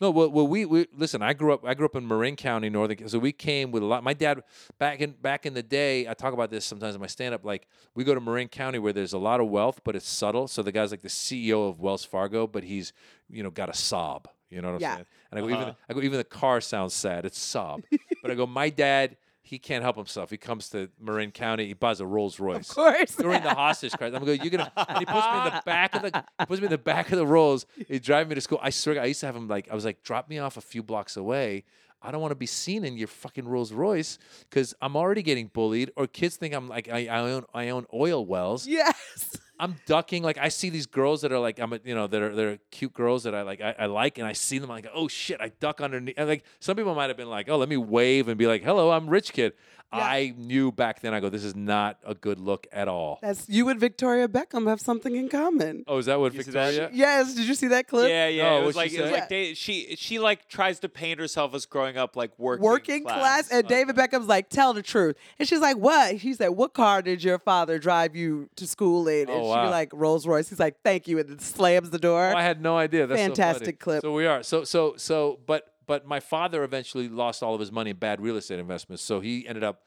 no, 0.00 0.10
well, 0.12 0.30
well, 0.30 0.46
we, 0.46 0.64
we 0.66 0.86
listen. 0.96 1.20
I 1.20 1.32
grew 1.32 1.52
up. 1.52 1.64
I 1.66 1.74
grew 1.74 1.84
up 1.84 1.96
in 1.96 2.06
Marin 2.06 2.36
County, 2.36 2.70
Northern. 2.70 3.08
So 3.08 3.18
we 3.18 3.32
came 3.32 3.72
with 3.72 3.82
a 3.82 3.86
lot. 3.86 4.04
My 4.04 4.12
dad 4.12 4.40
back 4.78 5.00
in 5.00 5.10
back 5.20 5.46
in 5.46 5.54
the 5.54 5.64
day. 5.64 6.06
I 6.08 6.14
talk 6.14 6.32
about 6.32 6.48
this 6.48 6.64
sometimes 6.64 6.94
in 6.94 7.00
my 7.00 7.08
stand 7.08 7.34
up. 7.34 7.44
Like 7.44 7.66
we 7.96 8.04
go 8.04 8.14
to 8.14 8.20
Marin 8.20 8.46
County 8.46 8.78
where 8.78 8.92
there's 8.92 9.14
a 9.14 9.18
lot 9.18 9.40
of 9.40 9.48
wealth, 9.48 9.80
but 9.82 9.96
it's 9.96 10.08
subtle. 10.08 10.46
So 10.46 10.62
the 10.62 10.70
guy's 10.70 10.92
like 10.92 11.02
the 11.02 11.08
CEO 11.08 11.68
of 11.68 11.80
Wells 11.80 12.04
Fargo, 12.04 12.46
but 12.46 12.62
he's 12.62 12.92
you 13.28 13.42
know 13.42 13.50
got 13.50 13.68
a 13.68 13.72
Saab. 13.72 14.26
You 14.48 14.62
know 14.62 14.68
what 14.68 14.74
I'm 14.76 14.80
Yeah. 14.82 14.94
saying? 14.94 15.06
And 15.32 15.38
I 15.38 15.40
go 15.42 15.48
even 15.48 15.62
Uh-huh. 15.62 15.72
I 15.90 15.92
go 15.94 16.00
even 16.02 16.18
the 16.18 16.24
car 16.24 16.60
sounds 16.60 16.94
sad. 16.94 17.24
It's 17.24 17.40
sob. 17.40 17.82
but 18.22 18.30
I 18.30 18.34
go 18.34 18.46
my 18.46 18.70
dad. 18.70 19.16
He 19.48 19.60
can't 19.60 19.84
help 19.84 19.94
himself. 19.96 20.30
He 20.30 20.36
comes 20.36 20.68
to 20.70 20.90
Marin 21.00 21.30
County. 21.30 21.66
He 21.68 21.72
buys 21.74 22.00
a 22.00 22.06
Rolls 22.06 22.40
Royce 22.40 22.68
Of 22.70 22.74
course. 22.74 23.14
during 23.14 23.42
the 23.44 23.54
hostage 23.54 23.92
crisis. 23.92 24.16
I'm 24.18 24.24
going, 24.24 24.40
you're 24.40 24.50
gonna. 24.50 24.72
And 24.76 24.98
he 24.98 25.04
puts 25.06 25.24
me 25.26 25.38
in 25.38 25.44
the 25.44 25.62
back 25.66 25.94
of 25.94 26.02
the. 26.02 26.24
He 26.40 26.46
puts 26.46 26.60
me 26.60 26.66
in 26.66 26.70
the 26.72 26.78
back 26.78 27.12
of 27.12 27.18
the 27.18 27.26
rolls. 27.26 27.64
He 27.86 28.00
drives 28.00 28.28
me 28.28 28.34
to 28.34 28.40
school. 28.40 28.58
I 28.60 28.70
swear, 28.70 29.00
I 29.00 29.04
used 29.04 29.20
to 29.20 29.26
have 29.26 29.36
him 29.36 29.46
like. 29.46 29.68
I 29.70 29.74
was 29.76 29.84
like, 29.84 30.02
drop 30.02 30.28
me 30.28 30.38
off 30.40 30.56
a 30.56 30.60
few 30.60 30.82
blocks 30.82 31.16
away. 31.16 31.62
I 32.02 32.10
don't 32.10 32.20
want 32.20 32.32
to 32.32 32.36
be 32.36 32.46
seen 32.46 32.84
in 32.84 32.96
your 32.96 33.08
fucking 33.08 33.46
Rolls 33.48 33.72
Royce 33.72 34.18
because 34.50 34.74
I'm 34.82 34.96
already 34.96 35.22
getting 35.22 35.46
bullied, 35.46 35.92
or 35.96 36.06
kids 36.08 36.36
think 36.36 36.52
I'm 36.52 36.68
like 36.68 36.88
I, 36.88 37.06
I 37.06 37.18
own 37.20 37.44
I 37.54 37.68
own 37.68 37.86
oil 37.94 38.26
wells. 38.26 38.66
yes. 38.66 39.38
I'm 39.58 39.76
ducking. 39.86 40.22
Like 40.22 40.38
I 40.38 40.48
see 40.48 40.70
these 40.70 40.86
girls 40.86 41.22
that 41.22 41.32
are 41.32 41.38
like 41.38 41.58
I'm, 41.58 41.72
a, 41.72 41.80
you 41.84 41.94
know, 41.94 42.06
that 42.06 42.22
are 42.22 42.34
they're 42.34 42.58
cute 42.70 42.92
girls 42.92 43.24
that 43.24 43.34
I 43.34 43.42
like. 43.42 43.60
I, 43.60 43.74
I 43.78 43.86
like, 43.86 44.18
and 44.18 44.26
I 44.26 44.32
see 44.32 44.58
them. 44.58 44.70
I'm 44.70 44.76
like, 44.76 44.90
oh 44.94 45.08
shit, 45.08 45.40
I 45.40 45.48
duck 45.60 45.80
underneath. 45.80 46.14
And 46.18 46.28
like 46.28 46.44
some 46.60 46.76
people 46.76 46.94
might 46.94 47.08
have 47.08 47.16
been 47.16 47.30
like, 47.30 47.48
oh, 47.48 47.56
let 47.56 47.68
me 47.68 47.76
wave 47.76 48.28
and 48.28 48.36
be 48.38 48.46
like, 48.46 48.62
hello, 48.62 48.90
I'm 48.90 49.08
rich 49.08 49.32
kid. 49.32 49.54
I 49.92 50.34
knew 50.36 50.72
back 50.72 51.00
then. 51.00 51.14
I 51.14 51.20
go, 51.20 51.28
this 51.28 51.44
is 51.44 51.54
not 51.56 51.98
a 52.04 52.14
good 52.14 52.38
look 52.38 52.66
at 52.72 52.88
all. 52.88 53.18
That's 53.22 53.48
you 53.48 53.68
and 53.68 53.78
Victoria 53.80 54.28
Beckham 54.28 54.66
have 54.68 54.80
something 54.80 55.14
in 55.16 55.28
common. 55.28 55.84
Oh, 55.86 55.98
is 55.98 56.06
that 56.06 56.20
what 56.20 56.34
You 56.34 56.42
see 56.42 56.50
that? 56.50 56.70
Victoria? 56.74 56.90
Yes. 56.92 57.34
Did 57.34 57.46
you 57.46 57.54
see 57.54 57.68
that 57.68 57.88
clip? 57.88 58.08
Yeah, 58.08 58.28
yeah. 58.28 58.48
Oh, 58.50 58.62
it 58.62 58.66
was 58.66 58.74
what'd 58.74 58.76
like 58.76 58.90
she 58.90 58.96
it 58.96 59.00
was 59.02 59.10
say? 59.10 59.16
like 59.20 59.28
they, 59.28 59.54
she 59.54 59.96
she 59.96 60.18
like 60.18 60.48
tries 60.48 60.80
to 60.80 60.88
paint 60.88 61.20
herself 61.20 61.54
as 61.54 61.66
growing 61.66 61.96
up 61.96 62.16
like 62.16 62.32
working 62.38 62.64
Working 62.64 63.04
class, 63.04 63.48
and 63.50 63.64
uh, 63.64 63.68
David 63.68 63.96
Beckham's 63.96 64.26
like, 64.26 64.48
"Tell 64.48 64.72
the 64.74 64.82
truth," 64.82 65.16
and 65.38 65.48
she's 65.48 65.60
like, 65.60 65.76
"What?" 65.76 66.16
He 66.16 66.34
said, 66.34 66.48
"What 66.48 66.74
car 66.74 67.00
did 67.00 67.22
your 67.24 67.38
father 67.38 67.78
drive 67.78 68.14
you 68.16 68.50
to 68.56 68.66
school 68.66 69.08
in?" 69.08 69.28
Oh, 69.30 69.32
and 69.32 69.40
Oh, 69.42 69.44
she 69.44 69.48
wow. 69.48 69.70
like 69.70 69.90
Rolls 69.92 70.26
Royce. 70.26 70.48
He's 70.48 70.60
like, 70.60 70.76
"Thank 70.84 71.06
you," 71.08 71.18
and 71.18 71.28
then 71.28 71.38
slams 71.38 71.90
the 71.90 71.98
door. 71.98 72.32
Oh, 72.34 72.36
I 72.36 72.42
had 72.42 72.60
no 72.60 72.76
idea. 72.76 73.06
That's 73.06 73.20
so 73.20 73.24
funny. 73.26 73.34
Fantastic 73.36 73.78
clip. 73.80 74.02
So 74.02 74.12
we 74.12 74.26
are. 74.26 74.42
So 74.42 74.64
so 74.64 74.94
so. 74.96 75.38
But 75.46 75.72
but 75.86 76.06
my 76.06 76.20
father 76.20 76.62
eventually 76.64 77.08
lost 77.08 77.42
all 77.42 77.54
of 77.54 77.60
his 77.60 77.72
money 77.72 77.90
in 77.90 77.96
bad 77.96 78.20
real 78.20 78.36
estate 78.36 78.58
investments. 78.58 79.02
So 79.02 79.20
he 79.20 79.46
ended 79.46 79.64
up. 79.64 79.82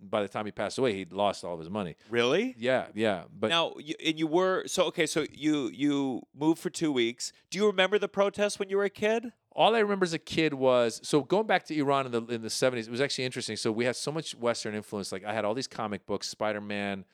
By 0.00 0.20
the 0.20 0.28
time 0.28 0.44
he 0.44 0.52
passed 0.52 0.76
away, 0.76 0.92
he'd 0.92 1.12
lost 1.12 1.44
all 1.44 1.54
of 1.54 1.60
his 1.60 1.70
money. 1.70 1.96
Really? 2.10 2.54
Yeah, 2.58 2.86
yeah. 2.94 3.22
But 3.32 3.48
Now, 3.48 3.74
you, 3.78 3.94
and 4.04 4.18
you 4.18 4.26
were 4.26 4.64
so 4.66 4.84
okay. 4.86 5.06
So 5.06 5.24
you 5.32 5.70
you 5.72 6.22
moved 6.36 6.58
for 6.60 6.68
two 6.68 6.92
weeks. 6.92 7.32
Do 7.48 7.58
you 7.58 7.66
remember 7.66 7.98
the 7.98 8.08
protests 8.08 8.58
when 8.58 8.68
you 8.68 8.76
were 8.76 8.84
a 8.84 8.90
kid? 8.90 9.32
all 9.54 9.74
I 9.74 9.78
remember 9.78 10.04
as 10.04 10.12
a 10.12 10.18
kid 10.18 10.52
was 10.52 11.00
so 11.04 11.22
going 11.22 11.46
back 11.46 11.64
to 11.66 11.78
Iran 11.78 12.06
in 12.06 12.12
the 12.12 12.22
in 12.26 12.42
the 12.42 12.50
seventies. 12.50 12.88
It 12.88 12.90
was 12.90 13.00
actually 13.00 13.24
interesting. 13.24 13.56
So 13.56 13.70
we 13.70 13.84
had 13.84 13.96
so 13.96 14.10
much 14.10 14.34
Western 14.34 14.74
influence. 14.74 15.12
Like 15.12 15.24
I 15.24 15.32
had 15.32 15.44
all 15.44 15.54
these 15.54 15.68
comic 15.68 16.06
books, 16.06 16.28
Spider 16.28 16.60
Man, 16.60 17.04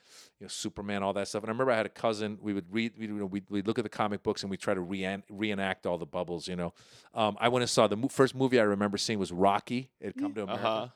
you 0.40 0.44
know, 0.44 0.48
Superman, 0.48 1.02
all 1.02 1.12
that 1.12 1.28
stuff. 1.28 1.42
And 1.42 1.50
I 1.50 1.52
remember 1.52 1.70
I 1.72 1.76
had 1.76 1.86
a 1.86 1.90
cousin. 1.90 2.38
We 2.40 2.52
would 2.54 2.72
read, 2.72 2.94
we 2.98 3.06
would 3.08 3.30
we'd, 3.30 3.44
we'd 3.50 3.66
look 3.66 3.78
at 3.78 3.84
the 3.84 3.88
comic 3.90 4.22
books 4.22 4.42
and 4.42 4.50
we 4.50 4.56
try 4.56 4.74
to 4.74 4.80
reen- 4.80 5.22
reenact 5.28 5.86
all 5.86 5.98
the 5.98 6.06
bubbles. 6.06 6.48
You 6.48 6.56
know, 6.56 6.72
um, 7.14 7.36
I 7.40 7.48
went 7.48 7.62
and 7.62 7.70
saw 7.70 7.86
the 7.86 7.96
mo- 7.96 8.08
first 8.08 8.34
movie 8.34 8.58
I 8.58 8.62
remember 8.64 8.96
seeing 8.98 9.18
was 9.18 9.30
Rocky. 9.32 9.90
It 10.00 10.16
come 10.18 10.34
to 10.34 10.42
America, 10.44 10.66
Uh-huh. 10.66 10.88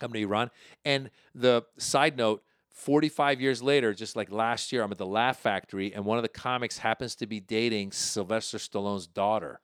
come 0.00 0.12
to 0.12 0.18
Iran. 0.18 0.50
And 0.84 1.10
the 1.34 1.62
side 1.78 2.16
note. 2.16 2.42
45 2.76 3.40
years 3.40 3.62
later, 3.62 3.94
just 3.94 4.16
like 4.16 4.32
last 4.32 4.72
year, 4.72 4.82
I'm 4.82 4.90
at 4.90 4.98
the 4.98 5.06
Laugh 5.06 5.38
Factory, 5.38 5.94
and 5.94 6.04
one 6.04 6.18
of 6.18 6.22
the 6.22 6.28
comics 6.28 6.78
happens 6.78 7.14
to 7.14 7.26
be 7.28 7.38
dating 7.38 7.92
Sylvester 7.92 8.58
Stallone's 8.58 9.06
daughter. 9.06 9.60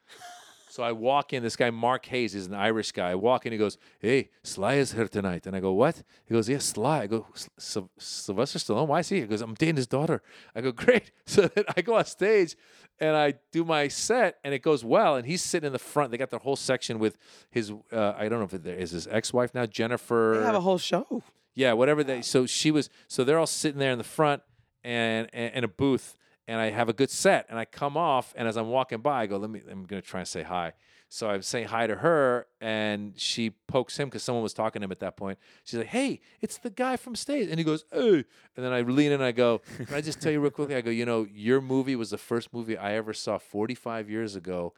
So 0.70 0.84
I 0.84 0.92
walk 0.92 1.32
in. 1.32 1.42
This 1.42 1.56
guy 1.56 1.70
Mark 1.70 2.06
Hayes 2.06 2.34
is 2.34 2.46
an 2.46 2.54
Irish 2.54 2.92
guy. 2.92 3.10
I 3.10 3.14
walk 3.16 3.44
in. 3.44 3.50
He 3.52 3.58
goes, 3.58 3.76
"Hey, 3.98 4.30
Sly 4.44 4.74
is 4.74 4.92
here 4.92 5.08
tonight." 5.08 5.46
And 5.46 5.56
I 5.56 5.60
go, 5.60 5.72
"What?" 5.72 6.02
He 6.26 6.32
goes, 6.32 6.48
"Yeah, 6.48 6.58
Sly." 6.58 7.02
I 7.02 7.06
go, 7.08 7.26
"Syl- 7.58 7.90
"Sylvester 7.98 8.60
Stallone? 8.60 8.86
Why 8.86 9.00
is 9.00 9.08
he?" 9.08 9.16
here?" 9.16 9.24
He 9.24 9.30
goes, 9.30 9.40
"I'm 9.42 9.54
dating 9.54 9.76
his 9.76 9.88
daughter." 9.88 10.22
I 10.54 10.60
go, 10.60 10.70
"Great." 10.72 11.10
So 11.26 11.46
then 11.48 11.64
I 11.76 11.82
go 11.82 11.94
on 11.96 12.04
stage 12.04 12.56
and 12.98 13.16
I 13.16 13.34
do 13.52 13.64
my 13.64 13.88
set, 13.88 14.38
and 14.44 14.52
it 14.54 14.62
goes 14.62 14.84
well. 14.84 15.16
And 15.16 15.26
he's 15.26 15.42
sitting 15.42 15.66
in 15.66 15.72
the 15.72 15.78
front. 15.78 16.10
They 16.12 16.18
got 16.18 16.30
their 16.30 16.40
whole 16.40 16.56
section 16.56 16.98
with 16.98 17.16
his. 17.50 17.72
Uh, 17.92 18.14
I 18.16 18.28
don't 18.28 18.38
know 18.40 18.44
if 18.44 18.54
it 18.54 18.66
is 18.66 18.90
his 18.92 19.06
ex-wife 19.06 19.54
now, 19.54 19.66
Jennifer. 19.66 20.36
they 20.38 20.44
have 20.46 20.54
a 20.54 20.60
whole 20.60 20.78
show. 20.78 21.22
Yeah, 21.54 21.72
whatever 21.72 22.04
they. 22.04 22.22
So 22.22 22.46
she 22.46 22.70
was. 22.70 22.90
So 23.08 23.24
they're 23.24 23.38
all 23.38 23.46
sitting 23.46 23.78
there 23.80 23.92
in 23.92 23.98
the 23.98 24.04
front 24.04 24.42
and, 24.84 25.28
and 25.32 25.54
in 25.54 25.64
a 25.64 25.68
booth, 25.68 26.16
and 26.50 26.60
I 26.60 26.70
have 26.70 26.88
a 26.88 26.92
good 26.92 27.10
set, 27.10 27.46
and 27.48 27.56
I 27.60 27.64
come 27.64 27.96
off, 27.96 28.34
and 28.36 28.48
as 28.48 28.56
I'm 28.56 28.70
walking 28.70 28.98
by, 28.98 29.22
I 29.22 29.26
go, 29.26 29.36
"Let 29.36 29.50
me. 29.50 29.62
I'm 29.70 29.84
gonna 29.84 30.02
try 30.02 30.18
and 30.18 30.28
say 30.28 30.42
hi." 30.42 30.72
So 31.08 31.30
I'm 31.30 31.42
saying 31.42 31.68
hi 31.68 31.86
to 31.86 31.94
her, 31.94 32.48
and 32.60 33.18
she 33.18 33.50
pokes 33.68 33.96
him 33.96 34.08
because 34.08 34.24
someone 34.24 34.42
was 34.42 34.52
talking 34.52 34.80
to 34.80 34.84
him 34.84 34.90
at 34.90 34.98
that 34.98 35.16
point. 35.16 35.38
She's 35.62 35.78
like, 35.78 35.88
"Hey, 35.88 36.20
it's 36.40 36.58
the 36.58 36.70
guy 36.70 36.96
from 36.96 37.14
stage," 37.14 37.48
and 37.48 37.58
he 37.58 37.64
goes, 37.64 37.84
"Hey," 37.92 38.24
and 38.56 38.64
then 38.64 38.72
I 38.72 38.80
lean 38.80 39.06
in 39.06 39.12
and 39.12 39.22
I 39.22 39.30
go, 39.30 39.60
"Can 39.76 39.94
I 39.94 40.00
just 40.00 40.20
tell 40.20 40.32
you 40.32 40.40
real 40.40 40.50
quickly?" 40.50 40.74
I 40.74 40.80
go, 40.80 40.90
"You 40.90 41.06
know, 41.06 41.24
your 41.32 41.60
movie 41.60 41.94
was 41.94 42.10
the 42.10 42.18
first 42.18 42.52
movie 42.52 42.76
I 42.76 42.94
ever 42.94 43.12
saw 43.12 43.38
45 43.38 44.10
years 44.10 44.34
ago." 44.34 44.74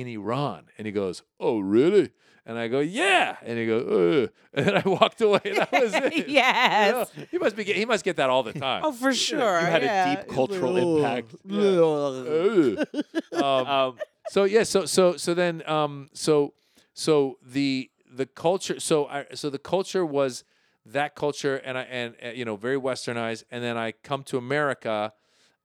In 0.00 0.06
Iran, 0.08 0.60
and 0.78 0.86
he 0.86 0.92
goes, 0.92 1.22
"Oh, 1.38 1.58
really?" 1.60 2.10
And 2.46 2.58
I 2.58 2.66
go, 2.68 2.80
"Yeah," 2.80 3.36
and 3.46 3.56
he 3.58 3.66
goes, 3.66 3.84
Ugh. 4.26 4.30
and 4.54 4.66
then 4.66 4.76
I 4.84 4.88
walked 4.88 5.20
away. 5.20 5.40
That 5.44 5.70
was 5.72 5.94
it. 5.94 6.12
You 6.16 6.24
yes. 6.42 6.92
know, 7.16 7.24
he 7.30 7.38
must 7.38 7.54
be. 7.56 7.62
get- 7.64 7.76
He 7.76 7.84
must 7.84 8.04
get 8.04 8.16
that 8.16 8.30
all 8.30 8.42
the 8.42 8.52
time. 8.52 8.82
Oh, 8.84 8.92
for 8.92 9.12
sure. 9.14 9.60
you 9.60 9.66
had 9.66 9.84
a 9.84 10.16
deep 10.16 10.34
cultural 10.34 10.74
impact. 10.76 11.34
Ugh. 11.48 12.86
um, 13.32 13.66
Um, 13.66 13.98
so 14.28 14.44
yeah. 14.44 14.62
So 14.64 14.86
so 14.86 15.16
so 15.16 15.34
then 15.34 15.62
um 15.68 16.08
so 16.14 16.54
so 16.94 17.38
the 17.44 17.90
the 18.10 18.26
culture. 18.26 18.80
So 18.80 19.06
I 19.06 19.26
so 19.34 19.50
the 19.50 19.58
culture 19.58 20.04
was 20.06 20.44
that 20.86 21.14
culture, 21.14 21.56
and 21.56 21.78
I 21.78 21.82
and 21.82 22.14
uh, 22.24 22.28
you 22.28 22.44
know 22.44 22.56
very 22.56 22.78
westernized. 22.78 23.44
And 23.50 23.62
then 23.62 23.76
I 23.76 23.92
come 23.92 24.22
to 24.24 24.38
America, 24.38 25.12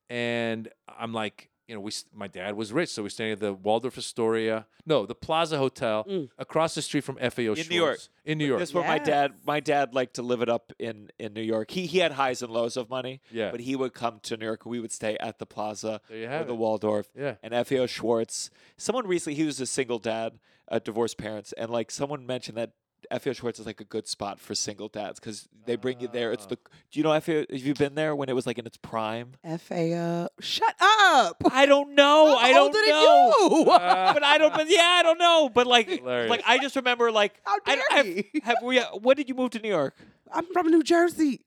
and 0.09 0.69
I'm 0.87 1.13
like. 1.13 1.49
You 1.67 1.75
know, 1.75 1.81
we 1.81 1.91
my 2.13 2.27
dad 2.27 2.55
was 2.55 2.71
rich, 2.71 2.89
so 2.89 3.03
we 3.03 3.09
staying 3.09 3.33
at 3.33 3.39
the 3.41 3.53
Waldorf 3.53 3.97
Astoria, 3.97 4.65
no, 4.85 5.05
the 5.05 5.13
Plaza 5.15 5.57
Hotel, 5.57 6.05
Mm. 6.05 6.29
across 6.37 6.75
the 6.75 6.81
street 6.81 7.03
from 7.03 7.17
FAO 7.17 7.53
In 7.55 7.67
New 7.67 7.75
York. 7.75 7.97
Schwarz. 7.97 8.09
in 8.23 8.37
New 8.37 8.45
York. 8.45 8.59
That's 8.59 8.73
where 8.73 8.87
my 8.87 8.99
dad 8.99 9.33
my 9.45 9.59
dad 9.59 9.93
liked 9.93 10.13
to 10.15 10.21
live 10.21 10.41
it 10.41 10.47
up 10.47 10.71
in 10.79 11.09
in 11.19 11.33
New 11.33 11.41
York. 11.41 11.71
He 11.71 11.85
he 11.85 11.97
had 11.99 12.13
highs 12.13 12.41
and 12.41 12.51
lows 12.53 12.77
of 12.77 12.89
money. 12.89 13.19
Yeah. 13.31 13.51
But 13.51 13.59
he 13.59 13.75
would 13.75 13.93
come 13.93 14.19
to 14.23 14.37
New 14.37 14.45
York. 14.45 14.65
We 14.65 14.79
would 14.79 14.93
stay 14.93 15.17
at 15.19 15.39
the 15.39 15.45
Plaza 15.45 15.99
or 16.09 16.15
the 16.45 16.53
it. 16.53 16.57
Waldorf. 16.57 17.07
Yeah. 17.13 17.35
And 17.43 17.53
FAO 17.67 17.85
Schwarz. 17.85 18.49
Someone 18.77 19.05
recently 19.05 19.35
he 19.35 19.43
was 19.43 19.59
a 19.59 19.65
single 19.65 19.99
dad, 19.99 20.39
uh, 20.71 20.79
divorced 20.79 21.17
parents, 21.17 21.51
and 21.53 21.69
like 21.69 21.91
someone 21.91 22.25
mentioned 22.25 22.57
that 22.57 22.71
FAO 23.11 23.31
Schwarz 23.33 23.59
is 23.59 23.65
like 23.65 23.79
a 23.79 23.85
good 23.85 24.07
spot 24.07 24.39
for 24.39 24.53
single 24.55 24.87
dads 24.89 25.19
because 25.19 25.47
they 25.65 25.75
bring 25.75 25.99
you 25.99 26.07
there. 26.07 26.31
It's 26.33 26.45
Ah. 26.45 26.49
the. 26.49 26.55
Do 26.55 26.99
you 26.99 27.03
know 27.03 27.17
FAO? 27.19 27.45
Have 27.49 27.51
you 27.51 27.73
been 27.73 27.95
there 27.95 28.15
when 28.15 28.27
it 28.29 28.33
was 28.35 28.45
like 28.45 28.57
in 28.57 28.65
its 28.65 28.77
prime? 28.77 29.33
FAO. 29.43 30.27
Shut 30.39 30.75
up. 30.81 31.41
I 31.51 31.65
don't 31.65 31.95
know. 31.95 32.35
I 32.35 32.51
don't 32.51 32.67
older 32.67 32.79
than 32.79 32.89
know. 32.89 33.33
you. 33.65 33.71
Uh, 33.71 34.13
but 34.13 34.23
I 34.23 34.37
don't. 34.37 34.53
But 34.53 34.69
yeah, 34.69 34.81
I 34.99 35.03
don't 35.03 35.19
know. 35.19 35.49
But 35.53 35.67
like, 35.67 35.87
Hilarious. 35.89 36.29
like 36.29 36.43
I 36.45 36.57
just 36.57 36.75
remember 36.75 37.11
like. 37.11 37.39
How 37.43 37.55
I, 37.65 37.75
dare 37.75 37.83
have, 37.91 38.05
he? 38.05 38.25
have 38.43 38.57
we? 38.63 38.79
When 38.79 39.15
did 39.15 39.29
you 39.29 39.35
move 39.35 39.51
to 39.51 39.59
New 39.59 39.69
York? 39.69 39.95
I'm 40.31 40.45
from 40.51 40.67
New 40.67 40.83
Jersey. 40.83 41.41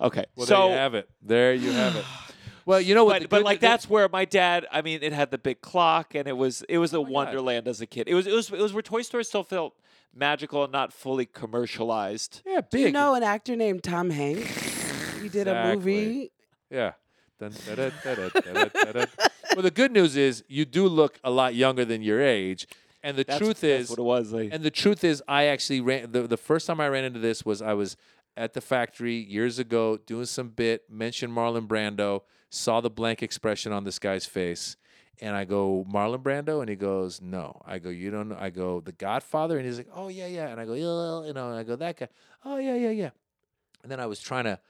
Okay, 0.00 0.24
well, 0.36 0.46
so 0.46 0.54
there 0.60 0.68
you 0.70 0.76
have 0.76 0.94
it. 0.94 1.08
There 1.22 1.54
you 1.54 1.72
have 1.72 1.96
it. 1.96 2.04
Well, 2.64 2.82
you 2.82 2.94
know 2.94 3.06
what? 3.06 3.14
but, 3.14 3.22
the 3.22 3.28
but 3.28 3.36
good- 3.38 3.44
like 3.46 3.60
the- 3.60 3.66
that's 3.66 3.88
where 3.88 4.10
my 4.10 4.26
dad. 4.26 4.66
I 4.70 4.82
mean, 4.82 5.02
it 5.02 5.14
had 5.14 5.30
the 5.30 5.38
big 5.38 5.62
clock, 5.62 6.14
and 6.14 6.28
it 6.28 6.36
was 6.36 6.60
it 6.68 6.76
was 6.76 6.92
a 6.92 6.98
Oh 6.98 7.02
God. 7.04 7.12
wonderland 7.12 7.66
as 7.66 7.80
a 7.80 7.86
kid. 7.86 8.08
It 8.08 8.12
was 8.14 8.26
it 8.26 8.34
was 8.34 8.50
it 8.52 8.58
was 8.60 8.74
where 8.74 8.82
Toy 8.82 9.00
Story 9.00 9.24
still 9.24 9.42
felt 9.42 9.74
magical 10.14 10.64
and 10.64 10.72
not 10.72 10.92
fully 10.92 11.26
commercialized. 11.26 12.42
yeah, 12.46 12.60
big. 12.60 12.70
Do 12.70 12.78
you 12.80 12.92
know 12.92 13.14
an 13.14 13.22
actor 13.22 13.56
named 13.56 13.82
Tom 13.82 14.10
Hanks? 14.10 15.20
He 15.20 15.28
did 15.28 15.48
a 15.48 15.74
movie. 15.74 16.32
Yeah. 16.70 16.92
Dun, 17.38 17.52
da, 17.66 17.74
da, 17.74 17.90
da, 18.02 18.14
da, 18.14 18.28
da, 18.28 18.64
da, 18.64 18.92
da. 18.92 19.04
well, 19.54 19.62
the 19.62 19.70
good 19.70 19.92
news 19.92 20.16
is 20.16 20.42
you 20.48 20.64
do 20.64 20.88
look 20.88 21.20
a 21.22 21.30
lot 21.30 21.54
younger 21.54 21.84
than 21.84 22.02
your 22.02 22.20
age, 22.20 22.66
and 23.00 23.16
the 23.16 23.22
That's, 23.22 23.38
truth 23.38 23.60
that's 23.60 23.84
is, 23.84 23.90
what 23.90 24.00
it 24.00 24.02
was. 24.02 24.32
Like, 24.32 24.48
and 24.52 24.64
the 24.64 24.72
truth 24.72 25.04
is, 25.04 25.22
I 25.28 25.44
actually 25.44 25.80
ran 25.80 26.10
the 26.10 26.22
the 26.26 26.36
first 26.36 26.66
time 26.66 26.80
I 26.80 26.88
ran 26.88 27.04
into 27.04 27.20
this 27.20 27.44
was 27.46 27.62
I 27.62 27.74
was 27.74 27.96
at 28.36 28.54
the 28.54 28.60
factory 28.60 29.14
years 29.14 29.60
ago 29.60 29.98
doing 29.98 30.24
some 30.24 30.48
bit, 30.48 30.90
mentioned 30.90 31.32
Marlon 31.32 31.68
Brando, 31.68 32.22
saw 32.50 32.80
the 32.80 32.90
blank 32.90 33.22
expression 33.22 33.70
on 33.72 33.84
this 33.84 34.00
guy's 34.00 34.26
face, 34.26 34.76
And 35.20 35.34
I 35.34 35.44
go, 35.44 35.84
Marlon 35.92 36.22
Brando? 36.22 36.60
And 36.60 36.68
he 36.68 36.76
goes, 36.76 37.20
no. 37.20 37.60
I 37.66 37.78
go, 37.78 37.90
you 37.90 38.10
don't 38.10 38.28
know. 38.28 38.36
I 38.38 38.50
go, 38.50 38.80
The 38.80 38.92
Godfather? 38.92 39.56
And 39.56 39.66
he's 39.66 39.78
like, 39.78 39.88
oh, 39.94 40.08
yeah, 40.08 40.26
yeah. 40.26 40.48
And 40.48 40.60
I 40.60 40.64
go, 40.64 40.74
you 40.74 40.84
know, 40.84 41.24
and 41.24 41.38
I 41.38 41.62
go, 41.64 41.76
that 41.76 41.98
guy. 41.98 42.08
Oh, 42.44 42.56
yeah, 42.58 42.74
yeah, 42.74 42.90
yeah. 42.90 43.10
And 43.82 43.90
then 43.90 44.00
I 44.00 44.06
was 44.06 44.20
trying 44.20 44.44
to, 44.44 44.60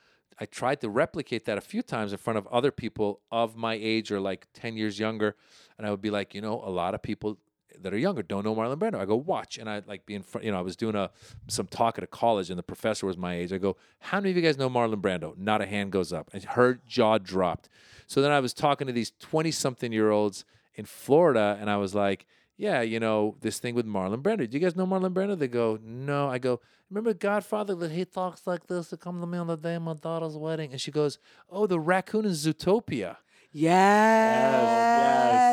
I 0.40 0.46
tried 0.46 0.80
to 0.82 0.88
replicate 0.88 1.44
that 1.46 1.58
a 1.58 1.60
few 1.60 1.82
times 1.82 2.12
in 2.12 2.18
front 2.18 2.38
of 2.38 2.46
other 2.48 2.70
people 2.70 3.20
of 3.30 3.56
my 3.56 3.74
age 3.74 4.10
or 4.10 4.20
like 4.20 4.46
10 4.54 4.76
years 4.76 4.98
younger. 4.98 5.36
And 5.76 5.86
I 5.86 5.90
would 5.90 6.00
be 6.00 6.10
like, 6.10 6.34
you 6.34 6.40
know, 6.40 6.62
a 6.64 6.70
lot 6.70 6.94
of 6.94 7.02
people 7.02 7.38
that 7.82 7.92
are 7.92 7.98
younger 7.98 8.22
don't 8.22 8.44
know 8.44 8.54
Marlon 8.54 8.76
Brando. 8.76 9.00
I 9.00 9.04
go, 9.04 9.16
watch. 9.16 9.58
And 9.58 9.68
I'd 9.68 9.86
like 9.86 10.06
be 10.06 10.14
in 10.14 10.22
front, 10.22 10.44
you 10.44 10.52
know, 10.52 10.58
I 10.58 10.62
was 10.62 10.76
doing 10.76 10.94
a 10.94 11.10
some 11.46 11.66
talk 11.66 11.98
at 11.98 12.04
a 12.04 12.06
college 12.06 12.50
and 12.50 12.58
the 12.58 12.62
professor 12.62 13.06
was 13.06 13.16
my 13.16 13.34
age. 13.36 13.52
I 13.52 13.58
go, 13.58 13.76
how 14.00 14.18
many 14.18 14.30
of 14.30 14.36
you 14.36 14.42
guys 14.42 14.58
know 14.58 14.68
Marlon 14.68 15.00
Brando? 15.00 15.36
Not 15.36 15.60
a 15.60 15.66
hand 15.66 15.92
goes 15.92 16.12
up. 16.12 16.30
And 16.32 16.42
her 16.44 16.80
jaw 16.86 17.18
dropped. 17.18 17.68
So 18.06 18.22
then 18.22 18.30
I 18.30 18.40
was 18.40 18.54
talking 18.54 18.86
to 18.86 18.92
these 18.92 19.12
20 19.18 19.50
something 19.50 19.92
year 19.92 20.10
olds 20.10 20.44
in 20.74 20.84
Florida 20.84 21.58
and 21.60 21.70
I 21.70 21.76
was 21.76 21.94
like, 21.94 22.26
yeah, 22.56 22.80
you 22.80 22.98
know, 22.98 23.36
this 23.40 23.60
thing 23.60 23.74
with 23.74 23.86
Marlon 23.86 24.20
Brando. 24.20 24.48
Do 24.50 24.56
you 24.56 24.58
guys 24.58 24.74
know 24.74 24.86
Marlon 24.86 25.14
Brando? 25.14 25.38
They 25.38 25.46
go, 25.46 25.78
no. 25.80 26.28
I 26.28 26.38
go, 26.38 26.60
remember 26.90 27.14
Godfather 27.14 27.76
that 27.76 27.92
he 27.92 28.04
talks 28.04 28.46
like 28.46 28.66
this 28.66 28.88
to 28.88 28.96
come 28.96 29.20
to 29.20 29.26
me 29.26 29.38
on 29.38 29.46
the 29.46 29.56
day 29.56 29.76
of 29.76 29.82
my 29.82 29.94
daughter's 29.94 30.36
wedding? 30.36 30.72
And 30.72 30.80
she 30.80 30.90
goes, 30.90 31.18
oh, 31.48 31.68
the 31.68 31.78
raccoon 31.78 32.24
in 32.24 32.32
Zootopia. 32.32 33.16
Yes, 33.50 33.70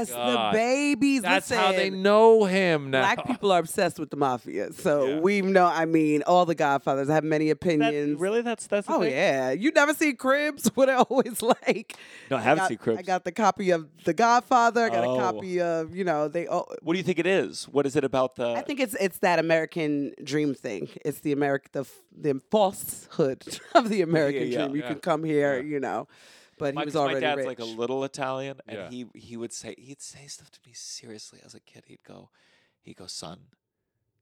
the 0.10 0.50
babies. 0.54 1.22
That's 1.22 1.50
how 1.50 1.72
they 1.72 1.90
know 1.90 2.44
him 2.46 2.92
now. 2.92 3.02
Black 3.02 3.26
people 3.26 3.52
are 3.52 3.60
obsessed 3.60 4.00
with 4.00 4.10
the 4.10 4.18
mafia, 4.18 4.74
so 4.74 5.06
Yeah. 5.06 5.20
we 5.22 5.42
know. 5.42 5.66
I 5.66 5.86
mean, 5.86 6.22
all 6.28 6.46
the 6.46 6.56
Godfathers 6.56 7.08
have 7.08 7.24
many 7.24 7.46
That, 7.48 7.54
opinions. 7.54 8.20
really, 8.20 8.42
that's 8.42 8.68
that's. 8.68 8.88
Oh 8.90 9.02
thing? 9.02 9.12
yeah, 9.12 9.52
you 9.52 9.72
never 9.72 9.94
see 9.94 10.14
Cribs? 10.14 10.68
What 10.76 10.90
I 10.90 10.96
always 10.96 11.42
like. 11.42 11.96
No, 12.30 12.36
I 12.38 12.42
haven't 12.42 12.64
got, 12.64 12.68
seen 12.68 12.78
Cribs. 12.80 13.00
I 13.00 13.04
got 13.04 13.24
the 13.24 13.32
copy 13.32 13.72
of 13.72 13.88
The 14.04 14.14
Godfather. 14.14 14.86
I 14.86 14.90
got 14.90 15.06
Oh. 15.06 15.16
a 15.16 15.20
copy 15.20 15.62
of 15.62 15.96
you 15.96 16.04
know 16.04 16.28
they. 16.28 16.48
Oh, 16.48 16.66
What 16.82 16.94
do 16.94 16.98
you 17.00 17.04
think 17.04 17.20
it 17.20 17.28
is? 17.28 17.66
What 17.70 17.86
is 17.86 17.96
it 17.96 18.04
about 18.04 18.36
the? 18.36 18.50
I 18.56 18.62
think 18.62 18.80
it's 18.82 18.94
it's 18.96 19.20
that 19.20 19.40
American 19.40 20.14
dream 20.24 20.54
thing. 20.54 20.90
It's 21.06 21.20
the 21.22 21.32
American 21.32 21.70
the 21.72 21.86
the 22.18 22.42
falsehood 22.52 23.60
of 23.74 23.88
the 23.90 24.02
American 24.02 24.50
yeah, 24.52 24.66
dream. 24.66 24.76
You 24.76 24.82
yeah. 24.82 24.88
can 24.90 25.00
come 25.00 25.24
here, 25.24 25.56
Yeah. 25.58 25.64
you 25.64 25.80
know. 25.80 26.08
But 26.58 26.74
he 26.74 26.78
my, 26.78 26.86
was 26.86 26.94
'cause 26.94 27.14
my 27.14 27.20
dad's 27.20 27.38
rich. 27.40 27.48
like 27.48 27.60
a 27.60 27.66
little 27.66 28.04
Italian, 28.04 28.62
and 28.68 28.78
Yeah. 28.78 28.90
he 28.90 29.06
he 29.14 29.38
would 29.38 29.52
say 29.54 29.76
he'd 29.78 30.02
say 30.02 30.28
stuff 30.28 30.52
to 30.52 30.60
me 30.66 30.74
seriously 30.74 31.40
as 31.44 31.54
a 31.54 31.60
kid. 31.60 31.84
He'd 31.88 32.04
go, 32.04 32.30
he'd 32.82 32.96
go, 32.98 33.08
son, 33.08 33.48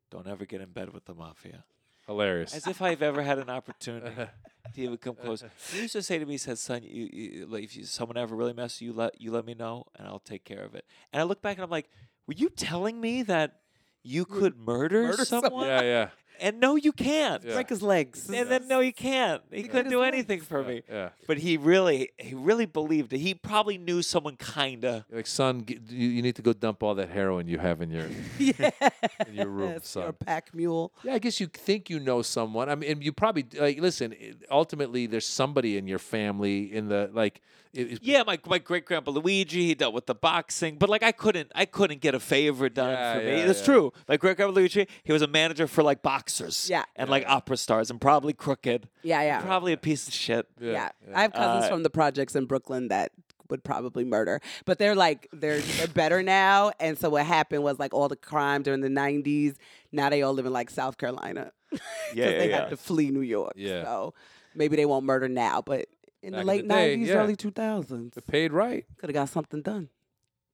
don't 0.09 0.27
ever 0.27 0.45
get 0.45 0.61
in 0.61 0.71
bed 0.71 0.93
with 0.93 1.05
the 1.05 1.13
mafia. 1.13 1.65
Hilarious. 2.07 2.53
As 2.53 2.67
if 2.67 2.81
I've 2.81 3.01
ever 3.01 3.21
had 3.21 3.39
an 3.39 3.49
opportunity 3.49 4.15
to 4.73 4.81
even 4.81 4.97
come 4.97 5.15
close. 5.15 5.43
He 5.71 5.81
used 5.81 5.93
to 5.93 6.01
say 6.01 6.19
to 6.19 6.25
me, 6.25 6.33
he 6.33 6.37
said, 6.37 6.57
son, 6.59 6.83
you, 6.83 7.09
you 7.13 7.45
like 7.45 7.63
if 7.63 7.75
you, 7.77 7.83
someone 7.85 8.17
ever 8.17 8.35
really 8.35 8.53
messes 8.53 8.81
you, 8.81 8.93
let 8.93 9.19
you 9.21 9.31
let 9.31 9.45
me 9.45 9.53
know, 9.53 9.85
and 9.95 10.07
I'll 10.07 10.19
take 10.19 10.43
care 10.43 10.63
of 10.63 10.75
it. 10.75 10.85
And 11.11 11.21
I 11.21 11.23
look 11.23 11.41
back 11.41 11.57
and 11.57 11.63
I'm 11.63 11.69
like, 11.69 11.89
were 12.27 12.33
you 12.33 12.49
telling 12.49 12.99
me 12.99 13.21
that 13.23 13.59
you 14.01 14.25
could 14.25 14.57
murder, 14.57 15.03
murder 15.03 15.17
someone? 15.25 15.51
someone? 15.51 15.67
yeah, 15.67 15.81
yeah. 15.81 16.09
And 16.43 16.59
no, 16.59 16.75
you 16.75 16.91
can't. 16.91 17.41
Yeah. 17.43 17.53
break 17.53 17.69
his 17.69 17.81
legs. 17.81 18.29
And 18.29 18.49
then 18.49 18.67
no, 18.67 18.81
you 18.81 18.91
can't. 18.91 19.41
He 19.49 19.61
cut 19.63 19.71
couldn't 19.71 19.85
his 19.85 19.91
do 19.93 20.01
legs. 20.01 20.13
anything 20.13 20.41
for 20.41 20.61
yeah, 20.61 20.67
me. 20.67 20.81
Yeah. 20.89 21.09
But 21.25 21.37
he 21.37 21.55
really, 21.55 22.09
he 22.17 22.35
really 22.35 22.65
believed 22.65 23.13
it. 23.13 23.19
He 23.19 23.33
probably 23.33 23.77
knew 23.77 24.01
someone 24.01 24.35
kinda. 24.35 25.05
Like, 25.09 25.25
son, 25.25 25.63
g- 25.65 25.79
you, 25.89 26.09
you 26.09 26.21
need 26.21 26.35
to 26.35 26.41
go 26.41 26.51
dump 26.51 26.83
all 26.83 26.95
that 26.95 27.09
heroin 27.09 27.47
you 27.47 27.59
have 27.59 27.81
in 27.81 27.89
your 27.89 28.07
yeah, 28.37 28.71
in 29.27 29.35
your 29.35 29.47
room, 29.47 29.69
Yes, 29.71 29.95
you're 29.95 30.03
son. 30.03 30.15
pack 30.25 30.53
mule. 30.53 30.91
Yeah, 31.03 31.13
I 31.13 31.19
guess 31.19 31.39
you 31.39 31.47
think 31.47 31.89
you 31.89 31.99
know 31.99 32.21
someone. 32.21 32.69
I 32.69 32.75
mean, 32.75 32.91
and 32.91 33.03
you 33.03 33.13
probably 33.13 33.45
like 33.57 33.79
listen. 33.79 34.13
Ultimately, 34.51 35.07
there's 35.07 35.25
somebody 35.25 35.77
in 35.77 35.87
your 35.87 35.99
family 35.99 36.73
in 36.73 36.89
the 36.89 37.09
like. 37.13 37.41
It, 37.73 37.93
it- 37.93 37.99
Yeah, 38.03 38.23
my 38.25 38.37
my 38.45 38.59
great 38.59 38.85
grandpa 38.85 39.11
Luigi, 39.11 39.67
he 39.67 39.73
dealt 39.75 39.93
with 39.93 40.05
the 40.05 40.15
boxing, 40.15 40.77
but 40.77 40.89
like 40.89 41.03
I 41.03 41.11
couldn't, 41.11 41.51
I 41.55 41.65
couldn't 41.65 42.01
get 42.01 42.13
a 42.15 42.19
favor 42.19 42.69
done 42.69 42.91
Yeah, 42.91 43.13
for 43.13 43.19
me. 43.19 43.25
yeah, 43.31 43.49
It's 43.49 43.59
yeah. 43.59 43.65
true. 43.65 43.93
My 44.07 44.17
great 44.17 44.37
grandpa 44.37 44.53
Luigi, 44.53 44.87
he 45.03 45.11
was 45.13 45.21
a 45.21 45.27
manager 45.27 45.65
for 45.67 45.83
like 45.83 46.01
boxers, 46.03 46.69
Yeah. 46.69 46.83
and 46.95 47.09
like 47.09 47.25
opera 47.27 47.57
stars, 47.57 47.89
and 47.89 47.99
probably 47.99 48.33
crooked, 48.33 48.87
Yeah, 49.01 49.21
yeah, 49.23 49.41
probably 49.41 49.73
a 49.73 49.77
piece 49.77 50.07
of 50.07 50.13
shit. 50.13 50.47
yeah. 50.59 50.89
I 51.13 51.23
have 51.23 51.33
cousins 51.33 51.65
Uh, 51.65 51.69
from 51.69 51.83
the 51.83 51.89
projects 51.89 52.35
in 52.35 52.45
Brooklyn 52.45 52.89
that 52.89 53.11
would 53.49 53.63
probably 53.63 54.05
murder, 54.05 54.39
but 54.65 54.77
they're 54.79 54.95
like 54.95 55.27
they're 55.33 55.59
they're 55.59 55.87
better 55.87 56.23
now. 56.23 56.71
And 56.79 56.97
so 56.97 57.09
what 57.09 57.25
happened 57.25 57.61
was 57.63 57.77
like 57.79 57.93
all 57.93 58.07
the 58.07 58.15
crime 58.15 58.63
during 58.63 58.81
the 58.81 58.87
'90s. 58.89 59.55
Now 59.91 60.09
they 60.09 60.21
all 60.21 60.33
live 60.33 60.45
in 60.45 60.53
like 60.53 60.69
South 60.69 60.97
Carolina. 60.97 61.51
Yeah, 62.13 62.29
yeah, 62.29 62.37
they 62.37 62.49
yeah. 62.49 62.59
had 62.61 62.69
to 62.69 62.77
flee 62.77 63.09
New 63.09 63.21
York. 63.21 63.53
Yeah. 63.55 63.83
So 63.83 64.13
maybe 64.55 64.75
they 64.75 64.85
won't 64.85 65.05
murder 65.05 65.27
now, 65.27 65.61
but 65.61 65.87
in 66.23 66.31
Back 66.31 66.37
the 66.37 66.41
in 66.41 66.47
late 66.47 66.67
the 66.67 66.73
day, 66.73 66.97
'90s, 66.97 67.05
yeah. 67.07 67.13
early 67.15 67.35
2000s, 67.35 68.17
It 68.17 68.25
paid 68.27 68.51
right. 68.53 68.85
could 68.97 69.09
have 69.09 69.13
got 69.13 69.29
something 69.29 69.61
done. 69.61 69.89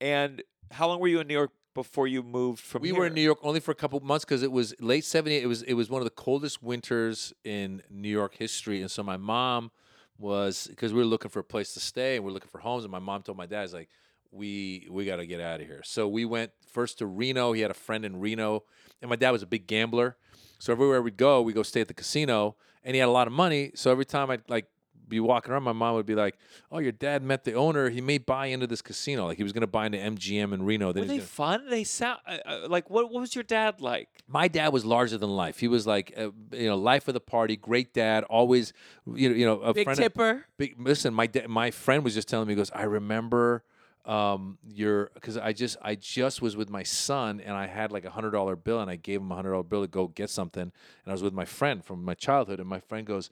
And 0.01 0.43
how 0.71 0.87
long 0.87 0.99
were 0.99 1.07
you 1.07 1.19
in 1.19 1.27
New 1.27 1.33
York 1.35 1.51
before 1.73 2.07
you 2.07 2.23
moved 2.23 2.59
from? 2.61 2.81
We 2.81 2.89
here? 2.89 2.97
were 2.99 3.05
in 3.07 3.13
New 3.13 3.21
York 3.21 3.39
only 3.43 3.59
for 3.59 3.71
a 3.71 3.75
couple 3.75 3.99
months 3.99 4.25
because 4.25 4.43
it 4.43 4.51
was 4.51 4.73
late 4.81 5.05
'78. 5.05 5.43
It 5.43 5.47
was 5.47 5.61
it 5.63 5.73
was 5.75 5.89
one 5.89 6.01
of 6.01 6.05
the 6.05 6.11
coldest 6.11 6.61
winters 6.63 7.33
in 7.43 7.81
New 7.89 8.09
York 8.09 8.35
history, 8.35 8.81
and 8.81 8.89
so 8.91 9.03
my 9.03 9.17
mom 9.17 9.71
was 10.17 10.67
because 10.67 10.91
we 10.93 10.99
were 10.99 11.05
looking 11.05 11.29
for 11.31 11.39
a 11.39 11.43
place 11.43 11.73
to 11.73 11.79
stay 11.79 12.15
and 12.17 12.25
we 12.25 12.31
are 12.31 12.33
looking 12.33 12.49
for 12.49 12.59
homes, 12.59 12.83
and 12.83 12.91
my 12.91 12.99
mom 12.99 13.21
told 13.23 13.37
my 13.37 13.45
dad, 13.45 13.63
"Is 13.63 13.73
like, 13.73 13.89
we 14.31 14.87
we 14.89 15.05
got 15.05 15.17
to 15.17 15.25
get 15.27 15.39
out 15.41 15.61
of 15.61 15.67
here." 15.67 15.81
So 15.83 16.07
we 16.07 16.25
went 16.25 16.51
first 16.67 16.97
to 16.99 17.05
Reno. 17.05 17.51
He 17.53 17.61
had 17.61 17.71
a 17.71 17.75
friend 17.75 18.03
in 18.05 18.19
Reno, 18.19 18.63
and 19.01 19.09
my 19.09 19.15
dad 19.15 19.31
was 19.31 19.43
a 19.43 19.47
big 19.47 19.67
gambler, 19.67 20.17
so 20.59 20.73
everywhere 20.73 21.01
we'd 21.01 21.17
go, 21.17 21.41
we 21.41 21.53
go 21.53 21.63
stay 21.63 21.81
at 21.81 21.87
the 21.87 21.93
casino, 21.93 22.55
and 22.83 22.95
he 22.95 22.99
had 22.99 23.07
a 23.09 23.11
lot 23.11 23.27
of 23.27 23.33
money. 23.33 23.71
So 23.75 23.91
every 23.91 24.05
time 24.05 24.29
I'd 24.31 24.49
like 24.49 24.67
be 25.09 25.19
walking 25.19 25.51
around, 25.51 25.63
my 25.63 25.73
mom 25.73 25.95
would 25.95 26.05
be 26.05 26.15
like, 26.15 26.37
"Oh, 26.71 26.79
your 26.79 26.91
dad 26.91 27.23
met 27.23 27.43
the 27.43 27.53
owner. 27.53 27.89
He 27.89 27.99
may 28.01 28.17
buy 28.19 28.45
into 28.47 28.67
this 28.67 28.81
casino. 28.81 29.25
Like 29.25 29.37
he 29.37 29.43
was 29.43 29.51
going 29.51 29.61
to 29.61 29.67
buy 29.67 29.87
into 29.87 29.97
MGM 29.97 30.53
in 30.53 30.63
Reno. 30.63 30.91
Then 30.93 31.03
Were 31.03 31.07
they 31.07 31.17
gonna- 31.17 31.27
fun? 31.27 31.69
They 31.69 31.83
sound 31.83 32.19
uh, 32.27 32.37
uh, 32.45 32.67
like 32.69 32.89
what? 32.89 33.11
What 33.11 33.21
was 33.21 33.35
your 33.35 33.43
dad 33.43 33.81
like? 33.81 34.07
my 34.27 34.47
dad 34.47 34.71
was 34.71 34.85
larger 34.85 35.17
than 35.17 35.31
life. 35.31 35.59
He 35.59 35.67
was 35.67 35.87
like, 35.87 36.13
uh, 36.15 36.29
you 36.51 36.67
know, 36.69 36.77
life 36.77 37.07
of 37.07 37.15
the 37.15 37.19
party, 37.19 37.55
great 37.57 37.93
dad, 37.93 38.23
always, 38.25 38.73
you 39.07 39.29
know, 39.29 39.35
you 39.35 39.45
know, 39.45 39.59
a 39.61 39.73
Big 39.73 39.85
friend. 39.85 39.99
of- 39.99 40.03
tipper. 40.03 40.45
big, 40.57 40.75
listen, 40.79 41.13
my 41.13 41.25
da- 41.27 41.47
my 41.47 41.71
friend 41.71 42.03
was 42.03 42.13
just 42.13 42.27
telling 42.27 42.47
me, 42.47 42.53
he 42.53 42.55
goes, 42.57 42.71
I 42.71 42.83
remember 42.83 43.63
um 44.05 44.57
your 44.73 45.11
because 45.13 45.35
I 45.37 45.51
just 45.51 45.75
I 45.81 45.95
just 45.95 46.41
was 46.41 46.55
with 46.55 46.69
my 46.69 46.83
son 46.83 47.41
and 47.41 47.53
I 47.55 47.67
had 47.67 47.91
like 47.91 48.05
a 48.05 48.09
hundred 48.09 48.31
dollar 48.31 48.55
bill 48.55 48.79
and 48.79 48.89
I 48.89 48.95
gave 48.95 49.19
him 49.19 49.29
a 49.29 49.35
hundred 49.35 49.51
dollar 49.51 49.63
bill 49.63 49.81
to 49.81 49.87
go 49.89 50.07
get 50.07 50.29
something 50.29 50.61
and 50.61 50.71
I 51.05 51.11
was 51.11 51.21
with 51.21 51.33
my 51.33 51.43
friend 51.43 51.83
from 51.83 52.05
my 52.05 52.13
childhood 52.13 52.59
and 52.61 52.69
my 52.69 52.79
friend 52.79 53.05
goes, 53.05 53.29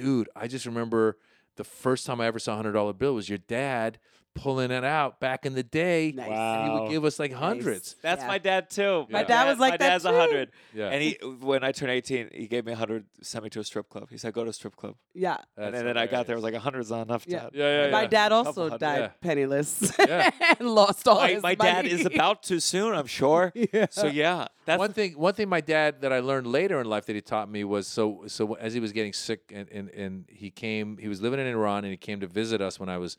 dude, 0.00 0.28
I 0.34 0.46
just 0.48 0.66
remember 0.66 1.18
the 1.56 1.64
first 1.64 2.06
time 2.06 2.20
I 2.20 2.26
ever 2.26 2.38
saw 2.38 2.54
a 2.54 2.56
hundred 2.56 2.72
dollar 2.72 2.92
bill 2.92 3.14
was 3.14 3.28
your 3.28 3.38
dad 3.38 3.98
pulling 4.34 4.70
it 4.70 4.84
out 4.84 5.20
back 5.20 5.44
in 5.44 5.54
the 5.54 5.62
day. 5.62 6.12
Nice. 6.14 6.28
And 6.30 6.64
he 6.72 6.78
would 6.80 6.90
give 6.90 7.04
us 7.04 7.18
like 7.18 7.32
hundreds. 7.32 7.96
That's 8.02 8.22
Yeah. 8.22 8.28
my 8.28 8.38
dad 8.38 8.70
too. 8.70 9.06
My 9.10 9.22
dad 9.24 9.48
was 9.48 9.58
like 9.58 9.72
my 9.74 9.76
that 9.78 9.88
dad's 9.88 10.04
a 10.04 10.10
too. 10.10 10.16
hundred. 10.16 10.50
Yeah. 10.74 10.88
And 10.88 11.02
he, 11.02 11.18
when 11.40 11.64
I 11.64 11.72
turned 11.72 11.90
eighteen, 11.92 12.30
he 12.32 12.46
gave 12.46 12.64
me 12.64 12.72
a 12.72 12.76
hundred, 12.76 13.04
sent 13.22 13.44
me 13.44 13.50
to 13.50 13.60
a 13.60 13.64
strip 13.64 13.88
club. 13.88 14.08
He 14.10 14.16
said, 14.18 14.32
"Go 14.32 14.44
to 14.44 14.50
a 14.50 14.52
strip 14.52 14.76
club." 14.76 14.94
Yeah. 15.14 15.38
and 15.56 15.74
That's 15.74 15.84
then 15.84 15.96
I 15.96 16.06
got 16.06 16.26
there, 16.26 16.34
it 16.34 16.38
was 16.38 16.44
like 16.44 16.54
a 16.54 16.60
hundred's 16.60 16.90
not 16.90 17.02
enough, 17.02 17.24
Yeah. 17.26 17.40
Dad. 17.40 17.50
Yeah, 17.54 17.84
yeah, 17.86 17.90
My 17.90 18.02
yeah. 18.02 18.08
dad 18.08 18.32
also 18.32 18.62
hundred. 18.64 18.78
died 18.80 18.98
Yeah. 19.00 19.08
penniless 19.20 19.92
Yeah. 19.98 20.30
and 20.58 20.68
lost 20.70 21.06
all 21.08 21.16
My, 21.20 21.28
his 21.32 21.42
my 21.42 21.54
dad 21.54 21.76
money. 21.84 21.90
is 21.90 22.06
about 22.06 22.42
to 22.44 22.60
soon, 22.60 22.94
I'm 22.94 23.06
sure. 23.06 23.52
Yeah. 23.72 23.86
So 23.90 24.06
yeah, 24.06 24.46
that's 24.64 24.78
one 24.78 24.92
thing 24.92 25.12
one 25.18 25.34
thing 25.34 25.48
my 25.48 25.60
dad 25.60 26.00
that 26.02 26.12
I 26.12 26.20
learned 26.20 26.46
later 26.46 26.80
in 26.80 26.86
life 26.88 27.06
that 27.06 27.14
he 27.16 27.20
taught 27.20 27.50
me 27.50 27.64
was 27.64 27.86
so 27.86 28.24
so 28.26 28.54
as 28.54 28.72
he 28.74 28.80
was 28.80 28.92
getting 28.92 29.12
sick 29.12 29.52
and 29.52 29.68
and, 29.70 29.88
and 29.90 30.24
he 30.28 30.50
came 30.50 30.96
he 30.98 31.08
was 31.08 31.20
living 31.20 31.40
in 31.40 31.46
Iran 31.46 31.84
and 31.84 31.90
he 31.90 31.96
came 31.96 32.20
to 32.20 32.26
visit 32.26 32.60
us 32.60 32.78
when 32.80 32.88
I 32.88 32.98
was 32.98 33.16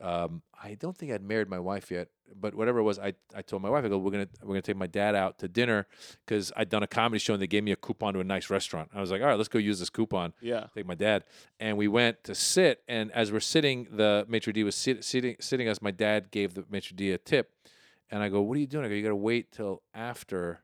um, 0.00 0.42
I 0.62 0.74
don't 0.74 0.96
think 0.96 1.12
I'd 1.12 1.22
married 1.22 1.48
my 1.48 1.58
wife 1.58 1.90
yet 1.90 2.08
but 2.38 2.54
whatever 2.54 2.78
it 2.78 2.84
was 2.84 2.98
I, 2.98 3.14
I 3.34 3.42
told 3.42 3.60
my 3.62 3.70
wife 3.70 3.84
I 3.84 3.88
go 3.88 3.98
we're 3.98 4.12
gonna 4.12 4.28
we're 4.42 4.54
gonna 4.54 4.62
take 4.62 4.76
my 4.76 4.86
dad 4.86 5.14
out 5.14 5.38
to 5.40 5.48
dinner 5.48 5.86
because 6.24 6.52
I'd 6.56 6.68
done 6.68 6.82
a 6.82 6.86
comedy 6.86 7.18
show 7.18 7.32
and 7.34 7.42
they 7.42 7.48
gave 7.48 7.64
me 7.64 7.72
a 7.72 7.76
coupon 7.76 8.14
to 8.14 8.20
a 8.20 8.24
nice 8.24 8.50
restaurant 8.50 8.90
I 8.94 9.00
was 9.00 9.10
like 9.10 9.20
all 9.20 9.26
right 9.26 9.36
let's 9.36 9.48
go 9.48 9.58
use 9.58 9.78
this 9.80 9.90
coupon 9.90 10.32
yeah. 10.40 10.66
take 10.74 10.86
my 10.86 10.94
dad, 10.94 11.24
and 11.58 11.76
we 11.76 11.88
went 11.88 12.24
to 12.24 12.34
sit. 12.34 12.82
And 12.88 13.10
as 13.12 13.32
we're 13.32 13.40
sitting, 13.40 13.86
the 13.90 14.24
maitre 14.28 14.52
d 14.52 14.64
was 14.64 14.74
sit, 14.74 15.04
sitting 15.04 15.36
sitting 15.40 15.68
us. 15.68 15.82
My 15.82 15.90
dad 15.90 16.30
gave 16.30 16.54
the 16.54 16.64
maitre 16.70 16.96
d 16.96 17.12
a 17.12 17.18
tip, 17.18 17.52
and 18.10 18.22
I 18.22 18.28
go, 18.28 18.40
"What 18.40 18.56
are 18.56 18.60
you 18.60 18.66
doing?" 18.66 18.84
I 18.84 18.88
go, 18.88 18.94
"You 18.94 19.02
got 19.02 19.10
to 19.10 19.16
wait 19.16 19.52
till 19.52 19.82
after." 19.94 20.62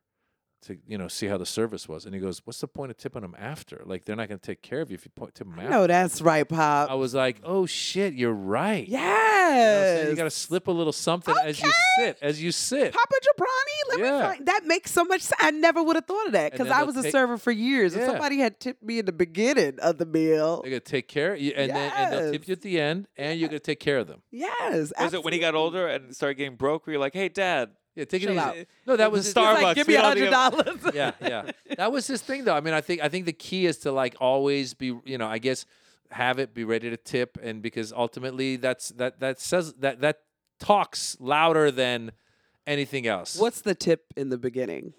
To 0.66 0.76
you 0.86 0.98
know, 0.98 1.06
see 1.08 1.26
how 1.26 1.36
the 1.38 1.46
service 1.46 1.88
was, 1.88 2.06
and 2.06 2.14
he 2.14 2.20
goes, 2.20 2.40
"What's 2.44 2.60
the 2.60 2.66
point 2.68 2.90
of 2.90 2.96
tipping 2.96 3.22
them 3.22 3.34
after? 3.38 3.82
Like 3.84 4.04
they're 4.04 4.16
not 4.16 4.28
going 4.28 4.38
to 4.40 4.46
take 4.46 4.62
care 4.62 4.80
of 4.80 4.90
you 4.90 4.94
if 4.94 5.04
you 5.04 5.10
po- 5.14 5.26
tip 5.26 5.46
them 5.46 5.58
after." 5.58 5.70
No, 5.70 5.86
that's 5.86 6.20
right, 6.20 6.48
Pop. 6.48 6.90
I 6.90 6.94
was 6.94 7.14
like, 7.14 7.40
"Oh 7.44 7.66
shit, 7.66 8.14
you're 8.14 8.32
right." 8.32 8.86
You, 8.86 8.96
know 8.96 9.02
what 9.02 9.06
yes. 9.06 10.08
you 10.10 10.16
got 10.16 10.24
to 10.24 10.30
slip 10.30 10.66
a 10.66 10.72
little 10.72 10.92
something 10.92 11.34
as 11.44 11.60
you 11.62 11.70
sit, 11.98 12.18
as 12.20 12.42
you 12.42 12.50
sit. 12.52 12.92
Papa 12.92 13.14
Jobrani, 13.22 13.90
let 13.90 13.98
Yeah. 14.00 14.04
me 14.04 14.26
find 14.36 14.46
that 14.46 14.62
makes 14.66 14.90
so 14.90 15.04
much 15.04 15.20
sense. 15.22 15.40
I 15.40 15.50
never 15.52 15.82
would 15.82 15.94
have 15.96 16.04
thought 16.06 16.26
of 16.26 16.32
that 16.32 16.52
because 16.52 16.68
I 16.68 16.78
they'll 16.78 16.86
was 16.86 16.96
a 16.96 17.02
take- 17.02 17.12
server 17.12 17.38
for 17.38 17.52
years. 17.52 17.94
If 17.94 18.00
Yeah. 18.00 18.06
somebody 18.08 18.38
had 18.38 18.58
tipped 18.58 18.82
me 18.82 18.98
in 18.98 19.04
the 19.06 19.12
beginning 19.12 19.78
of 19.80 19.98
the 19.98 20.06
meal, 20.06 20.62
They're 20.62 20.70
going 20.70 20.82
to 20.82 20.90
take 20.90 21.06
care, 21.08 21.34
of 21.34 21.40
you, 21.40 21.52
and 21.56 21.70
then 21.70 21.92
and 21.96 22.12
they'll 22.12 22.32
tip 22.32 22.48
you 22.48 22.52
at 22.52 22.62
the 22.62 22.80
end, 22.80 23.06
and 23.16 23.38
you're 23.38 23.48
going 23.48 23.60
to 23.60 23.64
take 23.64 23.80
care 23.80 23.98
of 23.98 24.08
them. 24.08 24.22
yes. 24.32 24.92
Was 24.98 25.14
it 25.14 25.22
when 25.22 25.32
he 25.32 25.38
got 25.38 25.54
older 25.54 25.86
and 25.86 26.14
started 26.14 26.34
getting 26.34 26.56
broke? 26.56 26.86
Were 26.86 26.94
you 26.94 26.98
like, 26.98 27.14
"Hey, 27.14 27.28
Dad, 27.28 27.70
Yeah, 27.97 28.05
take 28.05 28.22
it 28.22 28.26
Chill 28.26 28.34
easy. 28.34 28.40
out. 28.40 28.57
No, 28.86 28.97
that 28.97 29.11
was 29.11 29.32
Starbucks. 29.32 29.62
like, 29.62 29.74
give 29.76 29.88
me 29.88 29.94
a 29.94 30.03
hundred 30.03 30.30
dollars. 30.30 30.78
yeah, 30.94 31.12
yeah. 31.20 31.51
That 31.76 31.90
was 31.90 32.07
his 32.07 32.20
thing, 32.20 32.44
though. 32.44 32.55
I 32.55 32.61
mean, 32.61 32.74
I 32.74 32.82
think 32.82 33.03
I 33.03 33.09
think 33.09 33.24
the 33.24 33.32
key 33.32 33.64
is 33.66 33.78
to 33.78 33.90
like 33.90 34.14
always 34.20 34.74
be, 34.74 34.97
you 35.05 35.16
know, 35.18 35.26
I 35.26 35.38
guess 35.38 35.64
have 36.11 36.38
it 36.38 36.55
be 36.55 36.62
ready 36.62 36.90
to 36.90 36.97
tip, 36.97 37.38
and 37.42 37.62
because 37.62 37.92
ultimately 37.92 38.57
that's 38.57 38.90
that 38.90 39.20
that 39.20 39.40
says 39.40 39.72
that 39.80 40.03
that 40.03 40.20
talks 40.61 41.16
louder 41.20 41.70
than 41.70 42.12
anything 42.66 43.07
else. 43.07 43.38
What's 43.38 43.62
the 43.62 43.74
tip 43.74 44.05
in 44.16 44.28
the 44.28 44.38
beginning? 44.38 44.92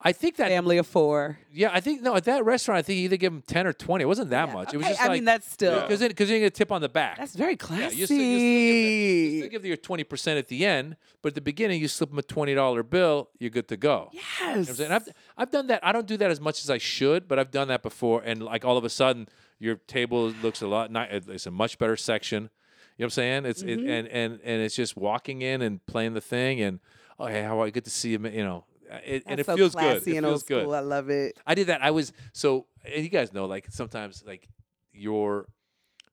I 0.00 0.12
think 0.12 0.36
that 0.36 0.46
Family 0.48 0.78
of 0.78 0.86
four. 0.86 1.40
yeah, 1.52 1.70
I 1.72 1.80
think 1.80 2.02
no 2.02 2.14
at 2.14 2.22
that 2.24 2.44
restaurant 2.44 2.78
I 2.78 2.82
think 2.82 2.98
you 2.98 3.04
either 3.06 3.16
give 3.16 3.32
them 3.32 3.42
ten 3.46 3.66
or 3.66 3.72
twenty. 3.72 4.02
It 4.04 4.06
wasn't 4.06 4.30
that 4.30 4.46
Yeah, 4.48 4.54
much. 4.54 4.72
It 4.72 4.76
was 4.76 4.86
okay, 4.86 4.92
just 4.92 5.02
I 5.02 5.06
like 5.08 5.14
mean, 5.16 5.24
that's 5.24 5.50
still 5.50 5.80
because 5.80 6.00
because 6.00 6.30
you 6.30 6.38
get 6.38 6.46
a 6.46 6.50
tip 6.50 6.70
on 6.70 6.80
the 6.80 6.88
back. 6.88 7.18
that's 7.18 7.34
very 7.34 7.52
Yeah, 7.52 7.56
classy. 7.56 7.96
you 7.96 8.06
still- 8.06 8.16
you 8.16 8.38
still 8.38 8.38
give, 8.38 9.32
you 9.32 9.40
still 9.40 9.50
give 9.50 9.64
your 9.64 9.76
twenty 9.76 10.04
percent 10.04 10.38
at 10.38 10.46
the 10.46 10.64
end, 10.64 10.96
but 11.20 11.30
at 11.30 11.34
the 11.34 11.40
beginning 11.40 11.80
you 11.80 11.88
slip 11.88 12.10
them 12.10 12.18
a 12.20 12.22
twenty 12.22 12.54
dollar 12.54 12.84
bill, 12.84 13.28
you're 13.40 13.50
good 13.50 13.66
to 13.68 13.76
go. 13.76 14.10
You 14.12 14.20
know 14.46 14.54
yes. 14.58 14.76
saying? 14.76 14.92
I've 14.92 15.08
I've 15.36 15.50
done 15.50 15.66
that. 15.66 15.80
I 15.84 15.90
don't 15.90 16.06
do 16.06 16.16
that 16.18 16.30
as 16.30 16.40
much 16.40 16.62
as 16.62 16.70
I 16.70 16.78
should, 16.78 17.26
but 17.26 17.40
I've 17.40 17.50
done 17.50 17.66
that 17.66 17.82
before. 17.82 18.22
And 18.24 18.40
like 18.40 18.64
all 18.64 18.76
of 18.76 18.84
a 18.84 18.90
sudden, 18.90 19.26
your 19.58 19.76
table 19.88 20.28
looks 20.42 20.62
a 20.62 20.68
lot. 20.68 20.92
Ni- 20.92 21.08
it's 21.10 21.46
a 21.46 21.50
much 21.50 21.76
better 21.76 21.96
section. 21.96 22.50
You 22.98 23.02
know 23.02 23.06
what 23.06 23.06
I'm 23.06 23.10
saying? 23.10 23.46
It's 23.46 23.62
Mm-hmm. 23.64 23.88
and 23.88 24.06
and 24.08 24.40
and 24.44 24.62
it's 24.62 24.76
just 24.76 24.96
walking 24.96 25.42
in 25.42 25.60
and 25.60 25.84
playing 25.86 26.14
the 26.14 26.20
thing 26.20 26.60
and 26.60 26.78
oh 27.18 27.26
hey 27.26 27.42
how 27.42 27.60
are 27.60 27.66
you? 27.66 27.72
Good 27.72 27.84
to 27.84 27.90
see 27.90 28.10
you. 28.10 28.20
You 28.20 28.44
know, 28.44 28.64
it, 29.04 29.22
and 29.26 29.40
it 29.40 29.46
so 29.46 29.56
feels 29.56 29.74
good. 29.74 29.96
It 29.98 30.02
feels 30.04 30.42
good. 30.42 30.62
school. 30.62 30.74
I 30.74 30.80
love 30.80 31.10
it. 31.10 31.38
I 31.46 31.54
did 31.54 31.68
that. 31.68 31.82
I 31.82 31.90
was 31.90 32.12
so, 32.32 32.66
and 32.84 33.02
you 33.02 33.10
guys 33.10 33.32
know, 33.32 33.46
like 33.46 33.66
sometimes, 33.70 34.24
like 34.26 34.48
your 34.92 35.46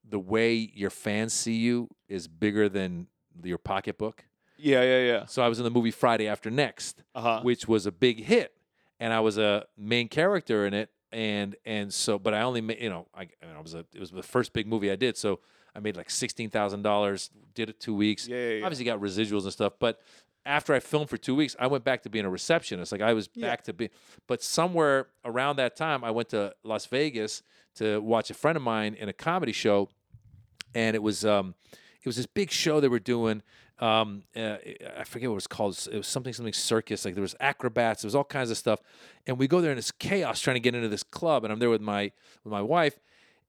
the 0.08 0.20
way 0.20 0.54
your 0.54 0.90
fans 0.90 1.34
see 1.34 1.56
you 1.56 1.90
is 2.08 2.28
bigger 2.28 2.70
than 2.70 3.08
your 3.44 3.58
pocketbook. 3.58 4.26
Yeah, 4.58 4.84
yeah, 4.84 5.00
yeah. 5.04 5.26
So 5.26 5.42
I 5.42 5.50
was 5.50 5.60
in 5.60 5.64
the 5.64 5.72
movie 5.72 5.92
Friday 5.92 6.28
After 6.28 6.50
Next, 6.50 7.04
Uh-huh. 7.14 7.42
which 7.42 7.68
was 7.68 7.86
a 7.86 7.92
big 7.92 8.24
hit, 8.24 8.54
and 9.00 9.12
I 9.12 9.20
was 9.20 9.38
a 9.38 9.66
main 9.78 10.08
character 10.08 10.66
in 10.66 10.74
it. 10.74 10.90
And 11.12 11.56
and 11.66 11.94
so, 11.94 12.20
but 12.20 12.34
I 12.34 12.42
only 12.42 12.62
made, 12.62 12.82
you 12.82 12.90
know, 12.90 13.08
I, 13.14 13.22
I, 13.42 13.46
mean, 13.46 13.56
I 13.58 13.62
was 13.62 13.74
a, 13.74 13.86
it 13.94 14.00
was 14.00 14.12
the 14.12 14.24
first 14.24 14.54
big 14.54 14.68
movie 14.68 14.92
I 14.92 14.96
did, 14.96 15.16
so 15.18 15.40
I 15.76 15.80
made 15.80 15.96
like 15.96 16.10
sixteen 16.10 16.50
thousand 16.50 16.82
dollars. 16.82 17.30
Did 17.54 17.70
it 17.70 17.80
two 17.80 17.96
weeks. 17.96 18.28
Yeah, 18.28 18.36
yeah, 18.38 18.50
yeah. 18.56 18.66
Obviously 18.66 18.86
got 18.86 19.00
residuals 19.00 19.44
and 19.44 19.54
stuff, 19.54 19.74
but 19.80 20.00
after 20.46 20.74
I 20.74 20.80
filmed 20.80 21.10
for 21.10 21.18
two 21.18 21.36
weeks, 21.36 21.56
I 21.60 21.68
went 21.68 21.84
back 21.84 22.04
to 22.04 22.10
being 22.10 22.26
a 22.26 22.30
receptionist. 22.30 22.92
Like 22.92 23.02
I 23.02 23.14
was 23.14 23.28
back 23.28 23.64
to 23.64 23.74
be, 23.74 23.90
but 24.28 24.44
somewhere 24.44 25.08
around 25.24 25.56
that 25.58 25.76
time, 25.76 26.04
I 26.04 26.12
went 26.12 26.30
to 26.30 26.54
Las 26.64 26.86
Vegas 26.86 27.42
to 27.76 28.00
watch 28.00 28.30
a 28.30 28.34
friend 28.34 28.56
of 28.56 28.62
mine 28.62 28.94
in 28.94 29.10
a 29.10 29.14
comedy 29.14 29.52
show, 29.52 29.90
and 30.74 30.96
it 30.96 31.02
was 31.02 31.26
um, 31.26 31.56
it 31.72 32.06
was 32.06 32.16
this 32.16 32.28
big 32.28 32.52
show 32.52 32.80
they 32.80 32.88
were 32.88 33.00
doing. 33.00 33.42
Um, 33.80 34.24
uh, 34.36 34.58
I 34.98 35.04
forget 35.04 35.30
what 35.30 35.34
it 35.34 35.36
was 35.36 35.48
called. 35.48 35.88
It 35.92 35.98
was 35.98 36.08
something 36.08 36.32
something 36.32 36.54
circus. 36.54 37.04
Like 37.04 37.16
there 37.16 37.22
was 37.22 37.36
acrobats. 37.40 38.04
There 38.04 38.08
was 38.08 38.16
all 38.16 38.24
kinds 38.24 38.52
of 38.52 38.58
stuff, 38.58 38.80
and 39.26 39.38
we 39.38 39.48
go 39.48 39.62
there 39.62 39.72
and 39.72 39.78
it's 39.80 39.92
chaos 39.92 40.40
trying 40.40 40.56
to 40.56 40.62
get 40.62 40.76
into 40.76 40.88
this 40.90 41.04
club. 41.04 41.44
And 41.44 41.52
I'm 41.52 41.60
there 41.60 41.70
with 41.70 41.82
my 41.82 42.12
with 42.44 42.52
my 42.52 42.62
wife, 42.62 43.00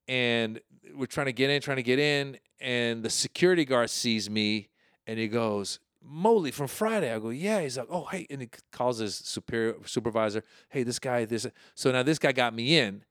and 0.08 0.60
we're 0.94 1.06
trying 1.06 1.26
to 1.26 1.32
get 1.32 1.50
in, 1.50 1.60
trying 1.60 1.76
to 1.76 1.82
get 1.82 1.98
in, 1.98 2.38
and 2.60 3.02
the 3.02 3.10
security 3.10 3.64
guard 3.64 3.90
sees 3.90 4.30
me, 4.30 4.70
and 5.06 5.18
he 5.18 5.28
goes. 5.28 5.78
Moley 6.06 6.50
from 6.50 6.68
Friday. 6.68 7.12
I 7.12 7.18
go, 7.18 7.30
yeah. 7.30 7.60
He's 7.60 7.76
like, 7.76 7.88
oh, 7.90 8.04
hey. 8.04 8.26
And 8.30 8.40
he 8.42 8.48
calls 8.72 8.98
his 8.98 9.16
superior 9.16 9.74
supervisor, 9.84 10.44
hey, 10.68 10.82
this 10.82 10.98
guy, 10.98 11.24
this. 11.24 11.46
So 11.74 11.90
now 11.92 12.02
this 12.02 12.18
guy 12.18 12.32
got 12.32 12.54
me 12.54 12.78
in. 12.78 13.04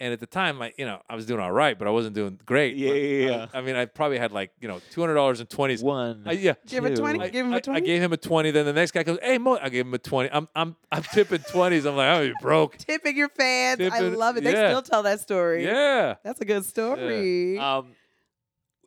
And 0.00 0.12
at 0.12 0.18
the 0.18 0.26
time, 0.26 0.60
I, 0.60 0.72
you 0.76 0.84
know, 0.84 1.00
I 1.08 1.14
was 1.14 1.26
doing 1.26 1.38
all 1.38 1.52
right, 1.52 1.78
but 1.78 1.86
I 1.86 1.92
wasn't 1.92 2.16
doing 2.16 2.40
great. 2.44 2.74
Yeah, 2.74 2.88
But 2.88 2.94
yeah, 2.96 3.46
I- 3.54 3.58
I, 3.58 3.60
mean, 3.60 3.76
I 3.76 3.84
probably 3.84 4.18
had 4.18 4.32
like, 4.32 4.50
you 4.60 4.66
know, 4.66 4.80
two 4.90 5.00
hundred 5.00 5.14
dollars 5.14 5.40
in 5.40 5.46
twenties. 5.46 5.80
One. 5.80 6.24
I, 6.26 6.32
yeah. 6.32 6.54
Give 6.66 6.84
it 6.84 6.96
two. 6.96 7.02
20? 7.02 7.20
I, 7.20 7.28
Give 7.28 7.46
him 7.46 7.52
a 7.52 7.54
I- 7.54 7.58
I 7.58 7.60
20? 7.60 7.76
I, 7.76 7.80
gave 7.86 8.02
him 8.02 8.12
a 8.12 8.16
twenty. 8.16 8.50
Then 8.50 8.66
the 8.66 8.72
next 8.72 8.90
guy 8.90 9.04
goes, 9.04 9.18
"Hey, 9.22 9.38
Mo," 9.38 9.58
I 9.62 9.68
gave 9.68 9.86
him 9.86 9.94
a 9.94 9.98
twenty. 9.98 10.28
I'm 10.32 10.48
I'm 10.56 10.74
I'm 10.90 11.04
tipping 11.04 11.38
twenties. 11.48 11.84
I'm 11.84 11.94
like, 11.94 12.18
oh, 12.18 12.22
you 12.22 12.34
broke. 12.40 12.78
Tipping 12.78 13.16
your 13.16 13.28
fans. 13.28 13.80
I 13.80 14.00
love 14.00 14.36
it. 14.38 14.42
They 14.42 14.52
yeah. 14.52 14.70
still 14.70 14.82
tell 14.82 15.04
that 15.04 15.20
story. 15.20 15.64
Yeah. 15.64 16.16
That's 16.24 16.40
a 16.40 16.44
good 16.44 16.64
story. 16.64 17.58
Um, 17.58 17.92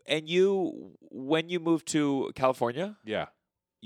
and 0.07 0.28
you, 0.28 0.91
when 1.11 1.47
you 1.49 1.59
moved 1.61 1.88
to 1.89 2.32
California, 2.36 2.97
Yeah. 3.05 3.28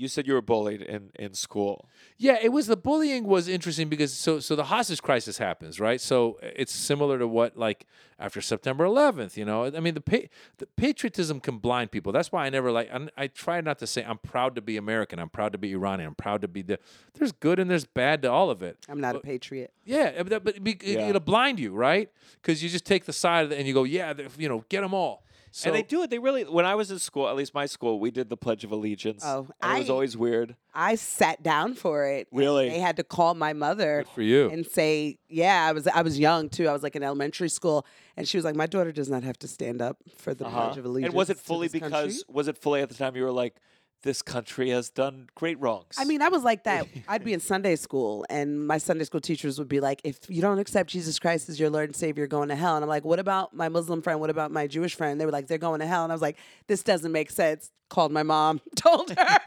You 0.00 0.08
said 0.08 0.26
you 0.26 0.32
were 0.34 0.42
bullied 0.42 0.80
in 0.82 1.10
in 1.18 1.34
school. 1.34 1.88
Yeah, 2.16 2.38
it 2.42 2.50
was 2.52 2.66
the 2.66 2.76
bullying 2.76 3.24
was 3.24 3.48
interesting 3.48 3.88
because 3.88 4.12
so 4.12 4.40
so 4.40 4.56
the 4.56 4.64
hostage 4.64 5.02
crisis 5.02 5.38
happens, 5.38 5.78
right? 5.78 6.00
So 6.00 6.38
it's 6.42 6.72
similar 6.74 7.18
to 7.18 7.28
what 7.28 7.56
like 7.56 7.86
after 8.18 8.40
September 8.40 8.84
11th, 8.84 9.36
you 9.36 9.44
know. 9.44 9.64
I 9.64 9.80
mean, 9.80 9.94
the 9.94 10.00
pa- 10.00 10.28
the 10.58 10.66
patriotism 10.76 11.40
can 11.40 11.58
blind 11.58 11.90
people. 11.90 12.12
That's 12.12 12.30
why 12.32 12.46
I 12.46 12.50
never 12.50 12.70
like 12.72 12.90
I, 12.92 13.08
I 13.16 13.26
try 13.28 13.60
not 13.60 13.78
to 13.78 13.86
say 13.86 14.02
I'm 14.04 14.18
proud 14.18 14.54
to 14.56 14.60
be 14.62 14.76
American, 14.76 15.18
I'm 15.18 15.30
proud 15.30 15.52
to 15.52 15.58
be 15.58 15.72
Iranian, 15.72 16.08
I'm 16.08 16.14
proud 16.14 16.40
to 16.42 16.48
be 16.48 16.62
the 16.62 16.78
There's 17.14 17.32
good 17.32 17.58
and 17.58 17.70
there's 17.70 17.84
bad 17.86 18.22
to 18.22 18.30
all 18.30 18.50
of 18.50 18.62
it. 18.62 18.78
I'm 18.88 19.00
not 19.00 19.16
a 19.16 19.20
patriot. 19.20 19.72
Yeah, 19.84 20.22
but, 20.22 20.44
but 20.44 20.56
it, 20.56 20.64
be- 20.64 20.72
it- 20.72 20.98
Yeah. 20.98 21.08
it'll 21.08 21.20
blind 21.20 21.58
you, 21.60 21.72
right? 21.74 22.10
Because 22.40 22.62
you 22.62 22.68
just 22.68 22.84
take 22.86 23.04
the 23.04 23.12
side 23.12 23.44
of 23.46 23.52
it 23.52 23.58
and 23.58 23.66
you 23.68 23.74
go, 23.74 23.84
yeah, 23.84 24.14
you 24.38 24.48
know, 24.48 24.64
get 24.68 24.80
them 24.82 24.94
all. 24.94 25.24
So 25.52 25.68
and 25.68 25.76
they 25.76 25.82
do 25.82 26.02
it. 26.02 26.10
They 26.10 26.18
really. 26.18 26.44
When 26.44 26.64
I 26.64 26.74
was 26.76 26.90
in 26.90 26.98
school, 26.98 27.28
at 27.28 27.34
least 27.34 27.54
my 27.54 27.66
school, 27.66 27.98
we 27.98 28.10
did 28.10 28.28
the 28.28 28.36
Pledge 28.36 28.62
of 28.64 28.70
Allegiance. 28.70 29.22
Oh, 29.24 29.48
and 29.60 29.76
it 29.76 29.78
was 29.80 29.90
always 29.90 30.16
weird. 30.16 30.54
I 30.74 30.94
sat 30.94 31.42
down 31.42 31.74
for 31.74 32.06
it. 32.06 32.28
Really? 32.30 32.68
They 32.68 32.78
had 32.78 32.96
to 32.98 33.04
call 33.04 33.34
my 33.34 33.52
mother 33.52 34.02
good 34.04 34.12
for 34.14 34.22
you. 34.22 34.48
and 34.50 34.64
say, 34.64 35.18
"Yeah, 35.28 35.66
I 35.66 35.72
was 35.72 35.86
I 35.88 36.02
was 36.02 36.18
young 36.18 36.48
too. 36.48 36.68
I 36.68 36.72
was 36.72 36.82
like 36.82 36.94
in 36.94 37.02
elementary 37.02 37.48
school." 37.48 37.84
And 38.16 38.28
she 38.28 38.36
was 38.36 38.44
like, 38.44 38.54
"My 38.54 38.66
daughter 38.66 38.92
does 38.92 39.08
not 39.10 39.22
have 39.24 39.38
to 39.40 39.48
stand 39.48 39.82
up 39.82 39.96
for 40.16 40.34
the 40.34 40.46
Uh-huh. 40.46 40.66
Pledge 40.66 40.78
of 40.78 40.84
Allegiance." 40.84 41.08
And 41.10 41.14
was 41.16 41.30
it 41.30 41.38
fully 41.38 41.66
this 41.68 41.80
country." 41.80 41.98
because? 42.00 42.24
Was 42.28 42.46
it 42.48 42.56
fully 42.56 42.80
at 42.82 42.88
the 42.88 42.94
time 42.94 43.16
you 43.16 43.24
were 43.24 43.32
like, 43.32 43.56
this 44.02 44.22
country 44.22 44.70
has 44.70 44.90
done 44.90 45.28
great 45.34 45.58
wrongs? 45.60 45.96
I 45.98 46.04
mean, 46.04 46.22
I 46.22 46.28
was 46.28 46.42
like 46.42 46.64
that. 46.64 46.86
I'd 47.08 47.24
be 47.24 47.32
in 47.32 47.40
Sunday 47.40 47.76
school, 47.76 48.24
and 48.30 48.66
my 48.66 48.78
Sunday 48.78 49.04
school 49.04 49.20
teachers 49.20 49.58
would 49.58 49.68
be 49.68 49.80
like, 49.80 50.00
"If 50.04 50.18
you 50.28 50.42
don't 50.42 50.58
accept 50.58 50.90
Jesus 50.90 51.18
Christ 51.18 51.48
as 51.48 51.58
your 51.60 51.70
Lord 51.70 51.88
and 51.88 51.96
Savior, 51.96 52.22
you're 52.22 52.28
going 52.28 52.48
to 52.48 52.56
hell." 52.56 52.76
And 52.76 52.84
I'm 52.84 52.88
like, 52.88 53.04
"What 53.04 53.18
about 53.18 53.54
my 53.54 53.68
Muslim 53.68 54.02
friend? 54.02 54.20
What 54.20 54.30
about 54.30 54.50
my 54.50 54.66
Jewish 54.66 54.94
friend?" 54.94 55.20
They 55.20 55.26
were 55.26 55.32
like, 55.32 55.46
"They're 55.46 55.58
going 55.58 55.80
to 55.80 55.86
hell." 55.86 56.04
And 56.04 56.12
I 56.12 56.14
was 56.14 56.22
like, 56.22 56.36
"This 56.66 56.82
doesn't 56.82 57.12
make 57.12 57.30
sense." 57.30 57.70
Called 57.88 58.12
my 58.12 58.22
mom, 58.22 58.60
told 58.76 59.10
her. 59.10 59.38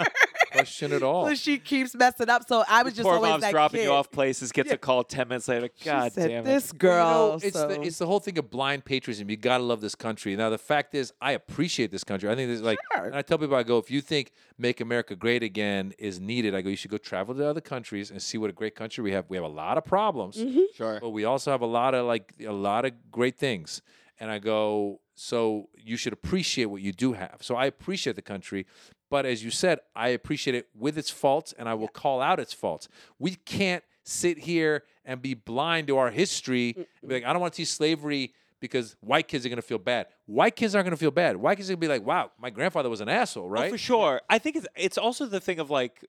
Question 0.54 0.94
at 0.94 1.04
all. 1.04 1.28
so 1.28 1.36
she 1.36 1.58
keeps 1.58 1.94
messing 1.96 2.30
up. 2.30 2.48
So 2.48 2.64
I 2.68 2.84
was 2.84 2.94
just 2.94 3.04
Poor 3.06 3.16
always 3.16 3.30
mom's 3.32 3.42
that 3.44 3.52
dropping 3.52 3.80
kid. 3.82 3.86
you 3.86 3.92
off 3.92 4.10
places, 4.12 4.52
gets 4.52 4.70
Yeah. 4.70 4.76
a 4.76 4.78
call 4.78 5.04
ten 5.04 5.28
minutes 5.28 5.48
later. 5.48 5.70
She 5.76 5.86
God 5.86 6.14
said, 6.14 6.30
damn 6.30 6.42
it! 6.42 6.46
This 6.46 6.72
You 6.74 6.80
girl. 6.80 7.30
know, 7.32 7.40
it's 7.42 7.54
so- 7.54 7.68
the 7.68 7.82
it's 7.82 7.98
the 7.98 8.06
whole 8.06 8.20
thing 8.20 8.38
of 8.38 8.50
blind 8.50 8.86
patriotism. 8.86 9.30
You 9.30 9.38
gotta 9.38 9.64
love 9.64 9.82
this 9.82 9.96
country. 9.96 10.36
Now 10.36 10.50
the 10.50 10.58
fact 10.58 10.96
is, 10.96 11.12
I 11.22 11.32
appreciate 11.34 11.92
this 11.92 12.04
country. 12.04 12.30
I 12.30 12.36
think 12.36 12.50
this 12.50 12.58
is 12.58 12.62
like, 12.66 12.78
Sure. 12.96 13.06
and 13.06 13.16
I 13.16 13.22
tell 13.22 13.38
people, 13.38 13.56
I 13.56 13.64
go, 13.64 13.78
if 13.78 13.90
you 13.92 14.02
think 14.02 14.32
"Make 14.58 14.80
America 14.82 15.16
Great 15.16 15.44
Again" 15.44 15.94
is 15.98 16.20
needed, 16.20 16.56
I 16.56 16.62
go, 16.62 16.70
you 16.70 16.76
should 16.76 16.92
go 16.92 16.98
travel 16.98 17.34
to 17.36 17.48
other 17.48 17.62
countries 17.62 18.12
and 18.12 18.22
see 18.22 18.38
what 18.38 18.50
a 18.50 18.54
great 18.54 18.76
country 18.76 19.04
we 19.04 19.12
have. 19.12 19.26
We 19.30 19.38
have 19.38 19.46
a 19.46 19.48
lot 19.50 19.78
of 19.78 19.86
problems, 19.86 20.38
Mm-hmm. 20.38 20.62
Sure. 20.76 21.00
but 21.02 21.10
we 21.10 21.26
also 21.26 21.52
have 21.52 21.62
a 21.62 21.66
lot 21.66 21.94
of 21.96 22.06
like 22.06 22.34
a 22.46 22.52
lot 22.52 22.86
of 22.86 22.92
great 23.12 23.38
things. 23.38 23.82
And 24.20 24.30
I 24.30 24.38
go, 24.40 25.02
so 25.16 25.70
you 25.76 25.98
should 25.98 26.14
appreciate 26.14 26.66
what 26.66 26.82
you 26.82 26.92
do 26.94 27.14
have. 27.14 27.38
So 27.42 27.56
I 27.56 27.66
appreciate 27.66 28.16
the 28.16 28.22
country, 28.22 28.66
but 29.14 29.28
as 29.28 29.44
you 29.44 29.52
said, 29.52 29.78
I 29.96 30.08
appreciate 30.10 30.56
it 30.56 30.66
with 30.76 30.98
its 30.98 31.12
faults, 31.12 31.54
and 31.58 31.70
I 31.70 31.76
will 31.76 31.88
call 31.88 32.20
out 32.20 32.40
its 32.40 32.52
faults. 32.52 32.90
We 33.20 33.36
can't 33.36 33.84
sit 34.04 34.40
here 34.40 34.84
and 35.06 35.22
be 35.22 35.36
blind 35.36 35.86
to 35.90 35.98
our 35.98 36.10
history. 36.10 36.74
and 36.76 37.10
be 37.10 37.14
like, 37.18 37.24
I 37.24 37.32
don't 37.32 37.40
want 37.44 37.54
to 37.54 37.58
teach 37.58 37.72
slavery 37.72 38.34
because 38.60 38.96
white 39.02 39.28
kids 39.28 39.46
are 39.46 39.50
going 39.50 39.58
to 39.66 39.70
feel 39.74 39.78
bad. 39.78 40.08
White 40.26 40.56
kids 40.56 40.74
aren't 40.74 40.86
going 40.88 40.98
to 41.00 41.04
feel 41.06 41.12
bad. 41.12 41.38
White 41.38 41.58
kids 41.58 41.70
are 41.70 41.74
going 41.74 41.82
to 41.82 41.88
be 41.88 41.94
like, 42.00 42.04
wow, 42.08 42.32
my 42.40 42.50
grandfather 42.50 42.90
was 42.90 43.02
an 43.02 43.10
asshole, 43.10 43.46
Oh, 43.46 43.50
right? 43.50 43.72
for 43.72 43.78
sure. 43.78 44.20
I 44.30 44.40
think 44.40 44.56
it's 44.56 44.68
it's 44.76 44.98
also 44.98 45.28
the 45.28 45.40
thing 45.40 45.60
of 45.60 45.70
like 45.70 46.04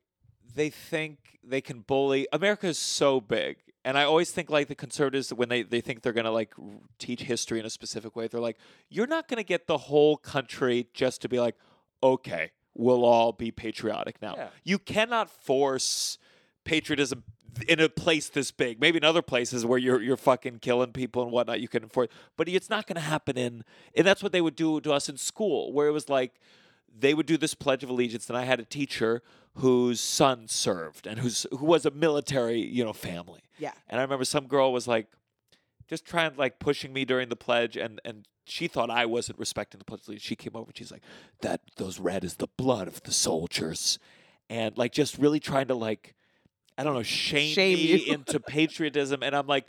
they 0.55 0.71
think 0.71 1.19
they 1.45 1.61
can 1.61 1.81
bully. 1.81 2.27
America 2.33 2.67
is 2.69 2.79
so 2.79 3.21
big. 3.21 3.59
And 3.85 3.99
I 3.99 4.05
always 4.05 4.31
think 4.31 4.49
like 4.49 4.69
the 4.69 4.75
conservatives 4.87 5.31
when 5.41 5.51
they, 5.51 5.63
they 5.63 5.83
think 5.83 6.01
they're 6.01 6.15
gonna 6.21 6.31
like 6.43 6.55
teach 6.99 7.21
history 7.25 7.59
in 7.61 7.67
a 7.67 7.71
specific 7.81 8.17
way, 8.17 8.29
they're 8.29 8.41
like, 8.51 8.57
you're 8.89 9.07
not 9.17 9.29
gonna 9.29 9.43
get 9.55 9.67
the 9.67 9.77
whole 9.77 10.17
country 10.17 10.87
just 10.95 11.21
to 11.23 11.29
be 11.29 11.39
like, 11.39 11.57
okay, 12.03 12.53
we'll 12.75 13.05
all 13.05 13.33
be 13.33 13.51
patriotic 13.51 14.21
now. 14.21 14.35
Yeah. 14.37 14.49
You 14.65 14.79
cannot 14.79 15.31
force 15.31 16.19
patriotism 16.65 17.25
in 17.69 17.81
a 17.81 17.89
place 17.89 18.29
this 18.29 18.51
big. 18.51 18.81
Maybe 18.81 18.99
in 18.99 19.05
other 19.05 19.23
places 19.23 19.65
where 19.65 19.79
you're 19.79 20.03
you're 20.03 20.17
fucking 20.17 20.59
killing 20.59 20.93
people 20.93 21.23
and 21.23 21.31
whatnot, 21.31 21.61
you 21.61 21.69
can 21.69 21.83
enforce. 21.83 22.09
But 22.37 22.49
it's 22.49 22.71
not 22.71 22.87
going 22.87 22.97
to 22.97 23.03
happen 23.03 23.37
in. 23.37 23.65
And 23.97 24.07
that's 24.07 24.23
what 24.23 24.33
they 24.33 24.41
would 24.41 24.57
do 24.57 24.81
to 24.81 24.93
us 24.93 25.09
in 25.09 25.17
school, 25.17 25.73
where 25.73 25.89
it 25.89 25.93
was 25.93 26.09
like 26.09 26.41
they 26.97 27.15
would 27.15 27.27
do 27.27 27.37
this 27.37 27.55
Pledge 27.55 27.83
of 27.83 27.91
Allegiance, 27.91 28.29
and 28.29 28.37
I 28.37 28.45
had 28.45 28.61
a 28.61 28.65
teacher 28.65 29.23
whose 29.57 30.01
son 30.01 30.49
served 30.49 31.07
and 31.07 31.21
who's 31.21 31.47
who 31.51 31.65
was 31.65 31.87
a 31.87 31.91
military, 31.91 32.61
you 32.61 32.85
know, 32.85 32.93
family. 32.93 33.43
Yeah. 33.59 33.73
And 33.89 34.01
I 34.01 34.03
remember 34.03 34.25
some 34.25 34.47
girl 34.47 34.73
was 34.73 34.89
like, 34.89 35.07
just 35.89 36.05
trying 36.05 36.33
like 36.37 36.59
pushing 36.59 36.93
me 36.93 37.05
during 37.05 37.29
the 37.29 37.37
pledge, 37.37 37.77
and 37.77 38.01
and 38.05 38.27
she 38.45 38.69
thought 38.69 38.91
I 38.91 39.07
wasn't 39.07 39.39
respecting 39.39 39.79
the 39.79 39.85
pledge. 39.85 40.21
She 40.21 40.37
came 40.37 40.55
over 40.55 40.69
and 40.69 40.77
she's 40.77 40.93
like, 40.93 41.03
"That 41.41 41.61
those 41.77 41.99
red 41.99 42.25
is 42.25 42.37
the 42.37 42.49
blood 42.57 42.89
of 42.89 43.03
the 43.03 43.13
soldiers," 43.13 43.99
and 44.51 44.77
like 44.79 44.93
just 44.93 45.19
really 45.19 45.41
trying 45.41 45.69
to 45.69 45.75
like, 45.75 46.15
I 46.77 46.85
don't 46.85 46.95
know, 46.95 47.03
shame, 47.03 47.55
Shame 47.55 47.77
me 47.77 48.05
you. 48.05 48.13
into 48.15 48.41
patriotism, 48.41 49.23
and 49.23 49.35
I'm 49.35 49.47
like, 49.47 49.67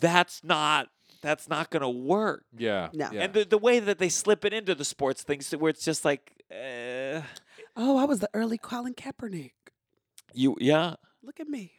that's 0.00 0.42
not 0.44 0.88
that's 1.22 1.48
not 1.48 1.70
gonna 1.70 1.90
work. 1.90 2.44
yeah. 2.56 2.88
No. 2.92 3.08
yeah. 3.12 3.22
And 3.22 3.32
the 3.34 3.44
the 3.44 3.58
way 3.58 3.80
that 3.80 3.98
they 3.98 4.08
slip 4.08 4.44
it 4.44 4.52
into 4.52 4.74
the 4.74 4.84
sports 4.84 5.22
things, 5.22 5.50
where 5.52 5.70
it's 5.70 5.84
just 5.84 6.04
like, 6.04 6.32
uh, 6.50 7.22
Oh, 7.76 7.96
I 7.96 8.04
was 8.04 8.18
the 8.20 8.30
early 8.34 8.58
Colin 8.58 8.94
Kaepernick. 8.94 9.52
you 10.34 10.56
yeah. 10.60 10.94
Look 11.22 11.40
at 11.40 11.48
me. 11.48 11.72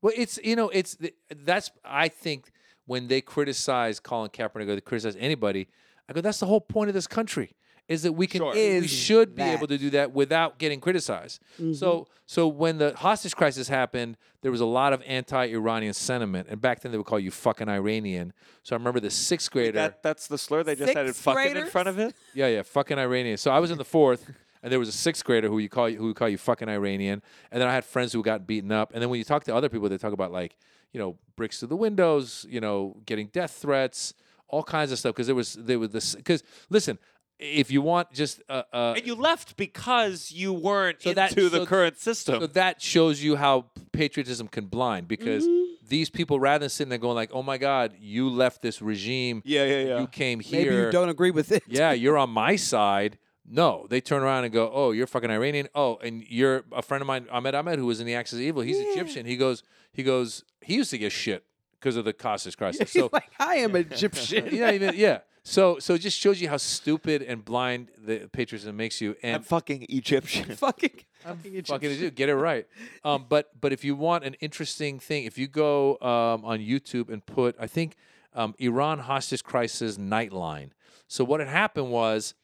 Well, 0.00 0.12
it's 0.16 0.38
you 0.44 0.54
know, 0.56 0.68
it's 0.68 0.94
the, 0.94 1.12
that's 1.44 1.70
I 1.84 2.08
think 2.08 2.50
when 2.88 3.06
they 3.06 3.20
criticize 3.20 4.00
Colin 4.00 4.30
Kaepernick 4.30 4.68
or 4.68 4.74
they 4.74 4.80
criticize 4.80 5.14
anybody, 5.20 5.68
I 6.08 6.12
go, 6.14 6.20
that's 6.20 6.40
the 6.40 6.46
whole 6.46 6.60
point 6.60 6.88
of 6.88 6.94
this 6.94 7.06
country. 7.06 7.52
is 7.86 8.02
that 8.02 8.12
we 8.12 8.26
can 8.26 8.40
Sure. 8.40 8.52
we 8.52 8.86
should 8.86 9.34
be 9.34 9.42
that. 9.42 9.56
able 9.56 9.66
to 9.66 9.78
do 9.78 9.88
that 9.90 10.12
without 10.12 10.58
getting 10.58 10.78
criticized. 10.78 11.40
So 11.72 12.06
so 12.26 12.46
when 12.46 12.76
the 12.76 12.94
hostage 12.94 13.34
crisis 13.34 13.68
happened, 13.68 14.18
there 14.42 14.50
was 14.50 14.60
a 14.60 14.66
lot 14.66 14.92
of 14.92 15.02
anti-Iranian 15.06 15.94
sentiment, 15.94 16.48
and 16.50 16.60
back 16.60 16.80
then 16.80 16.92
they 16.92 16.98
would 16.98 17.06
call 17.06 17.18
you 17.18 17.30
fucking 17.30 17.66
Iranian. 17.66 18.34
So 18.62 18.76
I 18.76 18.78
remember 18.78 19.00
the 19.00 19.10
sixth 19.10 19.50
grader. 19.50 19.72
That 19.72 20.02
that's 20.02 20.26
the 20.26 20.36
slur 20.36 20.62
they 20.64 20.74
just 20.76 20.94
added 20.94 21.14
Sixth 21.14 21.22
fucking 21.24 21.56
in 21.56 21.66
front 21.68 21.88
of 21.88 21.98
it. 21.98 22.14
Yeah, 22.34 22.48
yeah, 22.48 22.62
fucking 22.62 22.98
Iranian. 22.98 23.38
So 23.38 23.50
I 23.50 23.58
was 23.58 23.70
in 23.70 23.78
the 23.78 23.86
fourth, 23.86 24.30
and 24.68 24.72
there 24.72 24.78
was 24.78 24.88
a 24.88 24.92
sixth 24.92 25.24
grader 25.24 25.48
who 25.48 25.58
you 25.58 25.68
call 25.68 25.90
who 25.90 26.06
would 26.08 26.16
call 26.16 26.28
you 26.28 26.36
fucking 26.38 26.68
Iranian, 26.68 27.22
and 27.50 27.60
then 27.60 27.68
I 27.68 27.72
had 27.72 27.84
friends 27.84 28.12
who 28.12 28.22
got 28.22 28.46
beaten 28.46 28.70
up, 28.70 28.92
and 28.92 29.00
then 29.00 29.08
when 29.10 29.18
you 29.18 29.24
talk 29.24 29.44
to 29.44 29.54
other 29.54 29.68
people, 29.68 29.88
they 29.88 29.98
talk 29.98 30.12
about 30.12 30.30
like 30.32 30.56
you 30.92 31.00
know 31.00 31.16
bricks 31.36 31.60
to 31.60 31.66
the 31.66 31.76
windows, 31.76 32.44
you 32.48 32.60
know, 32.60 32.96
getting 33.06 33.28
death 33.28 33.52
threats, 33.52 34.14
all 34.48 34.62
kinds 34.62 34.92
of 34.92 34.98
stuff 34.98 35.14
because 35.14 35.26
there 35.26 35.36
was 35.36 35.54
there 35.54 35.78
was 35.78 35.90
this 35.90 36.14
because 36.14 36.42
listen. 36.70 36.98
If 37.40 37.70
you 37.70 37.82
want 37.82 38.10
just 38.12 38.42
uh, 38.48 38.64
uh, 38.72 38.94
And 38.96 39.06
you 39.06 39.14
left 39.14 39.56
because 39.56 40.32
you 40.32 40.52
weren't 40.52 41.00
So 41.00 41.10
into 41.10 41.20
that- 41.20 41.36
the 41.36 41.48
so- 41.50 41.66
current 41.66 41.96
system. 41.96 42.40
so 42.40 42.48
that 42.48 42.82
shows 42.82 43.22
you 43.22 43.36
how 43.36 43.66
patriotism 43.92 44.48
can 44.48 44.66
blind 44.66 45.06
because 45.06 45.46
Mm-hmm. 45.46 45.86
these 45.88 46.10
people 46.10 46.40
rather 46.40 46.64
than 46.64 46.68
sitting 46.70 46.88
there 46.88 46.98
going 46.98 47.14
like, 47.14 47.30
"Oh 47.32 47.44
my 47.44 47.56
God, 47.56 47.94
you 48.00 48.28
left 48.28 48.60
this 48.60 48.82
regime, 48.82 49.42
yeah, 49.44 49.64
yeah, 49.66 49.80
yeah. 49.82 50.00
you 50.00 50.08
came 50.08 50.40
here, 50.40 50.72
Maybe 50.72 50.74
you 50.86 50.90
don't 50.90 51.10
agree 51.10 51.30
with 51.30 51.52
it. 51.52 51.62
yeah, 51.68 51.92
you're 51.92 52.18
on 52.18 52.30
my 52.30 52.56
side. 52.56 53.18
No, 53.50 53.86
they 53.88 54.00
turn 54.00 54.22
around 54.22 54.44
and 54.44 54.52
go, 54.52 54.70
"Oh, 54.72 54.90
you're 54.92 55.06
fucking 55.06 55.30
Iranian. 55.30 55.68
Oh, 55.74 55.96
and 56.02 56.22
you're 56.28 56.64
a 56.72 56.82
friend 56.82 57.00
of 57.00 57.06
mine, 57.06 57.26
Ahmed 57.30 57.54
Ahmed, 57.54 57.78
who 57.78 57.86
was 57.86 58.00
in 58.00 58.06
the 58.06 58.14
Axis 58.14 58.34
of 58.38 58.42
Evil. 58.42 58.62
He's 58.62 58.78
Egyptian. 58.78 59.24
He 59.26 59.36
goes, 59.36 59.62
he 59.92 60.02
goes, 60.02 60.44
he 60.60 60.74
used 60.74 60.90
to 60.90 60.98
get 60.98 61.12
shit 61.12 61.44
because 61.80 61.96
of 61.96 62.04
the 62.04 62.14
hostage 62.20 62.56
crisis. 62.58 62.92
He's 62.92 63.02
So 63.02 63.08
like, 63.12 63.30
I 63.38 63.56
am 63.56 63.74
Egyptian. 63.86 64.48
yeah, 64.52 64.72
even 64.72 64.94
yeah. 64.96 65.20
So 65.44 65.78
so 65.78 65.94
it 65.94 66.00
just 66.00 66.18
shows 66.18 66.42
you 66.42 66.48
how 66.50 66.58
stupid 66.58 67.22
and 67.22 67.42
blind 67.42 67.88
the 67.96 68.28
patriotism 68.32 68.76
makes 68.76 69.00
you. 69.00 69.12
I'm 69.24 69.36
And 69.36 69.46
fucking 69.46 69.86
Egyptian. 69.88 70.44
fucking, 70.56 70.90
I'm 71.24 71.36
fucking 71.38 71.62
fucking 71.64 71.90
Egyptian. 71.90 72.14
get 72.14 72.28
it 72.28 72.34
right. 72.34 72.66
Um, 73.02 73.24
but 73.28 73.58
but 73.58 73.72
if 73.72 73.82
you 73.82 73.94
want 73.96 74.24
an 74.24 74.34
interesting 74.40 74.98
thing, 74.98 75.24
if 75.24 75.38
you 75.38 75.46
go 75.48 75.92
um, 76.02 76.44
on 76.44 76.58
YouTube 76.58 77.08
and 77.08 77.24
put, 77.24 77.56
I 77.58 77.66
think 77.66 77.96
um, 78.34 78.54
Iran 78.58 78.98
hostage 78.98 79.42
crisis 79.42 79.96
nightline. 79.96 80.70
So 81.06 81.24
what 81.24 81.40
had 81.40 81.48
happened 81.48 81.90
was, 81.90 82.34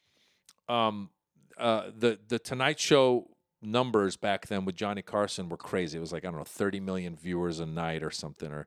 um, 0.68 1.10
uh, 1.58 1.90
the 1.96 2.18
the 2.28 2.38
Tonight 2.38 2.80
Show 2.80 3.30
numbers 3.62 4.16
back 4.16 4.46
then 4.48 4.64
with 4.64 4.76
Johnny 4.76 5.02
Carson 5.02 5.48
were 5.48 5.56
crazy. 5.56 5.98
It 5.98 6.00
was 6.00 6.12
like 6.12 6.24
I 6.24 6.28
don't 6.28 6.38
know, 6.38 6.44
thirty 6.44 6.80
million 6.80 7.16
viewers 7.16 7.60
a 7.60 7.66
night 7.66 8.02
or 8.02 8.10
something, 8.10 8.50
or 8.50 8.66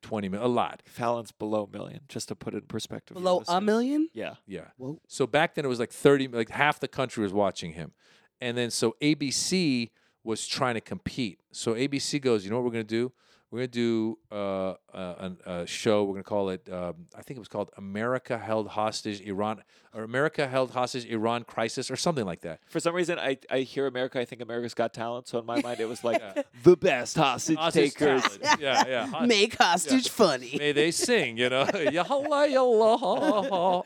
twenty 0.00 0.28
million, 0.28 0.48
a 0.48 0.52
lot. 0.52 0.82
Fallon's 0.84 1.32
below 1.32 1.64
a 1.64 1.76
million, 1.76 2.00
just 2.08 2.28
to 2.28 2.34
put 2.34 2.54
it 2.54 2.58
in 2.58 2.66
perspective. 2.66 3.14
Below 3.14 3.42
a 3.48 3.60
million? 3.60 4.08
Yeah. 4.12 4.34
Yeah. 4.46 4.68
Whoa. 4.76 5.00
So 5.08 5.26
back 5.26 5.54
then 5.54 5.64
it 5.64 5.68
was 5.68 5.80
like 5.80 5.92
30, 5.92 6.28
like 6.28 6.50
half 6.50 6.80
the 6.80 6.88
country 6.88 7.22
was 7.22 7.32
watching 7.32 7.72
him. 7.72 7.92
And 8.40 8.56
then 8.56 8.70
so 8.70 8.96
ABC 9.00 9.90
was 10.24 10.46
trying 10.46 10.74
to 10.74 10.80
compete. 10.80 11.40
So 11.52 11.74
ABC 11.74 12.20
goes, 12.20 12.44
you 12.44 12.50
know 12.50 12.56
what 12.56 12.64
we're 12.64 12.72
going 12.72 12.86
to 12.86 12.88
do? 12.88 13.12
We're 13.52 13.58
going 13.58 13.70
to 13.70 13.72
do 13.72 14.18
uh, 14.34 14.74
a, 14.94 14.98
a, 15.46 15.50
a 15.50 15.66
show. 15.66 16.04
We're 16.04 16.12
going 16.14 16.22
to 16.24 16.28
call 16.28 16.48
it, 16.48 16.66
um, 16.72 16.94
I 17.14 17.20
think 17.20 17.36
it 17.36 17.38
was 17.38 17.48
called 17.48 17.70
America 17.76 18.38
Held 18.38 18.66
Hostage 18.68 19.20
Iran, 19.20 19.62
or 19.92 20.04
America 20.04 20.48
Held 20.48 20.70
Hostage 20.70 21.04
Iran 21.04 21.44
Crisis, 21.44 21.90
or 21.90 21.96
something 21.96 22.24
like 22.24 22.40
that. 22.40 22.60
For 22.70 22.80
some 22.80 22.94
reason, 22.94 23.18
I, 23.18 23.36
I 23.50 23.58
hear 23.58 23.86
America. 23.86 24.18
I 24.18 24.24
think 24.24 24.40
America's 24.40 24.72
Got 24.72 24.94
Talent. 24.94 25.28
So 25.28 25.38
in 25.38 25.44
my 25.44 25.60
mind, 25.60 25.80
it 25.80 25.88
was 25.88 26.02
like 26.02 26.22
the 26.62 26.78
best 26.78 27.14
hostage, 27.14 27.58
Hostage 27.58 27.92
takers. 27.94 28.22
talent. 28.38 28.42
yeah, 28.62 28.84
yeah. 28.88 29.06
hos- 29.06 29.28
Make 29.28 29.54
hostage 29.58 30.08
funny. 30.08 30.54
May 30.58 30.72
they 30.72 30.90
sing, 30.90 31.36
you 31.36 31.50
know. 31.50 31.68
Yalla, 31.92 32.46
yalla. 32.48 33.82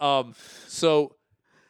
um, 0.00 0.34
so, 0.66 1.14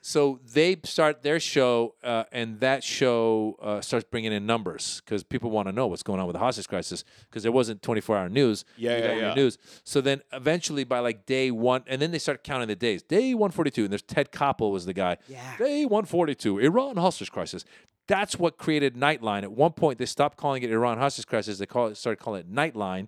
so 0.05 0.41
they 0.53 0.77
start 0.83 1.23
their 1.23 1.39
show, 1.39 1.95
uh, 2.03 2.25
and 2.33 2.59
that 2.59 2.83
show 2.83 3.57
uh, 3.63 3.81
starts 3.81 4.05
bringing 4.11 4.33
in 4.33 4.45
numbers 4.47 5.01
because 5.05 5.23
people 5.23 5.51
want 5.53 5.69
to 5.69 5.73
know 5.73 5.87
what's 5.87 6.03
going 6.03 6.19
on 6.19 6.27
with 6.27 6.35
the 6.35 6.41
hostage 6.41 6.67
crisis 6.67 7.05
because 7.31 7.45
there 7.45 7.53
wasn't 7.53 7.81
24 7.83 8.17
hour 8.19 8.29
news. 8.29 8.65
Yeah, 8.77 8.97
You 8.97 9.05
yeah, 9.05 9.15
yeah. 9.29 9.35
News. 9.35 9.59
So 9.85 10.01
then 10.01 10.21
eventually 10.33 10.83
by 10.83 10.99
like 10.99 11.25
day 11.25 11.53
one, 11.53 11.85
and 11.87 12.03
then 12.03 12.11
they 12.11 12.19
start 12.19 12.43
counting 12.43 12.67
the 12.67 12.75
days. 12.75 13.05
Day 13.05 13.33
142, 13.33 13.85
and 13.85 13.93
there's 13.93 14.03
Ted 14.03 14.33
Koppel 14.33 14.73
was 14.73 14.87
the 14.87 14.93
guy. 14.93 15.19
Yeah. 15.29 15.57
Day 15.57 15.85
142, 15.85 16.59
Iran 16.59 16.97
hostage 16.97 17.31
crisis. 17.31 17.65
That's 18.09 18.37
what 18.37 18.59
created 18.59 18.97
Nightline. 18.97 19.45
At 19.45 19.53
one 19.53 19.71
point, 19.71 19.99
they 19.99 20.07
stopped 20.07 20.37
calling 20.37 20.65
it 20.65 20.71
Iran 20.73 20.99
hostage 20.99 21.27
crisis. 21.27 21.59
They 21.59 21.67
call 21.67 21.87
it, 21.87 21.97
started 21.97 22.21
calling 22.21 22.41
it 22.41 22.53
Nightline, 22.53 23.07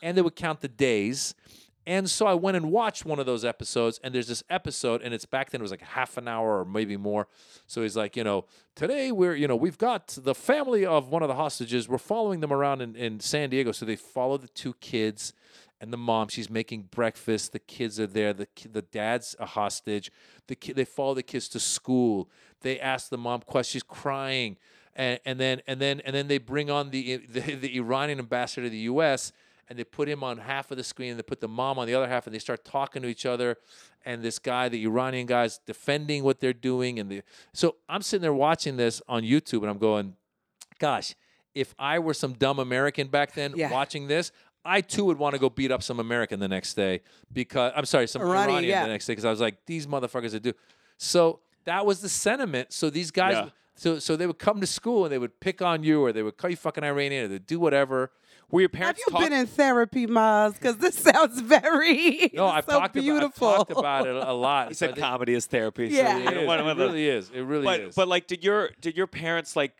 and 0.00 0.16
they 0.16 0.22
would 0.22 0.36
count 0.36 0.60
the 0.60 0.68
days. 0.68 1.34
And 1.88 2.08
so 2.10 2.26
I 2.26 2.34
went 2.34 2.54
and 2.54 2.70
watched 2.70 3.06
one 3.06 3.18
of 3.18 3.24
those 3.24 3.46
episodes, 3.46 3.98
and 4.04 4.14
there's 4.14 4.28
this 4.28 4.44
episode, 4.50 5.00
and 5.00 5.14
it's 5.14 5.24
back 5.24 5.48
then 5.48 5.62
it 5.62 5.62
was 5.62 5.70
like 5.70 5.80
half 5.80 6.18
an 6.18 6.28
hour 6.28 6.60
or 6.60 6.66
maybe 6.66 6.98
more. 6.98 7.28
So 7.66 7.80
he's 7.80 7.96
like, 7.96 8.14
you 8.14 8.24
know, 8.24 8.44
today 8.76 9.10
we're, 9.10 9.34
you 9.34 9.48
know, 9.48 9.56
we've 9.56 9.78
got 9.78 10.08
the 10.08 10.34
family 10.34 10.84
of 10.84 11.08
one 11.08 11.22
of 11.22 11.28
the 11.28 11.34
hostages. 11.34 11.88
We're 11.88 11.96
following 11.96 12.40
them 12.40 12.52
around 12.52 12.82
in, 12.82 12.94
in 12.94 13.20
San 13.20 13.48
Diego. 13.48 13.72
So 13.72 13.86
they 13.86 13.96
follow 13.96 14.36
the 14.36 14.48
two 14.48 14.74
kids 14.82 15.32
and 15.80 15.90
the 15.90 15.96
mom. 15.96 16.28
She's 16.28 16.50
making 16.50 16.88
breakfast. 16.90 17.52
The 17.52 17.58
kids 17.58 17.98
are 17.98 18.06
there. 18.06 18.34
The 18.34 18.48
the 18.70 18.82
dad's 18.82 19.34
a 19.38 19.46
hostage. 19.46 20.12
The 20.46 20.56
ki- 20.56 20.74
they 20.74 20.84
follow 20.84 21.14
the 21.14 21.22
kids 21.22 21.48
to 21.48 21.58
school. 21.58 22.28
They 22.60 22.78
ask 22.78 23.08
the 23.08 23.16
mom 23.16 23.40
questions. 23.40 23.72
She's 23.72 23.82
crying, 23.82 24.58
and, 24.94 25.20
and 25.24 25.40
then 25.40 25.62
and 25.66 25.80
then 25.80 26.00
and 26.00 26.14
then 26.14 26.28
they 26.28 26.36
bring 26.36 26.70
on 26.70 26.90
the, 26.90 27.16
the 27.16 27.54
the 27.54 27.78
Iranian 27.78 28.18
ambassador 28.18 28.66
to 28.66 28.70
the 28.70 28.76
U.S. 28.76 29.32
and 29.68 29.78
they 29.78 29.84
put 29.84 30.08
him 30.08 30.24
on 30.24 30.38
half 30.38 30.70
of 30.70 30.76
the 30.76 30.84
screen. 30.84 31.10
and 31.10 31.18
They 31.18 31.22
put 31.22 31.40
the 31.40 31.48
mom 31.48 31.78
on 31.78 31.86
the 31.86 31.94
other 31.94 32.08
half, 32.08 32.26
and 32.26 32.34
they 32.34 32.38
start 32.38 32.64
talking 32.64 33.02
to 33.02 33.08
each 33.08 33.26
other. 33.26 33.56
And 34.06 34.22
this 34.22 34.38
guy, 34.38 34.68
the 34.68 34.82
Iranian 34.84 35.26
guy's 35.26 35.58
defending 35.58 36.24
what 36.24 36.40
they're 36.40 36.52
doing, 36.52 36.98
and 36.98 37.10
the 37.10 37.22
so 37.52 37.76
I'm 37.88 38.02
sitting 38.02 38.22
there 38.22 38.32
watching 38.32 38.76
this 38.76 39.02
on 39.08 39.22
YouTube, 39.22 39.60
and 39.62 39.68
I'm 39.70 39.78
going, 39.78 40.14
gosh, 40.78 41.14
if 41.54 41.74
I 41.78 41.98
were 41.98 42.14
some 42.14 42.32
dumb 42.34 42.58
American 42.58 43.08
back 43.08 43.34
then 43.34 43.52
Yeah. 43.56 43.70
watching 43.70 44.06
this, 44.06 44.30
I 44.64 44.80
too 44.80 45.04
would 45.06 45.18
want 45.18 45.34
to 45.34 45.38
go 45.38 45.48
beat 45.50 45.70
up 45.72 45.82
some 45.82 45.98
American 45.98 46.40
the 46.40 46.48
next 46.48 46.74
day 46.74 47.00
because 47.32 47.72
I'm 47.74 47.84
sorry, 47.86 48.06
some 48.06 48.22
Iranian, 48.22 48.50
Iranian, 48.50 48.70
yeah. 48.70 48.82
the 48.84 48.88
next 48.92 49.06
day 49.06 49.12
because 49.12 49.24
I 49.24 49.30
was 49.30 49.40
like, 49.40 49.64
these 49.66 49.86
motherfuckers 49.86 50.34
are 50.34 50.38
do. 50.40 50.52
So 50.98 51.40
that 51.64 51.86
was 51.86 52.00
the 52.00 52.08
sentiment. 52.08 52.72
So 52.72 52.90
these 52.90 53.10
guys, 53.10 53.34
Yeah. 53.34 53.48
so 53.76 53.98
so 53.98 54.14
they 54.16 54.26
would 54.26 54.38
come 54.38 54.60
to 54.60 54.66
school 54.66 55.04
and 55.04 55.12
they 55.12 55.18
would 55.18 55.40
pick 55.40 55.62
on 55.62 55.82
you 55.84 56.02
or 56.04 56.12
they 56.12 56.22
would 56.22 56.36
call 56.36 56.50
you 56.50 56.56
fucking 56.56 56.84
Iranian 56.84 57.24
or 57.24 57.28
they'd 57.28 57.46
do 57.46 57.58
whatever. 57.58 58.10
Were 58.50 58.62
your 58.62 58.70
Have 58.74 58.96
you 58.98 59.04
talk- 59.10 59.20
been 59.20 59.32
in 59.32 59.46
therapy, 59.46 60.06
Maz? 60.06 60.54
Because 60.54 60.78
this 60.78 60.94
sounds 60.98 61.40
very 61.40 62.30
No, 62.34 62.46
I've 62.46 62.64
so 62.64 62.78
talked 62.80 62.94
beautiful. 62.94 63.48
about 63.48 63.60
I've 63.60 63.66
talked 63.68 63.70
about 63.78 64.06
it 64.06 64.16
a 64.16 64.32
lot. 64.32 64.68
He 64.68 64.70
I 64.70 64.72
said 64.72 64.86
think- 64.90 64.98
comedy 65.00 65.34
is 65.34 65.46
therapy. 65.46 65.88
Yeah. 65.88 66.16
you 66.18 66.28
It, 66.28 66.34
know, 66.34 66.40
is. 66.42 66.46
one- 66.46 66.58
It 66.60 66.62
one 66.62 66.70
of 66.72 66.78
the- 66.78 66.86
really 66.86 67.08
is. 67.08 67.30
It 67.30 67.42
really 67.42 67.64
but 67.64 67.80
is. 67.80 67.94
but 67.94 68.08
like, 68.08 68.26
did 68.26 68.42
your 68.42 68.70
did 68.80 68.96
your 68.96 69.06
parents 69.06 69.54
like 69.56 69.72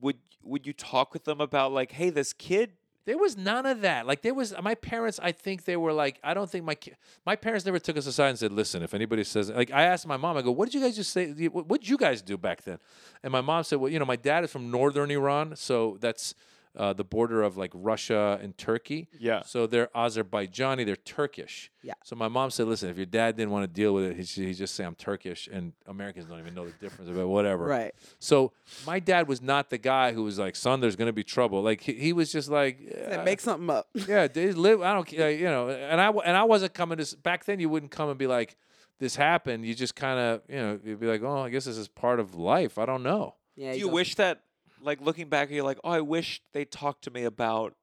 would 0.00 0.16
would 0.42 0.66
you 0.66 0.72
talk 0.72 1.12
with 1.12 1.24
them 1.24 1.40
about 1.40 1.72
like, 1.72 1.92
hey, 1.92 2.10
this 2.10 2.32
kid? 2.32 2.72
There 3.04 3.16
was 3.16 3.36
none 3.36 3.66
of 3.66 3.82
that. 3.82 4.04
Like 4.04 4.22
there 4.22 4.34
was 4.34 4.52
my 4.60 4.74
parents. 4.74 5.20
I 5.22 5.30
think 5.30 5.64
they 5.64 5.76
were 5.76 5.92
like. 5.92 6.18
I 6.24 6.34
don't 6.34 6.50
think 6.50 6.64
my 6.64 6.74
ki- 6.74 6.94
my 7.24 7.36
parents 7.36 7.64
never 7.64 7.78
took 7.78 7.96
us 7.96 8.04
aside 8.08 8.30
and 8.30 8.38
said, 8.40 8.50
"Listen, 8.50 8.82
if 8.82 8.94
anybody 8.94 9.22
says 9.22 9.48
like," 9.48 9.70
I 9.70 9.84
asked 9.84 10.08
my 10.08 10.16
mom. 10.16 10.36
I 10.36 10.42
go, 10.42 10.50
"What 10.50 10.64
did 10.64 10.74
you 10.74 10.80
guys 10.80 10.96
just 10.96 11.12
say? 11.12 11.30
What 11.46 11.68
what 11.68 11.82
did 11.82 11.88
you 11.88 11.96
guys 11.98 12.20
do 12.20 12.36
back 12.36 12.62
then?" 12.64 12.78
And 13.22 13.30
my 13.30 13.40
mom 13.42 13.62
said, 13.62 13.78
"Well, 13.78 13.92
you 13.92 14.00
know, 14.00 14.04
my 14.04 14.16
dad 14.16 14.42
is 14.42 14.50
from 14.50 14.72
northern 14.72 15.12
Iran, 15.12 15.54
so 15.54 15.98
that's 16.00 16.34
uh, 16.76 16.92
the 16.92 17.04
border 17.04 17.42
of 17.42 17.56
like 17.56 17.70
Russia 17.74 18.38
and 18.42 18.56
Turkey. 18.58 19.08
Yeah. 19.18 19.42
So 19.44 19.66
they're 19.66 19.88
Azerbaijani. 19.94 20.84
They're 20.84 20.96
Turkish. 20.96 21.70
Yeah. 21.82 21.94
So 22.04 22.16
my 22.16 22.28
mom 22.28 22.50
said, 22.50 22.66
"Listen, 22.66 22.90
if 22.90 22.96
your 22.96 23.06
dad 23.06 23.36
didn't 23.36 23.50
want 23.50 23.62
to 23.64 23.66
deal 23.72 23.94
with 23.94 24.04
it, 24.04 24.16
he 24.16 24.24
should 24.24 24.44
he 24.44 24.52
just 24.54 24.74
say 24.74 24.84
I'm 24.84 24.94
Turkish, 24.94 25.48
and 25.50 25.72
Americans 25.86 26.26
don't 26.26 26.38
even 26.40 26.54
know 26.54 26.66
the 26.66 26.72
difference 26.72 27.10
about 27.10 27.28
whatever." 27.28 27.64
Right. 27.64 27.94
So 28.18 28.52
my 28.86 28.98
dad 29.00 29.28
was 29.28 29.40
not 29.40 29.70
the 29.70 29.78
guy 29.78 30.12
who 30.12 30.22
was 30.24 30.38
like, 30.38 30.56
"Son, 30.56 30.80
there's 30.80 30.96
going 30.96 31.06
to 31.06 31.12
be 31.12 31.24
trouble." 31.24 31.62
Like 31.62 31.80
he, 31.80 31.94
he 31.94 32.12
was 32.12 32.30
just 32.32 32.48
like, 32.50 32.78
Yeah, 32.80 33.20
"Uh, 33.20 33.24
Make 33.24 33.40
something 33.40 33.70
up. 33.70 33.88
yeah, 34.08 34.26
they 34.28 34.52
live. 34.52 34.82
I 34.82 34.92
don't, 34.92 35.06
care, 35.06 35.30
you 35.30 35.44
know. 35.46 35.70
And 35.70 36.00
I 36.00 36.08
and 36.10 36.36
I 36.36 36.44
wasn't 36.44 36.74
coming 36.74 36.98
to 36.98 37.02
s- 37.02 37.14
back 37.14 37.44
then. 37.46 37.60
You 37.60 37.68
wouldn't 37.68 37.92
come 37.92 38.08
and 38.10 38.18
be 38.18 38.26
like, 38.26 38.56
"This 38.98 39.16
happened." 39.16 39.64
You 39.64 39.74
just 39.74 39.94
kind 39.94 40.18
of, 40.18 40.42
you 40.48 40.56
know, 40.56 40.80
you'd 40.84 41.00
be 41.00 41.06
like, 41.06 41.22
"Oh, 41.22 41.38
I 41.38 41.50
guess 41.50 41.64
this 41.64 41.78
is 41.78 41.88
part 41.88 42.20
of 42.20 42.34
life." 42.34 42.76
I 42.78 42.84
don't 42.86 43.02
know. 43.02 43.34
Yeah. 43.54 43.72
Do 43.72 43.78
you 43.78 43.86
go- 43.88 43.94
wish 43.94 44.16
that, 44.16 44.42
like, 44.86 45.00
looking 45.00 45.28
back, 45.28 45.50
you're 45.50 45.64
like, 45.64 45.78
oh, 45.84 45.90
I 45.90 46.00
wish 46.00 46.40
they 46.52 46.64
talked 46.64 47.04
to 47.04 47.10
me 47.10 47.24
about 47.24 47.74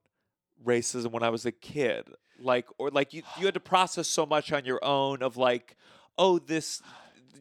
racism 0.66 1.12
when 1.12 1.24
I 1.24 1.30
was 1.30 1.46
a 1.46 1.52
kid, 1.52 2.06
like, 2.40 2.66
or 2.78 2.90
like 2.90 3.14
you 3.14 3.22
you 3.38 3.46
had 3.46 3.54
to 3.54 3.60
process 3.60 4.08
so 4.08 4.26
much 4.26 4.52
on 4.52 4.66
your 4.66 4.84
own 4.84 5.22
of 5.22 5.38
like, 5.38 5.76
oh, 6.18 6.40
this. 6.40 6.82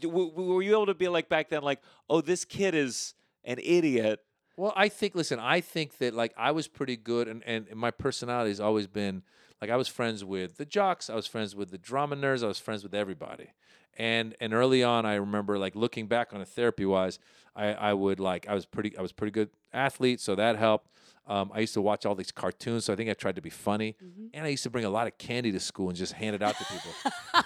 w- 0.01 0.32
Were 0.34 0.62
you 0.62 0.72
able 0.72 0.86
to 0.86 0.94
be 0.94 1.09
like 1.09 1.28
back 1.28 1.48
then, 1.48 1.62
like, 1.62 1.80
oh, 2.10 2.20
this 2.20 2.44
kid 2.44 2.74
is 2.74 3.14
an 3.44 3.59
idiot? 3.62 4.20
Well, 4.56 4.72
I 4.76 4.89
think. 4.89 5.14
Listen, 5.14 5.39
I 5.39 5.60
think 5.60 5.98
that 5.98 6.14
like 6.14 6.34
I 6.36 6.51
was 6.51 6.68
pretty 6.68 6.97
good, 6.97 7.28
and 7.28 7.43
and 7.47 7.66
my 7.74 7.90
personality 7.90 8.51
has 8.51 8.60
always 8.60 8.86
been 8.86 9.22
like 9.60 9.70
I 9.70 9.76
was 9.76 9.89
friends 9.89 10.24
with 10.24 10.56
the 10.56 10.66
jocks, 10.66 11.09
I 11.09 11.14
was 11.14 11.26
friends 11.26 11.55
with 11.56 11.70
the 11.70 11.78
drama 11.78 12.16
nerds, 12.16 12.43
I 12.44 12.48
was 12.48 12.59
friends 12.59 12.82
with 12.82 12.94
everybody. 12.94 13.48
And 13.97 14.34
and 14.40 14.52
early 14.52 14.82
on, 14.82 15.06
I 15.06 15.14
remember 15.14 15.59
like 15.59 15.74
looking 15.76 16.06
back 16.06 16.32
on 16.34 16.40
it 16.40 16.48
therapy 16.48 16.84
wise, 16.84 17.18
I 17.56 17.66
I 17.72 17.92
would 17.94 18.20
like 18.20 18.48
I 18.48 18.54
was 18.54 18.66
pretty 18.66 18.96
I 18.96 19.02
was 19.02 19.12
pretty 19.12 19.32
good 19.32 19.50
athlete, 19.72 20.20
so 20.20 20.34
that 20.34 20.56
helped. 20.56 20.88
Um, 21.24 21.52
I 21.54 21.60
used 21.60 21.74
to 21.74 21.80
watch 21.80 22.04
all 22.04 22.16
these 22.16 22.32
cartoons, 22.32 22.86
so 22.86 22.92
I 22.92 22.96
think 22.96 23.08
I 23.08 23.12
tried 23.14 23.36
to 23.36 23.40
be 23.42 23.48
funny. 23.48 23.94
Mm-hmm. 24.04 24.26
And 24.34 24.44
I 24.44 24.48
used 24.48 24.64
to 24.64 24.70
bring 24.70 24.84
a 24.84 24.90
lot 24.90 25.06
of 25.06 25.16
candy 25.18 25.52
to 25.52 25.60
school 25.60 25.88
and 25.88 25.96
just 25.96 26.14
hand 26.14 26.34
it 26.34 26.42
out 26.42 26.56
to 26.58 26.64
people. 26.64 26.90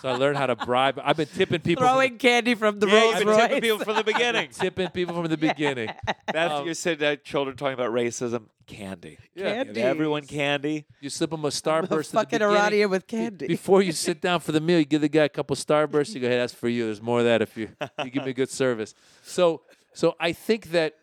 so 0.00 0.08
I 0.08 0.12
learned 0.16 0.38
how 0.38 0.46
to 0.46 0.56
bribe. 0.56 0.98
I've 1.04 1.18
been 1.18 1.26
tipping 1.28 1.60
people. 1.60 1.82
from 1.82 1.88
the- 1.88 1.92
Throwing 2.06 2.16
candy 2.16 2.54
from 2.54 2.78
the 2.80 2.86
Yeah, 2.86 2.94
Rolls 3.02 3.14
you've 3.16 3.18
been 3.18 3.28
Royce. 3.28 3.36
tipping 3.48 3.60
people 3.60 3.78
from 3.84 3.96
the 3.96 4.04
beginning. 4.04 4.48
tipping 4.50 4.88
people 4.88 5.14
from 5.14 5.26
the 5.26 5.36
beginning. 5.36 5.90
That's 6.32 6.54
Um, 6.54 6.66
you 6.66 6.72
said 6.72 7.00
that 7.00 7.22
children 7.22 7.54
talking 7.54 7.74
about 7.74 7.92
racism. 7.92 8.46
Candy. 8.66 9.18
Yeah. 9.34 9.62
Give 9.64 9.76
everyone 9.76 10.24
candy. 10.26 10.86
You 11.02 11.10
slip 11.10 11.30
them 11.30 11.44
a 11.44 11.48
starburst. 11.48 11.98
at 11.98 12.06
fucking 12.06 12.38
the 12.40 12.48
beginning. 12.48 12.86
Aradia 12.86 12.90
with 12.90 13.06
candy. 13.06 13.46
Before 13.46 13.82
you 13.82 13.92
sit 14.08 14.22
down 14.22 14.40
for 14.40 14.52
the 14.52 14.60
meal, 14.60 14.78
you 14.78 14.86
give 14.86 15.02
the 15.02 15.08
guy 15.08 15.24
a 15.24 15.28
couple 15.28 15.54
starbursts. 15.54 16.14
You 16.14 16.20
go, 16.20 16.28
"Hey, 16.28 16.36
that's 16.38 16.52
for 16.54 16.68
you. 16.68 16.86
There's 16.86 17.00
more 17.02 17.18
of 17.20 17.26
that 17.26 17.42
if 17.42 17.56
you 17.58 17.68
you 18.02 18.10
give 18.10 18.24
me 18.24 18.32
good 18.32 18.50
service." 18.50 18.92
So, 19.22 19.62
so 19.96 20.14
I 20.20 20.32
think 20.32 20.72
that 20.72 20.96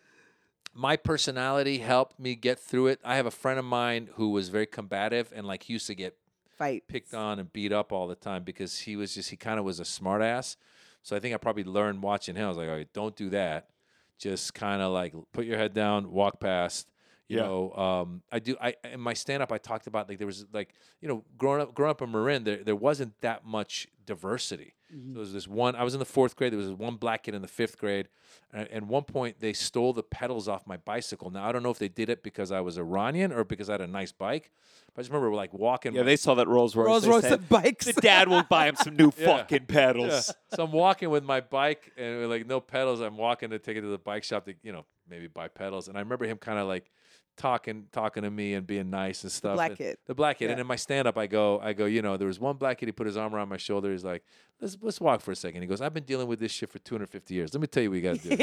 my 0.72 0.96
personality 0.96 1.78
helped 1.78 2.20
me 2.20 2.36
get 2.36 2.60
through 2.60 2.86
it. 2.86 3.00
I 3.04 3.16
have 3.16 3.26
a 3.26 3.30
friend 3.32 3.58
of 3.58 3.64
mine 3.64 4.08
who 4.14 4.30
was 4.30 4.50
very 4.50 4.66
combative 4.66 5.32
and 5.34 5.44
like 5.48 5.68
used 5.68 5.88
to 5.88 5.96
get 5.96 6.16
Fight. 6.56 6.84
picked 6.86 7.12
on 7.12 7.40
and 7.40 7.52
beat 7.52 7.72
up 7.72 7.92
all 7.92 8.06
the 8.06 8.14
time 8.14 8.44
because 8.44 8.78
he 8.78 8.94
was 8.94 9.12
just 9.12 9.30
he 9.30 9.36
kind 9.36 9.58
of 9.58 9.64
was 9.64 9.80
a 9.80 9.82
smartass. 9.82 10.54
So 11.02 11.16
I 11.16 11.18
think 11.18 11.34
I 11.34 11.38
probably 11.38 11.64
learned 11.64 12.02
watching 12.02 12.36
him. 12.36 12.44
I 12.44 12.48
was 12.48 12.56
like, 12.56 12.68
all 12.68 12.76
right, 12.76 12.92
don't 12.92 13.16
do 13.16 13.30
that. 13.30 13.70
Just 14.16 14.54
kind 14.54 14.80
of 14.80 14.92
like 14.92 15.12
put 15.32 15.44
your 15.44 15.58
head 15.58 15.74
down, 15.74 16.12
walk 16.12 16.38
past. 16.38 16.86
You 17.28 17.38
Yeah. 17.38 17.44
know, 17.44 17.72
um, 17.72 18.22
I 18.30 18.38
do. 18.38 18.56
I 18.60 18.74
in 18.92 19.00
my 19.00 19.14
stand 19.14 19.42
up, 19.42 19.50
I 19.50 19.58
talked 19.58 19.86
about 19.86 20.08
like 20.08 20.18
there 20.18 20.26
was 20.26 20.44
like 20.52 20.74
you 21.00 21.08
know 21.08 21.24
growing 21.38 21.62
up 21.62 21.74
growing 21.74 21.90
up 21.90 22.02
in 22.02 22.10
Marin, 22.12 22.44
there 22.44 22.62
there 22.62 22.76
wasn't 22.76 23.18
that 23.22 23.44
much 23.46 23.88
diversity. 24.04 24.74
So 24.90 24.96
there 25.12 25.20
was 25.20 25.32
this 25.32 25.48
one. 25.48 25.74
I 25.74 25.82
was 25.82 25.94
in 25.94 25.98
the 25.98 26.04
fourth 26.06 26.36
grade. 26.36 26.52
There 26.52 26.58
was 26.60 26.70
one 26.70 26.96
black 26.96 27.24
kid 27.24 27.34
in 27.34 27.42
the 27.42 27.48
fifth 27.48 27.78
grade, 27.78 28.08
and 28.52 28.68
at 28.70 28.82
one 28.86 29.02
point 29.04 29.40
they 29.40 29.52
stole 29.52 29.92
the 29.92 30.02
pedals 30.04 30.46
off 30.48 30.66
my 30.66 30.76
bicycle. 30.76 31.30
Now 31.30 31.48
I 31.48 31.50
don't 31.52 31.62
know 31.64 31.70
if 31.70 31.78
they 31.78 31.88
did 31.88 32.08
it 32.10 32.22
because 32.22 32.52
I 32.52 32.60
was 32.60 32.78
Iranian 32.78 33.32
or 33.32 33.42
because 33.42 33.68
I 33.68 33.72
had 33.72 33.80
a 33.80 33.86
nice 33.88 34.12
bike. 34.12 34.50
But 34.94 35.00
I 35.00 35.02
just 35.02 35.10
remember 35.12 35.34
like 35.34 35.52
walking. 35.54 35.94
Yeah, 35.94 36.02
they 36.04 36.16
saw 36.16 36.34
that 36.34 36.46
Rolls 36.46 36.76
Royce. 36.76 36.86
Rolls 36.86 37.06
Royce 37.08 37.22
said, 37.22 37.48
bikes. 37.48 37.86
The 37.86 37.94
dad 37.94 38.28
will 38.28 38.44
buy 38.44 38.68
him 38.68 38.76
some 38.76 38.94
new 38.96 39.10
Yeah. 39.18 39.38
fucking 39.38 39.62
Yeah. 39.68 39.74
pedals. 39.74 40.32
So 40.54 40.62
I'm 40.64 40.70
walking 40.72 41.08
with 41.10 41.24
my 41.24 41.40
bike 41.40 41.90
and 41.96 42.28
like 42.28 42.46
no 42.46 42.60
pedals. 42.60 43.00
I'm 43.00 43.16
walking 43.16 43.50
to 43.50 43.58
take 43.58 43.76
it 43.78 43.80
to 43.80 43.88
the 43.88 43.98
bike 43.98 44.22
shop 44.24 44.44
to 44.44 44.54
you 44.62 44.72
know 44.72 44.84
maybe 45.08 45.26
buy 45.26 45.48
pedals. 45.48 45.88
And 45.88 45.96
I 45.96 46.00
remember 46.00 46.26
him 46.26 46.36
kind 46.36 46.58
of 46.58 46.68
like 46.68 46.92
talking 47.36 47.86
talking 47.92 48.22
to 48.22 48.30
me 48.30 48.54
and 48.54 48.66
being 48.66 48.90
nice 48.90 49.22
and 49.24 49.32
stuff. 49.32 49.54
black 49.54 49.70
and- 49.70 49.78
kid. 49.78 49.98
The 50.06 50.14
black 50.14 50.38
kid. 50.38 50.46
Yeah. 50.46 50.52
And 50.52 50.60
in 50.60 50.66
my 50.66 50.76
stand 50.76 51.08
up, 51.08 51.16
I 51.18 51.26
go 51.26 51.58
I 51.60 51.72
go 51.72 51.84
you 51.86 52.02
know 52.02 52.16
there 52.16 52.28
was 52.28 52.38
one 52.40 52.56
black 52.56 52.78
kid. 52.78 52.86
He 52.86 52.92
put 52.92 53.06
his 53.06 53.16
arm 53.16 53.34
around 53.34 53.48
my 53.48 53.56
shoulder. 53.56 53.90
He's 53.92 54.04
like 54.04 54.22
let's 54.60 54.76
let's 54.80 55.00
walk 55.00 55.20
for 55.20 55.32
a 55.32 55.36
second. 55.36 55.62
He 55.62 55.68
goes 55.68 55.80
I've 55.80 55.94
been 55.94 56.04
dealing 56.04 56.28
with 56.28 56.38
this 56.40 56.52
shit 56.52 56.70
for 56.70 56.78
250 56.78 57.34
years. 57.34 57.52
Let 57.54 57.60
me 57.60 57.66
tell 57.66 57.82
you 57.82 57.90
what 57.90 57.96
you 57.96 58.02
got 58.02 58.20
to 58.20 58.36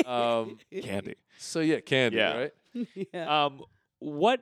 do. 0.00 0.08
um, 0.10 0.58
Candy. 0.82 1.14
so 1.38 1.60
yeah, 1.60 1.80
candy, 1.80 2.16
Yeah. 2.18 2.36
right? 2.36 2.52
yeah. 3.14 3.44
Um, 3.44 3.62
what 3.98 4.40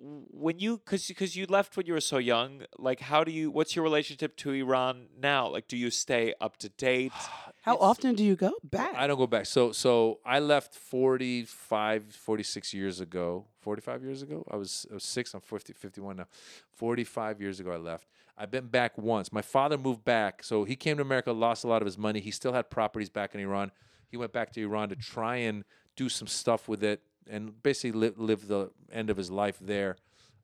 when 0.00 0.58
you 0.58 0.78
because 0.78 1.08
because 1.08 1.34
you 1.34 1.46
left 1.46 1.76
when 1.76 1.84
you 1.86 1.92
were 1.92 2.00
so 2.00 2.18
young 2.18 2.62
like 2.78 3.00
how 3.00 3.24
do 3.24 3.32
you 3.32 3.50
what's 3.50 3.74
your 3.74 3.82
relationship 3.82 4.36
to 4.36 4.52
iran 4.52 5.06
now 5.20 5.48
like 5.48 5.66
do 5.66 5.76
you 5.76 5.90
stay 5.90 6.32
up 6.40 6.56
to 6.56 6.68
date 6.68 7.12
How 7.68 7.76
often 7.76 8.14
do 8.14 8.24
you 8.24 8.34
go 8.34 8.52
back? 8.64 8.94
I 8.94 9.06
don't 9.06 9.18
go 9.18 9.26
back. 9.26 9.44
So 9.44 9.72
so 9.72 10.20
I 10.24 10.38
left 10.38 10.74
45, 10.74 12.04
46 12.14 12.72
years 12.72 13.00
ago. 13.00 13.44
45 13.60 14.04
years 14.04 14.22
ago? 14.22 14.46
I 14.50 14.56
was, 14.56 14.86
I 14.90 14.94
was 14.94 15.04
6, 15.04 15.34
I'm 15.34 15.40
50, 15.42 15.74
51 15.74 16.16
now. 16.16 16.28
45 16.72 17.42
years 17.42 17.60
ago 17.60 17.72
I 17.72 17.76
left. 17.76 18.08
I've 18.38 18.50
been 18.50 18.68
back 18.68 18.96
once. 18.96 19.32
My 19.32 19.42
father 19.42 19.76
moved 19.76 20.02
back. 20.02 20.42
So 20.42 20.64
he 20.64 20.76
came 20.76 20.96
to 20.96 21.02
America, 21.02 21.30
lost 21.32 21.64
a 21.64 21.68
lot 21.68 21.82
of 21.82 21.86
his 21.86 21.98
money. 21.98 22.20
He 22.20 22.30
still 22.30 22.54
had 22.54 22.70
properties 22.70 23.10
back 23.10 23.34
in 23.34 23.40
Iran. 23.42 23.70
He 24.10 24.16
went 24.16 24.32
back 24.32 24.50
to 24.52 24.62
Iran 24.62 24.88
to 24.88 24.96
try 24.96 25.36
and 25.36 25.64
do 25.94 26.08
some 26.08 26.28
stuff 26.28 26.68
with 26.68 26.82
it 26.82 27.02
and 27.30 27.62
basically 27.62 27.92
live, 27.92 28.18
live 28.18 28.48
the 28.48 28.70
end 28.92 29.10
of 29.10 29.16
his 29.16 29.30
life 29.30 29.58
there. 29.60 29.96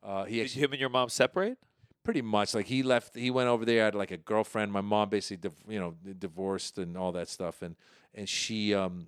Uh, 0.02 0.24
he 0.24 0.36
did 0.36 0.44
actually, 0.44 0.62
him 0.62 0.72
and 0.72 0.80
your 0.80 0.90
mom 0.90 1.08
separate? 1.08 1.58
Pretty 2.02 2.22
much. 2.22 2.54
Like 2.54 2.66
he 2.66 2.82
left 2.82 3.16
he 3.16 3.30
went 3.30 3.48
over 3.48 3.64
there 3.64 3.82
I 3.82 3.84
had 3.86 3.94
like 3.94 4.10
a 4.10 4.18
girlfriend. 4.18 4.70
My 4.70 4.82
mom 4.82 5.08
basically 5.08 5.38
div- 5.38 5.64
you 5.66 5.80
know 5.80 5.94
divorced 6.18 6.76
and 6.78 6.96
all 6.96 7.12
that 7.12 7.28
stuff. 7.28 7.62
And 7.62 7.76
and 8.14 8.28
she 8.28 8.74
um 8.74 9.06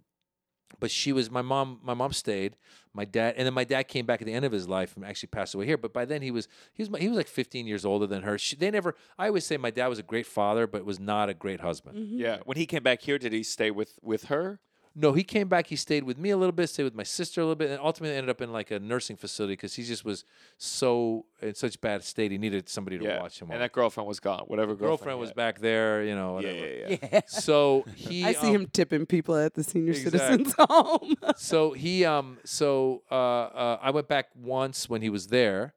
but 0.81 0.90
she 0.90 1.12
was 1.12 1.31
my 1.31 1.43
mom 1.43 1.78
my 1.82 1.93
mom 1.93 2.12
stayed. 2.15 2.57
My 2.94 3.05
dad 3.05 3.35
and 3.36 3.44
then 3.47 3.53
my 3.53 3.65
dad 3.65 3.82
came 3.85 4.07
back 4.07 4.23
at 4.23 4.27
the 4.27 4.32
end 4.32 4.47
of 4.47 4.53
his 4.53 4.66
life 4.66 4.97
and 4.97 5.05
actually 5.05 5.27
passed 5.28 5.55
away 5.55 5.66
here. 5.66 5.77
But 5.77 5.93
by 5.93 6.07
then 6.07 6.23
he 6.23 6.31
was 6.31 6.48
he 6.73 6.82
was 6.82 6.89
my- 6.89 6.98
he 6.98 7.09
was 7.09 7.19
like 7.19 7.28
15 7.28 7.66
years 7.66 7.85
older 7.85 8.07
than 8.07 8.23
her. 8.23 8.39
She, 8.39 8.57
they 8.57 8.70
never 8.70 8.94
i 9.19 9.27
always 9.27 9.44
say 9.44 9.59
my 9.59 9.70
dad 9.70 9.89
was 9.89 9.98
a 9.98 10.03
great 10.03 10.27
father 10.27 10.66
but 10.66 10.86
was 10.86 10.98
not 10.98 11.28
a 11.28 11.35
great 11.35 11.61
husband. 11.61 11.98
Mm-hmm. 11.98 12.19
yeah. 12.19 12.39
When 12.47 12.57
he 12.57 12.65
came 12.65 12.82
back 12.82 13.03
here 13.03 13.19
did 13.19 13.35
he 13.35 13.43
stay 13.43 13.70
with 13.70 13.98
with 14.01 14.24
her 14.24 14.59
no 14.97 15.12
he 15.12 15.23
came 15.23 15.47
back 15.47 15.66
he 15.66 15.77
stayed 15.77 16.02
with 16.02 16.16
me 16.18 16.31
a 16.31 16.36
little 16.36 16.52
bit 16.52 16.68
stayed 16.68 16.85
with 16.85 16.94
my 16.94 17.02
sister 17.02 17.40
a 17.40 17.44
little 17.44 17.55
bit 17.55 17.70
and 17.70 17.78
ultimately 17.81 18.16
ended 18.16 18.31
up 18.31 18.40
in 18.40 18.51
like 18.52 18.70
a 18.70 18.81
nursing 18.81 19.16
facility 19.16 19.52
because 19.52 19.74
he 19.74 19.82
just 19.85 20.05
was 20.05 20.24
so 20.56 21.27
in 21.43 21.55
such 21.55 21.81
bad 21.81 22.02
state 22.02 22.32
he 22.32 22.39
needed 22.39 22.68
somebody 22.68 22.98
to 22.98 23.05
yeah 23.05 23.20
watch 23.20 23.40
him 23.40 23.48
and 23.48 23.55
all 23.55 23.60
that 23.60 23.73
girlfriend 23.73 24.09
was 24.09 24.18
gone 24.18 24.40
whatever 24.47 24.73
the 24.73 24.78
girlfriend 24.78 25.18
was 25.20 25.32
back 25.32 25.60
there 25.60 26.02
you 26.02 26.14
know 26.14 26.40
yeah, 26.40 26.51
yeah, 26.51 26.66
yeah. 26.89 27.09
yeah. 27.12 27.20
so 27.27 27.85
he 27.94 28.24
I 28.24 28.32
see 28.32 28.48
um, 28.48 28.55
him 28.55 28.66
tipping 28.73 29.06
people 29.06 29.36
at 29.36 29.55
the 29.55 29.62
senior 29.62 29.93
Exactly. 29.93 30.18
citizens 30.18 30.55
home. 30.70 31.14
so 31.36 31.73
he 31.73 32.05
um 32.05 32.39
so 32.44 33.02
uh, 33.10 33.14
uh 33.14 33.78
I 33.82 33.90
went 33.90 34.09
back 34.09 34.28
once 34.35 34.89
when 34.89 35.02
he 35.02 35.10
was 35.10 35.27
there, 35.28 35.74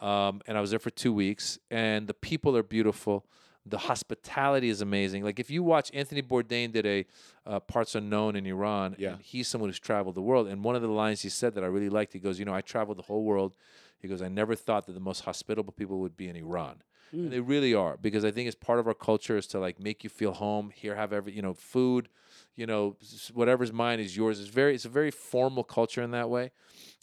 um 0.00 0.42
and 0.46 0.58
I 0.58 0.60
was 0.60 0.70
there 0.70 0.78
for 0.78 0.90
two 0.90 1.12
weeks 1.12 1.58
and 1.70 2.06
the 2.06 2.14
people 2.14 2.56
are 2.56 2.62
beautiful. 2.62 3.24
The 3.66 3.78
hospitality 3.78 4.68
is 4.70 4.80
amazing. 4.80 5.24
Like 5.24 5.38
if 5.38 5.50
you 5.50 5.62
watch 5.62 5.90
Anthony 5.92 6.22
Bourdain 6.22 6.72
did 6.72 6.86
a 6.86 7.04
uh, 7.46 7.60
Parts 7.60 7.94
Unknown 7.94 8.34
in 8.36 8.46
Iran, 8.46 8.96
Yeah. 8.98 9.12
and 9.14 9.22
he's 9.22 9.46
someone 9.48 9.68
who's 9.68 9.78
traveled 9.78 10.14
the 10.14 10.22
world. 10.22 10.48
And 10.48 10.64
one 10.64 10.74
of 10.76 10.82
the 10.82 10.88
lines 10.88 11.22
he 11.22 11.28
said 11.28 11.54
that 11.54 11.64
I 11.64 11.66
really 11.66 11.88
liked, 11.90 12.12
he 12.14 12.18
goes, 12.18 12.38
you 12.38 12.44
know, 12.44 12.54
I 12.54 12.60
traveled 12.62 12.98
the 12.98 13.02
whole 13.02 13.24
world. 13.24 13.54
He 14.00 14.08
goes, 14.08 14.22
I 14.22 14.28
never 14.28 14.54
thought 14.54 14.86
that 14.86 14.92
the 14.92 15.00
most 15.00 15.20
hospitable 15.24 15.72
people 15.72 15.98
would 16.00 16.16
be 16.16 16.28
in 16.28 16.36
Iran. 16.36 16.82
And 17.10 17.32
they 17.32 17.40
really 17.40 17.72
are 17.72 17.96
because 17.96 18.22
I 18.22 18.30
think 18.30 18.48
it's 18.48 18.54
part 18.54 18.78
of 18.78 18.86
our 18.86 18.92
culture 18.92 19.38
is 19.38 19.46
to 19.48 19.58
like 19.58 19.80
make 19.80 20.04
you 20.04 20.10
feel 20.10 20.32
home. 20.32 20.70
Here, 20.74 20.94
have 20.94 21.10
every 21.14 21.32
you 21.32 21.40
know 21.40 21.54
food, 21.54 22.10
you 22.54 22.66
know 22.66 22.96
whatever's 23.32 23.72
mine 23.72 23.98
is 23.98 24.14
yours. 24.14 24.38
It's 24.40 24.50
very 24.50 24.74
it's 24.74 24.84
a 24.84 24.90
very 24.90 25.10
formal 25.10 25.64
culture 25.64 26.02
in 26.02 26.10
that 26.10 26.28
way, 26.28 26.50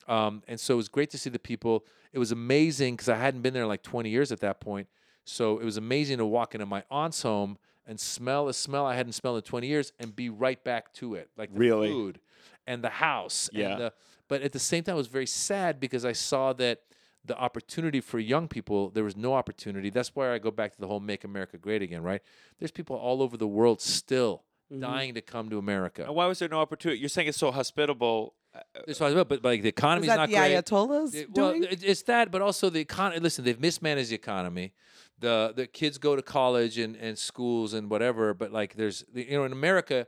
um, 0.07 0.43
and 0.47 0.59
so 0.59 0.75
it 0.75 0.77
was 0.77 0.89
great 0.89 1.09
to 1.09 1.17
see 1.17 1.31
the 1.31 1.39
people. 1.39 1.85
It 2.13 2.19
was 2.19 2.31
amazing 2.31 2.93
because 2.93 3.09
I 3.09 3.15
hadn't 3.15 3.41
been 3.41 3.55
there 3.55 3.63
in 3.63 3.67
like 3.67 3.81
20 3.81 4.11
years 4.11 4.31
at 4.31 4.41
that 4.41 4.59
point. 4.59 4.87
So 5.25 5.59
it 5.59 5.65
was 5.65 5.75
amazing 5.77 6.19
to 6.19 6.25
walk 6.25 6.53
into 6.55 6.65
my 6.65 6.83
aunt's 6.89 7.21
home 7.23 7.57
and 7.87 7.99
smell 7.99 8.47
a 8.47 8.53
smell 8.53 8.85
I 8.85 8.95
hadn't 8.95 9.13
smelled 9.13 9.37
in 9.37 9.43
20 9.43 9.67
years 9.67 9.91
and 9.99 10.15
be 10.15 10.29
right 10.29 10.63
back 10.63 10.93
to 10.93 11.15
it, 11.15 11.29
like 11.37 11.51
the 11.53 11.59
Really? 11.59 11.89
food 11.89 12.19
and 12.67 12.83
the 12.83 12.89
house. 12.89 13.49
Yeah. 13.53 13.71
And 13.71 13.81
the, 13.81 13.93
but 14.27 14.41
at 14.41 14.51
the 14.53 14.59
same 14.59 14.83
time, 14.83 14.95
it 14.95 14.97
was 14.97 15.07
very 15.07 15.27
sad 15.27 15.79
because 15.79 16.05
I 16.05 16.13
saw 16.13 16.53
that 16.53 16.81
the 17.23 17.37
opportunity 17.37 18.01
for 18.01 18.19
young 18.19 18.47
people, 18.47 18.89
there 18.91 19.03
was 19.03 19.15
no 19.17 19.33
opportunity. 19.33 19.89
That's 19.89 20.15
why 20.15 20.31
I 20.33 20.37
go 20.37 20.51
back 20.51 20.73
to 20.75 20.79
the 20.81 20.87
whole 20.87 20.99
"Make 20.99 21.23
America 21.23 21.57
Great 21.57 21.81
Again." 21.81 22.03
Right? 22.03 22.21
There's 22.59 22.71
people 22.71 22.95
all 22.95 23.21
over 23.23 23.35
the 23.35 23.47
world 23.47 23.81
still 23.81 24.43
dying 24.79 25.13
to 25.15 25.21
come 25.21 25.49
to 25.49 25.57
America. 25.59 26.03
and 26.05 26.15
why 26.15 26.25
was 26.25 26.39
there 26.39 26.49
no 26.49 26.59
opportunity 26.59 26.99
you're 26.99 27.07
saying 27.09 27.27
it's 27.27 27.37
so 27.37 27.51
hospitable 27.51 28.33
uh, 28.55 28.59
That's 28.87 28.97
but, 28.99 29.27
but 29.27 29.43
like 29.43 29.61
the 29.61 29.67
Is 29.67 29.73
economy's 29.73 30.07
that 30.07 30.15
not 30.17 30.29
the 30.29 30.35
great. 30.35 30.55
Ayatollahs 30.55 31.13
It- 31.13 31.29
well, 31.35 31.51
doing? 31.51 31.63
it- 31.65 31.83
it's 31.83 32.01
that, 32.03 32.31
but 32.31 32.41
also 32.41 32.69
the 32.71 32.79
economy. 32.79 33.19
Listen, 33.19 33.43
they've 33.45 33.59
mismanaged 33.59 34.09
the 34.09 34.15
economy. 34.15 34.73
The 35.19 35.53
the 35.55 35.65
kids 35.67 35.97
go 35.97 36.15
to 36.15 36.21
college 36.21 36.77
and, 36.77 36.95
and 36.97 37.17
schools 37.17 37.73
and 37.73 37.89
whatever, 37.89 38.33
but 38.33 38.51
like 38.51 38.75
there's 38.75 39.05
you 39.13 39.37
know 39.37 39.45
in 39.45 39.51
America, 39.53 40.07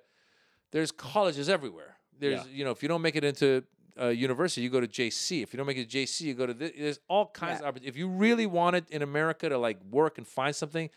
there's 0.71 0.91
colleges 0.91 1.47
everywhere. 1.49 1.97
There's 2.19 2.45
Yeah. 2.45 2.51
you 2.51 2.65
know 2.65 2.71
if 2.71 2.81
you 2.83 2.89
don't 2.89 3.01
make 3.01 3.15
it 3.15 3.23
into 3.23 3.63
uh, 3.99 4.07
university, 4.07 4.61
you 4.61 4.69
go 4.69 4.81
to 4.81 4.87
JC. 4.87 5.41
If 5.43 5.53
you 5.53 5.57
don't 5.57 5.65
make 5.65 5.77
it 5.77 5.89
to 5.89 5.97
JC, 5.97 6.21
you 6.21 6.33
go 6.33 6.45
to 6.45 6.53
this. 6.53 6.71
There's 6.77 6.99
all 7.07 7.27
kinds 7.27 7.61
Yeah. 7.61 7.69
of. 7.69 7.77
If 7.83 7.95
you 7.97 8.07
really 8.09 8.45
wanted 8.45 8.85
in 8.89 9.01
America 9.01 9.47
to 9.49 9.57
like 9.57 9.79
work 9.89 10.17
and 10.17 10.27
find 10.27 10.55
something, 10.55 10.89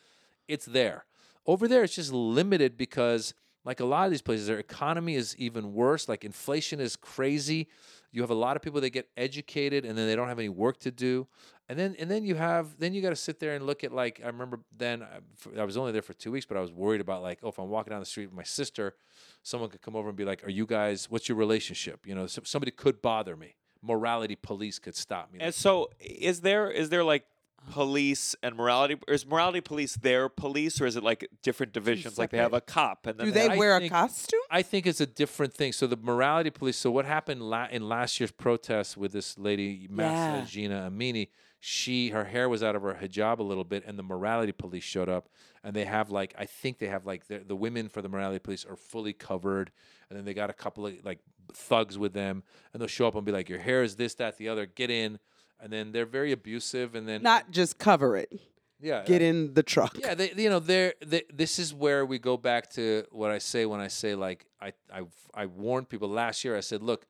it's 0.48 0.66
there. 0.66 1.04
Over 1.46 1.66
there, 1.68 1.82
it's 1.84 1.94
just 1.94 2.12
limited 2.12 2.76
because, 2.76 3.32
like 3.64 3.80
a 3.80 3.84
lot 3.86 4.04
of 4.04 4.10
these 4.10 4.20
places, 4.22 4.48
their 4.48 4.58
economy 4.58 5.14
is 5.14 5.34
even 5.38 5.72
worse. 5.72 6.08
Like 6.08 6.24
inflation 6.24 6.80
is 6.80 6.96
crazy. 6.96 7.68
You 8.12 8.22
have 8.22 8.30
a 8.30 8.34
lot 8.34 8.56
of 8.56 8.62
people 8.62 8.80
that 8.80 8.90
get 8.90 9.08
educated 9.16 9.84
and 9.84 9.96
then 9.96 10.06
they 10.06 10.16
don't 10.16 10.28
have 10.28 10.38
any 10.38 10.48
work 10.48 10.78
to 10.80 10.90
do, 10.90 11.28
and 11.68 11.78
then 11.78 11.94
and 11.98 12.10
then 12.10 12.24
you 12.24 12.34
have 12.34 12.78
then 12.78 12.92
you 12.92 13.02
got 13.02 13.10
to 13.10 13.16
sit 13.16 13.38
there 13.38 13.54
and 13.54 13.66
look 13.66 13.84
at 13.84 13.92
like 13.92 14.20
I 14.22 14.26
remember 14.26 14.60
then 14.76 15.02
uh, 15.02 15.60
I 15.60 15.64
was 15.64 15.76
only 15.76 15.92
there 15.92 16.02
for 16.02 16.14
two 16.14 16.32
weeks, 16.32 16.46
but 16.46 16.56
I 16.56 16.60
was 16.60 16.72
worried 16.72 17.00
about 17.00 17.22
like 17.22 17.38
oh 17.42 17.48
if 17.48 17.58
I'm 17.58 17.68
walking 17.68 17.92
down 17.92 18.00
the 18.00 18.06
street 18.06 18.26
with 18.26 18.34
my 18.34 18.42
sister, 18.42 18.94
someone 19.42 19.70
could 19.70 19.82
come 19.82 19.94
over 19.94 20.08
and 20.08 20.16
be 20.16 20.24
like, 20.24 20.44
"Are 20.44 20.50
you 20.50 20.66
guys? 20.66 21.08
What's 21.10 21.28
your 21.28 21.38
relationship?" 21.38 22.06
You 22.06 22.14
know, 22.14 22.26
somebody 22.26 22.72
could 22.72 23.00
bother 23.00 23.36
me. 23.36 23.54
Morality 23.82 24.36
police 24.36 24.78
could 24.78 24.94
stop 24.96 25.32
me. 25.32 25.38
and 25.40 25.54
so 25.54 25.90
is 26.00 26.40
there 26.40 26.70
is 26.70 26.90
there 26.90 27.04
like 27.04 27.24
police 27.70 28.34
and 28.42 28.56
morality 28.56 28.96
or 29.06 29.14
is 29.14 29.26
morality 29.26 29.60
police 29.60 29.94
their 29.96 30.28
police 30.28 30.80
or 30.80 30.86
is 30.86 30.96
it 30.96 31.02
like 31.02 31.28
different 31.42 31.72
divisions 31.72 32.18
like 32.18 32.30
they 32.30 32.38
have 32.38 32.54
a 32.54 32.60
cop 32.60 33.06
and 33.06 33.18
then 33.18 33.26
Do 33.26 33.32
they 33.32 33.48
they 33.48 33.56
wear 33.58 33.76
a 33.76 33.80
think- 33.80 33.92
costume? 33.92 34.40
I 34.50 34.62
think 34.62 34.86
it's 34.86 35.00
a 35.00 35.06
different 35.06 35.54
thing. 35.54 35.72
So 35.72 35.86
the 35.86 35.96
morality 35.96 36.50
police. 36.50 36.76
So 36.76 36.90
what 36.90 37.04
happened 37.04 37.42
la- 37.42 37.68
in 37.70 37.88
last 37.88 38.18
year's 38.18 38.30
protest 38.32 38.96
with 38.96 39.12
this 39.12 39.38
lady, 39.38 39.86
Mahsa 39.90 40.08
uh, 40.08 40.36
Yeah. 40.38 40.44
Jina 40.46 40.90
Amini? 40.90 41.28
she 41.62 42.08
her 42.08 42.24
hair 42.24 42.48
was 42.48 42.62
out 42.62 42.74
of 42.74 42.80
her 42.80 42.94
hijab 42.94 43.38
a 43.38 43.42
little 43.42 43.64
bit, 43.64 43.84
and 43.86 43.98
the 43.98 44.02
morality 44.02 44.50
police 44.50 44.82
showed 44.82 45.10
up, 45.10 45.28
and 45.62 45.76
they 45.76 45.84
have 45.84 46.10
like 46.10 46.34
I 46.38 46.46
think 46.46 46.78
they 46.78 46.86
have 46.86 47.04
like 47.04 47.26
the, 47.26 47.40
the 47.40 47.54
women 47.54 47.90
for 47.90 48.00
the 48.00 48.08
morality 48.08 48.38
police 48.38 48.64
are 48.64 48.76
fully 48.76 49.12
covered, 49.12 49.70
and 50.08 50.16
then 50.18 50.24
they 50.24 50.32
got 50.32 50.48
a 50.48 50.54
couple 50.54 50.86
of 50.86 50.94
like 51.04 51.18
thugs 51.52 51.98
with 51.98 52.14
them, 52.14 52.42
and 52.72 52.80
they'll 52.80 52.88
show 52.88 53.06
up 53.06 53.14
and 53.14 53.26
be 53.26 53.32
like, 53.32 53.50
your 53.50 53.58
hair 53.58 53.82
is 53.82 53.96
this, 53.96 54.14
that, 54.14 54.38
the 54.38 54.48
other, 54.48 54.64
get 54.64 54.88
in, 54.90 55.18
and 55.62 55.72
then 55.72 55.92
they're 55.92 56.06
very 56.06 56.32
abusive, 56.32 56.94
and 56.94 57.08
then 57.08 57.22
Not 57.22 57.50
just 57.50 57.78
cover 57.78 58.16
it. 58.16 58.32
yeah, 58.80 59.04
Get 59.04 59.22
in 59.22 59.54
the 59.54 59.62
truck. 59.62 59.96
yeah, 59.98 60.14
they, 60.14 60.32
you 60.36 60.48
know, 60.50 60.58
they're, 60.58 60.94
they, 61.04 61.22
this 61.32 61.58
is 61.58 61.74
where 61.74 62.04
we 62.06 62.18
go 62.18 62.36
back 62.36 62.70
to 62.70 63.04
what 63.10 63.30
I 63.30 63.38
say 63.38 63.66
when 63.66 63.80
I 63.80 63.88
say 63.88 64.14
like 64.14 64.46
I 64.60 64.72
I 64.92 65.02
I 65.34 65.46
warned 65.46 65.88
people 65.88 66.08
last 66.08 66.44
year. 66.44 66.56
I 66.56 66.60
said, 66.60 66.82
look, 66.82 67.06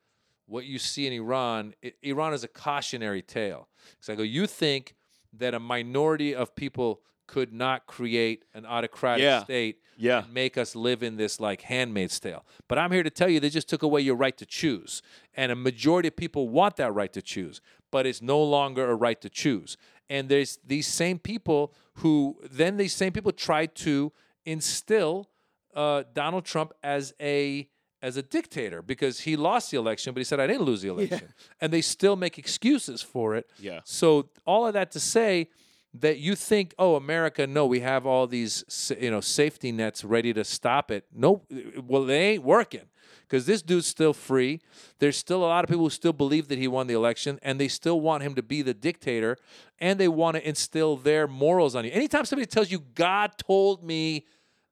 what 0.47 0.65
you 0.65 0.79
see 0.79 1.07
in 1.07 1.13
Iran, 1.13 1.75
i 1.85 1.93
Iran 2.03 2.35
is 2.35 2.45
a 2.45 2.49
cautionary 2.49 3.23
tale. 3.23 3.69
Because 3.93 4.09
I 4.11 4.15
go, 4.17 4.23
you 4.25 4.47
think 4.47 4.95
that 5.39 5.55
a 5.55 5.61
minority 5.61 6.35
of 6.35 6.55
people 6.57 7.01
could 7.29 7.53
not 7.53 7.87
create 7.87 8.45
an 8.55 8.67
autocratic 8.67 9.23
Yeah. 9.23 9.45
state 9.45 9.79
Yeah. 9.97 10.25
and 10.25 10.35
make 10.35 10.59
us 10.59 10.75
live 10.75 11.05
in 11.05 11.17
this 11.17 11.39
like 11.39 11.63
handmaid's 11.63 12.19
tale. 12.19 12.45
But 12.67 12.79
I'm 12.79 12.91
here 12.91 13.05
to 13.05 13.11
tell 13.11 13.29
you 13.29 13.39
they 13.39 13.49
just 13.51 13.69
took 13.69 13.85
away 13.85 14.01
your 14.01 14.17
right 14.17 14.37
to 14.39 14.45
choose. 14.45 15.01
And 15.35 15.53
a 15.53 15.55
majority 15.55 16.09
of 16.09 16.17
people 16.17 16.49
want 16.49 16.75
that 16.77 16.93
right 16.93 17.13
to 17.13 17.23
choose, 17.23 17.61
but 17.91 18.07
it's 18.07 18.23
no 18.23 18.43
longer 18.43 18.91
a 18.91 18.95
right 18.95 19.21
to 19.21 19.29
choose. 19.29 19.77
And 20.09 20.29
there's 20.29 20.59
these 20.67 20.87
same 20.87 21.19
people 21.19 21.73
who 21.95 22.39
then 22.51 22.77
these 22.77 22.95
same 22.95 23.13
people 23.13 23.33
try 23.33 23.67
to 23.67 24.13
instill 24.45 25.29
uh, 25.75 26.05
Donald 26.13 26.45
Trump 26.45 26.73
as 26.83 27.15
a 27.21 27.69
as 28.03 28.17
a 28.17 28.23
dictator 28.23 28.81
because 28.81 29.21
he 29.21 29.37
lost 29.37 29.71
the 29.71 29.77
election, 29.77 30.15
but 30.15 30.21
he 30.21 30.25
said 30.25 30.41
I 30.41 30.47
didn't 30.47 30.63
lose 30.63 30.83
the 30.83 30.89
election, 30.89 31.33
and 31.61 31.73
they 31.73 31.83
still 31.83 32.17
make 32.17 32.39
excuses 32.39 33.03
for 33.03 33.37
it. 33.37 33.49
Yeah. 33.59 33.81
So 33.85 34.31
all 34.47 34.67
of 34.67 34.75
that 34.75 34.91
to 34.93 35.01
say 35.01 35.49
that 35.95 36.19
you 36.19 36.37
think, 36.37 36.75
oh, 36.79 36.95
America, 36.95 37.47
no, 37.47 37.67
we 37.67 37.81
have 37.81 38.07
all 38.07 38.27
these 38.27 38.65
you 38.99 39.11
know 39.11 39.21
safety 39.21 39.73
nets 39.73 40.05
ready 40.05 40.33
to 40.33 40.45
stop 40.45 40.91
it. 40.91 41.05
No, 41.15 41.43
well, 41.87 42.05
they 42.05 42.33
ain't 42.33 42.43
working 42.43 42.89
because 43.31 43.47
this 43.47 43.63
dude's 43.63 43.87
still 43.87 44.13
free. 44.13 44.61
There's 44.99 45.17
still 45.17 45.45
a 45.45 45.47
lot 45.47 45.65
of 45.65 45.69
people 45.71 45.85
who 45.85 45.91
still 45.91 46.13
believe 46.13 46.49
that 46.49 46.59
he 46.59 46.67
won 46.67 46.89
the 46.89 46.95
election, 46.95 47.39
and 47.43 47.61
they 47.61 47.69
still 47.69 48.01
want 48.01 48.25
him 48.25 48.35
to 48.35 48.43
be 48.43 48.61
the 48.61 48.75
dictator, 48.75 49.37
and 49.79 50.01
they 50.01 50.09
want 50.09 50.37
to 50.37 50.47
instill 50.47 50.97
their 50.97 51.29
morals 51.29 51.77
on 51.77 51.85
you. 51.85 51.93
Anytime 51.93 52.25
somebody 52.25 52.47
tells 52.47 52.73
you 52.73 52.81
God 52.97 53.39
told 53.39 53.85
me 53.85 54.27